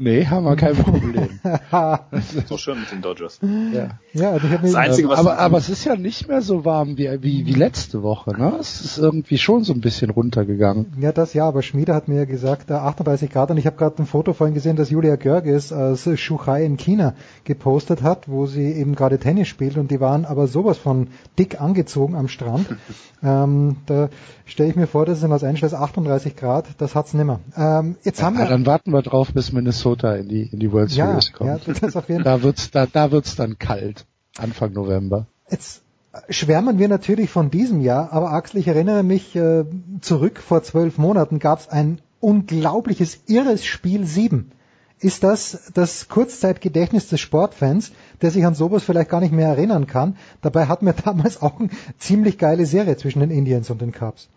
[0.00, 1.40] Nee, haben wir kein Problem.
[2.46, 3.40] so schön mit den Dodgers.
[3.42, 6.64] Ja, ja ich hab das Einzige, was aber, aber es ist ja nicht mehr so
[6.64, 8.58] warm wie, wie, wie letzte Woche, ne?
[8.60, 10.92] Es ist irgendwie schon so ein bisschen runtergegangen.
[11.00, 14.00] Ja, das ja, aber Schmieder hat mir ja gesagt, 38 Grad und ich habe gerade
[14.00, 18.70] ein Foto vorhin gesehen, dass Julia Görges aus Shuhai in China gepostet hat, wo sie
[18.70, 21.08] eben gerade Tennis spielt und die waren aber sowas von
[21.40, 22.68] dick angezogen am Strand.
[23.24, 24.10] ähm, da
[24.46, 27.40] stelle ich mir vor, dass es in Los Angeles 38 Grad, das hat's nimmer.
[27.56, 30.72] Ähm, jetzt haben ja, wir dann warten wir drauf, bis Minnesota in die in die
[30.72, 31.66] World Series ja, kommt.
[31.66, 35.26] Ja, das auf jeden da wird's da, da wird's dann kalt Anfang November.
[35.50, 35.82] Jetzt
[36.28, 39.64] schwärmen wir natürlich von diesem Jahr, aber Axel, ich erinnere mich äh,
[40.00, 44.52] zurück vor zwölf Monaten gab's ein unglaubliches irres Spiel 7
[45.00, 49.86] ist das das Kurzzeitgedächtnis des Sportfans, der sich an sowas vielleicht gar nicht mehr erinnern
[49.86, 50.16] kann.
[50.42, 54.28] Dabei hatten wir damals auch eine ziemlich geile Serie zwischen den Indians und den Cubs.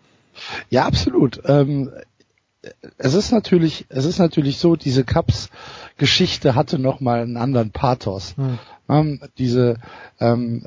[0.70, 1.42] Ja, absolut.
[1.44, 1.90] Ähm,
[2.98, 5.50] es ist natürlich, es ist natürlich so, diese Cups
[5.96, 8.34] Geschichte hatte noch mal einen anderen Pathos.
[8.36, 8.58] Hm.
[8.88, 9.76] Ähm, diese
[10.20, 10.66] ähm,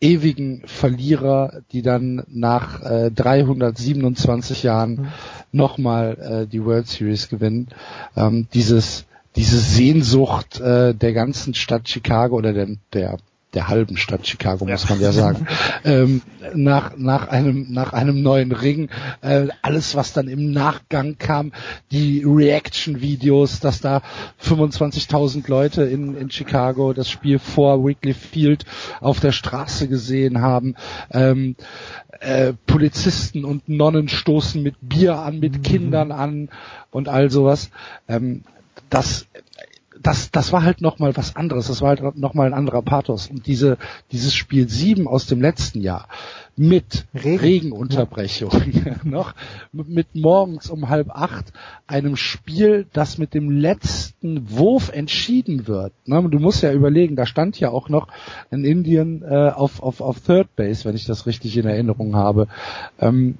[0.00, 5.06] ewigen Verlierer, die dann nach äh, 327 Jahren Hm.
[5.52, 7.68] nochmal äh, die World Series gewinnen.
[8.16, 9.06] Ähm, dieses
[9.36, 13.16] diese Sehnsucht äh, der ganzen Stadt Chicago oder der, der
[13.54, 15.46] der halben Stadt Chicago muss man ja sagen.
[15.84, 16.22] Ähm,
[16.54, 18.88] nach nach einem nach einem neuen Ring
[19.20, 21.52] äh, alles was dann im Nachgang kam
[21.90, 24.02] die Reaction Videos dass da
[24.44, 28.64] 25.000 Leute in in Chicago das Spiel vor Wrigley Field
[29.00, 30.74] auf der Straße gesehen haben.
[31.10, 31.56] Ähm,
[32.20, 36.48] äh, Polizisten und Nonnen stoßen mit Bier an mit Kindern an
[36.90, 37.70] und all sowas.
[38.08, 38.44] Ähm,
[38.90, 39.26] das
[40.02, 43.28] das, das war halt nochmal was anderes, das war halt nochmal ein anderer Pathos.
[43.28, 43.78] Und diese,
[44.10, 46.08] dieses Spiel 7 aus dem letzten Jahr
[46.56, 47.38] mit Regen.
[47.38, 48.50] Regenunterbrechung
[49.04, 49.34] noch,
[49.72, 51.52] mit, morgens um halb acht
[51.86, 55.92] einem Spiel, das mit dem letzten Wurf entschieden wird.
[56.06, 56.28] Ne?
[56.28, 58.08] Du musst ja überlegen, da stand ja auch noch
[58.50, 62.48] ein Indian äh, auf, auf, auf Third Base, wenn ich das richtig in Erinnerung habe.
[62.98, 63.38] Ähm,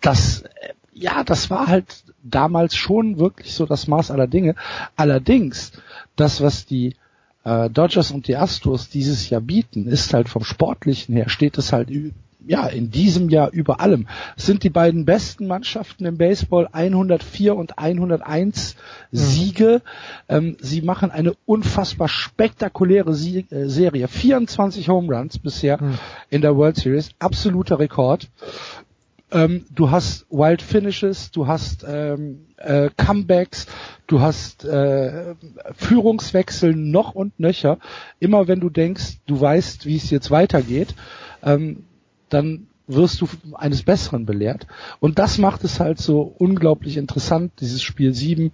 [0.00, 4.54] das, äh, ja, das war halt damals schon wirklich so das Maß aller Dinge.
[4.96, 5.72] Allerdings,
[6.16, 6.94] das, was die
[7.44, 11.72] äh, Dodgers und die Astros dieses Jahr bieten, ist halt vom Sportlichen her, steht es
[11.72, 11.90] halt
[12.46, 14.06] ja, in diesem Jahr über allem.
[14.36, 18.74] Es sind die beiden besten Mannschaften im Baseball, 104 und 101
[19.12, 19.82] Siege.
[20.28, 24.08] Ähm, sie machen eine unfassbar spektakuläre Sie äh, Serie.
[24.08, 25.78] 24 Home Runs bisher
[26.30, 27.10] in der World Series.
[27.18, 28.28] Absoluter Rekord.
[29.30, 33.66] Ähm, du hast Wild Finishes, du hast ähm, äh, Comebacks,
[34.06, 35.34] du hast äh,
[35.74, 37.78] Führungswechsel noch und nöcher.
[38.20, 40.94] Immer wenn du denkst, du weißt, wie es jetzt weitergeht,
[41.42, 41.84] ähm,
[42.30, 44.66] dann wirst du eines Besseren belehrt.
[44.98, 48.52] Und das macht es halt so unglaublich interessant, dieses Spiel 7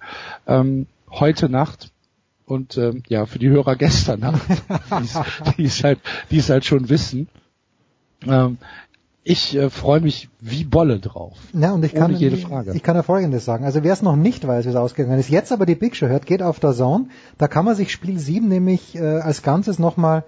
[0.49, 1.91] ähm, heute Nacht.
[2.47, 4.43] Und ähm, ja, für die Hörer gestern Nacht,
[5.57, 7.29] die es- halt, halt schon wissen.
[8.27, 8.59] Ähm,
[9.25, 11.39] ich äh, freue mich wie Bolle drauf.
[11.55, 12.73] Ja, und ich kann, Ohne jede Frage.
[12.75, 13.65] ich kann ja Folgendes sagen.
[13.65, 16.07] Also wer es noch nicht weiß, wie es ausgegangen ist, jetzt aber die Big Show
[16.07, 17.07] hört, geht auf der Zone.
[17.39, 20.25] Da kann man sich Spiel 7 nämlich äh, als Ganzes nochmal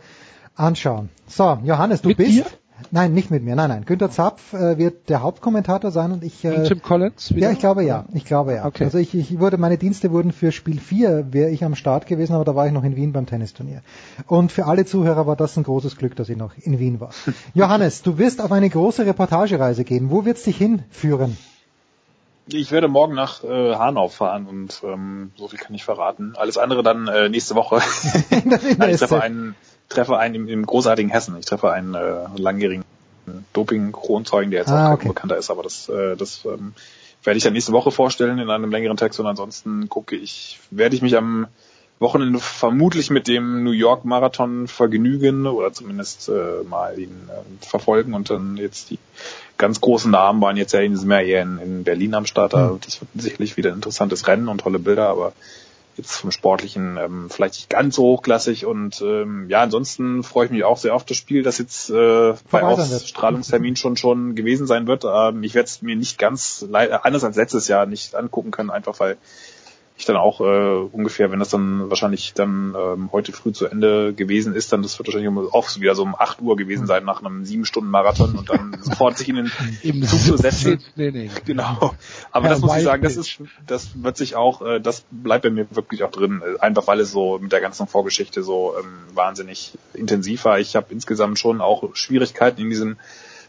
[0.54, 1.10] anschauen.
[1.26, 2.32] So, Johannes, du Mit bist...
[2.32, 2.46] dir?
[2.90, 3.56] Nein, nicht mit mir.
[3.56, 3.84] Nein, nein.
[3.84, 6.44] Günter Zapf äh, wird der Hauptkommentator sein und ich...
[6.44, 7.48] Äh, Und Tim Collins wieder?
[7.48, 8.04] Ja, ich glaube ja.
[8.12, 8.64] Ich glaube ja.
[8.66, 8.84] Okay.
[8.84, 12.34] Also ich, ich wurde, meine Dienste wurden für Spiel 4, wäre ich am Start gewesen,
[12.34, 13.82] aber da war ich noch in Wien beim Tennisturnier.
[14.26, 17.10] Und für alle Zuhörer war das ein großes Glück, dass ich noch in Wien war.
[17.54, 20.10] Johannes, du wirst auf eine große Reportagereise gehen.
[20.10, 21.36] Wo wird's dich hinführen?
[22.48, 26.34] Ich werde morgen nach äh, Hanau fahren und ähm, so viel kann ich verraten.
[26.36, 27.80] Alles andere dann äh, nächste Woche.
[28.30, 29.56] Nein, ich treffe einen,
[29.88, 31.36] treffe einen im, im großartigen Hessen.
[31.38, 32.84] Ich treffe einen äh, langjährigen
[33.52, 35.08] Doping-Kronzeugen, der jetzt Ah, auch okay.
[35.08, 36.74] bekannter ist, aber das, äh, das ähm,
[37.24, 40.94] werde ich dann nächste Woche vorstellen in einem längeren Text und ansonsten gucke ich, werde
[40.94, 41.46] ich mich am
[41.98, 48.12] Wochenende vermutlich mit dem New York Marathon vergnügen oder zumindest äh, mal ihn äh, verfolgen
[48.12, 48.98] und dann jetzt die
[49.56, 52.52] ganz großen Namen waren jetzt ja in diesem Jahr eher in, in Berlin am Start.
[52.52, 52.80] Da, Mhm.
[52.84, 55.32] Das wird sicherlich wieder ein interessantes Rennen und tolle Bilder, aber
[55.96, 60.50] jetzt vom Sportlichen ähm, vielleicht nicht ganz so hochklassig und ähm, ja, ansonsten freue ich
[60.52, 62.62] mich auch sehr auf das Spiel, das jetzt äh, bei.
[62.62, 65.04] Ausstrahlungstermin schon schon gewesen sein wird.
[65.04, 68.98] Ähm, ich werde es mir nicht ganz anders als letztes Jahr nicht angucken können, einfach
[69.00, 69.16] weil
[69.98, 74.12] ich dann auch äh, ungefähr, wenn das dann wahrscheinlich dann ähm, heute früh zu Ende
[74.12, 77.20] gewesen ist, dann das wird wahrscheinlich auch wieder so um 8 Uhr gewesen sein nach
[77.22, 79.52] einem sieben Stunden Marathon und dann sofort sich in den
[79.82, 80.80] Im Zug zu setzen.
[80.96, 81.02] 17.
[81.02, 81.30] Inning.
[81.46, 81.94] Genau.
[82.30, 85.44] Aber Herr das muss ich sagen, das ist, das wird sich auch, äh, das bleibt
[85.44, 86.42] bei mir wirklich auch drin.
[86.44, 90.58] Äh, Einfach weil es so mit der ganzen Vorgeschichte so ähm, wahnsinnig intensiv war.
[90.58, 92.96] Ich habe insgesamt schon auch Schwierigkeiten in diesem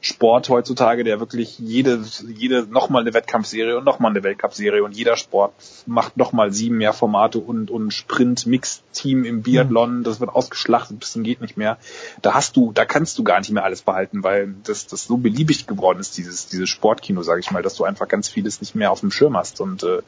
[0.08, 5.18] Sport heutzutage, der wirklich jede, jede nochmal eine Wettkampfserie und nochmal eine Weltcup-Serie und jeder
[5.18, 5.54] Sport
[5.86, 11.24] macht nochmal sieben mehr Formate und, und Sprint-Mix-Team im Biathlon, das wird ausgeschlachtet bis zum
[11.24, 11.78] geht nicht mehr.
[12.22, 15.18] Da hast du, da kannst du gar nicht mehr alles behalten, weil das, das so
[15.18, 18.76] beliebig geworden ist, dieses, dieses Sportkino, sage ich mal, dass du einfach ganz vieles nicht
[18.76, 20.02] mehr auf dem Schirm hast und äh,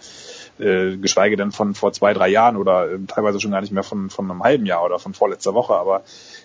[0.60, 3.84] äh, geschweige denn von vor zwei, drei Jahren oder äh, teilweise schon gar nicht mehr
[3.84, 6.03] von, von einem halben Jahr oder von vorletzter Woche, aber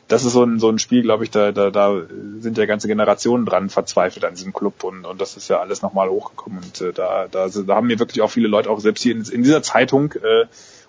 [0.08, 2.02] das ist so ein, so ein Spiel, glaube ich, da, da, da
[2.41, 5.83] sind ja ganze Generationen dran verzweifelt an diesem Club und, und das ist ja alles
[5.83, 9.02] nochmal hochgekommen und äh, da, da, da haben mir wirklich auch viele Leute, auch selbst
[9.02, 10.47] hier in, in dieser Zeitung äh,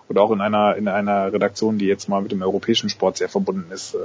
[0.08, 3.28] oder auch in einer in einer Redaktion, die jetzt mal mit dem europäischen Sport sehr
[3.28, 3.98] verbunden ist, äh,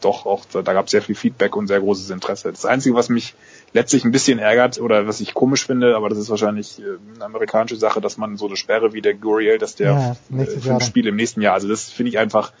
[0.00, 2.50] doch auch da, gab es sehr viel Feedback und sehr großes Interesse.
[2.50, 3.34] Das Einzige, was mich
[3.72, 6.84] letztlich ein bisschen ärgert oder was ich komisch finde, aber das ist wahrscheinlich äh,
[7.16, 10.14] eine amerikanische Sache, dass man so eine Sperre wie der Guriel, dass der Ja, äh,
[10.28, 10.86] nächstes für Jahr ein dann.
[10.86, 12.52] Spiel im nächsten Jahr, also das finde ich einfach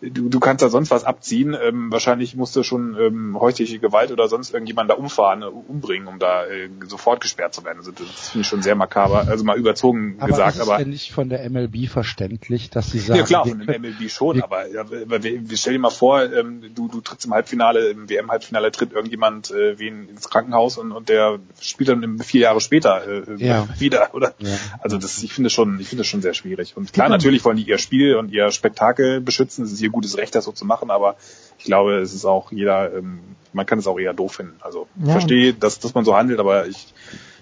[0.00, 1.56] du, du kannst da sonst was abziehen.
[1.60, 6.08] Ähm, wahrscheinlich musst du schon ähm, häusliche Gewalt oder sonst irgendjemand da umfahren, äh, umbringen,
[6.08, 7.78] um da äh, sofort gesperrt zu werden.
[7.78, 10.56] Also das finde ich schon sehr makaber, also mal überzogen Aber gesagt.
[10.56, 13.82] ist aber denn nicht von der MLB verständlich, dass sie sagen, ja klar, von können-
[13.82, 17.26] MLB schon, aber, ja, aber wir, wir stell dir mal vor, ähm, du, du trittst
[17.26, 21.88] im Halbfinale, im WM-Halbfinale tritt irgendjemand äh, wie in, ins Krankenhaus und, und der spielt
[21.88, 23.68] dann vier Jahre später äh, Ja.
[23.78, 24.34] wieder, oder?
[24.38, 24.50] Ja.
[24.80, 26.76] Also das, ich finde schon, ich finde das schon sehr schwierig.
[26.76, 30.16] Und klar, natürlich wollen die ihr Spiel und ihr Spektakel beschützen, es ist ihr gutes
[30.16, 31.16] Recht, das so zu machen, aber
[31.58, 33.20] ich glaube, es ist auch jeder, ähm,
[33.52, 34.56] man kann es auch eher doof finden.
[34.60, 36.94] Also ich Ja, verstehe, dass, dass man so handelt, aber ich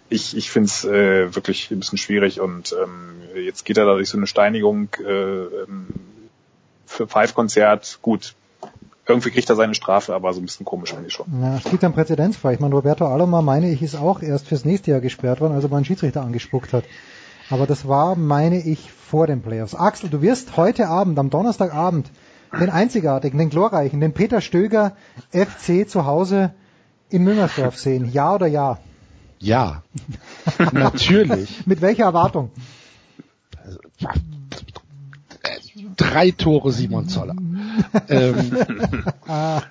[0.08, 3.94] ich, ich finde es äh, wirklich ein bisschen schwierig und ähm, jetzt geht er da
[3.94, 5.89] durch so eine Steinigung äh, ähm,
[6.86, 8.34] für Five-Konzert, gut,
[9.07, 11.26] irgendwie kriegt er seine Strafe, aber so ein bisschen komisch finde ich schon.
[11.41, 12.55] Ja, es gibt einen Präzedenzfall.
[12.55, 15.68] Ich meine, Roberto Alomar, meine ich, ist auch erst fürs nächste Jahr gesperrt worden, also
[15.68, 16.84] man einen Schiedsrichter angespuckt hat.
[17.50, 19.75] Aber das war, meine ich, vor den Playoffs.
[19.75, 22.10] Axel, du wirst heute Abend, am Donnerstagabend,
[22.52, 24.97] den einzigartigen, den glorreichen, den Peter Stöger
[25.31, 26.52] FC zu Hause
[27.10, 28.10] in Müngersdorf sehen.
[28.12, 28.78] Ja oder ja?
[29.39, 29.83] Ja,
[30.73, 31.66] natürlich.
[31.66, 32.50] Mit welcher Erwartung?
[35.97, 37.36] Drei Tore Simon Zoller.
[38.08, 38.57] ähm,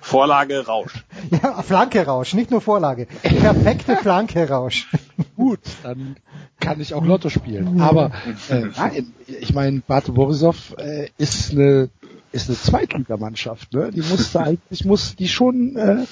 [0.00, 1.04] Vorlage Rausch.
[1.30, 3.06] ja, Flanke-Rausch, nicht nur Vorlage.
[3.22, 4.88] Perfekte Flanke-Rausch.
[5.36, 6.16] gut, dann
[6.60, 7.80] kann ich auch Lotto spielen.
[7.80, 8.12] Aber
[8.48, 11.90] äh, nein, ich meine, Bate Borisov äh, ist eine
[12.36, 13.90] ist eine Zweitligamannschaft, ne?
[13.90, 16.04] Die musste eigentlich muss die schon äh,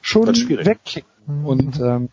[0.00, 1.44] schon wegkicken.
[1.44, 2.08] Und ähm,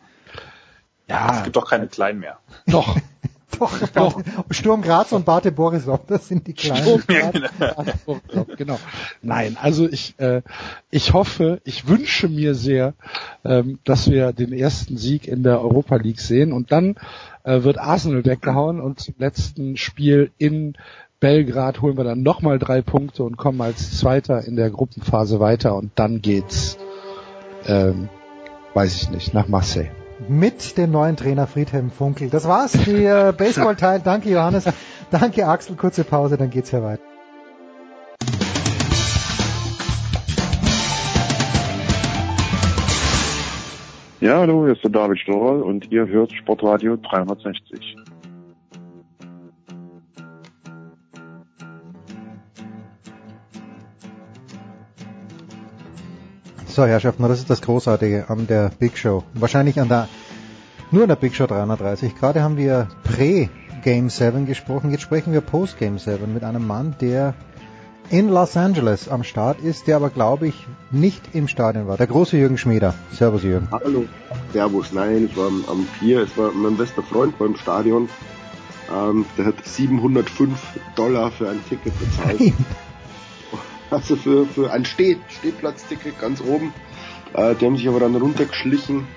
[1.07, 2.39] ja, Es gibt doch keine Kleinen mehr.
[2.67, 2.97] doch.
[3.59, 4.21] Doch, doch.
[4.49, 7.01] Sturm Graz und Bate Borisov, das sind die kleinen.
[7.01, 7.03] Sturm
[8.03, 8.79] Borisov, genau.
[9.21, 10.41] Nein, also ich äh,
[10.89, 12.95] ich hoffe, ich wünsche mir sehr,
[13.45, 16.95] ähm, dass wir den ersten Sieg in der Europa League sehen und dann
[17.43, 20.73] äh, wird Arsenal weggehauen und zum letzten Spiel in
[21.23, 25.73] Belgrad holen wir dann nochmal drei Punkte und kommen als Zweiter in der Gruppenphase weiter
[25.77, 26.77] und dann geht's,
[27.65, 28.09] ähm,
[28.73, 29.89] weiß ich nicht, nach Marseille.
[30.27, 32.29] mit dem neuen Trainer Friedhelm Funkel.
[32.29, 34.01] Das war's, der Baseball-Teil.
[34.03, 34.65] Danke Johannes,
[35.11, 35.77] danke Axel.
[35.77, 37.01] Kurze Pause, dann geht's hier weiter.
[44.19, 48.02] Ja, hallo, hier ist der David Storer und ihr hört Sportradio 360.
[56.73, 59.23] So, Herrschaften, das ist das Großartige an der Big Show.
[59.35, 60.09] Wahrscheinlich an der,
[60.89, 62.15] nur an der Big Show 330.
[62.15, 64.89] Gerade haben wir Prä-Game 7 gesprochen.
[64.89, 67.35] Jetzt sprechen wir Post-Game 7 mit einem Mann, der
[68.09, 71.97] in Los Angeles am Start ist, der aber, glaube ich, nicht im Stadion war.
[71.97, 72.95] Der große Jürgen Schmieder.
[73.11, 73.67] Servus, Jürgen.
[73.69, 74.05] Hallo.
[74.51, 74.91] Servus.
[74.93, 76.23] Nein, ich war am, am Pier.
[76.23, 78.09] Es war mein bester Freund beim Stadion.
[78.91, 80.59] Ähm, der hat 705
[80.95, 82.51] Dollar für ein Ticket bezahlt.
[83.93, 86.73] Also für, für ein Steh, Stehplatzticket ganz oben.
[87.35, 89.07] Äh, die haben sich aber dann runtergeschlichen.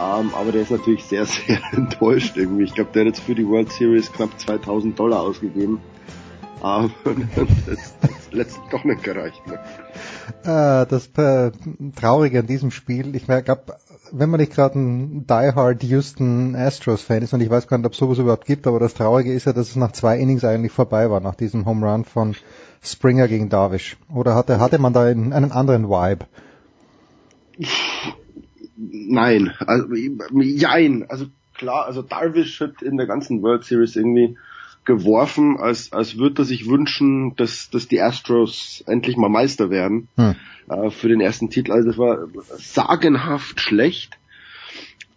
[0.00, 2.62] Ähm, aber der ist natürlich sehr, sehr enttäuscht irgendwie.
[2.64, 5.80] Ich glaube, der hat jetzt für die World Series knapp 2000 Dollar ausgegeben.
[6.60, 6.90] Aber
[7.66, 9.42] das, das letztlich doch nicht gereicht.
[9.48, 9.58] Ne?
[10.44, 11.50] Äh, das äh,
[11.96, 13.76] Traurige an diesem Spiel, ich glaube,
[14.12, 17.86] wenn man nicht gerade ein diehard Houston Astros Fan ist, und ich weiß gar nicht,
[17.86, 20.44] ob es sowas überhaupt gibt, aber das Traurige ist ja, dass es nach zwei Innings
[20.44, 22.36] eigentlich vorbei war, nach diesem Home Run von
[22.82, 23.96] Springer gegen Darvish.
[24.12, 26.26] Oder hatte, hatte man da einen, einen anderen Vibe?
[28.76, 34.36] Nein, also jein, also klar, also Darvish hat in der ganzen World Series irgendwie
[34.84, 40.08] geworfen, als, als würde er sich wünschen, dass, dass die Astros endlich mal Meister werden
[40.16, 40.34] Hm.
[40.68, 41.72] äh, für den ersten Titel.
[41.72, 44.16] Also das war sagenhaft schlecht.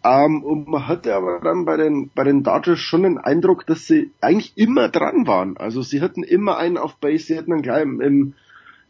[0.04, 3.86] Ähm, und man hatte aber dann bei den, bei den Dodgers schon den Eindruck, dass
[3.86, 5.56] sie eigentlich immer dran waren.
[5.56, 8.34] Also sie hatten immer einen auf Base, sie hatten dann gleich im, im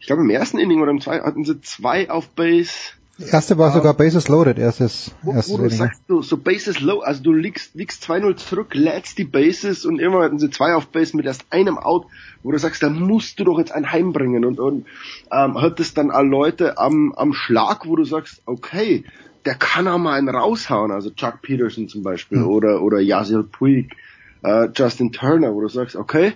[0.01, 2.73] ich glaube im ersten Inning oder im zweiten hatten sie zwei auf Base.
[3.17, 6.99] Erste war sogar Bases Loaded, erstes, Wo, erstes wo du sagst, so, so Bases low,
[6.99, 10.89] also du liegst, liegst 2-0 zurück, lädst die Bases und immer hatten sie zwei auf
[10.89, 12.07] Base mit erst einem Out,
[12.43, 14.87] wo du sagst, da musst du doch jetzt ein heimbringen und, und
[15.31, 19.05] ähm, hattest dann alle Leute am, am Schlag, wo du sagst, okay,
[19.45, 22.47] der kann auch mal einen raushauen, also Chuck Peterson zum Beispiel Hm.
[22.49, 23.95] oder, oder Yasiel Puig,
[24.43, 26.35] äh, Justin Turner, wo du sagst, okay,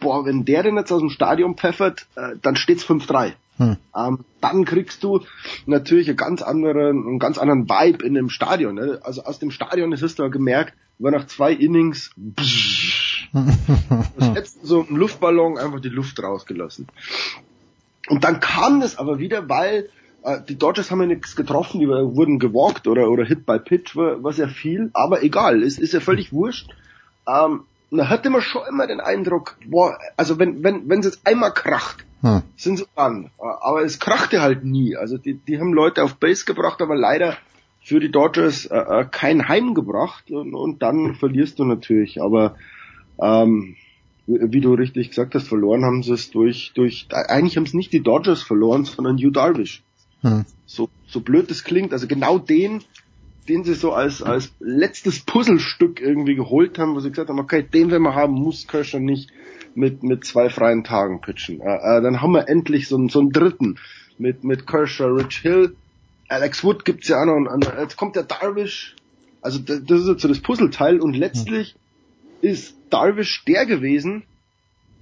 [0.00, 3.32] boah, wenn der denn jetzt aus dem Stadion pfeffert, äh, dann steht's 5-3.
[3.58, 3.76] Hm.
[3.96, 5.22] Ähm, dann kriegst du
[5.64, 8.74] natürlich einen ganz anderen, einen ganz anderen Vibe in dem Stadion.
[8.74, 9.00] Ne?
[9.02, 12.46] Also aus dem Stadion, das hast du ja gemerkt, war nach zwei Innings, das
[14.34, 16.86] hättest du so einen Luftballon einfach die Luft rausgelassen.
[18.08, 19.88] Und dann kam das aber wieder, weil
[20.48, 24.22] die Dodgers haben ja nichts getroffen, die wurden gewalkt oder, oder Hit by Pitch, war,
[24.22, 26.70] war sehr viel, aber egal, es ist ja völlig wurscht.
[27.28, 31.26] Ähm, da hatte man schon immer den Eindruck, boah, also wenn, wenn, wenn es jetzt
[31.26, 32.42] einmal kracht, Hm.
[32.56, 33.30] sind sie dran.
[33.38, 34.96] Aber es krachte halt nie.
[34.96, 37.36] Also die, die haben Leute auf Base gebracht, aber leider
[37.82, 42.20] für die Dodgers äh, äh, kein Heim gebracht und, und dann verlierst du natürlich.
[42.20, 42.56] Aber
[43.20, 43.76] ähm,
[44.26, 47.74] wie wie du richtig gesagt hast, verloren haben sie es durch, durch eigentlich haben es
[47.74, 49.84] nicht die Dodgers verloren, sondern Hugh Darvish.
[50.26, 50.44] Hm.
[50.66, 52.82] So, so blöd das klingt, also genau den,
[53.48, 57.62] den sie so als, als letztes Puzzlestück irgendwie geholt haben, wo sie gesagt haben, okay,
[57.62, 59.30] den wenn wir haben, muss Kershaw nicht
[59.74, 61.60] mit, mit zwei freien Tagen pitchen.
[61.60, 63.78] Äh, äh, dann haben wir endlich so, einen- so einen dritten
[64.18, 65.76] mit, mit Kershaw, Rich Hill,
[66.28, 68.96] Alex Wood gibt's ja auch noch, und, jetzt kommt der Darvish,
[69.40, 71.76] also das, das ist jetzt so das Puzzleteil und letztlich
[72.40, 74.24] ist Darvish der gewesen,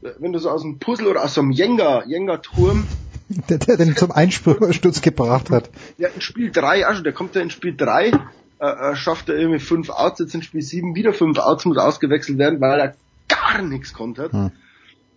[0.03, 2.89] äh, wenn du so aus dem Puzzle oder aus so einem Jenga, Jenga-Turm
[3.49, 5.71] Der, der den zum Einsturz gebracht hat.
[5.97, 8.13] ja, in Spiel 3, also der kommt ja in Spiel 3, äh,
[8.61, 12.37] äh, schafft er irgendwie fünf Outs, jetzt in Spiel 7 wieder fünf Outs, muss ausgewechselt
[12.39, 12.95] werden, weil er
[13.29, 14.33] gar nichts kontert.
[14.33, 14.51] Hm.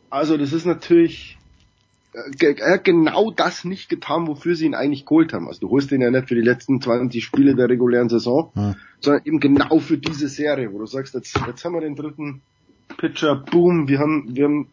[0.10, 1.38] Also das ist natürlich,
[2.14, 5.48] äh, er hat genau das nicht getan, wofür sie ihn eigentlich geholt haben.
[5.48, 8.76] Also du holst ihn ja nicht für die letzten 20 Spiele der regulären Saison, Hm.
[9.02, 12.42] sondern eben genau für diese Serie, wo du sagst, jetzt, jetzt haben wir den dritten
[12.98, 14.68] Pitcher, boom, wir haben, wir haben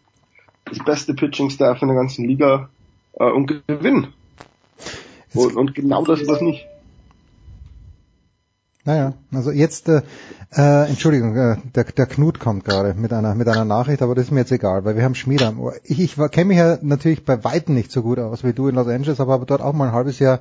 [0.66, 2.70] das beste Pitching-Staff in der ganzen Liga
[3.18, 4.12] äh, und gewinnen.
[5.34, 6.66] Und, und genau das was nicht.
[8.86, 10.02] Naja, also jetzt, äh,
[10.54, 14.26] äh, Entschuldigung, äh, der, der Knut kommt gerade mit einer mit einer Nachricht, aber das
[14.26, 15.74] ist mir jetzt egal, weil wir haben Schmied am Ohr.
[15.84, 18.74] Ich, ich kenne mich ja natürlich bei Weitem nicht so gut aus wie du in
[18.74, 20.40] Los Angeles, aber habe dort auch mal ein halbes Jahr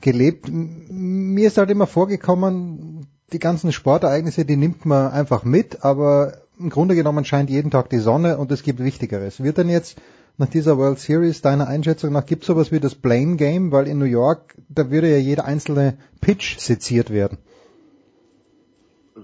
[0.00, 0.48] gelebt.
[0.50, 6.70] Mir ist halt immer vorgekommen, die ganzen Sportereignisse, die nimmt man einfach mit, aber im
[6.70, 9.42] Grunde genommen scheint jeden Tag die Sonne und es gibt Wichtigeres.
[9.42, 10.00] Wird denn jetzt
[10.36, 13.98] nach dieser World Series deiner Einschätzung nach gibt sowas wie das Blame Game, weil in
[13.98, 17.38] New York da würde ja jeder einzelne Pitch seziert werden.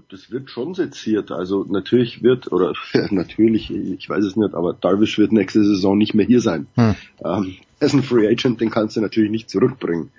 [0.09, 1.31] das wird schon seziert.
[1.31, 2.73] Also natürlich wird, oder
[3.11, 6.67] natürlich, ich weiß es nicht, aber Darvish wird nächste Saison nicht mehr hier sein.
[6.75, 6.95] Hm.
[7.23, 10.11] Ähm, er ist ein Free Agent, den kannst du natürlich nicht zurückbringen.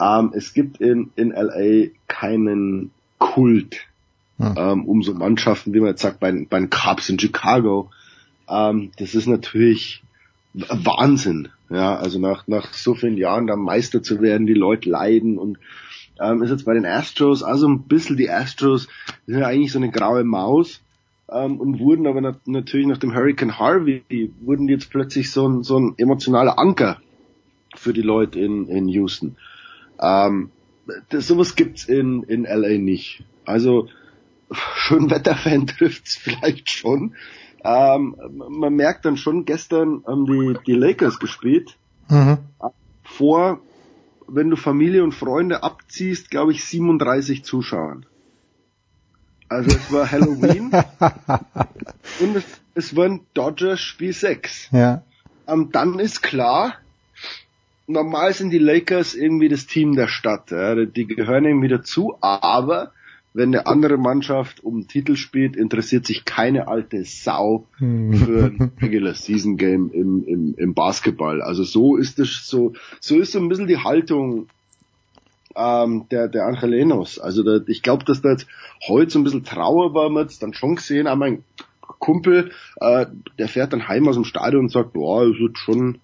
[0.00, 3.76] Ähm, es gibt in, in LA keinen Kult
[4.36, 4.54] Hm.
[4.58, 7.90] ähm, um so Mannschaften, wie man jetzt sagt, bei, den- bei den Cubs in Chicago.
[8.48, 10.02] Ähm, das ist natürlich
[10.54, 11.48] Wahnsinn.
[11.70, 15.58] Ja, also nach, nach so vielen Jahren da Meister zu werden, die Leute leiden und
[16.20, 18.86] ähm, ist jetzt bei den Astros, also ein bisschen die Astros
[19.26, 20.80] sind ja eigentlich so eine graue Maus
[21.30, 25.48] ähm, und wurden aber nat natürlich nach dem Hurricane Harvey, wurden die jetzt plötzlich so
[25.48, 27.00] ein, so ein emotionaler Anker
[27.74, 29.36] für die Leute in, in Houston.
[30.00, 30.50] Ähm,
[31.08, 33.24] das, sowas gibt's in, in LA nicht.
[33.44, 33.88] Also
[34.52, 37.14] Schönwetterfan trifft's vielleicht schon.
[37.64, 38.16] Ähm,
[38.50, 41.78] man merkt dann schon, gestern haben die, die Lakers gespielt
[42.10, 42.38] Mhm.
[43.02, 43.60] vor,
[44.26, 48.06] wenn du Familie und Freunde abziehst, glaube ich, 37 Zuschauern.
[49.48, 50.70] Also es war Halloween
[52.20, 52.44] und es,
[52.74, 54.70] es war ein Dodgers Spiel 6.
[54.72, 55.02] Ja.
[55.46, 56.74] Ähm, dann ist klar,
[57.86, 60.50] normal sind die Lakers irgendwie das Team der Stadt.
[60.50, 62.92] Ja, die gehören irgendwie dazu, aber
[63.34, 68.72] wenn eine andere Mannschaft um den Titel spielt, interessiert sich keine alte Sau für ein
[68.80, 71.42] Regular Season Game im, im, im Basketball.
[71.42, 74.46] Also so ist es so, so ist so ein bisschen die Haltung
[75.56, 77.18] ähm, der, der Angelenos.
[77.18, 78.46] Also da, ich glaube, dass da jetzt
[78.86, 81.44] heute so ein bisschen Trauer war, man hat's dann schon gesehen, aber mein
[81.80, 83.06] Kumpel, äh,
[83.38, 85.98] der fährt dann heim aus dem Stadion und sagt, boah, es wird schon,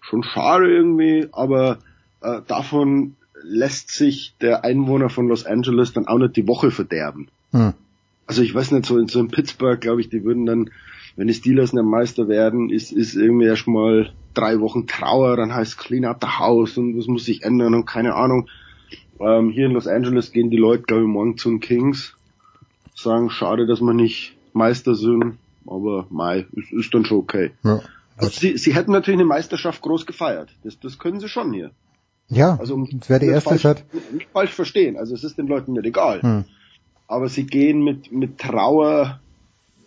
[0.00, 1.78] schon schade irgendwie, aber
[2.20, 3.14] äh, davon
[3.44, 7.28] lässt sich der Einwohner von Los Angeles dann auch nicht die Woche verderben.
[7.52, 7.74] Hm.
[8.26, 10.70] Also ich weiß nicht, so in, so in Pittsburgh, glaube ich, die würden dann,
[11.16, 15.78] wenn die Steelers nicht Meister werden, ist, ist irgendwie erstmal drei Wochen Trauer, dann heißt
[15.78, 18.48] Clean out the house und das muss sich ändern und keine Ahnung.
[19.20, 22.16] Ähm, hier in Los Angeles gehen die Leute, glaube ich, morgen zu den Kings,
[22.94, 27.50] sagen, schade, dass wir nicht Meister sind, aber Mai, ist, ist dann schon okay.
[27.62, 27.80] Ja.
[28.16, 30.50] Also sie, sie hätten natürlich eine Meisterschaft groß gefeiert.
[30.62, 31.72] Das, das können sie schon hier.
[32.28, 33.84] Ja, Also um wäre die nicht erste falsch, seit.
[34.12, 34.96] nicht falsch verstehen.
[34.96, 36.22] Also es ist den Leuten nicht egal.
[36.22, 36.44] Hm.
[37.06, 39.20] Aber sie gehen mit, mit Trauer,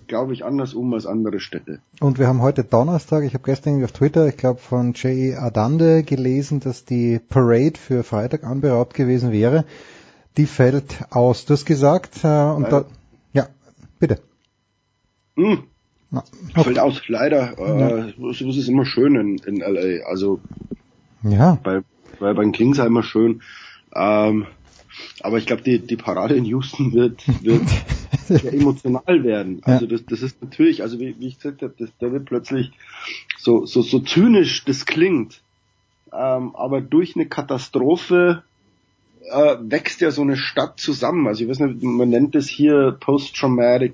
[0.08, 1.80] glaube ich, anders um als andere Städte.
[2.00, 5.36] Und wir haben heute Donnerstag, ich habe gestern irgendwie auf Twitter, ich glaube von Jay
[5.36, 9.66] Adande gelesen, dass die Parade für Freitag anberaubt gewesen wäre.
[10.38, 11.46] Die fällt aus.
[11.46, 12.82] Du hast gesagt, äh, und Leider.
[12.82, 12.86] da,
[13.34, 13.48] ja,
[14.00, 14.20] bitte.
[15.36, 15.64] Hm.
[16.12, 17.58] Na, Fällt aus, leider.
[17.60, 20.06] Äh, das ist immer schön in, in LA.
[20.06, 20.40] Also
[21.24, 21.82] Ja, bei,
[22.20, 23.42] bei, bei den Kings immer schön.
[23.94, 24.48] Ähm,
[25.22, 27.64] aber ich glaube, die, die Parade in Houston wird, wird
[28.28, 29.62] sehr emotional werden.
[29.64, 32.72] Also das, das ist natürlich, also wie, wie ich gesagt habe, das, da wird plötzlich
[33.38, 35.42] so, so, so zynisch das klingt.
[36.12, 38.44] ähm, aber durch eine Katastrophe
[39.30, 41.28] äh, wächst ja so eine Stadt zusammen.
[41.28, 43.94] Also ich weiß nicht, man nennt es hier Post-Traumatic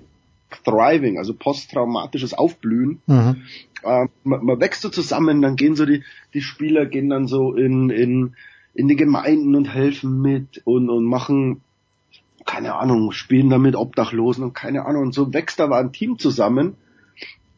[0.57, 3.01] Thriving, also posttraumatisches Aufblühen.
[3.07, 3.43] Mhm.
[3.83, 7.53] Ähm, man, man wächst so zusammen, dann gehen so die, die Spieler gehen dann so
[7.53, 8.35] in, in,
[8.73, 11.61] in die Gemeinden und helfen mit und, und machen,
[12.45, 15.03] keine Ahnung, spielen da mit Obdachlosen und keine Ahnung.
[15.03, 16.75] Und so wächst aber ein Team zusammen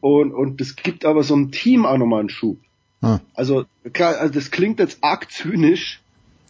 [0.00, 2.58] und, und das gibt aber so einem Team auch nochmal einen Schub.
[3.02, 3.20] Ah.
[3.34, 6.00] Also klar, also das klingt jetzt arg zynisch,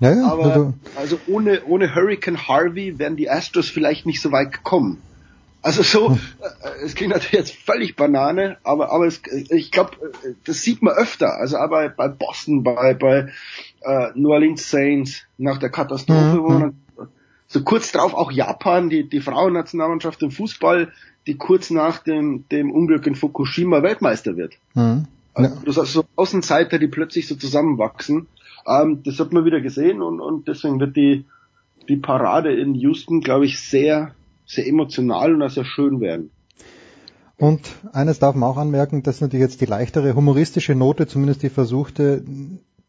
[0.01, 4.33] Ja, ja, aber also, also ohne, ohne Hurricane Harvey wären die Astros vielleicht nicht so
[4.33, 4.99] weit gekommen.
[5.63, 6.19] Also so, Hm.
[6.41, 9.21] äh, es klingt natürlich jetzt völlig Banane, aber aber es,
[9.51, 10.13] ich glaube,
[10.45, 11.35] das sieht man öfter.
[11.39, 13.33] Also aber bei Boston, bei bei
[13.81, 17.09] äh, New Orleans Saints nach der Katastrophe, Mhm, wo man dann,
[17.49, 20.93] so kurz drauf auch Japan, die die Frauennationalmannschaft im Fußball,
[21.27, 24.55] die kurz nach dem dem Unglück in Fukushima Weltmeister wird.
[24.75, 25.07] mhm.
[25.35, 28.27] Also, das heißt so Außenseiter, die plötzlich so zusammenwachsen.
[28.67, 31.27] Ähm, das hat man wieder gesehen und, und deswegen wird die,
[31.89, 34.15] die Parade in Houston, glaube ich, sehr,
[34.47, 36.31] sehr emotional und auch sehr schön werden.
[37.37, 37.61] Und
[37.93, 41.51] eines darf man auch anmerken, das ist natürlich jetzt die leichtere humoristische Note, zumindest die
[41.51, 42.25] versuchte.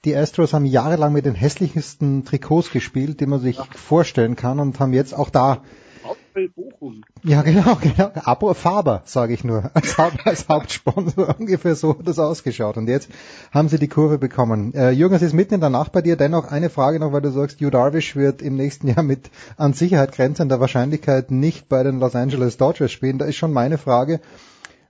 [0.05, 4.79] Die Astros haben jahrelang mit den hässlichsten Trikots gespielt, die man sich vorstellen kann und
[4.79, 5.63] haben jetzt auch da
[5.97, 7.03] VfL Bochum.
[7.23, 8.11] Ja, genau, genau.
[8.13, 11.35] Abo Faber, sage ich nur, als, als Hauptsponsor.
[11.39, 12.77] Ungefähr so hat das ausgeschaut.
[12.77, 13.09] Und jetzt
[13.51, 14.73] haben sie die Kurve bekommen.
[14.73, 16.15] Äh, Jürgen, es ist mitten in der Nacht bei dir.
[16.15, 19.73] Dennoch eine Frage noch, weil du sagst, Hugh Darvish wird im nächsten Jahr mit an
[19.73, 23.17] Sicherheit grenzender Wahrscheinlichkeit nicht bei den Los Angeles Dodgers spielen.
[23.17, 24.19] Da ist schon meine Frage.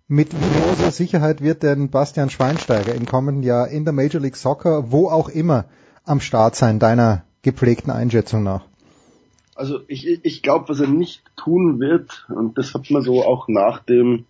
[0.09, 4.91] Mit großer Sicherheit wird denn Bastian Schweinsteiger im kommenden Jahr in der Major League Soccer,
[4.91, 5.65] wo auch immer,
[6.05, 8.65] am Start sein, deiner gepflegten Einschätzung nach?
[9.57, 13.47] Also ich, ich glaube, was er nicht tun wird, und das hat man so auch
[13.47, 14.25] nach dem,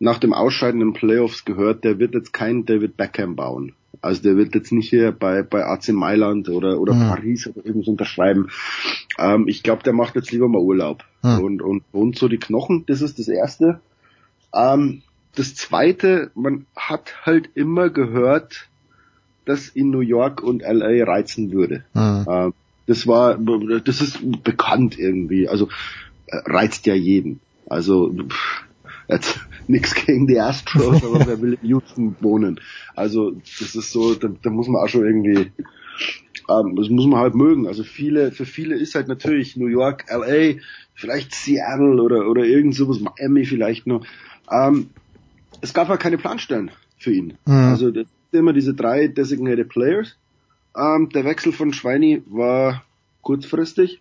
[0.00, 3.74] nach dem Ausscheiden in Playoffs gehört, der wird jetzt kein David Beckham bauen.
[4.00, 7.08] Also der wird jetzt nicht hier bei, bei AC Mailand oder, oder Mhm.
[7.08, 8.48] Paris oder irgendwas unterschreiben.
[9.18, 11.38] Ähm, ich glaube, der macht jetzt lieber mal Urlaub Mhm.
[11.40, 12.84] und, und wohnt so die Knochen.
[12.86, 13.80] Das ist das Erste.
[14.54, 15.02] Ähm,
[15.34, 18.68] das Zweite, man hat halt immer gehört,
[19.44, 21.84] dass in New York und LA reizen würde.
[21.94, 22.26] Mhm.
[22.28, 22.54] Ähm,
[22.88, 23.38] das war,
[23.84, 25.46] das ist bekannt irgendwie.
[25.46, 25.68] Also
[26.26, 27.38] äh, reizt ja jeden.
[27.66, 28.64] Also pff,
[29.08, 32.60] jetzt nichts gegen die Astros, aber wer will in Houston wohnen?
[32.96, 35.52] Also das ist so, da, da muss man auch schon irgendwie,
[36.48, 37.66] ähm, das muss man halt mögen.
[37.66, 40.60] Also viele, für viele ist halt natürlich New York, LA,
[40.94, 44.04] vielleicht Seattle oder oder irgend sowas, Miami vielleicht noch.
[44.50, 44.88] Ähm,
[45.60, 47.34] es gab halt keine Planstellen für ihn.
[47.44, 47.52] Mhm.
[47.52, 50.16] Also das sind immer diese drei designated Players.
[50.78, 52.84] Ähm, der Wechsel von Schweini war
[53.22, 54.00] kurzfristig.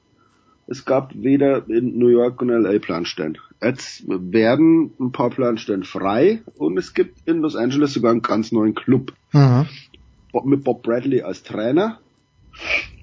[0.67, 3.37] Es gab weder in New York und LA Planstellen.
[3.61, 8.51] Jetzt werden ein paar Planstellen frei und es gibt in Los Angeles sogar einen ganz
[8.51, 9.67] neuen Club Mhm.
[10.45, 11.99] Mit Bob Bradley als Trainer.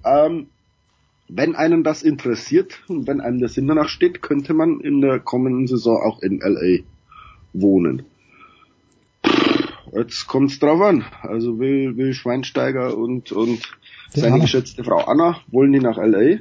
[0.04, 0.46] Ähm,
[1.28, 5.18] wenn einen das interessiert und wenn einem der Sinn danach steht, könnte man in der
[5.20, 6.84] kommenden Saison auch in LA
[7.52, 8.04] wohnen.
[9.94, 11.04] Jetzt kommt's drauf an.
[11.22, 13.60] Also will, will Schweinsteiger und, und
[14.10, 14.44] seine Anna.
[14.44, 16.38] geschätzte Frau Anna, wollen die nach LA?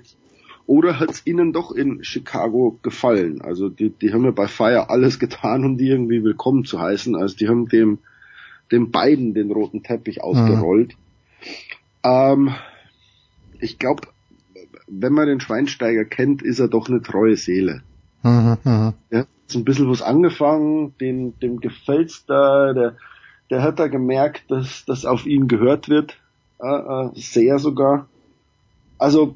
[0.65, 3.41] Oder hat's ihnen doch in Chicago gefallen?
[3.41, 7.15] Also die, die haben ja bei Fire alles getan, um die irgendwie willkommen zu heißen.
[7.15, 7.99] Also die haben dem,
[8.71, 10.95] dem beiden den roten Teppich ausgerollt.
[12.03, 12.55] Ähm,
[13.59, 14.07] ich glaube,
[14.87, 17.83] wenn man den Schweinsteiger kennt, ist er doch eine treue Seele.
[18.23, 18.57] Mhm.
[18.63, 18.93] Mhm.
[19.11, 22.95] Hat so ein bisschen was angefangen, dem, dem gefällt's da, der,
[23.49, 26.17] der hat da gemerkt, dass das auf ihn gehört wird,
[26.59, 28.07] äh, äh, sehr sogar.
[28.97, 29.35] Also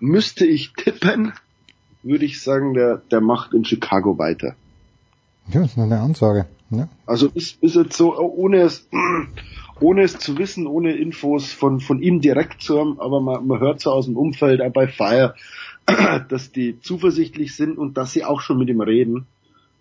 [0.00, 1.32] müsste ich tippen,
[2.02, 4.54] würde ich sagen, der, der macht in Chicago weiter.
[5.48, 6.46] Ja, das ist eine Ansage.
[6.70, 6.88] Ja.
[7.04, 8.88] Also ist, ist jetzt so, ohne es,
[9.80, 13.60] ohne es zu wissen, ohne Infos von, von ihm direkt zu haben, aber man, man
[13.60, 15.34] hört so aus dem Umfeld auch bei Fire,
[16.28, 19.26] dass die zuversichtlich sind und dass sie auch schon mit ihm reden.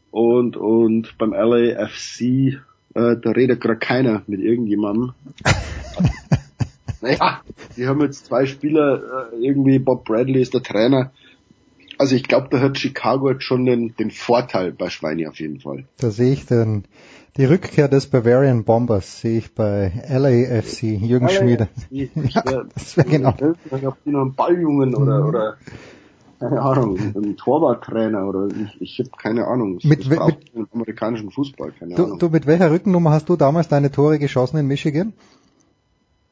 [0.10, 2.60] Und, und beim LAFC,
[2.94, 5.14] äh, da redet gerade keiner mit irgendjemandem.
[7.02, 7.42] naja,
[7.78, 11.12] die haben jetzt zwei Spieler, äh, irgendwie Bob Bradley ist der Trainer.
[11.98, 15.60] Also ich glaube, da hat Chicago jetzt schon den, den Vorteil bei Schweini auf jeden
[15.60, 15.86] Fall.
[15.98, 16.86] Da sehe ich den,
[17.38, 21.70] die Rückkehr des Bavarian Bombers sehe ich bei LAFC, Jürgen Schmiede.
[21.92, 22.10] Ja,
[22.74, 23.36] das wäre genau.
[23.38, 25.58] Dann noch einen Balljungen oder, oder
[26.42, 29.76] keine Ahnung, einen Torwarttrainer oder ich, ich habe keine Ahnung.
[29.76, 32.20] Das, Mit we- braucht im amerikanischen Fußball, keine Du, Ahnung.
[32.20, 35.14] du, mit welcher Rückennummer hast du damals deine Tore geschossen in Michigan?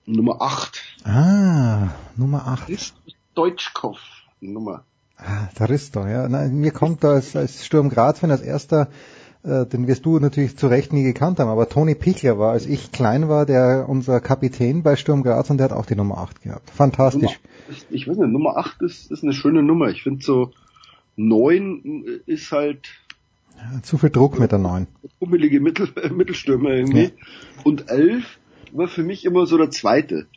[0.05, 0.81] Nummer 8.
[1.05, 2.93] Ah, Nummer 8.
[3.35, 3.99] Deutschkopf
[4.41, 4.83] Nummer.
[5.17, 6.27] Ah, der Risto, ja.
[6.27, 8.87] Nein, mir kommt da als, als Sturm Graz, wenn als erster
[9.43, 12.91] den wirst du natürlich zu Recht nie gekannt haben, aber Toni Pichler war, als ich
[12.91, 16.41] klein war, der unser Kapitän bei Sturm Graz und der hat auch die Nummer 8
[16.41, 16.69] gehabt.
[16.71, 17.39] Fantastisch.
[17.67, 19.87] Nummer, ich weiß nicht, Nummer 8 ist, ist eine schöne Nummer.
[19.89, 20.51] Ich finde so
[21.15, 22.89] 9 ist halt
[23.57, 24.87] ja, zu viel Druck mit der 9.
[25.19, 27.03] Pummelige Mittel, Mittelstürmer irgendwie.
[27.03, 27.11] Ja.
[27.63, 28.23] Und 11
[28.73, 30.27] war für mich immer so der zweite.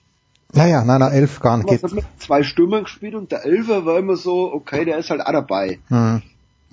[0.54, 1.72] Naja, nein, nein, 11 gar nicht.
[1.72, 5.10] Ich habe mit zwei Stürmern gespielt und der Elfer war immer so, okay, der ist
[5.10, 5.78] halt auch dabei.
[5.88, 6.22] Mhm.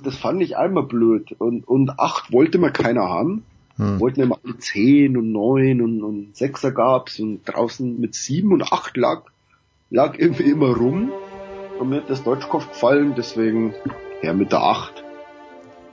[0.03, 1.35] Das fand ich einmal blöd.
[1.37, 3.43] Und, und 8 wollte mir keiner haben.
[3.77, 3.99] Mhm.
[3.99, 8.63] Wollten immer alle 10 und 9 und, und 6er gab's und draußen mit 7 und
[8.63, 9.23] 8 lag,
[9.89, 11.11] lag irgendwie immer rum.
[11.79, 13.73] Und mir hat das Deutschkopf gefallen, deswegen
[14.21, 15.03] ja mit der 8.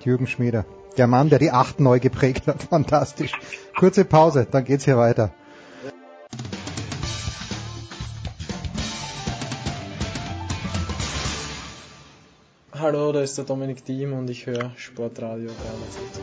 [0.05, 0.65] Jürgen Schmieder.
[0.97, 2.63] Der Mann, der die 8 neu geprägt hat.
[2.71, 3.33] Fantastisch.
[3.79, 5.33] Kurze Pause, dann geht's hier weiter.
[12.79, 16.23] Hallo, da ist der Dominik Diem und ich höre Sportradio 360.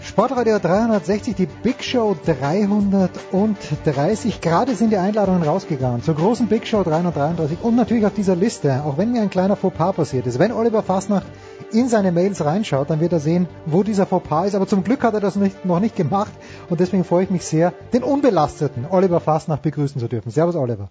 [0.00, 4.40] Sportradio 360, die Big Show 330.
[4.40, 8.82] Gerade sind die Einladungen rausgegangen zur großen Big Show 333 und natürlich auf dieser Liste,
[8.82, 10.38] auch wenn mir ein kleiner Fauxpas passiert ist.
[10.38, 11.26] Wenn Oliver Fasnacht
[11.70, 14.54] in seine Mails reinschaut, dann wird er sehen, wo dieser Fauxpas ist.
[14.54, 16.32] Aber zum Glück hat er das nicht, noch nicht gemacht
[16.70, 20.30] und deswegen freue ich mich sehr, den unbelasteten Oliver Fasnacht begrüßen zu dürfen.
[20.30, 20.90] Servus Oliver.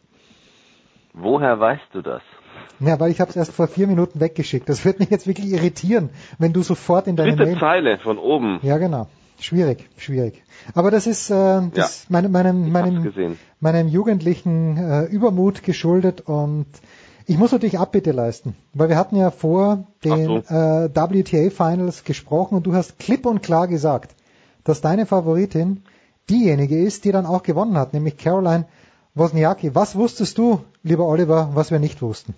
[1.19, 2.21] Woher weißt du das?
[2.79, 4.69] Ja, weil ich habe es erst vor vier Minuten weggeschickt.
[4.69, 7.59] Das wird mich jetzt wirklich irritieren, wenn du sofort in deine Dritte Mail...
[7.59, 8.59] Zeile von oben.
[8.61, 9.07] Ja, genau.
[9.39, 10.43] Schwierig, schwierig.
[10.73, 16.65] Aber das ist äh, das ja, meinem, meinem, meinem, meinem jugendlichen äh, Übermut geschuldet und
[17.27, 20.37] ich muss natürlich Abbitte leisten, weil wir hatten ja vor den so.
[20.37, 24.15] äh, WTA Finals gesprochen und du hast klipp und klar gesagt,
[24.63, 25.83] dass deine Favoritin
[26.29, 28.65] diejenige ist, die dann auch gewonnen hat, nämlich Caroline
[29.17, 29.75] Wozniacki.
[29.75, 32.35] Was wusstest du, lieber Oliver, was wir nicht wussten?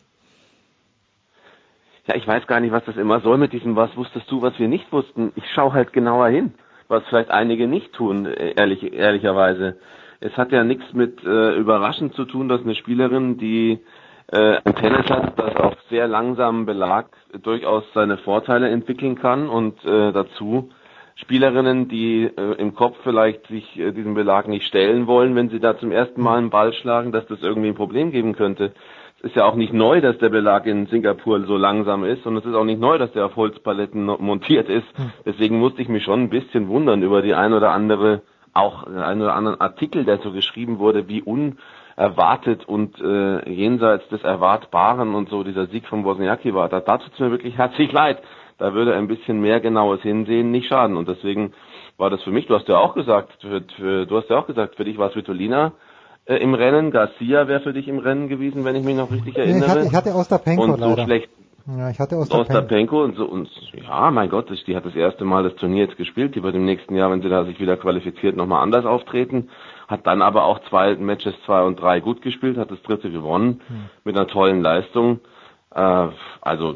[2.08, 4.58] Ja, ich weiß gar nicht, was das immer soll mit diesem Was wusstest du, was
[4.58, 5.32] wir nicht wussten.
[5.35, 6.53] Ich schaue halt genauer hin
[6.90, 9.77] was vielleicht einige nicht tun, ehrlich, ehrlicherweise.
[10.19, 13.80] Es hat ja nichts mit äh, überraschend zu tun, dass eine Spielerin, die
[14.32, 17.08] äh, ein Tennis hat, das auf sehr langsamen Belag
[17.41, 20.72] durchaus seine Vorteile entwickeln kann und äh, dazu
[21.22, 25.60] Spielerinnen, die äh, im Kopf vielleicht sich äh, diesem Belag nicht stellen wollen, wenn sie
[25.60, 28.74] da zum ersten Mal einen Ball schlagen, dass das irgendwie ein Problem geben könnte
[29.22, 32.46] ist ja auch nicht neu, dass der Belag in Singapur so langsam ist und es
[32.46, 34.88] ist auch nicht neu, dass der auf Holzpaletten montiert ist.
[34.96, 35.12] Hm.
[35.26, 38.22] Deswegen musste ich mich schon ein bisschen wundern über die ein oder andere,
[38.54, 44.24] auch ein oder anderen Artikel, der so geschrieben wurde, wie unerwartet und äh, jenseits des
[44.24, 46.70] Erwartbaren und so dieser Sieg von Wozniacki war.
[46.70, 48.22] Da, da tut es mir wirklich herzlich leid.
[48.60, 51.54] Da würde ein bisschen mehr genaues Hinsehen nicht schaden und deswegen
[51.98, 54.48] war das für mich, du hast ja auch gesagt, für, für, du hast ja auch
[54.48, 55.74] gesagt, für dich war es Vitolina,
[56.26, 56.92] äh, im Rennen.
[56.92, 59.66] Garcia wäre für dich im Rennen gewesen, wenn ich mich noch richtig erinnere.
[59.66, 61.04] ich, hatte, ich hatte Ostapenko und so leider.
[61.04, 61.30] schlecht.
[61.68, 62.52] Ja, ich hatte Ostapenko.
[62.52, 65.98] Ostapenko und so und ja, mein Gott, die hat das erste Mal das Turnier jetzt
[65.98, 66.36] gespielt.
[66.36, 69.50] Die wird im nächsten Jahr, wenn sie da sich wieder qualifiziert, nochmal anders auftreten.
[69.88, 73.62] Hat dann aber auch zwei Matches zwei und drei gut gespielt, hat das dritte gewonnen
[73.68, 73.90] hm.
[74.04, 75.20] mit einer tollen Leistung.
[75.74, 76.08] Äh,
[76.42, 76.76] also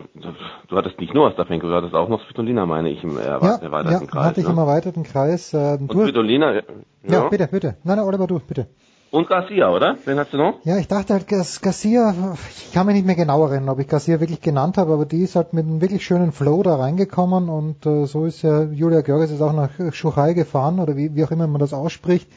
[0.67, 3.91] du hattest nicht nur Ostapenko, du hattest auch noch Svitolina, meine ich, im ja, erweiterten
[3.91, 4.25] ja, Kreis.
[4.25, 4.53] hatte ich ne?
[4.53, 5.53] im erweiterten Kreis.
[5.53, 6.61] Äh, und Svitolina, ja.
[7.07, 7.77] ja, bitte, bitte.
[7.83, 8.67] Nein, nein, Oliver, du, bitte.
[9.09, 9.95] Und Garcia, oder?
[10.05, 10.55] Wen hast du noch?
[10.63, 14.19] Ja, ich dachte halt, Garcia, ich kann mich nicht mehr genau erinnern, ob ich Garcia
[14.19, 17.85] wirklich genannt habe, aber die ist halt mit einem wirklich schönen Flow da reingekommen und
[17.85, 21.29] äh, so ist ja Julia Görges jetzt auch nach Schuchai gefahren oder wie, wie auch
[21.29, 22.27] immer man das ausspricht,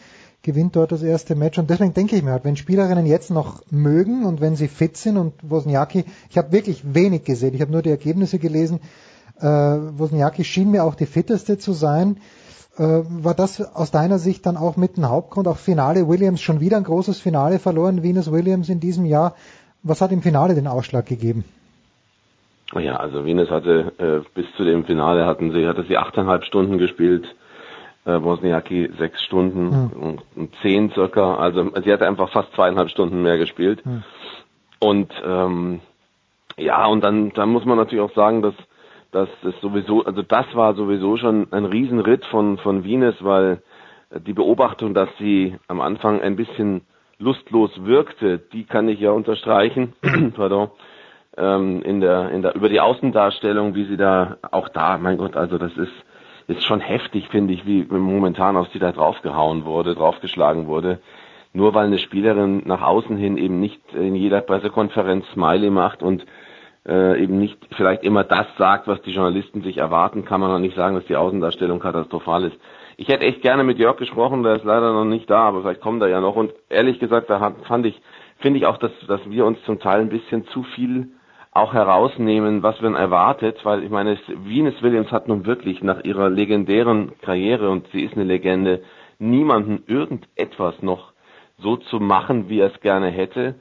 [0.46, 1.58] gewinnt dort das erste Match.
[1.58, 4.96] Und deswegen denke ich mir halt, wenn Spielerinnen jetzt noch mögen und wenn sie fit
[4.96, 8.80] sind und Wozniacki, ich habe wirklich wenig gesehen, ich habe nur die Ergebnisse gelesen,
[9.40, 12.18] äh, Wozniacki schien mir auch die fitteste zu sein,
[12.78, 16.60] äh, war das aus deiner Sicht dann auch mit dem Hauptgrund, auch Finale Williams schon
[16.60, 19.34] wieder ein großes Finale verloren, Venus Williams in diesem Jahr.
[19.82, 21.44] Was hat im Finale den Ausschlag gegeben?
[22.72, 26.78] Ja, also Venus hatte äh, bis zu dem Finale hatten sie, hatte sie achteinhalb Stunden
[26.78, 27.26] gespielt,
[28.06, 30.02] äh, Wozniacki sechs Stunden hm.
[30.02, 31.36] und, und, zehn circa.
[31.36, 33.84] Also sie hatte einfach fast zweieinhalb Stunden mehr gespielt.
[33.84, 34.02] Hm.
[34.78, 35.80] Und ähm,
[36.56, 38.54] ja, und dann, dann muss man natürlich auch sagen, dass
[39.12, 43.62] dass das sowieso, also das war sowieso schon ein Riesenritt von, von Venus, weil
[44.10, 46.82] die Beobachtung, dass sie am Anfang ein bisschen
[47.18, 49.94] lustlos wirkte, die kann ich ja unterstreichen,
[50.36, 50.70] pardon,
[51.36, 55.36] ähm, in der, in der, über die Außendarstellung, wie sie da, auch da, mein Gott,
[55.36, 55.92] also das ist,
[56.48, 61.00] ist schon heftig, finde ich, wie momentan auf sie da draufgehauen wurde, draufgeschlagen wurde.
[61.52, 66.26] Nur weil eine Spielerin nach außen hin eben nicht in jeder Pressekonferenz Smiley macht und
[66.86, 70.58] äh, eben nicht vielleicht immer das sagt, was die Journalisten sich erwarten, kann man noch
[70.58, 72.56] nicht sagen, dass die Außendarstellung katastrophal ist.
[72.96, 75.80] Ich hätte echt gerne mit Jörg gesprochen, der ist leider noch nicht da, aber vielleicht
[75.80, 76.36] kommt er ja noch.
[76.36, 78.00] Und ehrlich gesagt, da fand ich,
[78.38, 81.08] finde ich auch, dass, dass wir uns zum Teil ein bisschen zu viel
[81.56, 86.30] auch herausnehmen, was man erwartet, weil ich meine, Venus Williams hat nun wirklich nach ihrer
[86.30, 88.82] legendären Karriere, und sie ist eine Legende,
[89.18, 91.12] niemanden irgendetwas noch
[91.58, 93.54] so zu machen, wie er es gerne hätte.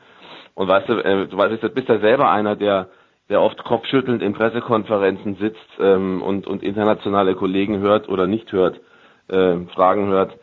[0.54, 2.90] Und weißt du, äh, du weißt, du bist ja selber einer, der
[3.30, 8.80] der oft kopfschüttelnd in Pressekonferenzen sitzt ähm, und, und internationale Kollegen hört oder nicht hört,
[9.30, 10.38] äh, Fragen hört.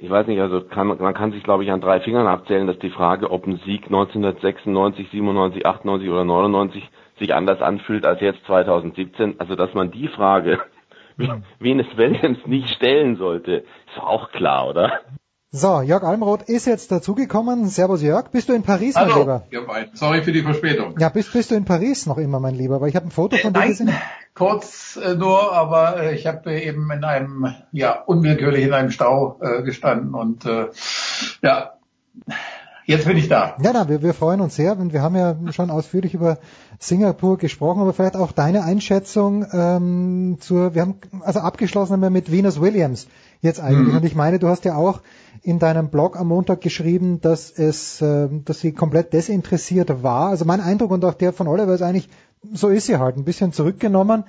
[0.00, 2.78] Ich weiß nicht, also kann, man kann sich, glaube ich, an drei Fingern abzählen, dass
[2.78, 8.44] die Frage, ob ein Sieg 1996, 97, 98 oder 99 sich anders anfühlt als jetzt
[8.46, 9.40] 2017.
[9.40, 10.60] Also, dass man die Frage,
[11.16, 15.00] wen es Williams nicht stellen sollte, ist auch klar, oder?
[15.50, 17.66] So, Jörg Almroth ist jetzt dazugekommen.
[17.68, 19.42] Servus Jörg, bist du in Paris, Hallo, mein Lieber?
[19.50, 19.96] ihr beiden.
[19.96, 20.94] Sorry für die Verspätung.
[20.98, 22.80] Ja, bist, bist du in Paris noch immer, mein Lieber?
[22.80, 23.90] Weil ich habe ein Foto von dir Nein, gesehen.
[24.38, 28.90] Kurz äh, nur, aber äh, ich habe äh, eben in einem, ja, unwillkürlich in einem
[28.90, 30.68] Stau äh, gestanden und äh,
[31.42, 31.72] ja,
[32.84, 33.56] jetzt bin ich da.
[33.60, 36.38] Ja, na, wir, wir freuen uns sehr, und wir haben ja schon ausführlich über
[36.78, 42.10] Singapur gesprochen, aber vielleicht auch deine Einschätzung ähm, zur, wir haben also abgeschlossen haben wir
[42.10, 43.08] mit Venus Williams
[43.40, 43.88] jetzt eigentlich.
[43.88, 43.96] Mhm.
[43.96, 45.00] Und ich meine, du hast ja auch
[45.42, 50.28] in deinem Blog am Montag geschrieben, dass es, äh, dass sie komplett desinteressiert war.
[50.30, 52.08] Also mein Eindruck und auch der von Oliver ist eigentlich,
[52.52, 54.24] so ist sie halt, ein bisschen zurückgenommen.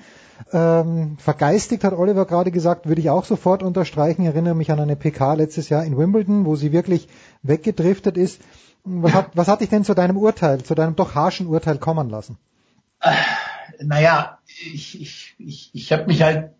[0.53, 4.21] Ähm, vergeistigt hat Oliver gerade gesagt, würde ich auch sofort unterstreichen.
[4.21, 7.07] Ich erinnere mich an eine PK letztes Jahr in Wimbledon, wo sie wirklich
[7.43, 8.41] weggedriftet ist.
[8.85, 12.09] Was hat, was hat dich denn zu deinem Urteil, zu deinem doch harschen Urteil kommen
[12.09, 12.37] lassen?
[13.81, 14.39] Naja,
[14.73, 16.51] ich, ich, ich, ich habe mich halt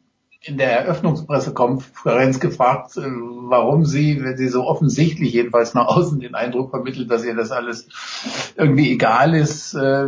[0.42, 6.35] in der Eröffnungspressekonferenz gefragt, äh, warum sie, wenn sie so offensichtlich jedenfalls nach außen den
[6.35, 7.88] Eindruck vermittelt, dass ihr das alles
[8.56, 10.08] irgendwie egal ist, äh,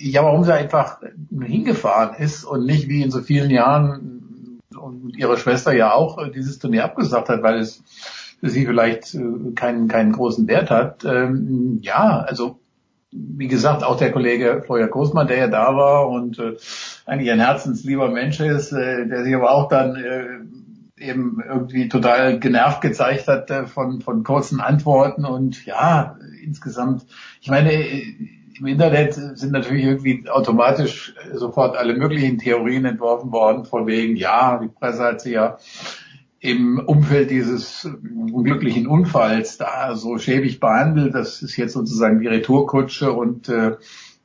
[0.00, 0.98] ja, warum sie einfach
[1.40, 6.30] hingefahren ist und nicht wie in so vielen Jahren und ihre Schwester ja auch äh,
[6.30, 7.82] dieses Turnier abgesagt hat, weil es
[8.40, 9.18] für sie vielleicht
[9.56, 11.04] keinen, keinen großen Wert hat.
[11.04, 12.60] Ähm, ja, also
[13.10, 16.38] wie gesagt, auch der Kollege Florian Großmann, der ja da war und
[17.08, 22.38] eigentlich ein herzenslieber Mensch ist, äh, der sich aber auch dann äh, eben irgendwie total
[22.38, 27.06] genervt gezeigt hat äh, von, von kurzen Antworten und ja, insgesamt,
[27.40, 28.02] ich meine, äh,
[28.58, 34.58] im Internet sind natürlich irgendwie automatisch sofort alle möglichen Theorien entworfen worden, von wegen, ja,
[34.58, 35.58] die Presse hat sie ja
[36.40, 37.88] im Umfeld dieses
[38.32, 41.14] unglücklichen Unfalls da so schäbig behandelt.
[41.14, 43.76] Das ist jetzt sozusagen die Retourkutsche und äh,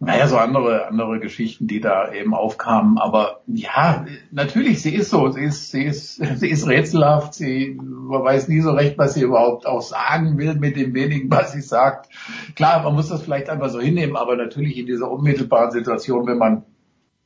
[0.06, 2.98] naja, so andere, andere Geschichten, die da eben aufkamen.
[2.98, 5.30] Aber ja, natürlich, sie ist so.
[5.30, 7.34] Sie ist, sie ist, sie ist rätselhaft.
[7.34, 11.54] Sie, weiß nie so recht, was sie überhaupt auch sagen will mit dem wenigen, was
[11.54, 12.10] sie sagt.
[12.56, 16.38] Klar, man muss das vielleicht einfach so hinnehmen, aber natürlich in dieser unmittelbaren Situation, wenn
[16.38, 16.64] man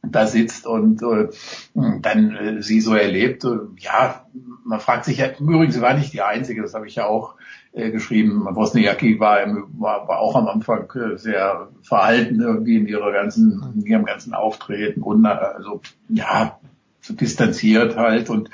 [0.03, 1.29] da sitzt und äh,
[1.73, 3.43] dann äh, sie so erlebt.
[3.43, 4.25] Äh, ja,
[4.63, 7.35] man fragt sich ja, übrigens, sie war nicht die Einzige, das habe ich ja auch
[7.77, 8.43] äh, geschrieben.
[8.49, 9.45] Wozniacki war,
[9.77, 14.33] war, war auch am Anfang äh, sehr verhalten irgendwie in ihrer ganzen, in ihrem ganzen
[14.33, 16.59] Auftreten und äh, also ja,
[17.01, 18.49] so distanziert halt und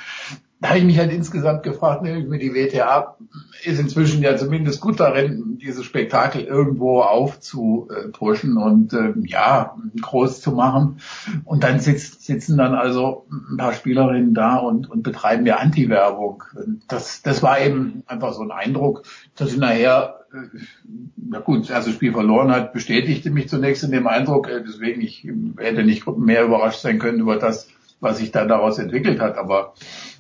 [0.64, 3.18] da habe ich mich halt insgesamt gefragt, ne, über die WTA
[3.66, 10.54] ist inzwischen ja zumindest gut darin, dieses Spektakel irgendwo aufzupushen und äh, ja, groß zu
[10.54, 11.02] machen.
[11.44, 16.46] Und dann sitzt, sitzen dann also ein paar Spielerinnen da und, und betreiben ja Anti-Werbung.
[16.88, 19.04] Das, das war eben einfach so ein Eindruck,
[19.36, 20.60] dass sie nachher äh,
[21.18, 25.02] na gut, das erste Spiel verloren hat, bestätigte mich zunächst in dem Eindruck, äh, deswegen
[25.02, 25.28] ich
[25.58, 27.68] hätte nicht mehr überrascht sein können über das,
[28.00, 29.38] was sich da daraus entwickelt hat.
[29.38, 29.74] Aber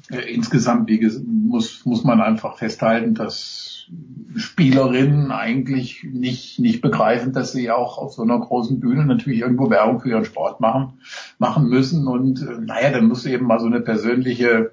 [0.10, 3.88] insgesamt wie muss, muss man einfach festhalten, dass
[4.36, 9.70] Spielerinnen eigentlich nicht, nicht begreifen, dass sie auch auf so einer großen Bühne natürlich irgendwo
[9.70, 11.00] Werbung für ihren Sport machen,
[11.38, 12.08] machen müssen.
[12.08, 14.72] Und äh, naja, dann muss eben mal so eine persönliche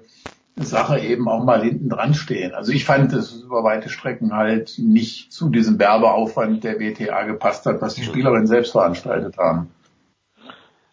[0.57, 2.53] Sache eben auch mal hinten dran stehen.
[2.53, 7.23] Also ich fand, dass es über weite Strecken halt nicht zu diesem Werbeaufwand der WTA
[7.23, 9.69] gepasst hat, was die Spielerinnen selbst veranstaltet haben.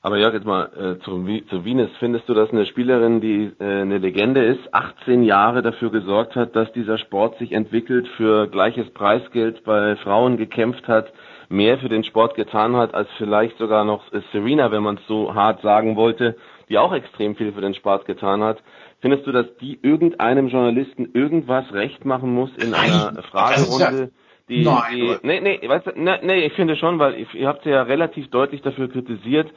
[0.09, 1.91] Aber Jörg, jetzt mal äh, zu, zu Venus.
[1.99, 6.57] Findest du, dass eine Spielerin, die äh, eine Legende ist, 18 Jahre dafür gesorgt hat,
[6.57, 11.13] dass dieser Sport sich entwickelt, für gleiches Preisgeld bei Frauen gekämpft hat,
[11.51, 15.35] mehr für den Sport getan hat, als vielleicht sogar noch Serena, wenn man es so
[15.35, 16.37] hart sagen wollte,
[16.71, 18.63] die auch extrem viel für den Sport getan hat.
[19.03, 24.11] Findest du, dass die irgendeinem Journalisten irgendwas recht machen muss in einer Fragerunde?
[24.49, 27.47] Die, Nein, die, nee, nee, weißt du, nee, nee, ich finde schon, weil ihr, ihr
[27.47, 29.51] habt sie ja relativ deutlich dafür kritisiert,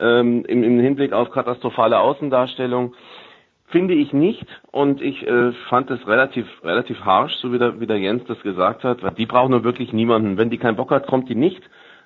[0.00, 2.94] ähm, im, im Hinblick auf katastrophale Außendarstellung.
[3.66, 7.86] Finde ich nicht und ich äh, fand es relativ relativ harsh, so wie der, wie
[7.86, 10.38] der Jens das gesagt hat, weil die brauchen nur wirklich niemanden.
[10.38, 11.62] Wenn die keinen Bock hat, kommt die nicht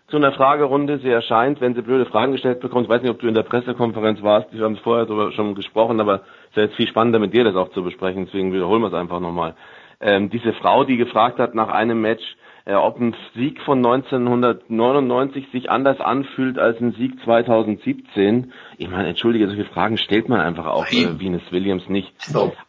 [0.08, 0.98] zu einer Fragerunde.
[0.98, 2.84] Sie erscheint, wenn sie blöde Fragen gestellt bekommt.
[2.84, 5.54] Ich weiß nicht, ob du in der Pressekonferenz warst, wir haben es vorher darüber schon
[5.54, 8.82] gesprochen, aber es ist jetzt viel spannender mit dir das auch zu besprechen, deswegen wiederholen
[8.82, 9.54] wir es einfach nochmal.
[10.00, 12.24] Ähm, diese Frau, die gefragt hat nach einem Match,
[12.64, 18.52] äh, ob ein Sieg von 1999 sich anders anfühlt als ein Sieg 2017.
[18.78, 22.12] Ich meine, entschuldige, solche Fragen stellt man einfach auch äh, Venus Williams nicht.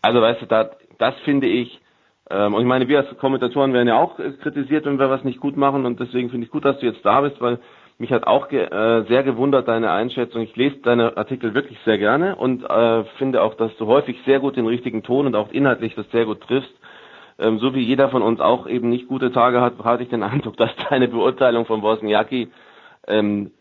[0.02, 1.80] Also weißt du, da, das finde ich,
[2.30, 5.24] ähm, und ich meine, wir als Kommentatoren werden ja auch äh, kritisiert, wenn wir was
[5.24, 7.60] nicht gut machen und deswegen finde ich gut, dass du jetzt da bist, weil
[8.00, 10.42] mich hat auch ge äh, sehr gewundert deine Einschätzung.
[10.42, 14.40] Ich lese deine Artikel wirklich sehr gerne und äh, finde auch, dass du häufig sehr
[14.40, 16.74] gut den richtigen Ton und auch inhaltlich das sehr gut triffst
[17.40, 20.24] ähm, so wie jeder von uns auch eben nicht gute Tage hat, hatte ich den
[20.24, 22.50] Eindruck, dass deine Beurteilung von Bosniaki
[23.08, 23.52] ähm,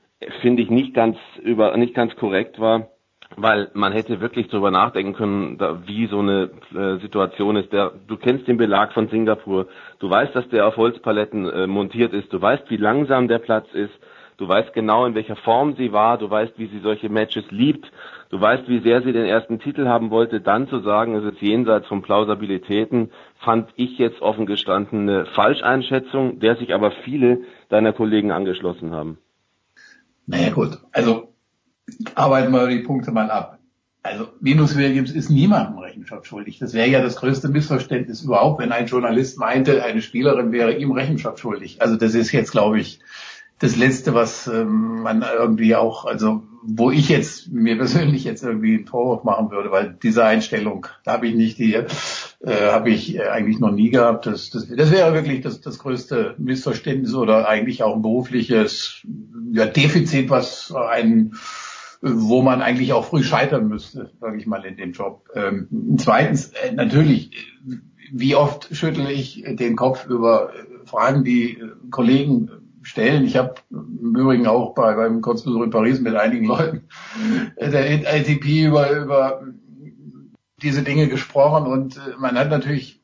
[0.41, 2.89] finde ich nicht ganz über nicht ganz korrekt war,
[3.37, 7.73] weil man hätte wirklich darüber nachdenken können, da, wie so eine äh, Situation ist.
[7.73, 9.67] Der, du kennst den Belag von Singapur,
[9.99, 13.67] du weißt, dass der auf Holzpaletten äh, montiert ist, du weißt, wie langsam der Platz
[13.73, 13.93] ist,
[14.37, 17.91] du weißt genau, in welcher Form sie war, du weißt, wie sie solche Matches liebt,
[18.31, 21.41] du weißt, wie sehr sie den ersten Titel haben wollte, dann zu sagen, es ist
[21.41, 23.11] jenseits von Plausibilitäten,
[23.45, 29.19] fand ich jetzt offen gestanden eine Falscheinschätzung, der sich aber viele deiner Kollegen angeschlossen haben.
[30.27, 31.35] Naja gut, also
[32.15, 33.59] arbeiten wir die Punkte mal ab.
[34.05, 36.59] Also Venus Williams ist niemandem Rechenschaft schuldig.
[36.59, 40.91] Das wäre ja das größte Missverständnis überhaupt, wenn ein Journalist meinte, eine Spielerin wäre ihm
[40.91, 41.81] Rechenschaft schuldig.
[41.81, 42.99] Also das ist jetzt, glaube ich,
[43.63, 48.75] das Letzte, was ähm, man irgendwie auch, also wo ich jetzt mir persönlich jetzt irgendwie
[48.75, 51.87] einen Vorwurf machen würde, weil diese Einstellung, da habe ich nicht die, äh,
[52.73, 54.27] habe ich eigentlich noch nie gehabt.
[54.27, 59.07] Das, das, das wäre wirklich das, das größte Missverständnis oder eigentlich auch ein berufliches
[59.53, 61.35] ja, Defizit, was einen
[62.05, 65.29] wo man eigentlich auch früh scheitern müsste, sage ich mal, in dem Job.
[65.37, 65.69] Ähm,
[65.99, 67.31] zweitens, äh, natürlich,
[68.13, 70.51] wie oft schüttle ich den Kopf über
[70.85, 72.51] Fragen, die Kollegen
[72.83, 73.25] stellen.
[73.25, 76.89] Ich habe im Übrigen auch bei, beim Kurzbesuch in Paris mit einigen Leuten
[77.61, 79.43] der ATP über, über
[80.63, 83.01] diese Dinge gesprochen und äh, man hat natürlich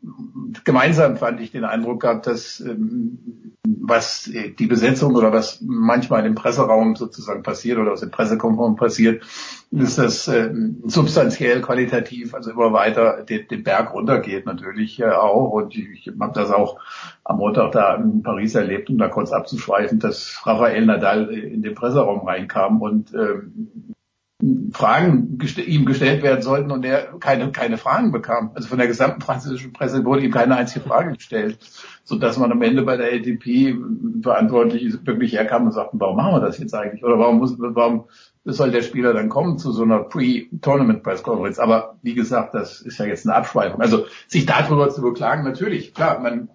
[0.64, 6.34] gemeinsam, fand ich, den Eindruck gehabt, dass ähm, was die Besetzung oder was manchmal im
[6.34, 9.24] Presseraum sozusagen passiert oder aus dem Pressekonform passiert,
[9.70, 10.52] ist das äh,
[10.84, 15.50] substanziell, qualitativ, also immer weiter den, den Berg runtergeht natürlich äh, auch.
[15.50, 16.78] Und ich, ich habe das auch
[17.24, 21.74] am Montag da in Paris erlebt, um da kurz abzuschweifen, dass Rafael Nadal in den
[21.74, 23.94] Presseraum reinkam und ähm,
[24.72, 28.52] Fragen gest ihm gestellt werden sollten und er keine, keine Fragen bekam.
[28.54, 31.58] Also von der gesamten französischen Presse wurde ihm keine einzige Frage gestellt,
[32.04, 33.76] so dass man am Ende bei der LDP
[34.22, 37.02] verantwortlich wirklich herkam und sagten, warum machen wir das jetzt eigentlich?
[37.02, 38.04] Oder warum muss, warum
[38.44, 41.58] soll der Spieler dann kommen zu so einer Pre-Tournament Press Conference?
[41.58, 43.80] Aber wie gesagt, das ist ja jetzt eine Abschweifung.
[43.80, 46.48] Also sich darüber zu beklagen, natürlich, klar, man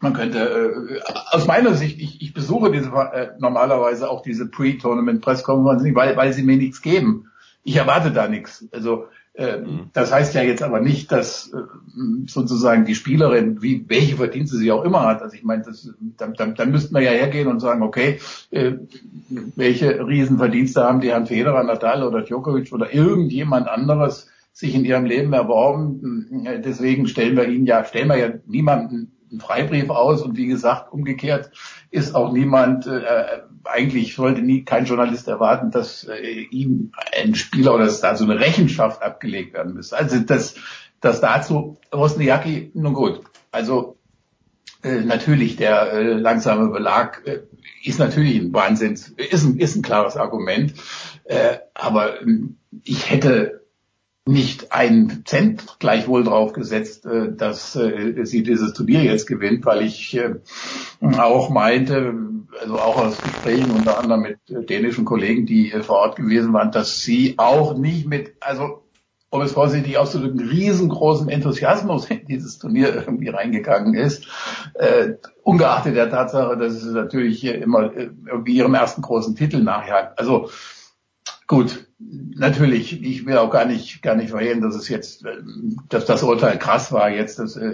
[0.00, 5.94] man könnte äh, aus meiner Sicht, ich, ich besuche diese äh, normalerweise auch diese Pre-Tournament-Presskonferenzen,
[5.94, 7.30] weil, weil sie mir nichts geben.
[7.64, 8.66] Ich erwarte da nichts.
[8.70, 9.90] Also äh, mhm.
[9.92, 11.58] das heißt ja jetzt aber nicht, dass äh,
[12.26, 16.34] sozusagen die Spielerin, wie welche Verdienste sie auch immer hat, also ich meine, das, dann,
[16.34, 18.20] dann, dann müssten wir ja hergehen und sagen, okay,
[18.50, 18.72] äh,
[19.28, 25.04] welche Riesenverdienste haben die Herrn Federer, Nadal oder Djokovic oder irgendjemand anderes sich in ihrem
[25.04, 26.44] Leben erworben.
[26.64, 30.92] Deswegen stellen wir ihnen ja, stellen wir ja niemanden einen Freibrief aus und wie gesagt,
[30.92, 31.50] umgekehrt
[31.90, 37.74] ist auch niemand, äh, eigentlich sollte nie kein Journalist erwarten, dass äh, ihm ein Spieler
[37.74, 39.96] oder dass da so eine Rechenschaft abgelegt werden müsste.
[39.96, 40.54] Also das,
[41.00, 43.96] das dazu, Wozniacki, nun gut, also
[44.82, 47.40] äh, natürlich der äh, langsame Belag äh,
[47.82, 50.74] ist natürlich ein Wahnsinn, ist ein, ist ein klares Argument,
[51.24, 52.26] äh, aber äh,
[52.84, 53.57] ich hätte
[54.28, 59.82] nicht einen Cent gleichwohl drauf gesetzt, äh, dass äh, sie dieses Turnier jetzt gewinnt, weil
[59.82, 60.34] ich äh,
[61.16, 62.14] auch meinte,
[62.60, 67.00] also auch aus Gesprächen unter anderem mit dänischen Kollegen, die vor Ort gewesen waren, dass
[67.00, 68.82] sie auch nicht mit, also
[69.30, 74.26] um es vorsichtig auszudrücken, riesengroßen Enthusiasmus in dieses Turnier irgendwie reingegangen ist,
[74.74, 80.18] äh, ungeachtet der Tatsache, dass es natürlich immer irgendwie ihrem ersten großen Titel nachjagt.
[80.18, 80.50] Also
[81.48, 85.24] Gut, natürlich, ich will auch gar nicht, gar nicht verhehlen, dass es jetzt,
[85.88, 87.72] dass das Urteil krass war, jetzt das äh,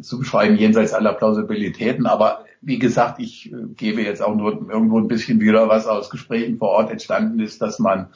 [0.00, 2.06] zu beschreiben jenseits aller Plausibilitäten.
[2.06, 6.08] Aber wie gesagt, ich äh, gebe jetzt auch nur irgendwo ein bisschen wieder, was aus
[6.08, 8.06] Gesprächen vor Ort entstanden ist, dass man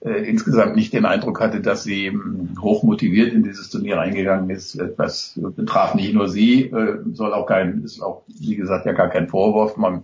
[0.00, 4.50] äh, insgesamt nicht den Eindruck hatte, dass sie ähm, hoch motiviert in dieses Turnier reingegangen
[4.50, 4.78] ist.
[4.98, 9.08] Das betraf nicht nur sie, äh, soll auch kein, ist auch, wie gesagt, ja gar
[9.08, 9.78] kein Vorwurf.
[9.78, 10.02] Man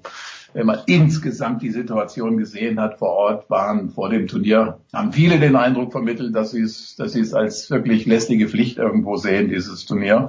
[0.55, 5.39] wenn man insgesamt die Situation gesehen hat vor Ort, waren vor dem Turnier, haben viele
[5.41, 9.49] den Eindruck vermittelt, dass sie es, dass sie es als wirklich lästige Pflicht irgendwo sehen,
[9.49, 10.29] dieses Turnier.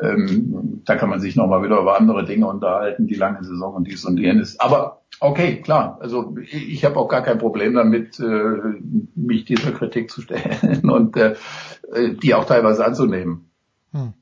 [0.00, 3.88] Ähm, da kann man sich nochmal wieder über andere Dinge unterhalten, die lange Saison und
[3.88, 4.60] dies und jenes.
[4.60, 8.80] Aber okay, klar, also ich, habe auch gar kein Problem damit, äh,
[9.14, 11.34] mich dieser Kritik zu stellen und äh,
[12.22, 13.50] die auch teilweise anzunehmen.
[13.92, 14.12] Hm.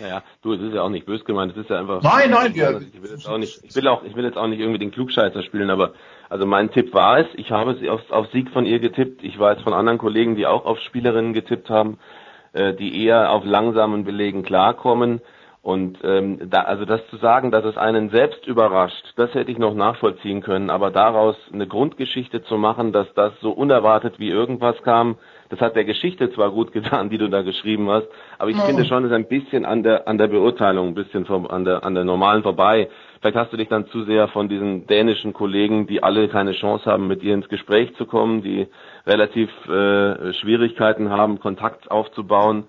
[0.00, 2.02] Ja, ja, du, es ist ja auch nicht bös gemeint, es ist ja einfach.
[2.02, 4.46] Nein, nein, wir, ich will jetzt auch nicht, ich will auch, ich will jetzt auch
[4.46, 5.92] nicht irgendwie den Klugscheißer spielen, aber
[6.28, 9.22] also mein Tipp war es, ich habe sie auf, auf Sieg von ihr getippt.
[9.22, 11.98] Ich weiß von anderen Kollegen, die auch auf Spielerinnen getippt haben,
[12.52, 15.20] äh, die eher auf langsamen Belegen klarkommen.
[15.62, 19.58] Und ähm, da, also das zu sagen, dass es einen selbst überrascht, das hätte ich
[19.58, 24.80] noch nachvollziehen können, aber daraus eine Grundgeschichte zu machen, dass das so unerwartet wie irgendwas
[24.84, 25.18] kam,
[25.48, 28.06] das hat der Geschichte zwar gut getan, die du da geschrieben hast,
[28.38, 28.64] aber ich Mhm.
[28.64, 31.64] finde schon, es ist ein bisschen an der an der Beurteilung, ein bisschen vom, an
[31.64, 32.88] der an der normalen vorbei.
[33.20, 36.90] Vielleicht hast du dich dann zu sehr von diesen dänischen Kollegen, die alle keine Chance
[36.90, 38.68] haben, mit ihr ins Gespräch zu kommen, die
[39.06, 42.64] relativ äh, Schwierigkeiten haben, Kontakt aufzubauen,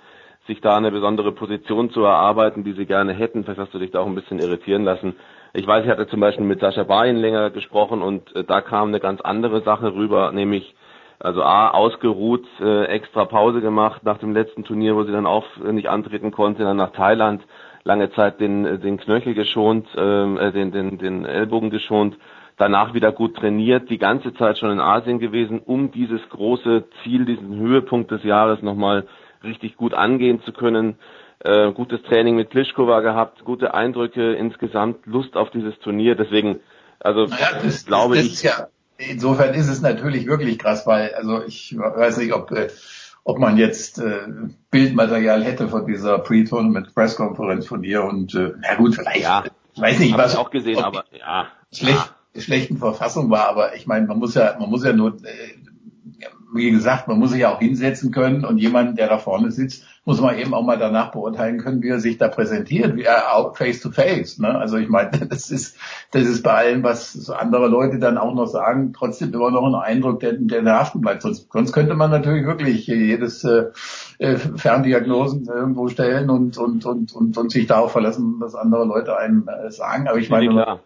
[0.48, 3.44] sich da eine besondere Position zu erarbeiten, die sie gerne hätten.
[3.44, 5.16] Vielleicht hast du dich da auch ein bisschen irritieren lassen.
[5.54, 8.90] Ich weiß, ich hatte zum Beispiel mit Sascha Bayen länger gesprochen und äh, da kam
[8.90, 10.76] eine ganz andere Sache rüber, nämlich
[11.20, 15.46] also A, ausgeruht, äh, extra Pause gemacht nach dem letzten Turnier, wo sie dann auch
[15.64, 17.44] äh, nicht antreten konnte, dann nach Thailand,
[17.84, 22.18] lange Zeit den, äh, den Knöchel geschont, ähm, äh, den, den, den Ellbogen geschont,
[22.58, 27.26] danach wieder gut trainiert, die ganze Zeit schon in Asien gewesen, um dieses große Ziel,
[27.26, 29.08] diesen Höhepunkt des Jahres nochmal
[29.44, 30.98] richtig gut angehen zu können.
[31.40, 36.16] Äh, gutes Training mit Pliskova gehabt, gute Eindrücke insgesamt, Lust auf dieses Turnier.
[36.16, 36.60] Deswegen,
[37.00, 38.34] also das, glaube das ich.
[38.34, 42.69] Ist ja, insofern ist es natürlich wirklich krass, weil, also ich weiß nicht, ob, äh,
[43.24, 44.27] ob man jetzt äh,
[44.72, 49.43] Bildmaterial hätte von dieser Pre-Tournament-Press-Konferenz von ihr und äh, na gut, vielleicht, Ja,
[49.74, 51.48] ich weiß nicht, was ich auch gesehen, aber ja.
[51.72, 55.56] schlecht, schlechten Verfassung war, aber ich meine, man muss ja, man muss ja nur, äh,
[56.53, 59.84] wie gesagt, man muss sich ja auch hinsetzen können und jemanden, der da vorne sitzt,
[60.08, 63.36] muss man eben auch mal danach beurteilen können, wie er sich da präsentiert, wie er
[63.36, 64.40] auch face to face.
[64.40, 64.58] Ne?
[64.58, 65.77] Also ich meine, das ist,
[66.11, 69.76] das ist bei allem, was andere Leute dann auch noch sagen, trotzdem immer noch ein
[69.76, 71.24] Eindruck, der, der haften bleibt.
[71.24, 73.66] Sonst, sonst könnte man natürlich wirklich jedes äh,
[74.19, 79.18] äh, Ferndiagnosen irgendwo stellen und, und, und, und, und sich darauf verlassen, was andere Leute
[79.18, 80.08] einem äh, sagen.
[80.08, 80.80] Aber ich meine,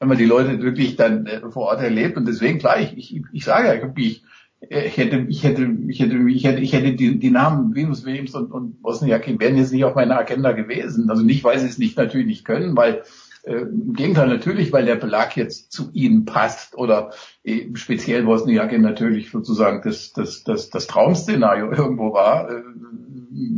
[0.00, 3.22] wenn man die Leute wirklich dann äh, vor Ort erlebt und deswegen klar, ich, ich,
[3.32, 4.22] ich sage ja, ich, ich,
[4.60, 8.34] ich hätte, ich hätte, ich hätte, ich hätte, ich hätte die, die Namen Venus Williams
[8.34, 11.10] und, und Bosniak wären jetzt nicht auf meiner Agenda gewesen.
[11.10, 13.02] Also nicht, weil sie es nicht natürlich nicht können, weil
[13.44, 17.12] äh, im Gegenteil natürlich, weil der Belag jetzt zu ihnen passt oder
[17.44, 22.62] äh, speziell Bosniak natürlich sozusagen das, das, das, das Traumszenario irgendwo war, äh,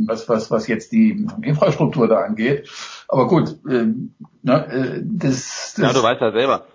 [0.05, 2.69] was, was, was jetzt die Infrastruktur da angeht.
[3.07, 3.87] Aber gut, äh,
[4.43, 6.65] ne, äh, das, das Ja, du weißt ja selber.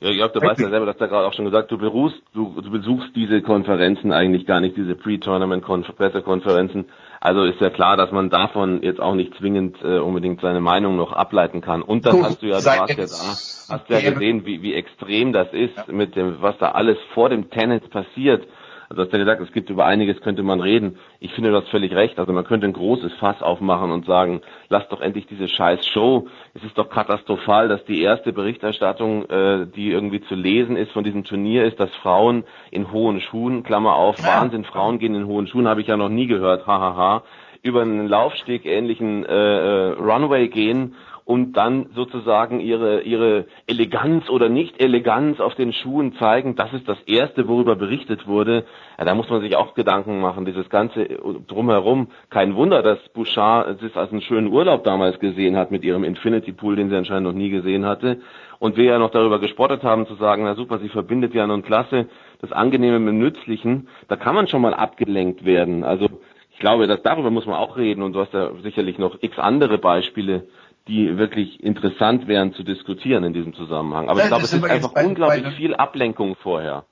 [0.00, 2.60] Ja, Jörg, du weißt ja selber, dass da gerade auch schon gesagt, du beruhst, du,
[2.60, 6.86] du besuchst diese Konferenzen eigentlich gar nicht, diese Pre-Tournament-Pressekonferenzen.
[7.20, 10.96] Also ist ja klar, dass man davon jetzt auch nicht zwingend äh, unbedingt seine Meinung
[10.96, 11.80] noch ableiten kann.
[11.80, 14.74] Und dann Gut, hast du ja, du warst ja da, hast ja gesehen, wie, wie
[14.74, 18.46] extrem das ist, mit dem, was da alles vor dem Tennis passiert.
[18.94, 20.98] Also du hast ja gesagt, es gibt über einiges könnte man reden.
[21.18, 22.16] Ich finde du hast völlig recht.
[22.20, 26.28] Also man könnte ein großes Fass aufmachen und sagen, lass doch endlich diese scheiß Show.
[26.54, 31.02] Es ist doch katastrophal, dass die erste Berichterstattung, äh, die irgendwie zu lesen ist von
[31.02, 35.48] diesem Turnier, ist, dass Frauen in hohen Schuhen, Klammer auf, Wahnsinn, Frauen gehen in hohen
[35.48, 37.24] Schuhen, habe ich ja noch nie gehört, hahaha,
[37.62, 44.48] über einen Laufsteg ähnlichen äh, äh, Runway gehen und dann sozusagen ihre ihre Eleganz oder
[44.48, 46.54] nicht Eleganz auf den Schuhen zeigen.
[46.54, 48.64] Das ist das erste, worüber berichtet wurde.
[48.98, 50.44] Ja, da muss man sich auch Gedanken machen.
[50.44, 51.06] Dieses ganze
[51.48, 52.08] drumherum.
[52.28, 56.52] Kein Wunder, dass Bouchard es als einen schönen Urlaub damals gesehen hat mit ihrem Infinity
[56.52, 58.20] Pool, den sie anscheinend noch nie gesehen hatte.
[58.58, 61.62] Und wir ja noch darüber gespottet haben, zu sagen, na super, sie verbindet ja nun
[61.62, 62.06] klasse
[62.40, 63.88] das Angenehme mit dem Nützlichen.
[64.08, 65.84] Da kann man schon mal abgelenkt werden.
[65.84, 66.08] Also
[66.52, 69.38] ich glaube, dass darüber muss man auch reden und du hast ja sicherlich noch x
[69.38, 70.46] andere Beispiele,
[70.88, 74.08] die wirklich interessant wären zu diskutieren in diesem Zusammenhang.
[74.08, 76.84] Aber Ja, ich glaube, es ist einfach unglaublich einem- viel Ablenkung vorher.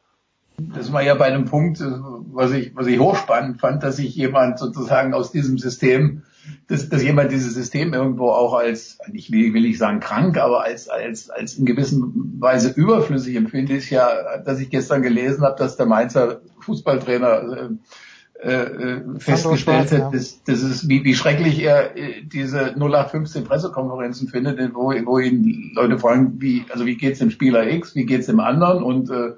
[0.58, 1.84] Das war ja bei einem Punkt, äh,
[2.32, 6.22] was ich, was ich hochspannend fand, dass sich jemand sozusagen aus diesem System,
[6.68, 10.62] dass, dass jemand dieses System irgendwo auch als, ich will, will ich sagen krank, aber
[10.62, 15.56] als, als, als in gewissen Weise überflüssig empfinde, ist ja, dass ich gestern gelesen habe,
[15.58, 17.68] dass der Mainzer Fußballtrainer äh,
[18.42, 20.06] äh, festgestellt Schwarz, ja.
[20.06, 25.18] hat, dass, dass es, wie, wie schrecklich er äh, diese 0815 Pressekonferenzen findet, wo, wo
[25.18, 29.10] ihn Leute fragen, wie, also wie geht's dem Spieler X, wie geht's dem anderen und
[29.10, 29.32] äh,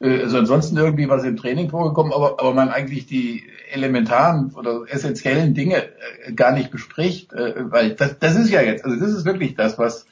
[0.00, 4.82] äh, also ansonsten irgendwie was im Training vorgekommen, aber, aber man eigentlich die elementaren oder
[4.88, 5.82] essentiellen Dinge
[6.24, 9.54] äh, gar nicht bespricht, äh, weil das, das ist ja jetzt, also das ist wirklich
[9.54, 10.06] das, was,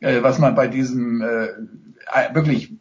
[0.00, 1.48] äh, was man bei diesem äh,
[2.34, 2.72] wirklich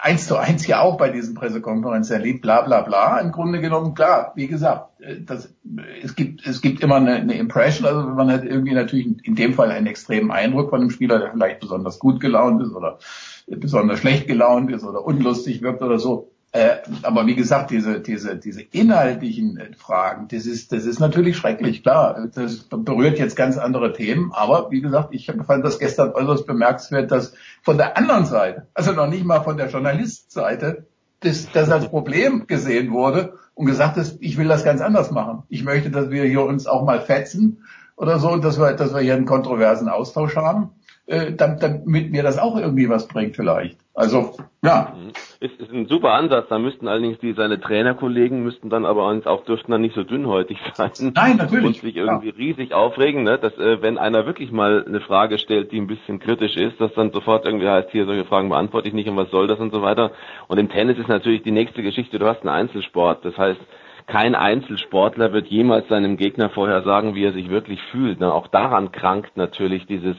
[0.00, 3.18] eins zu eins ja auch bei diesen Pressekonferenzen erlebt, bla bla bla.
[3.18, 5.54] Im Grunde genommen, klar, wie gesagt, äh, das,
[6.02, 9.54] es gibt es gibt immer eine, eine Impression, also man hat irgendwie natürlich in dem
[9.54, 12.98] Fall einen extremen Eindruck von einem Spieler, der vielleicht besonders gut gelaunt ist oder
[13.46, 16.30] besonders schlecht gelaunt ist oder unlustig wirkt oder so.
[16.52, 21.36] Äh, aber wie gesagt, diese, diese, diese inhaltlichen äh, Fragen, das ist, das ist natürlich
[21.36, 22.28] schrecklich, klar.
[22.34, 27.12] Das berührt jetzt ganz andere Themen, aber wie gesagt, ich fand das gestern äußerst bemerkenswert,
[27.12, 30.86] dass von der anderen Seite, also noch nicht mal von der Journalistseite,
[31.20, 35.44] das, das als Problem gesehen wurde und gesagt ist, ich will das ganz anders machen.
[35.48, 37.62] Ich möchte, dass wir hier uns auch mal fetzen
[37.96, 40.70] oder so, dass wir, dass wir hier einen kontroversen Austausch haben,
[41.10, 43.76] äh, damit mir das auch irgendwie was bringt vielleicht.
[43.94, 44.94] Also, ja.
[45.40, 46.46] Ist, ist ein super Ansatz.
[46.48, 50.58] Da müssten allerdings die, seine Trainerkollegen müssten dann aber auch, dürften dann nicht so dünnhäutig
[50.74, 50.92] sein.
[51.12, 51.66] Nein, natürlich.
[51.66, 52.34] Und sich irgendwie ja.
[52.36, 53.38] riesig aufregen, ne?
[53.38, 56.94] dass, äh, wenn einer wirklich mal eine Frage stellt, die ein bisschen kritisch ist, dass
[56.94, 59.72] dann sofort irgendwie heißt, hier solche Fragen beantworte ich nicht und was soll das und
[59.72, 60.12] so weiter.
[60.46, 63.24] Und im Tennis ist natürlich die nächste Geschichte, du hast einen Einzelsport.
[63.24, 63.60] Das heißt,
[64.06, 68.20] kein Einzelsportler wird jemals seinem Gegner vorher sagen, wie er sich wirklich fühlt.
[68.20, 68.32] Ne?
[68.32, 70.16] Auch daran krankt natürlich dieses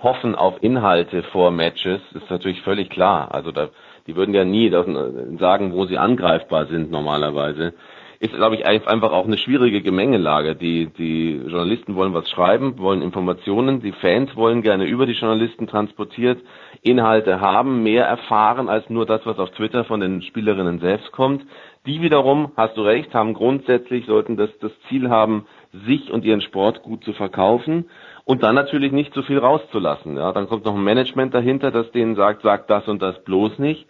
[0.00, 3.34] Hoffen auf Inhalte vor Matches, ist natürlich völlig klar.
[3.34, 3.70] Also da,
[4.06, 7.74] die würden ja nie sagen, wo sie angreifbar sind normalerweise.
[8.20, 10.54] Ist, glaube ich, einfach auch eine schwierige Gemengelage.
[10.54, 15.66] Die, die Journalisten wollen was schreiben, wollen Informationen, die Fans wollen gerne über die Journalisten
[15.66, 16.38] transportiert
[16.82, 21.44] Inhalte haben, mehr erfahren als nur das, was auf Twitter von den Spielerinnen selbst kommt.
[21.86, 25.46] Die wiederum, hast du recht, haben grundsätzlich, sollten das, das Ziel haben,
[25.86, 27.86] sich und ihren Sport gut zu verkaufen
[28.28, 30.18] und dann natürlich nicht zu viel rauszulassen.
[30.18, 33.58] Ja, dann kommt noch ein Management dahinter, das denen sagt, sagt das und das bloß
[33.58, 33.86] nicht.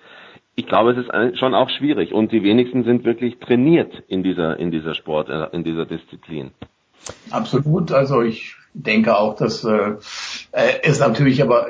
[0.55, 4.57] Ich glaube, es ist schon auch schwierig und die wenigsten sind wirklich trainiert in dieser,
[4.57, 6.53] in dieser Sport, äh, in dieser Disziplin.
[7.31, 7.91] Absolut.
[7.91, 9.95] Also ich denke auch, dass äh,
[10.53, 11.67] äh es natürlich aber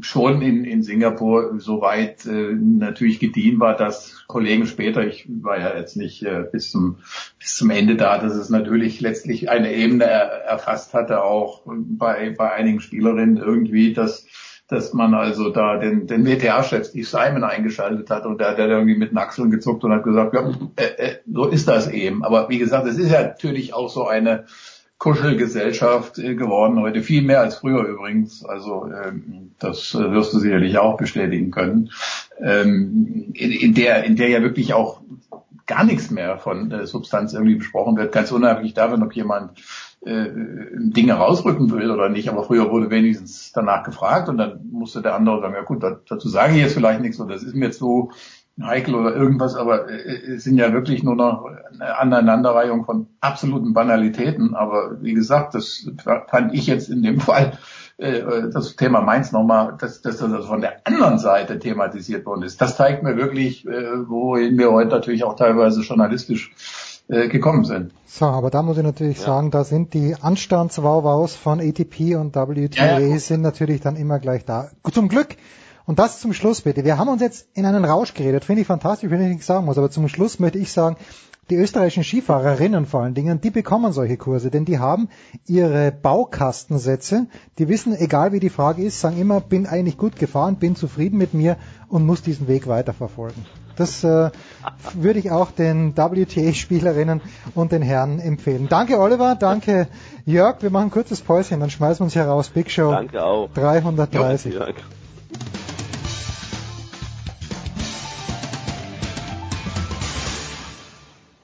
[0.00, 5.76] schon in, in Singapur soweit äh, natürlich gedient war, dass Kollegen später, ich war ja
[5.76, 6.98] jetzt nicht äh, bis zum
[7.38, 12.34] bis zum Ende da, dass es natürlich letztlich eine Ebene er, erfasst hatte, auch bei
[12.36, 14.26] bei einigen Spielerinnen irgendwie, dass
[14.70, 18.96] dass man also da den, den WTA-Chef Steve Simon eingeschaltet hat und der hat irgendwie
[18.96, 22.24] mit den gezuckt und hat gesagt, ja, äh, äh, so ist das eben.
[22.24, 24.44] Aber wie gesagt, es ist ja natürlich auch so eine
[25.00, 28.44] Kuschelgesellschaft äh, geworden heute, viel mehr als früher übrigens.
[28.44, 31.90] Also ähm, das äh, wirst du sicherlich auch bestätigen können.
[32.38, 35.00] Ähm, in, der, in der ja wirklich auch
[35.66, 39.58] gar nichts mehr von äh, Substanz irgendwie besprochen wird, ganz unabhängig davon, ob jemand
[40.02, 42.30] Dinge rausrücken will oder nicht.
[42.30, 46.26] Aber früher wurde wenigstens danach gefragt und dann musste der andere sagen, ja gut, dazu
[46.26, 48.10] sage ich jetzt vielleicht nichts oder das ist mir so
[48.66, 53.72] heikel oder irgendwas, aber äh, es sind ja wirklich nur noch eine Aneinanderreihung von absoluten
[53.72, 54.54] Banalitäten.
[54.54, 55.88] Aber wie gesagt, das
[56.28, 57.52] fand ich jetzt in dem Fall
[57.98, 58.22] äh,
[58.52, 62.60] das Thema Mainz nochmal, dass, dass das von der anderen Seite thematisiert worden ist.
[62.60, 66.52] Das zeigt mir wirklich, äh, wohin wir heute natürlich auch teilweise journalistisch
[67.08, 67.90] gekommen sind.
[68.06, 69.24] So, aber da muss ich natürlich ja.
[69.24, 73.18] sagen, da sind die Anstandswauwaus von ATP und WTA ja, ja.
[73.18, 74.70] sind natürlich dann immer gleich da.
[74.92, 75.36] Zum Glück
[75.90, 76.84] und das zum Schluss bitte.
[76.84, 79.66] Wir haben uns jetzt in einen Rausch geredet, finde ich fantastisch, wenn ich nichts sagen
[79.66, 80.94] muss, aber zum Schluss möchte ich sagen,
[81.50, 85.08] die österreichischen Skifahrerinnen vor allen Dingen, die bekommen solche Kurse, denn die haben
[85.48, 87.26] ihre Baukastensätze,
[87.58, 91.18] die wissen, egal wie die Frage ist, sagen immer, bin eigentlich gut gefahren, bin zufrieden
[91.18, 91.56] mit mir
[91.88, 93.44] und muss diesen Weg weiterverfolgen.
[93.74, 94.30] Das äh,
[94.94, 97.20] würde ich auch den WTA-Spielerinnen
[97.56, 98.68] und den Herren empfehlen.
[98.70, 99.88] Danke Oliver, danke
[100.24, 100.62] Jörg.
[100.62, 102.48] Wir machen ein kurzes Päuschen, dann schmeißen wir uns hier raus.
[102.50, 103.50] Big Show danke auch.
[103.54, 104.54] 330.
[104.54, 104.60] Jo,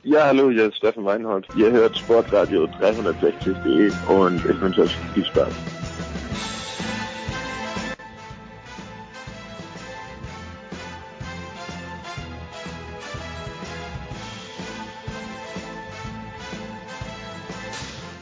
[0.09, 1.49] Ja, hallo, hier ist Steffen Weinhold.
[1.57, 5.49] Ihr hört Sportradio 360.de und ich wünsche euch viel Spaß.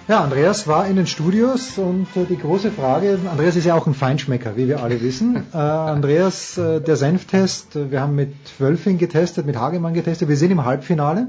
[0.09, 3.87] Ja, Andreas war in den Studios und äh, die große Frage, Andreas ist ja auch
[3.87, 5.47] ein Feinschmecker, wie wir alle wissen.
[5.53, 10.37] Äh, Andreas, äh, der Senftest, äh, wir haben mit Wölfing getestet, mit Hagemann getestet, wir
[10.39, 11.29] sind im Halbfinale.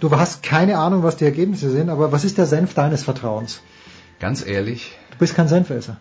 [0.00, 3.60] Du hast keine Ahnung, was die Ergebnisse sind, aber was ist der Senf deines Vertrauens?
[4.20, 4.96] Ganz ehrlich.
[5.10, 5.96] Du bist kein Senfesser.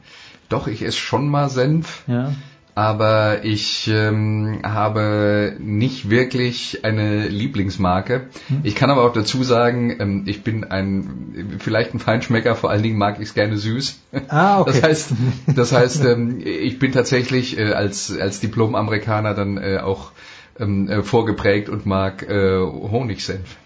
[0.49, 2.03] Doch, ich esse schon mal Senf.
[2.07, 2.33] Ja.
[2.75, 8.27] Aber ich ähm, habe nicht wirklich eine Lieblingsmarke.
[8.49, 8.59] Hm.
[8.61, 12.83] Ich kann aber auch dazu sagen, ähm, ich bin ein vielleicht ein Feinschmecker, vor allen
[12.83, 13.99] Dingen mag ich es gerne süß.
[14.27, 14.73] Ah, okay.
[14.73, 15.09] Das heißt,
[15.55, 20.11] das heißt, ähm, ich bin tatsächlich äh, als als Diplom-Amerikaner dann äh, auch
[20.59, 23.57] ähm, äh, vorgeprägt und mag äh, Honigsenf.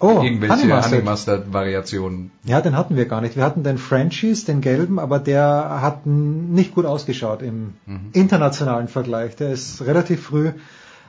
[0.00, 2.30] Oh, irgendwelche Honey Mustard Variationen.
[2.44, 3.36] Ja, den hatten wir gar nicht.
[3.36, 8.08] Wir hatten den Frenchies, den gelben, aber der hat nicht gut ausgeschaut im mhm.
[8.14, 9.36] internationalen Vergleich.
[9.36, 10.52] Der ist relativ früh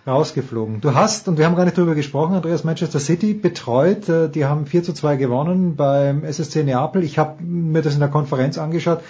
[0.06, 0.82] rausgeflogen.
[0.82, 4.10] Du hast, und wir haben gar nicht drüber gesprochen, Andreas, Manchester City betreut.
[4.10, 7.04] Äh, die haben 4 zu 2 gewonnen beim SSC Neapel.
[7.04, 9.02] Ich habe mir das in der Konferenz angeschaut.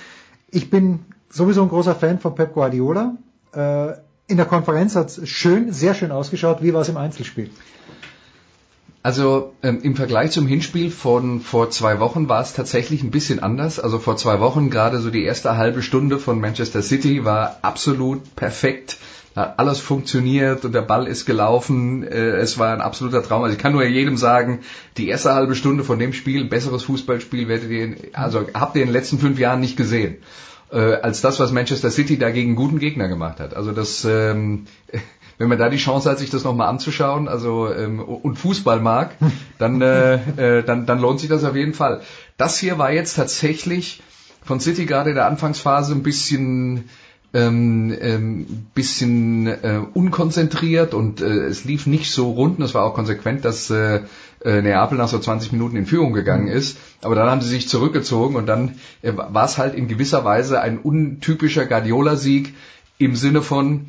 [0.51, 3.15] Ich bin sowieso ein großer Fan von Pep Guardiola.
[3.53, 3.93] Äh,
[4.27, 6.61] in der Konferenz hat es schön, sehr schön ausgeschaut.
[6.61, 7.49] Wie war es im Einzelspiel?
[9.03, 13.39] Also ähm, im Vergleich zum Hinspiel von vor zwei Wochen war es tatsächlich ein bisschen
[13.39, 13.79] anders.
[13.79, 18.35] Also vor zwei Wochen gerade so die erste halbe Stunde von Manchester City war absolut
[18.35, 18.97] perfekt.
[19.35, 22.03] Hat alles funktioniert und der Ball ist gelaufen.
[22.03, 23.43] Äh, es war ein absoluter Traum.
[23.43, 24.59] Also ich kann nur jedem sagen,
[24.97, 28.83] die erste halbe Stunde von dem Spiel, besseres Fußballspiel werdet ihr, in, also habt ihr
[28.83, 30.17] in den letzten fünf Jahren nicht gesehen.
[30.71, 33.55] Äh, als das, was Manchester City da gegen guten Gegner gemacht hat.
[33.55, 34.67] Also das ähm,
[35.41, 39.15] wenn man da die Chance hat, sich das nochmal anzuschauen, also ähm, und Fußball mag,
[39.57, 40.15] dann, äh,
[40.59, 42.01] äh, dann, dann lohnt sich das auf jeden Fall.
[42.37, 44.01] Das hier war jetzt tatsächlich
[44.43, 46.89] von City gerade in der Anfangsphase ein bisschen
[47.33, 52.59] ähm, ähm, bisschen äh, unkonzentriert und äh, es lief nicht so rund.
[52.59, 54.01] Und es war auch konsequent, dass äh,
[54.43, 56.77] äh, Neapel nach so 20 Minuten in Führung gegangen ist.
[57.01, 60.61] Aber dann haben sie sich zurückgezogen und dann äh, war es halt in gewisser Weise
[60.61, 62.53] ein untypischer Guardiola-Sieg
[62.97, 63.85] im Sinne von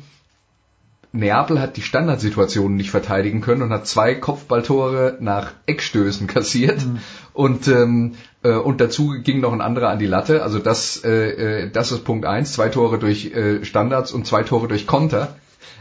[1.15, 6.97] Neapel hat die Standardsituationen nicht verteidigen können und hat zwei Kopfballtore nach Eckstößen kassiert mhm.
[7.33, 10.41] und ähm, äh, und dazu ging noch ein anderer an die Latte.
[10.41, 14.41] Also das äh, äh, das ist Punkt eins: zwei Tore durch äh, Standards und zwei
[14.41, 15.35] Tore durch Konter.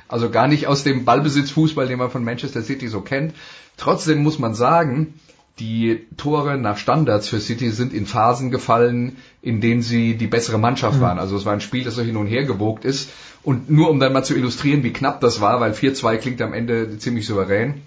[0.06, 3.34] Also gar nicht aus dem Ballbesitzfußball, den man von Manchester City so kennt.
[3.78, 5.14] Trotzdem muss man sagen,
[5.58, 10.58] die Tore nach Standards für City sind in Phasen gefallen, in denen sie die bessere
[10.58, 11.02] Mannschaft mhm.
[11.02, 11.18] waren.
[11.18, 13.08] Also es war ein Spiel, das so hin und her gewogt ist
[13.44, 16.52] und nur um dann mal zu illustrieren, wie knapp das war, weil 4-2 klingt am
[16.52, 17.82] Ende ziemlich souverän.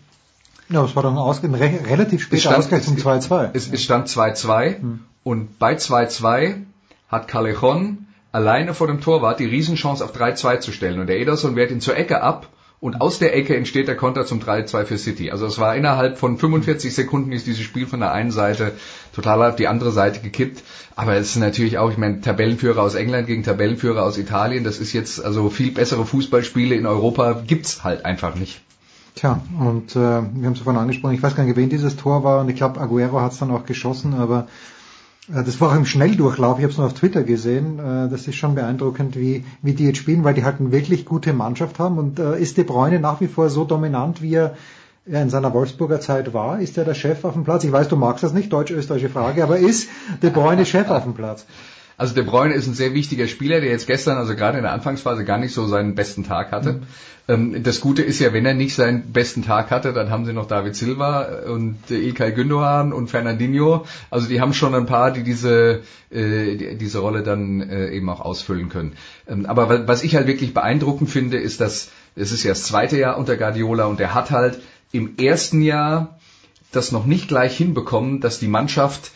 [0.70, 3.52] Ja, es war doch ein, Ausg ein re relativ später Ausgang zum 2-2.
[3.54, 5.00] Es, es, stand 2-2 hm.
[5.24, 6.64] und bei 2-2
[7.08, 11.56] hat Callejon alleine vor dem Torwart die Riesenchance auf 3-2 zu stellen und der Ederson
[11.56, 12.48] wehrt ihn zur Ecke ab
[12.86, 15.32] und aus der Ecke entsteht der Konter zum 3-2 für City.
[15.32, 18.74] Also es war innerhalb von 45 Sekunden ist dieses Spiel von der einen Seite
[19.12, 20.62] total auf die andere Seite gekippt.
[20.96, 24.78] Aber es ist natürlich auch, ich meine, Tabellenführer aus England gegen Tabellenführer aus Italien, das
[24.78, 28.62] ist jetzt, also viel bessere Fußballspiele in Europa gibt's halt einfach nicht.
[29.16, 32.24] Tja, und äh, wir haben es vorhin angesprochen, ich weiß gar nicht, wen dieses Tor
[32.24, 34.48] war und ich glaube, Aguero hat es dann auch geschossen, aber
[35.28, 38.36] das war auch im Schnelldurchlauf, ich habe es nur auf Twitter gesehen, äh, das ist
[38.36, 41.98] schon beeindruckend, wie, wie die jetzt spielen, weil die halt eine wirklich gute Mannschaft haben
[41.98, 44.56] und äh, ist De Bruyne nach wie vor so dominant, wie er
[45.06, 46.60] in seiner Wolfsburger Zeit war?
[46.60, 47.64] Ist er der Chef auf dem Platz?
[47.64, 49.88] Ich weiß, du magst das nicht, deutsch-österreichische Frage, aber ist
[50.24, 51.46] De Bruyne Chef auf dem Platz?
[51.98, 54.74] Also De Bruyne ist ein sehr wichtiger Spieler, der jetzt gestern, also gerade in der
[54.74, 56.82] Anfangsphase, gar nicht so seinen besten Tag hatte.
[57.28, 57.64] Mhm.
[57.64, 60.46] Das Gute ist ja, wenn er nicht seinen besten Tag hatte, dann haben sie noch
[60.46, 63.86] David Silva und Ilkay Gündogan und Fernandinho.
[64.12, 68.20] Also die haben schon ein paar, die diese, äh, diese Rolle dann äh, eben auch
[68.20, 68.94] ausfüllen können.
[69.28, 72.98] Ähm, aber was ich halt wirklich beeindruckend finde, ist, dass es ist ja das zweite
[72.98, 74.60] Jahr unter Guardiola und er hat halt
[74.92, 76.20] im ersten Jahr
[76.72, 79.12] das noch nicht gleich hinbekommen, dass die Mannschaft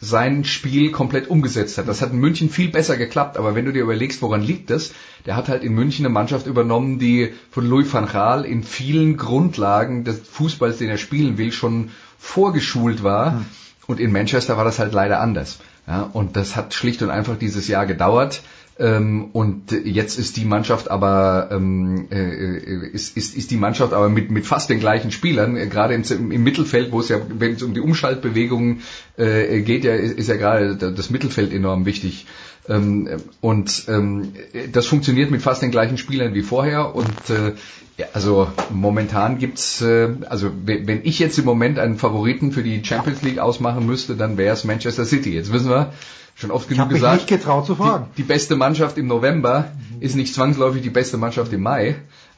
[0.00, 1.88] sein Spiel komplett umgesetzt hat.
[1.88, 4.92] Das hat in München viel besser geklappt, aber wenn du dir überlegst, woran liegt das,
[5.24, 9.16] der hat halt in München eine Mannschaft übernommen, die von Louis van Gaal in vielen
[9.16, 13.32] Grundlagen des Fußballs, den er spielen will, schon vorgeschult war.
[13.32, 13.46] Hm.
[13.86, 15.58] Und in Manchester war das halt leider anders.
[15.86, 18.42] Ja, und das hat schlicht und einfach dieses Jahr gedauert.
[18.76, 23.92] Ähm, und jetzt ist die Mannschaft aber ähm, äh, äh, ist, ist, ist die Mannschaft
[23.92, 27.20] aber mit, mit fast den gleichen Spielern, äh, gerade im, im Mittelfeld, wo es ja,
[27.28, 28.82] wenn es um die Umschaltbewegungen
[29.16, 32.26] äh, geht, ja, ist, ist ja gerade das Mittelfeld enorm wichtig.
[32.68, 33.08] Ähm,
[33.40, 34.32] und ähm,
[34.72, 36.96] das funktioniert mit fast den gleichen Spielern wie vorher.
[36.96, 37.52] Und äh,
[37.96, 42.84] ja, also momentan gibt's, äh, also wenn ich jetzt im Moment einen Favoriten für die
[42.84, 45.32] Champions League ausmachen müsste, dann wäre es Manchester City.
[45.32, 45.92] Jetzt wissen wir,
[46.34, 47.22] schon oft genug ich gesagt.
[47.22, 48.06] Mich nicht getraut zu fragen.
[48.16, 50.02] Die, die beste Mannschaft im November mhm.
[50.02, 51.96] ist nicht zwangsläufig die beste Mannschaft im Mai,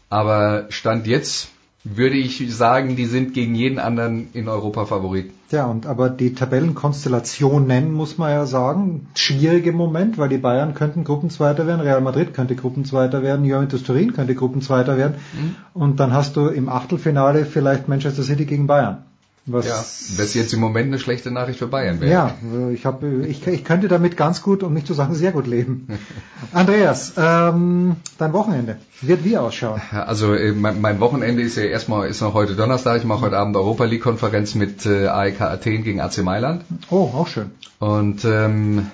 [0.08, 1.48] aber Stand jetzt
[1.94, 5.30] würde ich sagen, die sind gegen jeden anderen in Europa Favorit.
[5.52, 10.38] Ja, und aber die Tabellenkonstellation nennen, muss man ja sagen, schwierig im Moment, weil die
[10.38, 15.54] Bayern könnten Gruppenzweiter werden, Real Madrid könnte Gruppenzweiter werden, Juventus Turin könnte Gruppenzweiter werden mhm.
[15.74, 19.04] und dann hast du im Achtelfinale vielleicht Manchester City gegen Bayern.
[19.48, 19.74] Was ja,
[20.18, 22.10] das jetzt im Moment eine schlechte Nachricht für Bayern wäre.
[22.10, 22.34] Ja,
[22.72, 25.86] ich, hab, ich, ich könnte damit ganz gut, um nicht zu sagen sehr gut leben.
[26.52, 29.80] Andreas, ähm, dein Wochenende wird wie ausschauen?
[29.92, 32.98] Also äh, mein, mein, Wochenende ist ja erstmal ist noch heute Donnerstag.
[32.98, 36.64] Ich mache heute Abend Europa League Konferenz mit äh, AEK Athen gegen AC Mailand.
[36.90, 37.52] Oh, auch schön.
[37.78, 38.90] Und ähm,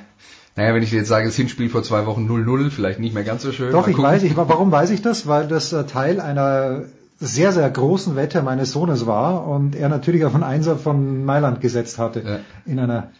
[0.54, 3.40] naja, wenn ich jetzt sage, das Hinspiel vor zwei Wochen 0-0, vielleicht nicht mehr ganz
[3.40, 3.72] so schön.
[3.72, 5.26] Doch, ich weiß, ich, warum weiß ich das?
[5.26, 6.82] Weil das äh, Teil einer
[7.22, 11.60] sehr, sehr großen Wette meines Sohnes war und er natürlich auf einen Einser von Mailand
[11.60, 12.22] gesetzt hatte.
[12.26, 12.38] Ja.
[12.66, 13.10] In einer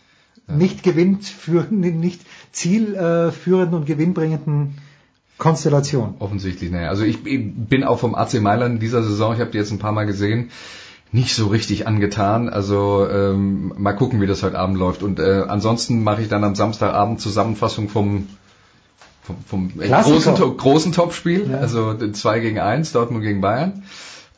[0.48, 0.54] ja.
[0.54, 4.78] nicht gewinnführenden, nicht zielführenden und gewinnbringenden
[5.38, 6.16] Konstellation.
[6.18, 6.88] Offensichtlich, naja.
[6.88, 9.78] Also ich bin auch vom AC Mailand in dieser Saison, ich habe die jetzt ein
[9.78, 10.50] paar Mal gesehen,
[11.12, 12.48] nicht so richtig angetan.
[12.48, 15.02] Also ähm, mal gucken, wie das heute Abend läuft.
[15.02, 18.28] Und äh, ansonsten mache ich dann am Samstagabend Zusammenfassung vom
[19.22, 20.38] vom, vom großen, Top.
[20.38, 21.58] To großen Topspiel, Ja.
[21.58, 23.84] also 2 gegen 1, Dortmund gegen Bayern.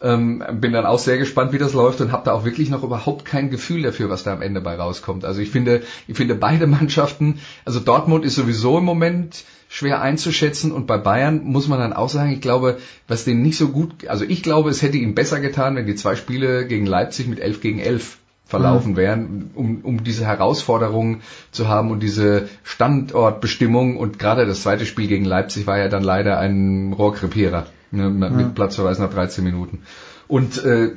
[0.02, 2.82] Ähm, bin dann auch sehr gespannt, wie das läuft und habe da auch wirklich noch
[2.82, 5.24] überhaupt kein Gefühl dafür, was da am Ende bei rauskommt.
[5.24, 10.72] Also ich finde, ich finde beide Mannschaften, also Dortmund ist sowieso im Moment schwer einzuschätzen
[10.72, 12.76] und bei Bayern muss man dann auch sagen, ich glaube,
[13.08, 15.94] was denen nicht so gut, also ich glaube, es hätte ihnen besser getan, wenn die
[15.94, 18.96] zwei Spiele gegen Leipzig mit 11 gegen 11 verlaufen Mhm.
[18.96, 25.08] wären, um, um diese Herausforderungen zu haben und diese Standortbestimmung und gerade das zweite Spiel
[25.08, 28.54] gegen Leipzig war ja dann leider ein Rohrkrepierer ne, mit Mhm.
[28.54, 29.82] Platzverweis nach 13 Minuten.
[30.28, 30.90] Und äh,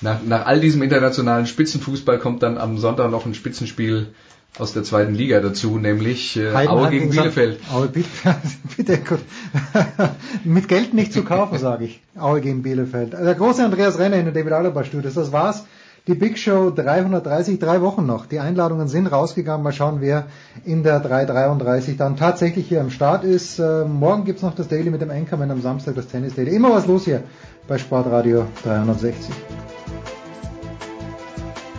[0.00, 4.08] nach, nach all diesem internationalen Spitzenfußball kommt dann am Sonntag noch ein Spitzenspiel
[4.58, 7.10] aus der zweiten Liga dazu, nämlich äh, Aue gegen.
[7.10, 7.60] Bielefeld.
[7.72, 8.08] Aue, bitte,
[8.76, 9.20] bitte gut.
[10.44, 12.00] Mit Geld nicht zu kaufen, sage ich.
[12.18, 13.12] Aue gegen Bielefeld.
[13.12, 15.14] Der große Andreas Renner in den David Alaba Studios.
[15.14, 15.64] Das war's.
[16.06, 18.24] Die Big Show 330, drei Wochen noch.
[18.24, 19.62] Die Einladungen sind rausgegangen.
[19.62, 20.28] Mal schauen, wer
[20.64, 23.58] in der 333 dann tatsächlich hier am Start ist.
[23.58, 26.54] Äh, morgen gibt's noch das Daily mit dem Anchorman, am Samstag das Tennis Daily.
[26.54, 27.24] Immer was los hier
[27.68, 29.34] bei Sportradio 360.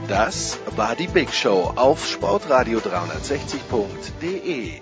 [0.07, 4.81] Das war die Big Show auf sportradio360.de.